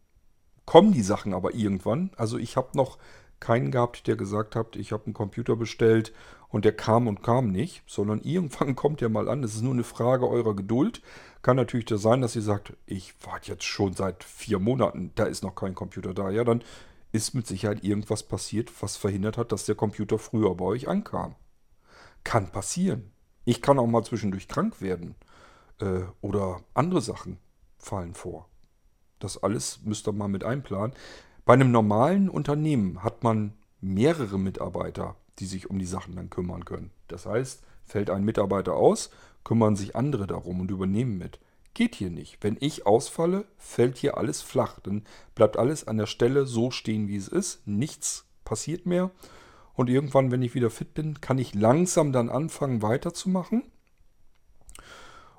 kommen 0.65 0.91
die 0.91 1.01
Sachen 1.01 1.33
aber 1.33 1.53
irgendwann. 1.53 2.11
Also 2.17 2.37
ich 2.37 2.57
habe 2.57 2.69
noch 2.75 2.97
keinen 3.39 3.71
gehabt, 3.71 4.07
der 4.07 4.15
gesagt 4.15 4.55
hat, 4.55 4.75
ich 4.75 4.91
habe 4.91 5.05
einen 5.05 5.13
Computer 5.13 5.55
bestellt 5.55 6.13
und 6.49 6.65
der 6.65 6.75
kam 6.75 7.07
und 7.07 7.21
kam 7.21 7.51
nicht, 7.51 7.83
sondern 7.85 8.21
irgendwann 8.21 8.75
kommt 8.77 9.01
der 9.01 9.09
mal 9.09 9.29
an. 9.29 9.43
Es 9.43 9.55
ist 9.55 9.61
nur 9.61 9.73
eine 9.73 9.83
Frage 9.83 10.27
eurer 10.27 10.55
Geduld. 10.55 11.01
Kann 11.45 11.57
natürlich 11.57 11.85
da 11.85 11.99
sein, 11.99 12.21
dass 12.21 12.35
ihr 12.35 12.41
sagt, 12.41 12.73
ich 12.87 13.13
warte 13.23 13.51
jetzt 13.51 13.65
schon 13.65 13.93
seit 13.93 14.23
vier 14.23 14.57
Monaten, 14.57 15.11
da 15.13 15.25
ist 15.25 15.43
noch 15.43 15.53
kein 15.53 15.75
Computer 15.75 16.15
da. 16.15 16.31
Ja, 16.31 16.43
dann 16.43 16.63
ist 17.11 17.35
mit 17.35 17.45
Sicherheit 17.45 17.83
irgendwas 17.83 18.23
passiert, 18.23 18.71
was 18.81 18.97
verhindert 18.97 19.37
hat, 19.37 19.51
dass 19.51 19.67
der 19.67 19.75
Computer 19.75 20.17
früher 20.17 20.55
bei 20.55 20.65
euch 20.65 20.87
ankam. 20.87 21.35
Kann 22.23 22.51
passieren. 22.51 23.11
Ich 23.43 23.61
kann 23.61 23.77
auch 23.77 23.85
mal 23.85 24.03
zwischendurch 24.03 24.47
krank 24.47 24.81
werden. 24.81 25.13
Äh, 25.79 26.01
oder 26.19 26.61
andere 26.73 27.01
Sachen 27.01 27.37
fallen 27.77 28.15
vor. 28.15 28.49
Das 29.19 29.43
alles 29.43 29.81
müsst 29.83 30.07
ihr 30.07 30.13
mal 30.13 30.27
mit 30.27 30.43
einplanen. 30.43 30.95
Bei 31.45 31.53
einem 31.53 31.69
normalen 31.69 32.27
Unternehmen 32.27 33.03
hat 33.03 33.23
man 33.23 33.53
mehrere 33.81 34.39
Mitarbeiter, 34.39 35.15
die 35.37 35.45
sich 35.45 35.69
um 35.69 35.77
die 35.77 35.85
Sachen 35.85 36.15
dann 36.15 36.31
kümmern 36.31 36.65
können. 36.65 36.89
Das 37.07 37.27
heißt, 37.27 37.61
fällt 37.83 38.09
ein 38.09 38.23
Mitarbeiter 38.23 38.73
aus, 38.73 39.11
kümmern 39.45 39.77
sich 39.77 39.95
andere 39.95 40.27
darum 40.27 40.59
und 40.59 40.71
übernehmen 40.71 41.17
mit. 41.17 41.39
Geht 41.73 41.95
hier 41.95 42.09
nicht. 42.09 42.37
Wenn 42.41 42.57
ich 42.59 42.85
ausfalle, 42.85 43.45
fällt 43.57 43.97
hier 43.97 44.17
alles 44.17 44.41
flach. 44.41 44.79
Dann 44.81 45.03
bleibt 45.35 45.57
alles 45.57 45.87
an 45.87 45.97
der 45.97 46.07
Stelle 46.07 46.45
so 46.45 46.71
stehen, 46.71 47.07
wie 47.07 47.15
es 47.15 47.29
ist. 47.29 47.65
Nichts 47.65 48.25
passiert 48.43 48.85
mehr. 48.85 49.11
Und 49.73 49.89
irgendwann, 49.89 50.31
wenn 50.31 50.41
ich 50.41 50.55
wieder 50.55 50.69
fit 50.69 50.93
bin, 50.93 51.21
kann 51.21 51.37
ich 51.37 51.53
langsam 51.53 52.11
dann 52.11 52.29
anfangen 52.29 52.81
weiterzumachen. 52.81 53.63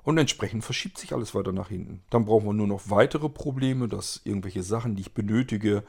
Und 0.03 0.17
entsprechend 0.17 0.63
verschiebt 0.63 0.97
sich 0.97 1.13
alles 1.13 1.35
weiter 1.35 1.51
nach 1.51 1.69
hinten. 1.69 2.01
Dann 2.09 2.25
brauchen 2.25 2.45
wir 2.45 2.53
nur 2.53 2.67
noch 2.67 2.89
weitere 2.89 3.29
Probleme, 3.29 3.87
dass 3.87 4.21
irgendwelche 4.23 4.63
Sachen, 4.63 4.95
die 4.95 5.01
ich 5.01 5.13
benötige, 5.13 5.83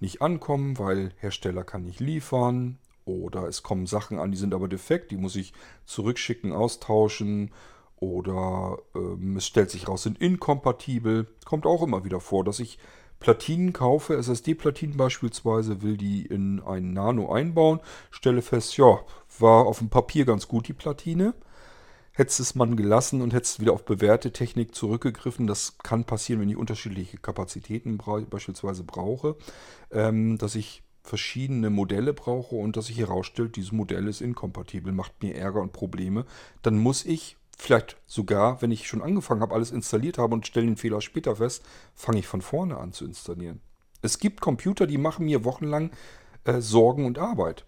nicht 0.00 0.22
ankommen, 0.22 0.78
weil 0.78 1.12
Hersteller 1.16 1.64
kann 1.64 1.84
nicht 1.84 1.98
liefern. 1.98 2.78
Oder 3.04 3.48
es 3.48 3.62
kommen 3.62 3.86
Sachen 3.86 4.18
an, 4.18 4.30
die 4.30 4.38
sind 4.38 4.54
aber 4.54 4.68
defekt, 4.68 5.10
die 5.10 5.16
muss 5.16 5.36
ich 5.36 5.52
zurückschicken, 5.84 6.52
austauschen. 6.52 7.52
Oder 7.96 8.78
ähm, 8.94 9.36
es 9.36 9.46
stellt 9.46 9.70
sich 9.70 9.88
raus, 9.88 10.02
sind 10.02 10.20
inkompatibel. 10.20 11.26
Kommt 11.44 11.66
auch 11.66 11.82
immer 11.82 12.04
wieder 12.04 12.20
vor, 12.20 12.44
dass 12.44 12.60
ich 12.60 12.78
Platinen 13.20 13.72
kaufe, 13.72 14.16
SSD-Platinen 14.16 14.96
beispielsweise, 14.96 15.82
will 15.82 15.96
die 15.96 16.26
in 16.26 16.60
ein 16.60 16.92
Nano 16.92 17.32
einbauen, 17.32 17.80
stelle 18.10 18.42
fest, 18.42 18.76
ja, 18.76 18.98
war 19.38 19.66
auf 19.66 19.78
dem 19.78 19.88
Papier 19.88 20.24
ganz 20.24 20.48
gut 20.48 20.68
die 20.68 20.74
Platine 20.74 21.34
hättest 22.14 22.40
es 22.40 22.54
man 22.54 22.76
gelassen 22.76 23.20
und 23.20 23.34
hättest 23.34 23.60
wieder 23.60 23.72
auf 23.72 23.84
bewährte 23.84 24.32
Technik 24.32 24.74
zurückgegriffen. 24.74 25.46
Das 25.46 25.78
kann 25.78 26.04
passieren, 26.04 26.40
wenn 26.40 26.48
ich 26.48 26.56
unterschiedliche 26.56 27.18
Kapazitäten 27.18 27.98
beispielsweise 28.30 28.84
brauche, 28.84 29.36
ähm, 29.90 30.38
dass 30.38 30.54
ich 30.54 30.83
verschiedene 31.04 31.68
Modelle 31.68 32.14
brauche 32.14 32.56
und 32.56 32.76
dass 32.76 32.86
sich 32.86 32.98
herausstellt, 32.98 33.56
dieses 33.56 33.72
Modell 33.72 34.08
ist 34.08 34.22
inkompatibel, 34.22 34.90
macht 34.92 35.22
mir 35.22 35.36
Ärger 35.36 35.60
und 35.60 35.72
Probleme. 35.72 36.24
Dann 36.62 36.78
muss 36.78 37.04
ich 37.04 37.36
vielleicht 37.58 37.98
sogar, 38.06 38.62
wenn 38.62 38.72
ich 38.72 38.88
schon 38.88 39.02
angefangen 39.02 39.42
habe, 39.42 39.54
alles 39.54 39.70
installiert 39.70 40.16
habe 40.16 40.34
und 40.34 40.46
stelle 40.46 40.66
den 40.66 40.78
Fehler 40.78 41.02
später 41.02 41.36
fest, 41.36 41.62
fange 41.94 42.18
ich 42.18 42.26
von 42.26 42.40
vorne 42.40 42.78
an 42.78 42.92
zu 42.92 43.04
installieren. 43.04 43.60
Es 44.00 44.18
gibt 44.18 44.40
Computer, 44.40 44.86
die 44.86 44.98
machen 44.98 45.26
mir 45.26 45.44
wochenlang 45.44 45.90
äh, 46.44 46.60
Sorgen 46.60 47.04
und 47.04 47.18
Arbeit, 47.18 47.66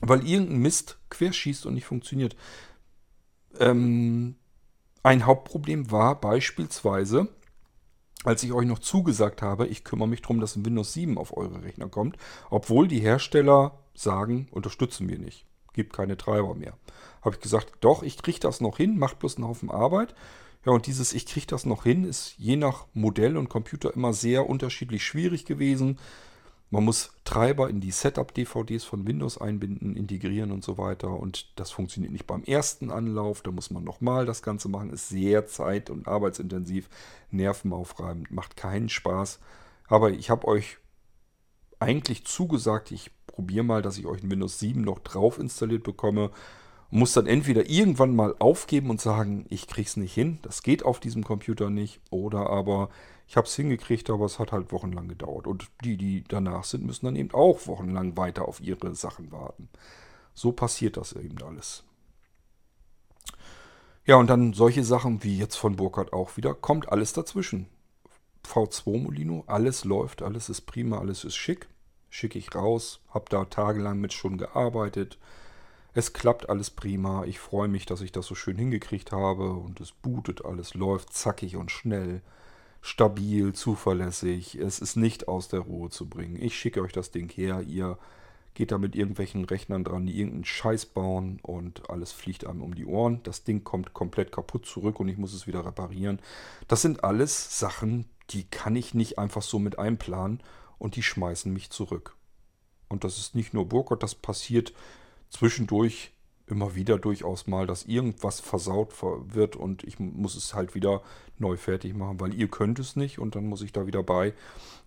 weil 0.00 0.26
irgendein 0.26 0.58
Mist 0.58 0.98
querschießt 1.10 1.66
und 1.66 1.74
nicht 1.74 1.86
funktioniert. 1.86 2.36
Ähm, 3.58 4.36
ein 5.02 5.26
Hauptproblem 5.26 5.90
war 5.90 6.20
beispielsweise, 6.20 7.28
als 8.24 8.42
ich 8.42 8.52
euch 8.52 8.66
noch 8.66 8.78
zugesagt 8.78 9.42
habe, 9.42 9.66
ich 9.66 9.84
kümmere 9.84 10.08
mich 10.08 10.22
darum, 10.22 10.40
dass 10.40 10.56
ein 10.56 10.64
Windows 10.64 10.92
7 10.92 11.18
auf 11.18 11.36
eure 11.36 11.62
Rechner 11.62 11.88
kommt, 11.88 12.16
obwohl 12.50 12.88
die 12.88 13.00
Hersteller 13.00 13.78
sagen, 13.94 14.48
unterstützen 14.50 15.08
wir 15.08 15.18
nicht, 15.18 15.46
gibt 15.72 15.92
keine 15.92 16.16
Treiber 16.16 16.54
mehr. 16.54 16.76
Habe 17.22 17.36
ich 17.36 17.40
gesagt, 17.40 17.72
doch, 17.80 18.02
ich 18.02 18.18
kriege 18.18 18.40
das 18.40 18.60
noch 18.60 18.78
hin, 18.78 18.98
macht 18.98 19.18
bloß 19.18 19.36
einen 19.36 19.46
Haufen 19.46 19.70
Arbeit. 19.70 20.14
Ja, 20.64 20.72
und 20.72 20.86
dieses 20.86 21.12
Ich 21.12 21.26
kriege 21.26 21.46
das 21.46 21.66
noch 21.66 21.84
hin 21.84 22.04
ist 22.04 22.34
je 22.38 22.56
nach 22.56 22.86
Modell 22.94 23.36
und 23.36 23.50
Computer 23.50 23.94
immer 23.94 24.14
sehr 24.14 24.48
unterschiedlich 24.48 25.04
schwierig 25.04 25.44
gewesen. 25.44 25.98
Man 26.74 26.86
muss 26.86 27.12
Treiber 27.22 27.70
in 27.70 27.80
die 27.80 27.92
Setup-DVDs 27.92 28.82
von 28.82 29.06
Windows 29.06 29.40
einbinden, 29.40 29.94
integrieren 29.94 30.50
und 30.50 30.64
so 30.64 30.76
weiter. 30.76 31.08
Und 31.08 31.56
das 31.56 31.70
funktioniert 31.70 32.12
nicht 32.12 32.26
beim 32.26 32.42
ersten 32.42 32.90
Anlauf. 32.90 33.42
Da 33.42 33.52
muss 33.52 33.70
man 33.70 33.84
nochmal 33.84 34.26
das 34.26 34.42
Ganze 34.42 34.68
machen. 34.68 34.90
Ist 34.90 35.08
sehr 35.08 35.46
zeit- 35.46 35.88
und 35.88 36.08
arbeitsintensiv, 36.08 36.88
nervenaufreibend, 37.30 38.32
macht 38.32 38.56
keinen 38.56 38.88
Spaß. 38.88 39.38
Aber 39.86 40.10
ich 40.10 40.30
habe 40.30 40.48
euch 40.48 40.78
eigentlich 41.78 42.24
zugesagt, 42.24 42.90
ich 42.90 43.12
probiere 43.28 43.62
mal, 43.62 43.80
dass 43.80 43.96
ich 43.96 44.06
euch 44.06 44.24
ein 44.24 44.30
Windows 44.32 44.58
7 44.58 44.80
noch 44.80 44.98
drauf 44.98 45.38
installiert 45.38 45.84
bekomme. 45.84 46.32
Muss 46.90 47.12
dann 47.12 47.28
entweder 47.28 47.70
irgendwann 47.70 48.16
mal 48.16 48.34
aufgeben 48.40 48.90
und 48.90 49.00
sagen, 49.00 49.46
ich 49.48 49.68
kriege 49.68 49.86
es 49.86 49.96
nicht 49.96 50.12
hin, 50.12 50.40
das 50.42 50.64
geht 50.64 50.84
auf 50.84 50.98
diesem 50.98 51.22
Computer 51.22 51.70
nicht. 51.70 52.00
Oder 52.10 52.50
aber 52.50 52.88
ich 53.26 53.36
habe 53.36 53.46
es 53.46 53.56
hingekriegt, 53.56 54.10
aber 54.10 54.26
es 54.26 54.38
hat 54.38 54.52
halt 54.52 54.70
wochenlang 54.72 55.08
gedauert. 55.08 55.46
Und 55.46 55.70
die, 55.82 55.96
die 55.96 56.24
danach 56.28 56.64
sind, 56.64 56.84
müssen 56.84 57.06
dann 57.06 57.16
eben 57.16 57.32
auch 57.32 57.66
wochenlang 57.66 58.16
weiter 58.16 58.46
auf 58.46 58.60
ihre 58.60 58.94
Sachen 58.94 59.32
warten. 59.32 59.68
So 60.34 60.52
passiert 60.52 60.96
das 60.96 61.12
eben 61.14 61.42
alles. 61.42 61.84
Ja, 64.04 64.16
und 64.16 64.28
dann 64.28 64.52
solche 64.52 64.84
Sachen 64.84 65.22
wie 65.24 65.38
jetzt 65.38 65.56
von 65.56 65.76
Burkhardt 65.76 66.12
auch 66.12 66.36
wieder, 66.36 66.54
kommt 66.54 66.90
alles 66.90 67.14
dazwischen. 67.14 67.66
V2 68.46 69.02
Molino, 69.02 69.44
alles 69.46 69.84
läuft, 69.84 70.20
alles 70.20 70.50
ist 70.50 70.62
prima, 70.62 70.98
alles 70.98 71.24
ist 71.24 71.36
schick. 71.36 71.68
Schicke 72.10 72.38
ich 72.38 72.54
raus, 72.54 73.00
habe 73.08 73.24
da 73.30 73.46
tagelang 73.46 73.98
mit 73.98 74.12
schon 74.12 74.36
gearbeitet. 74.36 75.18
Es 75.94 76.12
klappt 76.12 76.48
alles 76.48 76.70
prima. 76.70 77.24
Ich 77.24 77.40
freue 77.40 77.68
mich, 77.68 77.86
dass 77.86 78.02
ich 78.02 78.12
das 78.12 78.26
so 78.26 78.34
schön 78.34 78.56
hingekriegt 78.56 79.10
habe 79.10 79.50
und 79.52 79.80
es 79.80 79.92
bootet, 79.92 80.44
alles 80.44 80.74
läuft 80.74 81.12
zackig 81.14 81.56
und 81.56 81.70
schnell 81.70 82.20
stabil, 82.84 83.54
zuverlässig. 83.54 84.56
Es 84.56 84.78
ist 84.78 84.96
nicht 84.96 85.26
aus 85.26 85.48
der 85.48 85.60
Ruhe 85.60 85.88
zu 85.88 86.06
bringen. 86.06 86.36
Ich 86.36 86.54
schicke 86.54 86.82
euch 86.82 86.92
das 86.92 87.10
Ding 87.10 87.30
her. 87.30 87.62
Ihr 87.62 87.98
geht 88.52 88.72
da 88.72 88.76
mit 88.76 88.94
irgendwelchen 88.94 89.46
Rechnern 89.46 89.84
dran, 89.84 90.04
die 90.04 90.18
irgendeinen 90.18 90.44
Scheiß 90.44 90.84
bauen 90.84 91.40
und 91.42 91.88
alles 91.88 92.12
fliegt 92.12 92.46
einem 92.46 92.62
um 92.62 92.74
die 92.74 92.84
Ohren. 92.84 93.22
Das 93.22 93.42
Ding 93.42 93.64
kommt 93.64 93.94
komplett 93.94 94.32
kaputt 94.32 94.66
zurück 94.66 95.00
und 95.00 95.08
ich 95.08 95.16
muss 95.16 95.32
es 95.32 95.46
wieder 95.46 95.64
reparieren. 95.64 96.20
Das 96.68 96.82
sind 96.82 97.04
alles 97.04 97.58
Sachen, 97.58 98.04
die 98.28 98.44
kann 98.44 98.76
ich 98.76 98.92
nicht 98.92 99.18
einfach 99.18 99.42
so 99.42 99.58
mit 99.58 99.78
einplanen 99.78 100.42
und 100.78 100.94
die 100.96 101.02
schmeißen 101.02 101.50
mich 101.50 101.70
zurück. 101.70 102.16
Und 102.88 103.02
das 103.02 103.16
ist 103.16 103.34
nicht 103.34 103.54
nur 103.54 103.66
Burkhardt, 103.66 104.02
das 104.02 104.14
passiert 104.14 104.74
zwischendurch 105.30 106.12
immer 106.46 106.74
wieder 106.74 106.98
durchaus 106.98 107.46
mal, 107.46 107.66
dass 107.66 107.86
irgendwas 107.86 108.40
versaut 108.40 108.92
wird 109.32 109.56
und 109.56 109.84
ich 109.84 109.98
muss 109.98 110.36
es 110.36 110.54
halt 110.54 110.74
wieder 110.74 111.02
neu 111.38 111.56
fertig 111.56 111.94
machen, 111.94 112.20
weil 112.20 112.34
ihr 112.34 112.48
könnt 112.48 112.78
es 112.78 112.96
nicht 112.96 113.18
und 113.18 113.34
dann 113.34 113.46
muss 113.46 113.62
ich 113.62 113.72
da 113.72 113.86
wieder 113.86 114.02
bei 114.02 114.34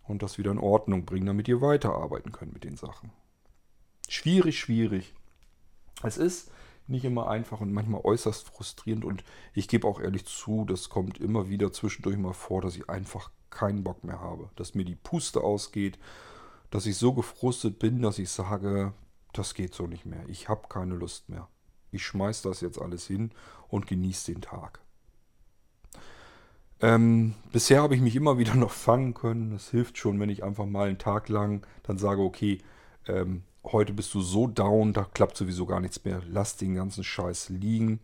und 0.04 0.24
das 0.24 0.38
wieder 0.38 0.52
in 0.52 0.60
Ordnung 0.60 1.06
bringen, 1.06 1.26
damit 1.26 1.48
ihr 1.48 1.62
weiterarbeiten 1.62 2.32
könnt 2.32 2.54
mit 2.54 2.64
den 2.64 2.78
Sachen. 2.78 3.12
Schwierig, 4.08 4.60
schwierig. 4.60 5.14
Es 6.04 6.18
ist 6.18 6.52
nicht 6.88 7.04
immer 7.04 7.28
einfach 7.28 7.60
und 7.60 7.74
manchmal 7.74 8.02
äußerst 8.02 8.48
frustrierend 8.48 9.04
und 9.04 9.24
ich 9.54 9.68
gebe 9.68 9.88
auch 9.88 10.00
ehrlich 10.00 10.26
zu, 10.26 10.64
das 10.66 10.90
kommt 10.90 11.18
immer 11.18 11.50
wieder 11.50 11.74
zwischendurch 11.74 12.18
mal 12.18 12.34
vor, 12.34 12.62
dass 12.62 12.78
ich 12.78 12.90
einfach 12.90 13.32
keinen 13.50 13.84
Bock 13.84 14.04
mehr 14.04 14.22
habe, 14.22 14.50
dass 14.56 14.76
mir 14.76 14.86
die 14.86 14.96
Puste 14.96 15.42
ausgeht, 15.42 16.00
dass 16.70 16.86
ich 16.86 16.98
so 16.98 17.14
gefrustet 17.14 17.80
bin, 17.80 18.02
dass 18.02 18.20
ich 18.20 18.30
sage, 18.30 18.94
das 19.34 19.54
geht 19.54 19.74
so 19.74 19.88
nicht 19.88 20.06
mehr. 20.06 20.24
Ich 20.28 20.50
habe 20.50 20.68
keine 20.70 20.96
Lust 20.96 21.30
mehr. 21.30 21.48
Ich 21.92 22.06
schmeiß 22.06 22.42
das 22.42 22.62
jetzt 22.62 22.82
alles 22.82 23.08
hin 23.08 23.32
und 23.68 23.88
genieße 23.88 24.32
den 24.32 24.42
Tag. 24.42 24.82
Ähm, 26.82 27.34
bisher 27.52 27.82
habe 27.82 27.96
ich 27.96 28.02
mich 28.02 28.16
immer 28.16 28.38
wieder 28.38 28.56
noch 28.56 28.72
fangen 28.72 29.14
können. 29.14 29.54
Es 29.54 29.70
hilft 29.70 29.98
schon, 29.98 30.20
wenn 30.20 30.30
ich 30.30 30.44
einfach 30.44 30.66
mal 30.66 30.88
einen 30.88 30.98
Tag 30.98 31.30
lang 31.30 31.66
dann 31.84 31.98
sage, 31.98 32.22
okay, 32.22 32.60
ähm, 33.08 33.44
heute 33.64 33.94
bist 33.94 34.14
du 34.14 34.22
so 34.22 34.48
down, 34.48 34.94
da 34.94 35.04
klappt 35.04 35.38
sowieso 35.38 35.66
gar 35.66 35.80
nichts 35.80 36.04
mehr. 36.06 36.22
Lass 36.28 36.58
den 36.58 36.76
ganzen 36.76 37.04
Scheiß 37.04 37.50
liegen. 37.50 38.00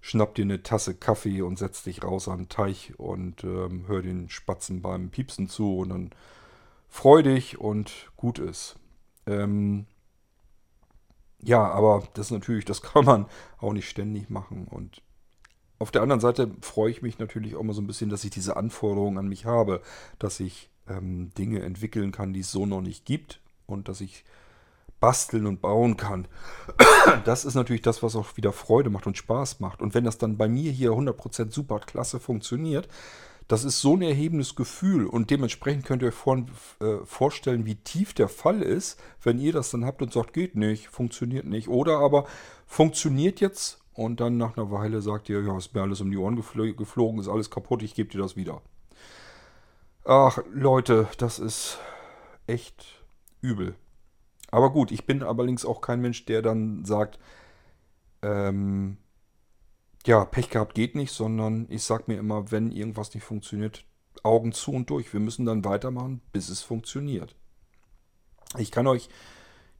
Schnapp 0.00 0.34
dir 0.34 0.42
eine 0.42 0.62
Tasse 0.62 0.94
Kaffee 0.94 1.42
und 1.42 1.58
setz 1.58 1.82
dich 1.82 2.04
raus 2.04 2.28
an 2.28 2.40
den 2.40 2.48
Teich 2.50 2.92
und 2.98 3.42
ähm, 3.42 3.84
hör 3.86 4.02
den 4.02 4.28
Spatzen 4.28 4.82
beim 4.82 5.08
Piepsen 5.08 5.48
zu 5.48 5.78
und 5.78 5.88
dann 5.88 6.10
freu 6.88 7.22
dich 7.22 7.58
und 7.58 8.10
gut 8.16 8.38
ist. 8.38 8.76
Ähm, 9.26 9.86
ja, 11.42 11.64
aber 11.64 12.06
das 12.14 12.30
natürlich, 12.30 12.64
das 12.64 12.82
kann 12.82 13.04
man 13.04 13.26
auch 13.58 13.72
nicht 13.72 13.88
ständig 13.88 14.28
machen. 14.30 14.66
Und 14.70 15.02
auf 15.84 15.90
der 15.90 16.00
anderen 16.00 16.20
Seite 16.20 16.50
freue 16.62 16.90
ich 16.90 17.02
mich 17.02 17.18
natürlich 17.18 17.56
auch 17.56 17.62
mal 17.62 17.74
so 17.74 17.82
ein 17.82 17.86
bisschen, 17.86 18.08
dass 18.08 18.24
ich 18.24 18.30
diese 18.30 18.56
Anforderungen 18.56 19.18
an 19.18 19.28
mich 19.28 19.44
habe, 19.44 19.82
dass 20.18 20.40
ich 20.40 20.70
ähm, 20.88 21.30
Dinge 21.36 21.60
entwickeln 21.60 22.10
kann, 22.10 22.32
die 22.32 22.40
es 22.40 22.50
so 22.50 22.64
noch 22.64 22.80
nicht 22.80 23.04
gibt 23.04 23.42
und 23.66 23.86
dass 23.90 24.00
ich 24.00 24.24
basteln 24.98 25.46
und 25.46 25.60
bauen 25.60 25.98
kann. 25.98 26.26
Das 27.26 27.44
ist 27.44 27.54
natürlich 27.54 27.82
das, 27.82 28.02
was 28.02 28.16
auch 28.16 28.38
wieder 28.38 28.50
Freude 28.50 28.88
macht 28.88 29.06
und 29.06 29.18
Spaß 29.18 29.60
macht. 29.60 29.82
Und 29.82 29.92
wenn 29.92 30.04
das 30.04 30.16
dann 30.16 30.38
bei 30.38 30.48
mir 30.48 30.72
hier 30.72 30.92
100% 30.92 31.52
super 31.52 31.78
klasse 31.80 32.18
funktioniert, 32.18 32.88
das 33.46 33.64
ist 33.64 33.82
so 33.82 33.94
ein 33.94 34.00
erhebendes 34.00 34.56
Gefühl 34.56 35.06
und 35.06 35.28
dementsprechend 35.28 35.84
könnt 35.84 36.00
ihr 36.00 36.08
euch 36.08 36.14
vor, 36.14 36.46
äh, 36.80 37.04
vorstellen, 37.04 37.66
wie 37.66 37.74
tief 37.74 38.14
der 38.14 38.28
Fall 38.28 38.62
ist, 38.62 38.98
wenn 39.22 39.38
ihr 39.38 39.52
das 39.52 39.68
dann 39.68 39.84
habt 39.84 40.00
und 40.00 40.14
sagt, 40.14 40.32
geht 40.32 40.54
nicht, 40.54 40.88
funktioniert 40.88 41.44
nicht. 41.44 41.68
Oder 41.68 41.98
aber 41.98 42.24
funktioniert 42.66 43.40
jetzt 43.40 43.83
und 43.94 44.20
dann 44.20 44.36
nach 44.36 44.56
einer 44.56 44.70
Weile 44.70 45.00
sagt 45.00 45.28
ihr, 45.28 45.42
ja, 45.42 45.56
ist 45.56 45.74
mir 45.74 45.82
alles 45.82 46.00
um 46.00 46.10
die 46.10 46.16
Ohren 46.16 46.36
geflogen, 46.36 47.20
ist 47.20 47.28
alles 47.28 47.50
kaputt, 47.50 47.82
ich 47.82 47.94
gebe 47.94 48.10
dir 48.10 48.18
das 48.18 48.36
wieder. 48.36 48.60
Ach, 50.04 50.38
Leute, 50.52 51.08
das 51.18 51.38
ist 51.38 51.78
echt 52.46 53.02
übel. 53.40 53.74
Aber 54.50 54.70
gut, 54.70 54.92
ich 54.92 55.06
bin 55.06 55.22
allerdings 55.22 55.64
auch 55.64 55.80
kein 55.80 56.00
Mensch, 56.00 56.26
der 56.26 56.42
dann 56.42 56.84
sagt, 56.84 57.18
ähm, 58.22 58.98
ja, 60.06 60.24
Pech 60.24 60.50
gehabt 60.50 60.74
geht 60.74 60.94
nicht, 60.94 61.12
sondern 61.12 61.66
ich 61.70 61.82
sage 61.82 62.04
mir 62.08 62.18
immer, 62.18 62.50
wenn 62.50 62.70
irgendwas 62.70 63.14
nicht 63.14 63.24
funktioniert, 63.24 63.84
Augen 64.22 64.52
zu 64.52 64.72
und 64.72 64.90
durch. 64.90 65.12
Wir 65.12 65.20
müssen 65.20 65.46
dann 65.46 65.64
weitermachen, 65.64 66.20
bis 66.32 66.48
es 66.48 66.62
funktioniert. 66.62 67.34
Ich 68.58 68.70
kann 68.70 68.86
euch 68.86 69.08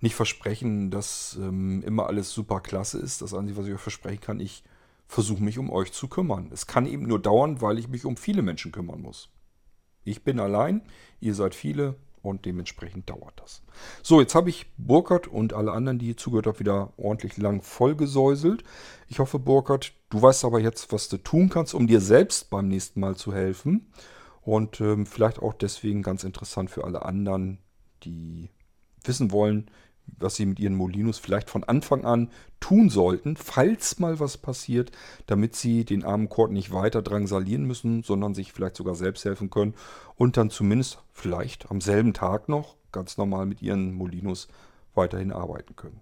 nicht 0.04 0.14
versprechen, 0.14 0.90
dass 0.90 1.36
ähm, 1.40 1.82
immer 1.82 2.06
alles 2.06 2.30
super 2.30 2.60
klasse 2.60 2.98
ist. 2.98 3.22
Das 3.22 3.34
Einzige, 3.34 3.58
was 3.58 3.66
ich 3.66 3.74
euch 3.74 3.80
versprechen 3.80 4.20
kann, 4.20 4.38
ich 4.38 4.62
versuche 5.06 5.42
mich 5.42 5.58
um 5.58 5.70
euch 5.70 5.92
zu 5.92 6.08
kümmern. 6.08 6.50
Es 6.52 6.66
kann 6.66 6.86
eben 6.86 7.06
nur 7.06 7.20
dauern, 7.20 7.60
weil 7.60 7.78
ich 7.78 7.88
mich 7.88 8.04
um 8.04 8.16
viele 8.16 8.42
Menschen 8.42 8.70
kümmern 8.70 9.00
muss. 9.00 9.30
Ich 10.04 10.22
bin 10.22 10.38
allein, 10.38 10.82
ihr 11.20 11.34
seid 11.34 11.54
viele, 11.54 11.96
und 12.24 12.46
dementsprechend 12.46 13.10
dauert 13.10 13.34
das. 13.36 13.62
So, 14.02 14.20
jetzt 14.20 14.34
habe 14.34 14.48
ich 14.48 14.66
Burkhardt 14.78 15.26
und 15.26 15.52
alle 15.52 15.72
anderen, 15.72 15.98
die 15.98 16.06
hier 16.06 16.16
zugehört 16.16 16.46
haben, 16.46 16.58
wieder 16.58 16.92
ordentlich 16.96 17.36
lang 17.36 17.60
vollgesäuselt. 17.60 18.64
Ich 19.08 19.18
hoffe, 19.18 19.38
Burkhardt, 19.38 19.92
du 20.08 20.22
weißt 20.22 20.44
aber 20.46 20.58
jetzt, 20.58 20.90
was 20.90 21.08
du 21.10 21.18
tun 21.18 21.50
kannst, 21.50 21.74
um 21.74 21.86
dir 21.86 22.00
selbst 22.00 22.48
beim 22.48 22.68
nächsten 22.68 23.00
Mal 23.00 23.16
zu 23.16 23.34
helfen. 23.34 23.92
Und 24.40 24.80
ähm, 24.80 25.06
vielleicht 25.06 25.38
auch 25.38 25.52
deswegen 25.52 26.02
ganz 26.02 26.24
interessant 26.24 26.70
für 26.70 26.84
alle 26.84 27.04
anderen, 27.04 27.58
die 28.04 28.48
wissen 29.04 29.30
wollen, 29.30 29.70
was 30.06 30.36
sie 30.36 30.46
mit 30.46 30.60
ihren 30.60 30.74
Molinos 30.74 31.18
vielleicht 31.18 31.50
von 31.50 31.64
Anfang 31.64 32.04
an 32.04 32.30
tun 32.60 32.88
sollten, 32.88 33.36
falls 33.36 33.98
mal 33.98 34.20
was 34.20 34.38
passiert, 34.38 34.92
damit 35.26 35.54
sie 35.54 35.84
den 35.84 36.04
armen 36.04 36.28
Kord 36.28 36.52
nicht 36.52 36.72
weiter 36.72 37.02
drangsalieren 37.02 37.64
müssen, 37.64 38.02
sondern 38.02 38.34
sich 38.34 38.52
vielleicht 38.52 38.76
sogar 38.76 38.94
selbst 38.94 39.24
helfen 39.24 39.50
können 39.50 39.74
und 40.16 40.36
dann 40.36 40.50
zumindest 40.50 40.98
vielleicht 41.12 41.70
am 41.70 41.80
selben 41.80 42.14
Tag 42.14 42.48
noch 42.48 42.76
ganz 42.92 43.16
normal 43.16 43.46
mit 43.46 43.60
ihren 43.60 43.92
Molinos 43.92 44.48
weiterhin 44.94 45.32
arbeiten 45.32 45.76
können. 45.76 46.00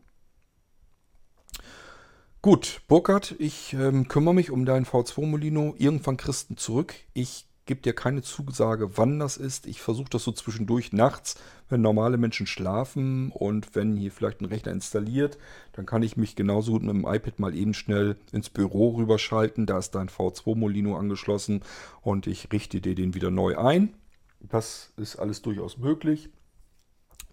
Gut, 2.43 2.83
Burkhard, 2.89 3.37
ich 3.39 3.73
ähm, 3.73 4.09
kümmere 4.09 4.35
mich 4.35 4.51
um 4.51 4.65
deinen 4.65 4.85
V2 4.85 5.27
Molino. 5.27 5.77
Irgendwann 5.79 6.17
Christen 6.17 6.57
zurück. 6.57 6.95
Ich 7.13 7.47
gebe 7.67 7.81
dir 7.81 7.93
keine 7.93 8.23
Zusage, 8.23 8.97
wann 8.99 9.19
das 9.19 9.37
ist. 9.37 9.67
Ich 9.67 9.81
versuche 9.81 10.11
das 10.11 10.25
so 10.25 10.33
zwischendurch 10.33 10.93
nachts, 10.93 11.37
wenn 11.69 11.81
normale 11.81 12.17
Menschen 12.17 12.47
schlafen 12.47 13.31
und 13.31 13.75
wenn 13.75 13.97
hier 13.97 14.11
vielleicht 14.11 14.41
ein 14.41 14.47
Rechner 14.47 14.73
installiert, 14.73 15.39
dann 15.73 15.87
kann 15.87 16.03
ich 16.03 16.17
mich 16.17 16.37
genauso 16.37 16.73
gut 16.73 16.83
mit 16.83 16.91
dem 16.91 17.07
iPad 17.07 17.39
mal 17.39 17.55
eben 17.55 17.75
schnell 17.75 18.17
ins 18.33 18.51
Büro 18.51 18.97
rüberschalten. 18.97 19.67
Da 19.67 19.79
ist 19.79 19.95
dein 19.95 20.09
V2 20.09 20.57
Molino 20.57 20.97
angeschlossen 20.97 21.63
und 22.01 22.27
ich 22.27 22.53
richte 22.53 22.81
dir 22.81 22.95
den 22.95 23.15
wieder 23.15 23.31
neu 23.31 23.57
ein. 23.57 23.95
Das 24.41 24.93
ist 24.97 25.17
alles 25.17 25.43
durchaus 25.43 25.79
möglich. 25.79 26.31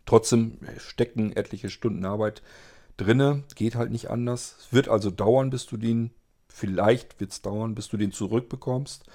Trotzdem 0.05 0.57
stecken 0.77 1.33
etliche 1.35 1.69
Stunden 1.69 2.05
Arbeit 2.05 2.41
drinne, 2.97 3.43
geht 3.55 3.75
halt 3.75 3.91
nicht 3.91 4.09
anders. 4.09 4.55
Es 4.59 4.73
wird 4.73 4.89
also 4.89 5.09
dauern, 5.09 5.49
bis 5.49 5.65
du 5.65 5.77
den, 5.77 6.11
vielleicht 6.47 7.19
wird 7.19 7.31
es 7.31 7.41
dauern, 7.41 7.75
bis 7.75 7.87
du 7.87 7.97
den 7.97 8.11
zurückbekommst. 8.11 9.05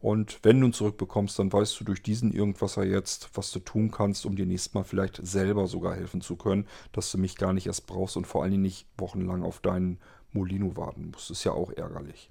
Und 0.00 0.38
wenn 0.42 0.60
du 0.60 0.68
ihn 0.68 0.72
zurückbekommst, 0.72 1.38
dann 1.38 1.52
weißt 1.52 1.80
du 1.80 1.84
durch 1.84 2.02
diesen 2.02 2.32
Irgendwasser 2.32 2.84
jetzt, 2.84 3.30
was 3.34 3.50
du 3.50 3.58
tun 3.58 3.90
kannst, 3.90 4.26
um 4.26 4.36
dir 4.36 4.46
nächstes 4.46 4.74
Mal 4.74 4.84
vielleicht 4.84 5.20
selber 5.26 5.66
sogar 5.66 5.94
helfen 5.94 6.20
zu 6.20 6.36
können, 6.36 6.66
dass 6.92 7.10
du 7.10 7.18
mich 7.18 7.36
gar 7.36 7.52
nicht 7.52 7.66
erst 7.66 7.86
brauchst 7.86 8.16
und 8.16 8.26
vor 8.26 8.42
allen 8.42 8.52
Dingen 8.52 8.62
nicht 8.62 8.86
wochenlang 8.96 9.42
auf 9.42 9.60
deinen 9.60 9.98
Molino 10.32 10.76
warten 10.76 11.10
musst. 11.10 11.30
Ist 11.30 11.44
ja 11.44 11.52
auch 11.52 11.72
ärgerlich. 11.72 12.30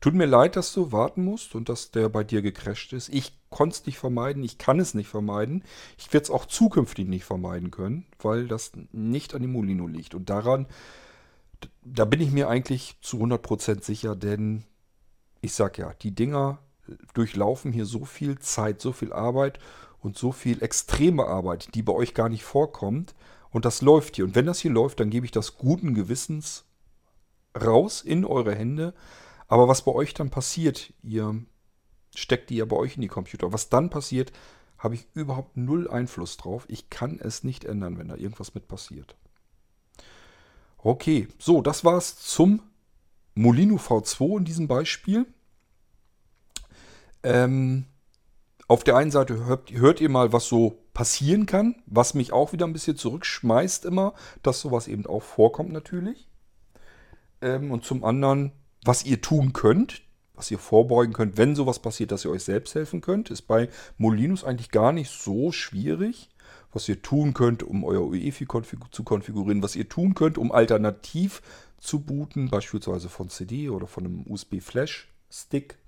Tut 0.00 0.14
mir 0.14 0.26
leid, 0.26 0.56
dass 0.56 0.72
du 0.72 0.90
warten 0.90 1.24
musst 1.24 1.54
und 1.54 1.68
dass 1.68 1.92
der 1.92 2.08
bei 2.08 2.24
dir 2.24 2.42
gecrasht 2.42 2.92
ist. 2.92 3.08
Ich 3.08 3.38
konnte 3.50 3.74
es 3.74 3.86
nicht 3.86 3.98
vermeiden, 3.98 4.42
ich 4.42 4.58
kann 4.58 4.80
es 4.80 4.94
nicht 4.94 5.08
vermeiden. 5.08 5.62
Ich 5.96 6.12
werde 6.12 6.24
es 6.24 6.30
auch 6.30 6.46
zukünftig 6.46 7.06
nicht 7.06 7.24
vermeiden 7.24 7.70
können, 7.70 8.06
weil 8.20 8.48
das 8.48 8.72
nicht 8.90 9.34
an 9.34 9.42
dem 9.42 9.52
Molino 9.52 9.86
liegt. 9.86 10.16
Und 10.16 10.28
daran, 10.28 10.66
da 11.84 12.04
bin 12.04 12.20
ich 12.20 12.32
mir 12.32 12.48
eigentlich 12.48 12.96
zu 13.00 13.18
100% 13.18 13.84
sicher, 13.84 14.16
denn 14.16 14.64
ich 15.42 15.52
sag 15.52 15.76
ja, 15.76 15.92
die 16.00 16.14
Dinger 16.14 16.58
durchlaufen 17.14 17.72
hier 17.72 17.84
so 17.84 18.04
viel 18.04 18.38
Zeit, 18.38 18.80
so 18.80 18.92
viel 18.92 19.12
Arbeit 19.12 19.58
und 20.00 20.16
so 20.16 20.32
viel 20.32 20.62
extreme 20.62 21.26
Arbeit, 21.26 21.74
die 21.74 21.82
bei 21.82 21.92
euch 21.92 22.14
gar 22.14 22.28
nicht 22.28 22.44
vorkommt. 22.44 23.14
Und 23.50 23.64
das 23.64 23.82
läuft 23.82 24.16
hier. 24.16 24.24
Und 24.24 24.34
wenn 24.34 24.46
das 24.46 24.60
hier 24.60 24.70
läuft, 24.70 25.00
dann 25.00 25.10
gebe 25.10 25.26
ich 25.26 25.32
das 25.32 25.58
guten 25.58 25.94
Gewissens 25.94 26.64
raus 27.60 28.00
in 28.00 28.24
eure 28.24 28.54
Hände. 28.54 28.94
Aber 29.46 29.68
was 29.68 29.84
bei 29.84 29.92
euch 29.92 30.14
dann 30.14 30.30
passiert, 30.30 30.94
ihr 31.02 31.36
steckt 32.14 32.50
die 32.50 32.56
ja 32.56 32.64
bei 32.64 32.76
euch 32.76 32.96
in 32.96 33.02
die 33.02 33.08
Computer. 33.08 33.52
Was 33.52 33.68
dann 33.68 33.90
passiert, 33.90 34.32
habe 34.78 34.94
ich 34.94 35.06
überhaupt 35.14 35.56
null 35.56 35.90
Einfluss 35.90 36.36
drauf. 36.36 36.64
Ich 36.68 36.88
kann 36.88 37.18
es 37.20 37.44
nicht 37.44 37.64
ändern, 37.64 37.98
wenn 37.98 38.08
da 38.08 38.16
irgendwas 38.16 38.54
mit 38.54 38.68
passiert. 38.68 39.16
Okay, 40.78 41.28
so, 41.38 41.62
das 41.62 41.84
war's 41.84 42.16
zum 42.16 42.62
Molino 43.34 43.76
V2 43.76 44.38
in 44.38 44.44
diesem 44.44 44.68
Beispiel. 44.68 45.26
Ähm, 47.22 47.86
auf 48.68 48.84
der 48.84 48.96
einen 48.96 49.10
Seite 49.10 49.44
hört, 49.44 49.70
hört, 49.70 50.00
ihr 50.00 50.08
mal, 50.08 50.32
was 50.32 50.46
so 50.46 50.78
passieren 50.94 51.46
kann, 51.46 51.76
was 51.86 52.14
mich 52.14 52.32
auch 52.32 52.52
wieder 52.52 52.66
ein 52.66 52.72
bisschen 52.72 52.96
zurückschmeißt 52.96 53.84
immer, 53.84 54.14
dass 54.42 54.60
sowas 54.60 54.88
eben 54.88 55.06
auch 55.06 55.22
vorkommt 55.22 55.72
natürlich. 55.72 56.28
Ähm, 57.40 57.70
und 57.70 57.84
zum 57.84 58.04
anderen, 58.04 58.52
was 58.84 59.04
ihr 59.04 59.20
tun 59.20 59.52
könnt, 59.52 60.02
was 60.34 60.50
ihr 60.50 60.58
vorbeugen 60.58 61.12
könnt, 61.12 61.36
wenn 61.36 61.54
sowas 61.54 61.78
passiert, 61.78 62.12
dass 62.12 62.24
ihr 62.24 62.30
euch 62.30 62.44
selbst 62.44 62.74
helfen 62.74 63.00
könnt, 63.00 63.30
ist 63.30 63.42
bei 63.42 63.68
Molinos 63.98 64.44
eigentlich 64.44 64.70
gar 64.70 64.92
nicht 64.92 65.10
so 65.10 65.52
schwierig. 65.52 66.30
Was 66.72 66.88
ihr 66.88 67.02
tun 67.02 67.34
könnt, 67.34 67.62
um 67.62 67.84
euer 67.84 68.00
UEFI 68.00 68.46
zu 68.90 69.04
konfigurieren, 69.04 69.62
was 69.62 69.76
ihr 69.76 69.90
tun 69.90 70.14
könnt, 70.14 70.38
um 70.38 70.50
alternativ 70.50 71.42
zu 71.82 72.00
booten, 72.00 72.48
beispielsweise 72.48 73.08
von 73.08 73.28
CD 73.28 73.68
oder 73.68 73.86
von 73.86 74.06
einem 74.06 74.24
USB-Flash-Stick. 74.26 75.78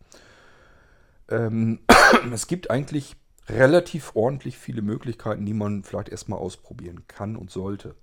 Ähm, 1.28 1.78
es 2.32 2.48
gibt 2.48 2.68
eigentlich 2.70 3.16
relativ 3.48 4.12
ordentlich 4.14 4.58
viele 4.58 4.82
Möglichkeiten, 4.82 5.46
die 5.46 5.54
man 5.54 5.84
vielleicht 5.84 6.08
erstmal 6.08 6.40
ausprobieren 6.40 7.06
kann 7.06 7.36
und 7.36 7.50
sollte. 7.50 7.94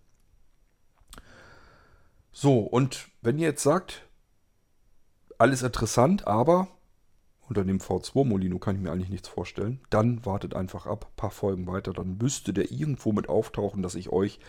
So, 2.31 2.59
und 2.59 3.09
wenn 3.21 3.37
ihr 3.37 3.49
jetzt 3.49 3.63
sagt, 3.63 4.07
alles 5.37 5.61
interessant, 5.61 6.27
aber 6.27 6.69
unter 7.41 7.65
dem 7.65 7.79
V2 7.79 8.23
Molino 8.23 8.57
kann 8.57 8.77
ich 8.77 8.81
mir 8.81 8.93
eigentlich 8.93 9.09
nichts 9.09 9.27
vorstellen, 9.27 9.81
dann 9.89 10.25
wartet 10.25 10.55
einfach 10.55 10.85
ab, 10.85 11.07
ein 11.09 11.15
paar 11.17 11.31
Folgen 11.31 11.67
weiter, 11.67 11.91
dann 11.91 12.17
müsste 12.17 12.53
der 12.53 12.71
irgendwo 12.71 13.11
mit 13.11 13.27
auftauchen, 13.27 13.81
dass 13.81 13.95
ich 13.95 14.09
euch 14.09 14.39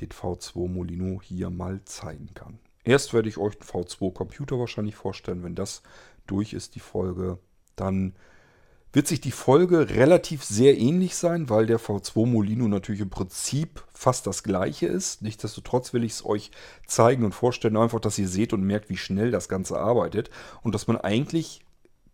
den 0.00 0.08
V2 0.08 0.68
Molino 0.68 1.20
hier 1.20 1.50
mal 1.50 1.84
zeigen 1.84 2.32
kann. 2.32 2.58
Erst 2.84 3.12
werde 3.12 3.28
ich 3.28 3.38
euch 3.38 3.54
einen 3.54 3.68
V2 3.68 4.12
Computer 4.12 4.58
wahrscheinlich 4.58 4.96
vorstellen, 4.96 5.42
wenn 5.42 5.54
das 5.54 5.82
durch 6.26 6.52
ist, 6.52 6.74
die 6.74 6.80
Folge, 6.80 7.38
dann 7.76 8.14
wird 8.92 9.06
sich 9.06 9.20
die 9.20 9.32
Folge 9.32 9.90
relativ 9.90 10.42
sehr 10.44 10.78
ähnlich 10.78 11.14
sein, 11.14 11.50
weil 11.50 11.66
der 11.66 11.78
V2 11.78 12.26
Molino 12.26 12.68
natürlich 12.68 13.02
im 13.02 13.10
Prinzip 13.10 13.84
fast 13.92 14.26
das 14.26 14.42
gleiche 14.42 14.86
ist. 14.86 15.20
Nichtsdestotrotz 15.20 15.92
will 15.92 16.04
ich 16.04 16.12
es 16.12 16.24
euch 16.24 16.50
zeigen 16.86 17.24
und 17.24 17.34
vorstellen, 17.34 17.76
einfach, 17.76 18.00
dass 18.00 18.18
ihr 18.18 18.28
seht 18.28 18.52
und 18.52 18.62
merkt, 18.62 18.88
wie 18.88 18.96
schnell 18.96 19.30
das 19.30 19.48
Ganze 19.48 19.78
arbeitet 19.78 20.30
und 20.62 20.74
dass 20.74 20.86
man 20.86 20.96
eigentlich 20.96 21.60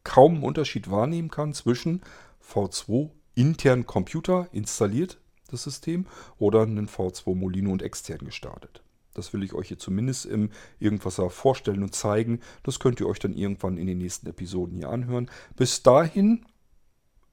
kaum 0.03 0.35
einen 0.35 0.45
Unterschied 0.45 0.91
wahrnehmen 0.91 1.31
kann 1.31 1.55
zwischen 1.55 2.03
V2 2.47 3.11
internen 3.35 3.86
Computer 3.86 4.49
installiert, 4.53 5.19
das 5.51 5.62
System, 5.62 6.07
oder 6.39 6.62
einen 6.62 6.89
V2 6.89 7.35
Molino 7.35 7.70
und 7.70 7.82
extern 7.82 8.24
gestartet. 8.24 8.84
Das 9.15 9.32
will 9.32 9.43
ich 9.43 9.55
euch 9.55 9.69
hier 9.69 9.78
zumindest 9.78 10.27
im 10.27 10.51
Irgendwasser 10.78 11.31
vorstellen 11.31 11.82
und 11.82 11.95
zeigen. 11.95 12.41
Das 12.62 12.81
könnt 12.81 13.01
ihr 13.01 13.09
euch 13.09 13.19
dann 13.19 13.32
irgendwann 13.32 13.78
in 13.78 13.86
den 13.86 13.99
nächsten 13.99 14.27
Episoden 14.27 14.77
hier 14.77 14.91
anhören. 14.91 15.31
Bis 15.57 15.82
dahin 15.82 16.45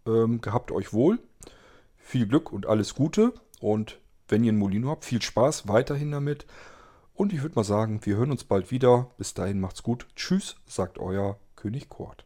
ähm, 0.06 0.42
gehabt 0.42 0.72
euch 0.72 0.94
wohl. 0.94 1.20
Viel 1.98 2.28
Glück 2.28 2.52
und 2.52 2.66
alles 2.66 2.96
Gute. 2.96 3.34
Und 3.60 4.00
wenn 4.28 4.44
ihr 4.44 4.54
ein 4.54 4.58
Molino 4.58 4.90
habt, 4.90 5.06
viel 5.06 5.22
Spaß 5.22 5.68
weiterhin 5.68 6.12
damit. 6.12 6.46
Und 7.14 7.34
ich 7.34 7.42
würde 7.42 7.56
mal 7.56 7.64
sagen, 7.64 8.00
wir 8.04 8.16
hören 8.16 8.32
uns 8.32 8.44
bald 8.44 8.72
wieder. 8.72 9.12
Bis 9.18 9.34
dahin 9.34 9.60
macht's 9.60 9.84
gut. 9.84 10.08
Tschüss, 10.16 10.56
sagt 10.66 10.98
euer 10.98 11.38
König 11.56 11.90
Kort. 11.90 12.26